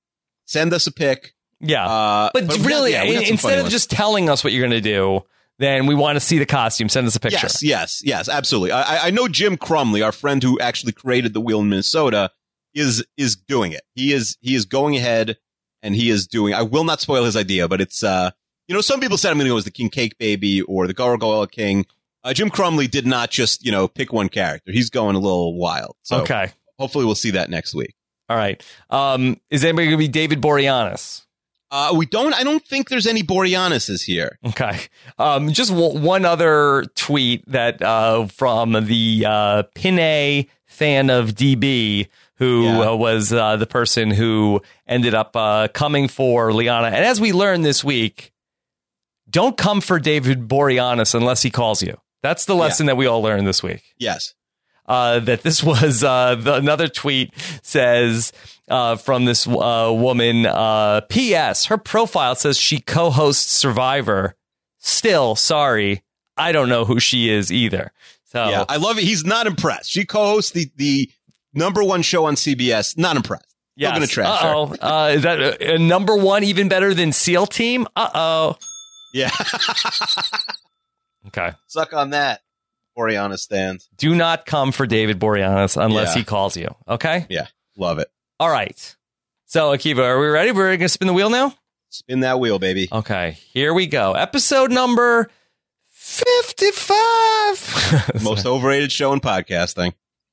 [0.51, 1.35] send us a pic.
[1.61, 3.73] Yeah, Uh, but, got- really, got some instead of ones.
[3.73, 5.23] just telling us what you're gonna do,
[5.59, 6.89] then we want to see the costume.
[6.89, 7.39] Send us a picture.
[7.43, 8.73] yes, yes, yes, absolutely.
[8.73, 12.31] I, I- I know Jim Crumley, our friend who actually created the wheel in Minnesota,
[12.75, 13.83] is is doing it.
[13.95, 15.37] He is he is going ahead
[15.83, 16.55] and he is doing.
[16.55, 18.31] I will not spoil his idea, but it's uh,
[18.69, 20.87] you know, some people said I'm going to go as the King Cake Baby or
[20.87, 21.85] the Gargoyle King.
[22.23, 24.73] Uh, Jim Crumley did not just you know pick one character.
[24.73, 25.97] He's going a little wild.
[26.03, 26.53] So okay.
[26.79, 27.95] hopefully we'll see that next week.
[28.31, 28.63] All right.
[28.91, 31.23] Um, is anybody gonna be David Boreanaz?
[31.73, 32.33] Uh, we don't.
[32.35, 34.39] I don't think there's any Boreanases here.
[34.47, 34.79] Okay.
[35.19, 42.09] Um, just w- one other tweet that uh, from the uh, Pinay fan of DB,
[42.37, 42.91] who Yeah.
[42.91, 46.89] uh, was uh, the person who ended up uh, coming for Liana.
[46.89, 48.33] And as we learned this week,
[49.29, 51.97] don't come for David Boreanaz unless he calls you.
[52.23, 53.83] That's the lesson that we all learned this week.
[53.97, 54.35] Yes.
[54.91, 58.33] Uh, that this was uh, the, another tweet says
[58.69, 60.47] uh, from this uh, woman.
[60.47, 61.67] Uh, P.S.
[61.67, 64.35] Her profile says she co-hosts Survivor.
[64.79, 66.03] Still, sorry,
[66.37, 67.93] I don't know who she is either.
[68.25, 69.05] So Yeah, I love it.
[69.05, 69.91] He's not impressed.
[69.91, 71.11] She co-hosts the the
[71.55, 72.99] number one show on CBS.
[72.99, 73.47] Not impressed.
[73.79, 74.49] Still gonna trash her.
[74.49, 74.75] Uh-oh.
[74.81, 77.87] Uh, is that a, a number one even better than SEAL Team?
[77.95, 78.57] Uh oh.
[79.15, 79.31] Yeah,
[81.29, 81.53] Okay.
[81.67, 82.41] suck on that.
[83.01, 83.89] Oriana stands.
[83.97, 86.19] Do not come for David Boreanaz unless Yeah.
[86.21, 86.69] he calls you.
[86.87, 87.27] Okay.
[87.31, 87.47] Yeah.
[87.77, 88.09] Love it.
[88.39, 88.97] All right.
[89.47, 90.53] So, Akiva, are we ready?
[90.53, 91.55] We're going to spin the wheel now?
[91.89, 92.89] Spin that wheel, baby.
[92.93, 94.13] Okay, here we go.
[94.13, 95.29] Episode number
[95.93, 98.13] 55.
[98.23, 99.93] Most overrated show in podcasting.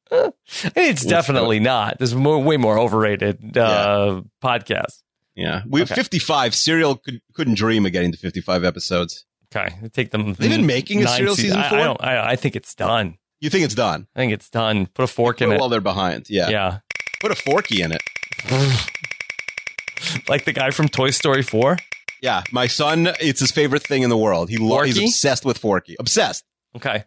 [0.76, 1.98] it's definitely not.
[1.98, 5.02] There's more, way more overrated uh, podcasts.
[5.36, 6.00] Yeah, we have Okay.
[6.02, 6.56] 55.
[6.56, 9.26] Serial could, couldn't dream of getting to 55 episodes.
[9.56, 10.34] Okay, take them.
[10.34, 11.80] They've been making a serial season I, four?
[11.80, 13.18] I, don't, I, I think it's done.
[13.40, 14.08] You think it's done?
[14.16, 14.88] I think it's done.
[14.88, 16.30] Put a fork in it while they're behind.
[16.30, 16.50] Yeah.
[16.50, 16.80] yeah,
[17.22, 18.02] Put a forky in it.
[20.30, 21.78] like the guy from Toy Story 4.
[22.22, 24.50] Yeah, my son, it's his favorite thing in the world.
[24.50, 25.96] He lo- he's obsessed with Forky.
[26.00, 26.44] Obsessed.
[26.76, 27.04] Okay.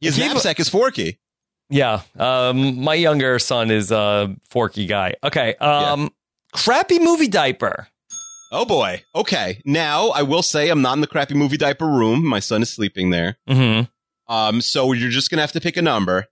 [0.00, 1.20] His Keep- knapsack is Forky.
[1.70, 2.02] Yeah.
[2.18, 5.14] Um, my younger son is a forky guy.
[5.24, 5.54] Okay.
[5.54, 6.10] Um,
[6.52, 7.88] crappy movie diaper.
[8.52, 9.02] Oh boy.
[9.14, 9.62] Okay.
[9.64, 12.24] Now I will say I'm not in the crappy movie diaper room.
[12.24, 13.38] My son is sleeping there.
[13.48, 13.90] Mm-hmm.
[14.32, 16.26] Um, so you're just gonna have to pick a number.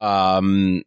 [0.00, 0.82] Um,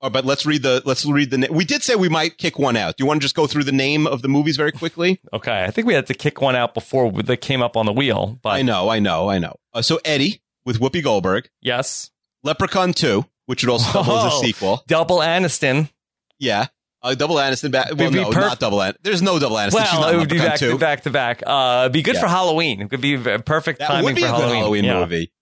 [0.00, 1.38] oh, but let's read the let's read the.
[1.38, 2.96] Na- we did say we might kick one out.
[2.96, 5.20] Do you want to just go through the name of the movies very quickly?
[5.32, 5.64] Okay.
[5.64, 8.38] I think we had to kick one out before they came up on the wheel,
[8.42, 9.56] but I know, I know, I know.
[9.74, 12.10] Uh, so Eddie with Whoopi Goldberg, yes.
[12.42, 14.82] Leprechaun Two, which would also double as a sequel.
[14.86, 15.90] Double Aniston.
[16.38, 16.66] Yeah.
[17.10, 17.94] Uh, double Aniston back.
[17.96, 18.96] Well, no, perf- not double Aniston.
[19.02, 19.70] There's no double Aniston.
[19.84, 20.70] She's not Well, it would be back 2.
[20.72, 21.42] to back to back.
[21.46, 22.20] Uh, it'd be good Yeah.
[22.22, 22.82] for Halloween.
[22.82, 24.58] It could be a perfect That timing would be for a good Halloween.
[24.58, 25.00] Halloween Yeah.
[25.00, 25.32] movie.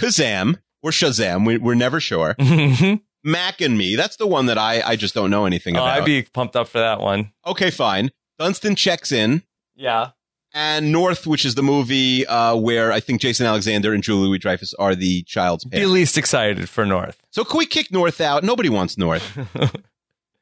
[0.00, 1.46] Kazam or Shazam.
[1.46, 2.34] We, we're never sure.
[2.40, 3.00] Mhm.
[3.24, 3.96] Mac and Me.
[3.96, 5.98] That's the one that I, I just don't know anything oh, about.
[5.98, 7.32] I'd be pumped up for that one.
[7.44, 8.10] okay, fine.
[8.38, 9.42] Dunston checks in.
[9.74, 10.10] Yeah.
[10.54, 14.38] And North, which is the movie uh, where I think Jason Alexander and Julie Louis
[14.38, 17.20] Dreyfus are the child's Be least excited for North.
[17.30, 18.44] So can we kick North out?
[18.44, 19.36] Nobody wants North.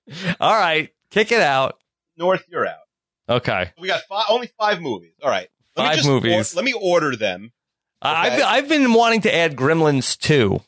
[0.40, 0.90] All right.
[1.10, 1.78] Kick it out.
[2.16, 2.78] North, you're out.
[3.28, 3.70] Okay.
[3.78, 5.12] We got five, only five movies.
[5.22, 5.48] All right.
[5.76, 6.52] Let me Five movies.
[6.52, 7.52] or- let me order them.
[8.04, 8.12] Okay.
[8.14, 10.60] I've, I've been wanting to add Gremlins too.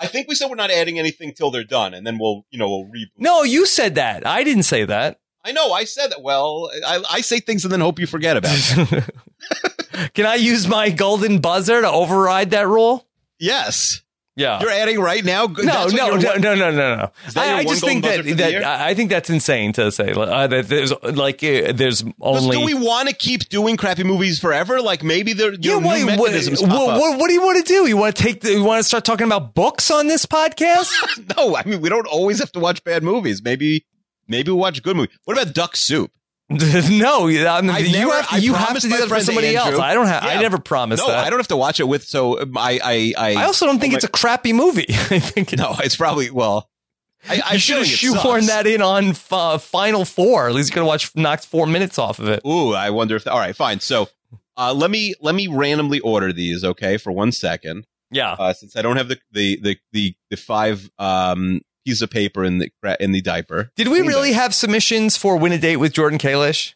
[0.00, 2.58] I think we said we're not adding anything till they're done, and then we'll, you
[2.58, 3.10] know, we'll reboot.
[3.16, 4.26] No, you said that.
[4.26, 5.18] I didn't say that.
[5.44, 5.72] I know.
[5.72, 6.22] I said that.
[6.22, 9.14] Well, I, I say things and then hope you forget about it.
[10.14, 13.06] Can I use my golden buzzer to override that rule?
[13.38, 14.02] yes.
[14.38, 14.60] Yeah.
[14.60, 15.46] You're adding right now?
[15.46, 17.10] no, no, no, no, no, no, no.
[17.26, 18.64] Is that your I, I just think that, buzzer for the that?
[18.64, 22.56] I think that's insane to say uh, that there's like uh, there's only.
[22.56, 24.80] do we want to keep doing crappy movies forever?
[24.80, 27.88] Like maybe there you know, wait, what, what, what, what do you want to do?
[27.88, 28.42] You want to take?
[28.42, 30.92] The, you want to start talking about books on this podcast?
[31.36, 33.42] No, I mean we don't always have to watch bad movies.
[33.42, 33.84] Maybe
[34.28, 35.18] maybe we watch good movies.
[35.24, 36.10] What about Duck Soup?
[36.50, 38.40] no, I mean, you never- have to.
[38.40, 39.74] You have to do that for somebody Andrew.
[39.74, 39.82] else.
[39.82, 40.24] I don't have.
[40.24, 41.26] I never promised No, that.
[41.26, 42.04] I don't have to watch it with.
[42.04, 44.86] So um, I I I, I also don't think it's a crappy movie.
[44.88, 45.76] I think no.
[45.80, 46.70] It's probably well.
[47.28, 50.48] I, I should have shoehorned that in on f- uh, Final Four.
[50.48, 52.40] At least you could have watched knocked four minutes off of it.
[52.46, 53.26] Ooh, I wonder if.
[53.26, 53.80] all right, fine.
[53.80, 54.08] So
[54.56, 56.64] uh, let me let me randomly order these.
[56.64, 57.86] Okay, for one second.
[58.10, 58.32] Yeah.
[58.32, 62.44] uh, since I don't have the the the the, the five um piece of paper
[62.44, 63.70] in the in the diaper.
[63.76, 66.74] Did we really have submissions for Win a Date with Jordan Kalish?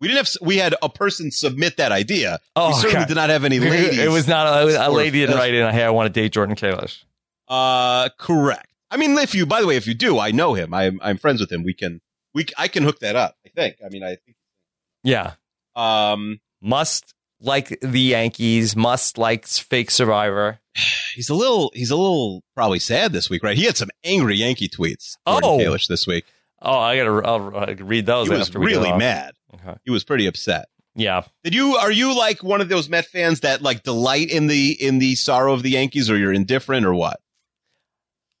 [0.00, 0.46] We didn't have.
[0.46, 2.40] We had a person submit that idea.
[2.56, 3.06] Oh, we certainly okay.
[3.06, 3.98] did not have any ladies.
[4.04, 5.72] It was not a, a lady didn't write in.
[5.72, 7.04] Hey, I want to date Jordan Kalish.
[7.48, 8.66] uh correct.
[8.90, 10.74] I mean, if you, by the way, if you do, I know him.
[10.74, 11.62] I'm I'm friends with him.
[11.62, 12.00] We can
[12.34, 13.36] we I can hook that up.
[13.46, 13.76] I think.
[13.84, 14.36] I mean, I think.
[15.04, 15.34] Yeah.
[15.76, 18.74] Um, Must like the Yankees.
[18.74, 20.60] Must like Fake Survivor.
[21.14, 23.56] he's a little he's a little probably sad this week, right?
[23.56, 25.16] He had some angry Yankee tweets.
[25.26, 25.58] Jordan Oh.
[25.58, 26.24] Kalish this week.
[26.62, 27.40] Oh, I gotta I'll,
[27.84, 28.28] read those.
[28.28, 29.34] He was really mad.
[29.54, 29.76] Okay.
[29.84, 30.66] He was pretty upset.
[30.96, 31.22] Yeah.
[31.42, 34.70] Did you are you like one of those Met fans that like delight in the
[34.80, 37.20] in the sorrow of the Yankees, or you're indifferent, or what?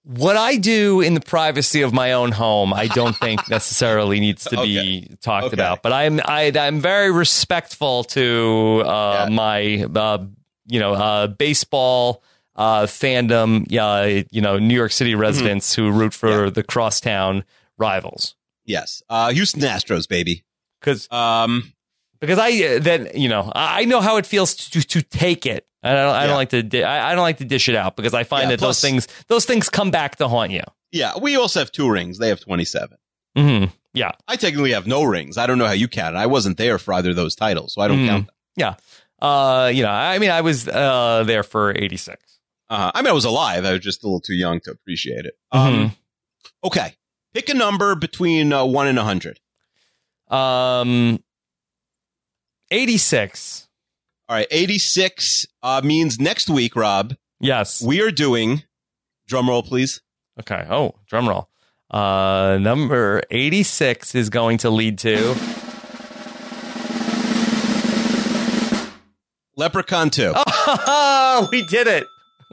[0.04, 4.44] What I do in the privacy of my own home, I don't think necessarily needs
[4.44, 5.54] to be talked Okay.
[5.54, 5.82] about.
[5.82, 9.34] But I'm I, I'm very respectful to uh, Yeah.
[9.34, 10.26] my uh,
[10.66, 12.22] you know uh, baseball
[12.56, 13.64] uh, fandom.
[13.68, 16.44] Yeah, you know New York City residents who root for Mm-hmm.
[16.44, 16.50] Yeah.
[16.50, 17.44] the crosstown
[17.78, 18.34] rivals.
[18.64, 20.44] Yes, uh, Houston Astros, baby.
[20.80, 21.72] Because Um,
[22.20, 25.66] because I uh, then you know I know how it feels to to take it.
[25.82, 26.26] I don't I Yeah.
[26.28, 28.44] don't like to di- I, I don't like to dish it out because I find
[28.44, 30.62] Yeah, that plus- those things those things come back to haunt you.
[30.92, 32.18] yeah, we also have two rings.
[32.18, 32.96] They have 27.
[33.36, 34.12] hmm Yeah.
[34.28, 35.36] I technically have no rings.
[35.36, 36.18] I don't know how you count it.
[36.18, 38.08] I wasn't there for either of those titles, so I don't Mhm.
[38.08, 38.26] count.
[38.26, 38.34] Them.
[38.56, 38.74] Yeah.
[39.20, 42.40] Uh, you know, I mean, I was uh, there for 86.
[42.68, 43.64] Uh, I mean, I was alive.
[43.64, 45.34] I was just a little too young to appreciate it.
[45.52, 45.82] Mm-hmm.
[45.84, 45.96] Um,
[46.64, 46.94] okay,
[47.32, 49.40] pick a number between uh, one and a hundred.
[50.28, 51.22] Um,
[52.70, 53.68] 86.
[54.28, 57.14] All right, 86 uh, means next week, Rob.
[57.40, 57.82] Yes.
[57.82, 58.62] We are doing.
[59.28, 60.00] Drum roll, please.
[60.40, 60.66] Okay.
[60.68, 61.48] Oh, drum roll.
[61.90, 65.63] Uh, number 86 is going to lead to.
[69.56, 70.32] Leprechaun 2.
[70.66, 72.06] Oh, we did it.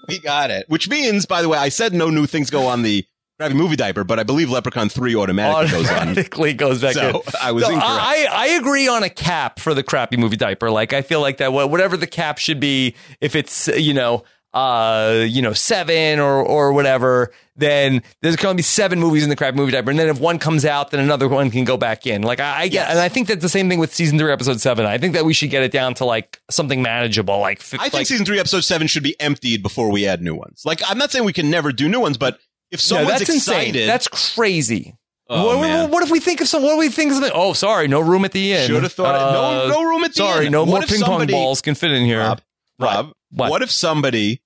[0.07, 0.65] We got it.
[0.67, 3.05] Which means, by the way, I said no new things go on the
[3.39, 6.81] crappy movie diaper, but I believe Leprechaun three automatically goes on.
[6.81, 7.13] goes back in.
[7.13, 7.85] So I was So incorrect.
[7.89, 10.69] I, I agree on a cap for the crappy movie diaper.
[10.71, 14.23] Like I feel like that whatever the cap should be, if it's you know
[14.53, 19.29] uh you know seven or or whatever, then there's going to be seven movies in
[19.29, 21.77] the crappy movie diaper, and then if one comes out, then another one can go
[21.77, 22.21] back in.
[22.21, 22.89] Like I, I get, Yes.
[22.91, 24.85] and I think that's the same thing with season three, episode seven.
[24.85, 27.39] I think that we should get it down to like something manageable.
[27.39, 30.35] Like I think like, season three, episode seven should be emptied before we add new
[30.35, 30.63] ones.
[30.65, 32.37] Like, I'm not saying we can never do new ones, but
[32.71, 33.87] if no, someone's that's excited, insane.
[33.87, 34.95] That's crazy.
[35.29, 36.61] Oh, what, what- what if we think of some?
[36.61, 37.31] What if we think of something?
[37.33, 38.67] Oh, sorry, no room at the end.
[38.67, 39.31] should have thought Uh,
[39.69, 40.35] no, no room at the Sorry, end.
[40.37, 42.19] Sorry, no What more ping pong balls can fit in here.
[42.19, 42.41] Rob.
[42.81, 43.51] Rob, What?
[43.51, 43.61] what?
[43.61, 44.41] if somebody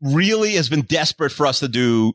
[0.00, 2.12] really has been desperate for us to do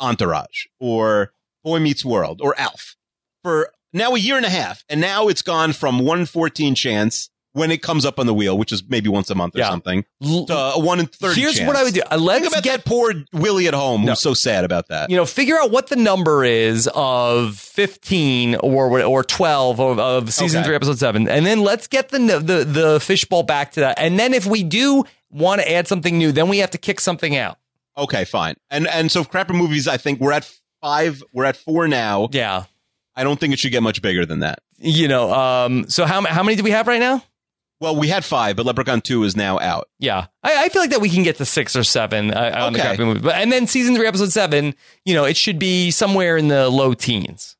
[0.00, 2.96] Entourage or Boy Meets World or Alf
[3.42, 7.30] for now a year and a half, and now it's gone from one fourteen chance
[7.54, 9.70] when it comes up on the wheel, which is maybe once a month or Yeah.
[9.70, 11.40] something, a one in thirty.
[11.40, 11.66] Here's chance.
[11.66, 12.02] what I would do.
[12.10, 14.12] Uh, Let's about get poor Willie at home No.
[14.12, 15.08] who's so sad about that.
[15.08, 20.32] you know figure out what the number is of 15 or or 12 of, of
[20.32, 20.66] season Okay.
[20.66, 24.18] three episode seven and then let's get the the the fishbowl back to that and
[24.18, 27.36] then if we do want to add something new then we have to kick something
[27.36, 27.58] out
[27.96, 28.56] Okay, fine.
[28.70, 30.52] And and so crapper movies, I think we're at
[30.82, 31.22] five.
[31.32, 32.28] We're at four now.
[32.32, 32.64] yeah
[33.14, 34.58] I don't think it should get much bigger than that.
[34.80, 37.22] you know um so how how many do we have right now
[37.80, 39.88] Well, we had five, but Leprechaun Two is now out.
[39.98, 42.72] yeah I, I feel like that we can get to six or seven uh, on
[42.72, 45.90] the crappy movie but and then season three episode seven you know it should be
[45.90, 47.56] somewhere in the low teens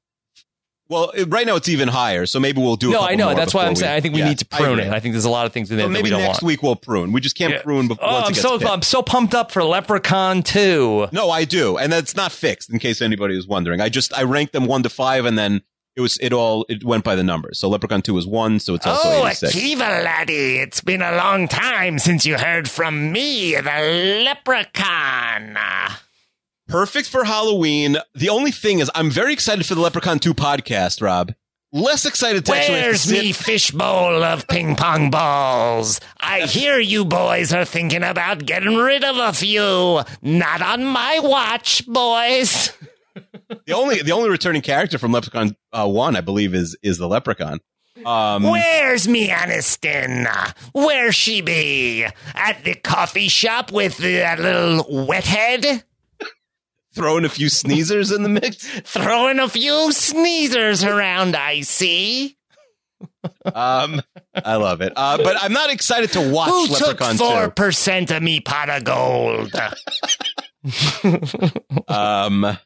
[0.89, 2.91] Well, it- right now it's even higher, so maybe we'll do.
[2.91, 4.45] A no I know that's why I'm we- saying I think we Yeah, need to
[4.47, 4.85] prune agree.
[4.85, 6.21] it I think there's a lot of things in there So that maybe we don't
[6.21, 7.11] next want week we'll prune.
[7.13, 7.63] We just can't Yeah.
[7.63, 8.07] prune before.
[8.09, 8.71] Oh, I'm so picked.
[8.71, 11.09] I'm so pumped up for Leprechaun 2.
[11.13, 12.71] No, I do, and that's not fixed.
[12.71, 15.63] In case anybody was wondering, I just I ranked them one to five, and then
[15.97, 17.59] it was it all it went by the numbers.
[17.59, 19.55] So Leprechaun Two was one, so it's also Oh, eighty six.
[19.55, 25.57] Akiva laddie, it's been a long time since you heard from me, the leprechaun.
[26.67, 27.99] Perfect for Halloween.
[28.15, 31.33] The only thing is, I'm very excited for the Leprechaun Two podcast, Rob.
[31.73, 36.01] Less excited to actually have to Where's me fishbowl of ping pong balls?
[36.21, 40.01] I hear you boys are thinking about getting rid of a few.
[40.23, 42.73] Not on my watch, boys.
[43.67, 47.09] The only the only returning character from Leprechaun uh, One, I believe, is is the
[47.09, 47.61] Leprechaun.
[48.05, 50.27] Um, Where's me Aniston?
[50.73, 52.05] Where she be?
[52.35, 55.85] At the coffee shop with that little wet head?
[56.95, 58.57] throwing a few sneezers in the mix.
[58.85, 62.37] Throwing a few sneezers around, I see.
[63.53, 64.01] Um,
[64.33, 64.93] I love it.
[64.95, 67.51] Uh, but I'm not excited to watch Who took Leprechaun four Two.
[67.51, 69.53] percent of me pot of gold?
[71.89, 72.57] Um,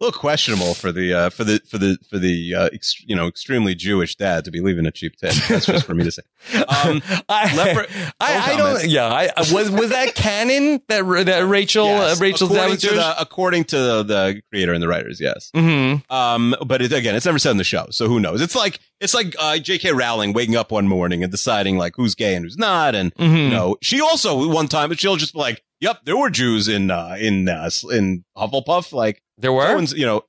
[0.00, 3.16] a little questionable for the uh, for the for the for the uh, ex- you
[3.16, 5.32] know extremely Jewish dad to be leaving a cheap tip.
[5.48, 6.22] That's just for me to say.
[6.54, 7.86] Um, I,
[8.20, 8.86] I, I don't.
[8.86, 12.80] Yeah, I, was was that canon that that Rachel yes, uh, Rachel's dad according was
[12.82, 12.96] to Jewish?
[12.98, 15.50] the according to the, the creator and the writers, yes.
[15.54, 16.12] mm-hmm.
[16.12, 18.40] Um, but it, again, it's never said in the show, so who knows?
[18.40, 19.92] It's like it's like uh, J.K.
[19.92, 23.36] Rowling waking up one morning and deciding like who's gay and who's not, and Mm-hmm.
[23.36, 26.90] you know she also one time she'll just be like, "Yep, there were Jews in
[26.90, 29.66] uh, in uh, in Hufflepuff." Like There were.
[29.66, 30.24] someone's, you know,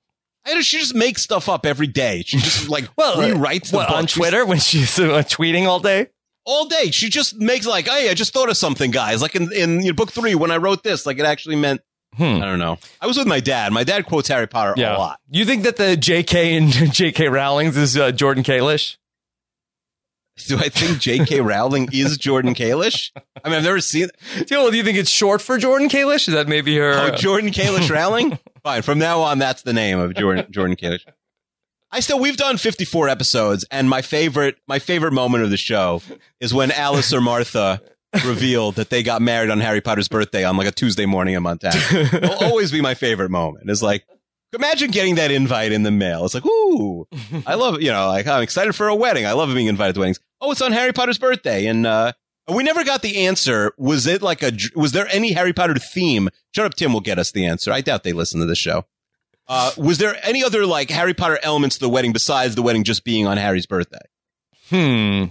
[0.62, 2.24] she just makes stuff up every day.
[2.26, 5.80] She just like Well, rewrites the What, book on Twitter when she's uh, tweeting all
[5.80, 6.08] day.
[6.46, 6.92] all day.
[6.92, 9.88] She just makes like, "Hey, I just thought of something, guys." Like in in you
[9.90, 11.82] know, book three when I wrote this, like it actually meant.
[12.16, 12.24] Hmm.
[12.24, 12.80] I don't know.
[13.00, 13.72] I was with my dad.
[13.72, 14.96] My dad quotes Harry Potter Yeah.
[14.96, 15.20] a lot.
[15.30, 16.58] You think that the J.K.
[16.58, 17.28] and J.K.
[17.30, 18.98] Rowling's is uh, Jordan Kalish?
[20.48, 21.42] Do I think J.K.
[21.42, 23.12] Rowling is Jordan Kalish?
[23.44, 24.08] I mean, I've never seen.
[24.48, 26.28] Do you, do you think it's short for Jordan Kalish?
[26.28, 26.94] Is that maybe her?
[26.94, 28.40] Oh, Jordan Kalish Rowling?
[28.64, 28.82] Fine.
[28.82, 30.78] From now on, that's the name of Jordan Jordan.
[31.92, 36.02] I still we've done 54 episodes, and my favorite my favorite moment of the show
[36.40, 37.82] is when Alice or Martha
[38.26, 41.44] revealed that they got married on Harry Potter's birthday on like a Tuesday morning in
[41.44, 41.80] Montana.
[41.92, 43.70] It'll always be my favorite moment.
[43.70, 44.06] It's like
[44.54, 46.26] imagine getting that invite in the mail.
[46.26, 47.08] It's like, ooh,
[47.46, 47.82] I love it.
[47.82, 49.26] You know, like I'm excited for a wedding.
[49.26, 50.20] I love being invited to weddings.
[50.42, 52.14] Oh, it's on Harry Potter's birthday, and uh,
[52.50, 53.74] we never got the answer.
[53.78, 54.52] Was it like a?
[54.76, 56.30] Was there any Harry Potter theme?
[56.56, 57.72] Shut up, Tim will get us the answer.
[57.72, 58.86] I doubt they listen to this show.
[59.48, 62.84] Uh, was there any other like Harry Potter elements to the wedding besides the wedding
[62.84, 63.98] just being on Harry's birthday?
[64.69, 65.26] Hmm.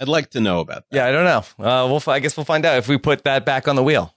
[0.00, 0.96] I'd like to know about that.
[0.96, 1.64] Yeah, I don't know.
[1.64, 2.02] Uh, we'll.
[2.06, 4.14] I guess we'll find out if we put that back on the wheel.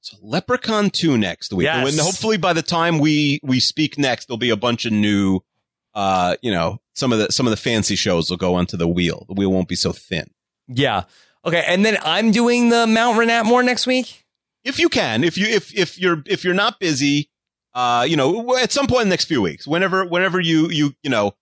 [0.00, 1.64] So Leprechaun 2 next week.
[1.64, 1.90] Yes.
[1.90, 5.40] And hopefully by the time we we speak next, there'll be a bunch of new
[5.94, 8.88] uh, you know, some of the some of the fancy shows will go onto the
[8.88, 9.24] wheel.
[9.28, 10.30] The wheel won't be so thin.
[10.66, 11.04] Yeah.
[11.46, 14.24] Okay, and then I'm doing the Mount Renatmore next week.
[14.64, 17.28] If you can, if you if if you're if you're not busy,
[17.74, 20.94] uh, you know, at some point in the next few weeks, whenever whenever you you
[21.02, 21.34] you know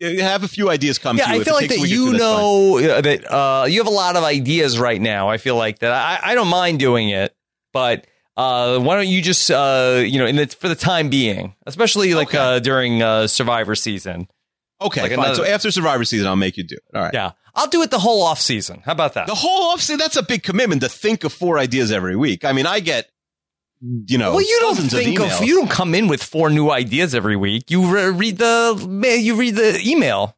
[0.00, 1.40] have a few ideas come Yeah, to you.
[1.40, 4.78] I feel like that you two, know that uh, you have a lot of ideas
[4.78, 5.30] right now.
[5.30, 7.34] I feel like that I, I don't mind doing it,
[7.72, 11.54] but Uh, why don't you just uh, you know, in the, for the time being,
[11.66, 12.38] especially like Okay.
[12.38, 14.26] uh, during uh, Survivor season.
[14.80, 15.20] Okay, Like fine.
[15.20, 16.82] another- so after Survivor season, I'll make you do it.
[16.96, 17.14] All right.
[17.14, 18.82] Yeah, I'll do it the whole off season.
[18.84, 19.26] How about that?
[19.26, 22.44] The whole off season, that's a big commitment to think of four ideas every week.
[22.44, 23.08] I mean, I get,
[23.80, 26.70] you know, well, you don't think of, of, you don't come in with four new
[26.70, 27.70] ideas every week.
[27.70, 30.36] You re- read the you read the email.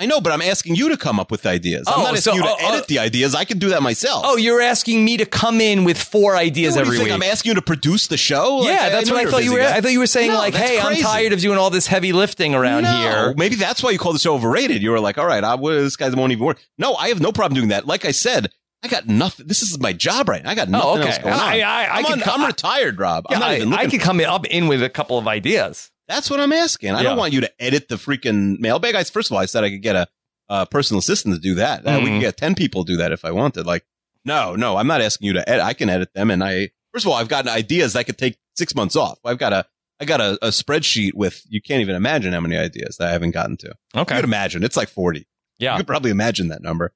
[0.00, 1.84] I know, but I'm asking you to come up with ideas.
[1.88, 2.72] I'm Oh, not asking so- you to oh, oh.
[2.74, 3.34] edit the ideas.
[3.34, 4.22] I can do that myself.
[4.24, 7.06] Oh, you're asking me to come in with four ideas what do you every think?
[7.08, 7.14] week.
[7.14, 8.58] I'm asking you to produce the show.
[8.58, 9.58] Like, yeah, that's know what I thought you were.
[9.58, 9.76] guy.
[9.76, 11.02] I thought you were saying No, like, "Hey, crazy.
[11.02, 13.98] I'm tired of doing all this heavy lifting around no, here." Maybe that's why you
[13.98, 14.82] call the show overrated.
[14.82, 16.58] You were like, all right, I, well, this guy won't even work.
[16.78, 17.84] No, I have no problem doing that.
[17.86, 18.52] Like I said,
[18.84, 19.48] I got nothing.
[19.48, 20.50] This is my job right now.
[20.50, 21.06] I got oh, nothing Oh, okay.
[21.08, 21.40] else going on.
[21.40, 23.26] I- I- I am I'm retired, Rob.
[23.30, 25.90] Yeah, I'm not I, even I could come up in with a couple of ideas.
[26.08, 26.90] That's what I'm asking.
[26.94, 27.10] I Yeah.
[27.10, 28.94] don't want you to edit the freaking mailbag.
[28.94, 30.06] I, first of all, I said I could get a,
[30.48, 31.86] a personal assistant to do that.
[31.86, 32.14] Uh, we Mhm.
[32.16, 33.66] could get 10 people to do that if I wanted.
[33.66, 33.84] Like,
[34.24, 35.62] no, no, I'm not asking you to edit.
[35.64, 36.30] I can edit them.
[36.30, 39.18] And I, first of all, I've gotten ideas I could take six months off.
[39.24, 39.66] I've got a,
[40.00, 43.12] I got a, a spreadsheet with, you can't even imagine how many ideas that I
[43.12, 43.74] haven't gotten to.
[43.96, 44.14] Okay.
[44.14, 44.62] You could imagine.
[44.64, 45.26] It's like 40.
[45.58, 45.72] Yeah.
[45.72, 46.92] You could probably imagine that number.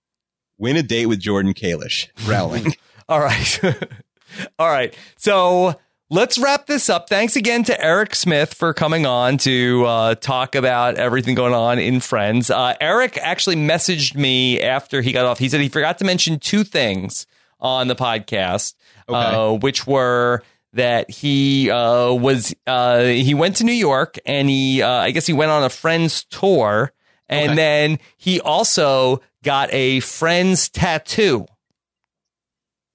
[0.59, 2.09] Win a date with Jordan Kalish.
[2.29, 2.75] Rowling.
[3.09, 3.61] All right.
[4.59, 4.95] All right.
[5.19, 5.79] So
[6.13, 7.09] let's wrap this up.
[7.09, 11.79] Thanks again to Eric Smith for coming on to uh, talk about everything going on
[11.79, 12.51] in Friends.
[12.51, 15.39] Uh, Eric actually messaged me after he got off.
[15.39, 17.27] He said he forgot to mention two things
[17.59, 18.75] on the podcast,
[19.09, 20.43] uh, which were
[20.75, 25.27] that he uh, was uh, he went to New York and he uh, I guess
[25.27, 26.93] he went on a friend's tour
[27.29, 27.57] and Okay.
[27.57, 31.47] then he also got a friend's tattoo.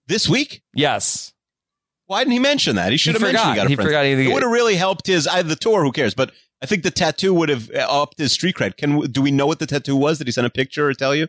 [0.07, 0.61] this week?
[0.73, 1.33] Yes.
[2.07, 2.91] Why didn't he mention that?
[2.91, 3.87] He should have mentioned he got a He friend.
[3.87, 5.83] forgot he- It would have really helped his I, the tour.
[5.83, 6.13] Who cares?
[6.13, 8.77] But I think the tattoo would have uh, upped his street cred.
[8.77, 10.17] Can do we know what the tattoo was?
[10.17, 11.27] Did he send a picture or tell you?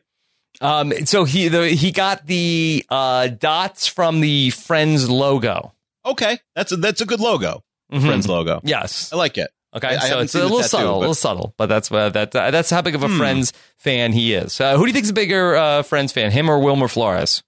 [0.61, 5.73] Um, so he the, he got the uh, dots from the Friends logo.
[6.07, 7.63] Okay, that's a, that's a good logo.
[7.93, 8.07] Mhm.
[8.07, 8.61] Friends logo.
[8.65, 9.13] Yes.
[9.13, 9.51] I like it.
[9.77, 9.89] Okay.
[9.89, 11.93] I- I so haven't it's a little tattoo, subtle, a but- little subtle, but that's
[11.93, 13.19] uh, that uh, that's how big of a Hmm.
[13.19, 14.61] Friends fan he is.
[14.61, 17.43] Uh, who do you think is a bigger uh, Friends fan, him or Wilmer Flores?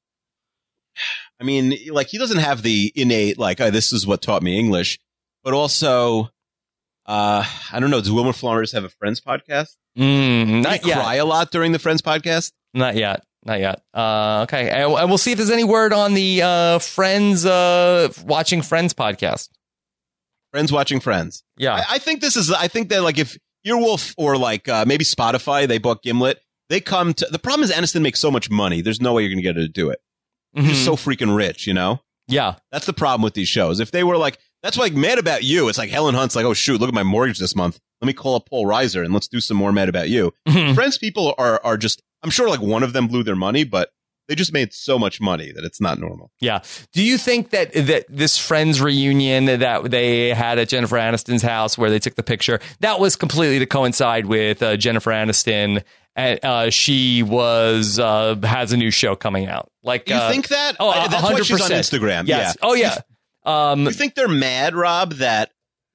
[1.40, 4.58] I mean, like he doesn't have the innate like oh, this is what taught me
[4.58, 4.98] English,
[5.42, 6.30] but also,
[7.06, 8.00] uh, I don't know.
[8.00, 9.76] Does Wilmer Flores have a Friends podcast?
[9.98, 10.98] Mm, not yet.
[10.98, 12.52] cry a lot during the Friends podcast?
[12.74, 13.24] Not yet.
[13.44, 13.82] Not yet.
[13.94, 14.68] Uh, okay.
[14.68, 18.92] And and we'll see if there's any word on the uh, Friends uh, watching Friends
[18.92, 19.48] podcast.
[20.50, 21.42] Friends watching Friends.
[21.56, 21.74] Yeah.
[21.74, 22.52] I, I think this is.
[22.52, 26.38] I think that like if Earwolf or like uh, maybe Spotify, they bought Gimlet.
[26.68, 28.82] They come to the problem is Aniston makes so much money.
[28.82, 30.00] There's no way you're going to get her to do it.
[30.56, 30.84] She's Mhm.
[30.84, 32.00] so freaking rich, you know.
[32.28, 32.54] yeah.
[32.72, 33.80] That's the problem with these shows.
[33.80, 35.68] If they were like, that's like Mad About You.
[35.68, 37.78] It's like Helen Hunt's like, oh shoot, look at my mortgage this month.
[38.00, 40.32] Let me call up Paul Reiser and let's do some more Mad About You.
[40.48, 40.74] Mhm.
[40.74, 42.02] Friends people are are just.
[42.22, 43.90] I'm sure like one of them blew their money, but
[44.28, 46.30] they just made so much money that it's not normal.
[46.40, 46.60] Yeah.
[46.92, 51.76] Do you think that that this friends reunion that they had at Jennifer Aniston's house
[51.78, 55.82] where they took the picture that was completely to coincide with uh, Jennifer Aniston
[56.16, 59.70] and uh, she was uh, has a new show coming out.
[59.82, 60.76] Like You uh, think that?
[60.80, 61.78] Oh, I- that's why she's on 100%.
[61.78, 62.26] Instagram.
[62.26, 62.56] Yes.
[62.60, 62.68] Yeah.
[62.68, 62.98] Oh yeah.
[63.44, 65.50] Um, You think they're mad, Rob, that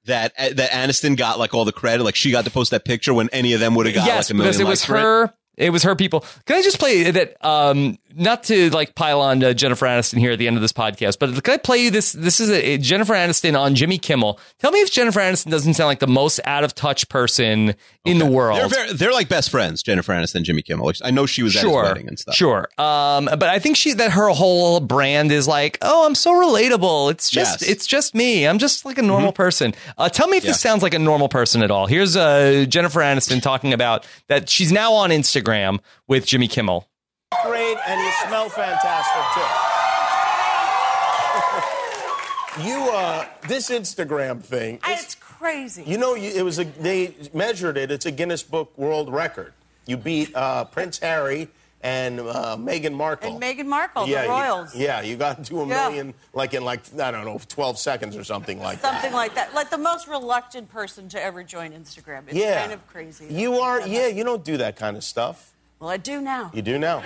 [0.06, 2.84] that uh, that Aniston got like all the credit, like she got to post that
[2.84, 4.84] picture when any of them would have got yes, like a million because it was
[4.84, 5.32] her.
[5.56, 6.24] It was her people.
[6.44, 7.36] Can I just play that?
[7.44, 10.72] Um, not to like pile on uh, Jennifer Aniston here at the end of this
[10.72, 12.12] podcast, but can I play you this?
[12.12, 14.40] This is a, Jennifer Aniston on Jimmy Kimmel.
[14.58, 18.18] Tell me if Jennifer Aniston doesn't sound like the most out of touch person in
[18.18, 18.58] the world.
[18.58, 20.92] They're very, they're like best friends, Jennifer Aniston Jimmy Kimmel.
[21.04, 22.34] I know she was at his sure, wedding and stuff.
[22.34, 22.68] sure.
[22.78, 27.10] Um, but I think she that her whole brand is like, oh, I'm so relatable.
[27.10, 27.62] It's just, Yes.
[27.62, 27.72] Mm-hmm.
[27.72, 28.46] it's just me.
[28.46, 29.74] I'm just like a normal person.
[29.98, 30.50] Uh, tell me if Yeah.
[30.52, 31.86] this sounds like a normal person at all.
[31.86, 36.88] Here's uh, Jennifer Aniston talking about that she's now on Instagram with Jimmy Kimmel.
[37.44, 39.42] Great and you smell fantastic too.
[42.68, 44.78] you uh this Instagram thing.
[44.82, 45.82] I- is- It's crazy.
[45.84, 47.90] you know you, it was a they measured it.
[47.90, 49.52] It's a Guinness Book World Record.
[49.86, 51.48] You beat uh, Prince Harry
[51.82, 53.32] and uh, Meghan Markle.
[53.34, 54.74] and Meghan Markle, yeah, the you- royals.
[54.74, 55.88] yeah, you got to a Yeah.
[55.88, 58.92] million like in like I don't know, 12 seconds or something like that.
[58.94, 59.52] Something like that.
[59.54, 62.22] Like the most reluctant person to ever join Instagram.
[62.28, 62.60] It's Yeah.
[62.60, 63.26] kind of crazy.
[63.28, 65.52] You are yeah, you don't do that kind of stuff.
[65.78, 66.50] Well, I do now.
[66.54, 67.00] You do now.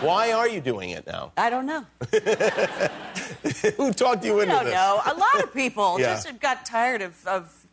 [0.00, 1.32] Why are you doing it now?
[1.36, 1.84] I don't know.
[3.76, 5.00] Who talked you I into don't know.
[5.06, 6.14] A lot of people Yeah.
[6.14, 7.66] just got tired of, of,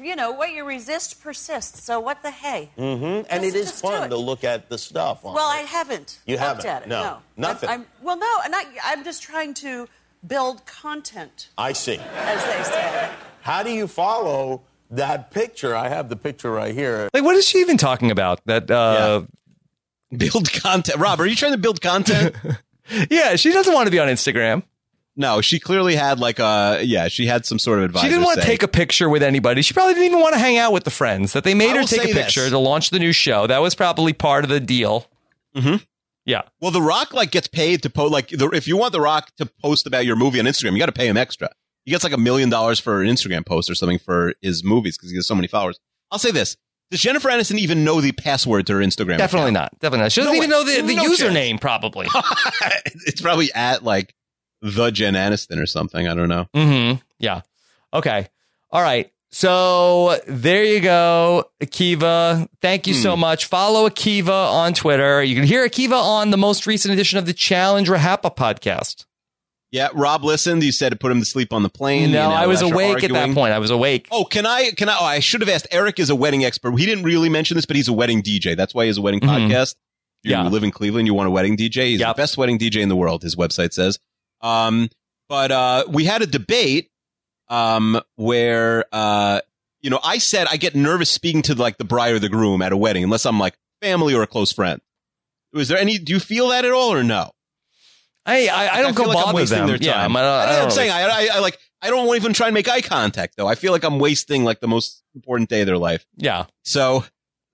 [0.00, 1.82] you know, what you resist persists.
[1.82, 2.70] So what the hey?
[2.78, 3.26] Mm-hmm.
[3.28, 4.08] And it is fun it.
[4.08, 5.24] to look at the stuff.
[5.24, 6.18] On Well, I haven't.
[6.24, 6.66] You looked haven't?
[6.66, 6.88] At it.
[6.88, 7.02] No.
[7.02, 7.18] no.
[7.36, 7.68] Nothing.
[7.68, 9.88] I'm, I'm, well, no, and I, I'm just trying to
[10.26, 11.98] build content, I see.
[11.98, 13.10] as they say.
[13.42, 15.74] How do you follow that picture?
[15.74, 17.08] I have the picture right here.
[17.12, 18.40] Like, what is she even talking about?
[18.46, 19.22] That, uh,
[20.16, 20.98] Build content.
[20.98, 22.34] Rob, are you trying to build content?
[23.10, 24.62] yeah, she doesn't want to be on Instagram.
[25.16, 27.08] No, she clearly had like a yeah.
[27.08, 28.02] She had some sort of advice.
[28.02, 29.60] She didn't want to take a picture with anybody.
[29.62, 31.78] She probably didn't even want to hang out with the friends that they made I
[31.78, 32.24] her take a say this.
[32.24, 33.46] picture to launch the new show.
[33.46, 35.06] That was probably part of the deal.
[35.54, 35.84] Mhm.
[36.24, 36.42] Yeah.
[36.60, 39.34] Well, The Rock like gets paid to post like the, if you want The Rock
[39.36, 41.50] to post about your movie on Instagram, you got to pay him extra.
[41.84, 44.96] He gets like a million dollars for an Instagram post or something for his movies
[44.96, 45.80] because he has so many followers.
[46.10, 46.56] I'll say this:
[46.90, 49.18] Does Jennifer Aniston even know the password to her Instagram?
[49.18, 49.72] Definitely account?
[49.72, 49.78] not.
[49.78, 50.12] Definitely not.
[50.12, 50.56] She doesn't No even way.
[50.56, 52.08] know the, the No username, probably.
[53.06, 54.14] it's probably at like
[54.62, 56.08] the Jen Aniston or something.
[56.08, 56.46] I don't know.
[56.54, 57.00] Mm-hmm.
[57.18, 57.42] Yeah.
[57.94, 58.28] Okay.
[58.70, 59.10] All right.
[59.32, 62.48] So there you go, Akiva.
[62.60, 63.00] Thank you Hmm.
[63.02, 63.46] so much.
[63.46, 65.22] Follow Akiva on Twitter.
[65.22, 69.04] You can hear Akiva on the most recent edition of the Challenge RHAP podcast.
[69.72, 70.64] Yeah, Rob listened.
[70.64, 72.10] You said to put him to sleep on the plane.
[72.10, 73.52] no, I was awake at that point.
[73.52, 74.08] I was awake.
[74.10, 74.70] Oh, can I?
[74.72, 74.96] Can I?
[75.00, 75.68] Oh, I should have asked.
[75.70, 76.76] Eric is a wedding expert.
[76.76, 78.56] He didn't really mention this, but he's a wedding DJ.
[78.56, 79.28] That's why he has a wedding Mhm.
[79.48, 79.76] podcast.
[80.24, 80.48] You Yeah.
[80.48, 81.90] live in Cleveland, you want a wedding DJ.
[81.90, 82.16] He's Yep.
[82.16, 83.22] the best wedding DJ in the world.
[83.22, 83.98] His website says.
[84.40, 84.90] Um,
[85.28, 86.90] but uh, we had a debate
[87.48, 89.40] um, where uh,
[89.82, 92.60] you know I said I get nervous speaking to like the bride or the groom
[92.62, 94.80] at a wedding unless I'm like family or a close friend.
[95.52, 95.98] Was there any?
[95.98, 97.30] Do you feel that at all or no?
[98.30, 99.66] I I, I don't go like bother them.
[99.68, 100.10] their Yeah, time.
[100.10, 102.32] I'm, I don't, I I, don't am saying I, I, I like I don't even
[102.32, 103.46] try and make eye contact though.
[103.46, 106.06] I feel like I'm wasting like the most important day of their life.
[106.16, 106.46] yeah.
[106.64, 107.04] So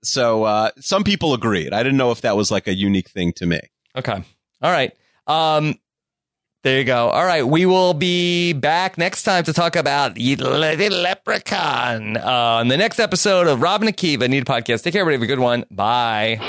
[0.03, 1.73] so uh some people agreed.
[1.73, 3.59] I didn't know if that was like a unique thing to me.
[3.95, 4.21] Okay.
[4.61, 4.91] All right.
[5.27, 5.75] Um,
[6.63, 7.09] there you go.
[7.09, 7.43] All right.
[7.47, 10.35] We will be back next time to talk about the
[10.91, 12.21] leprechaun uh,
[12.59, 14.83] on the next episode of Rob and Akiva Need a Podcast.
[14.83, 15.15] Take care, everybody.
[15.15, 15.65] Have a good one.
[15.71, 16.39] Bye.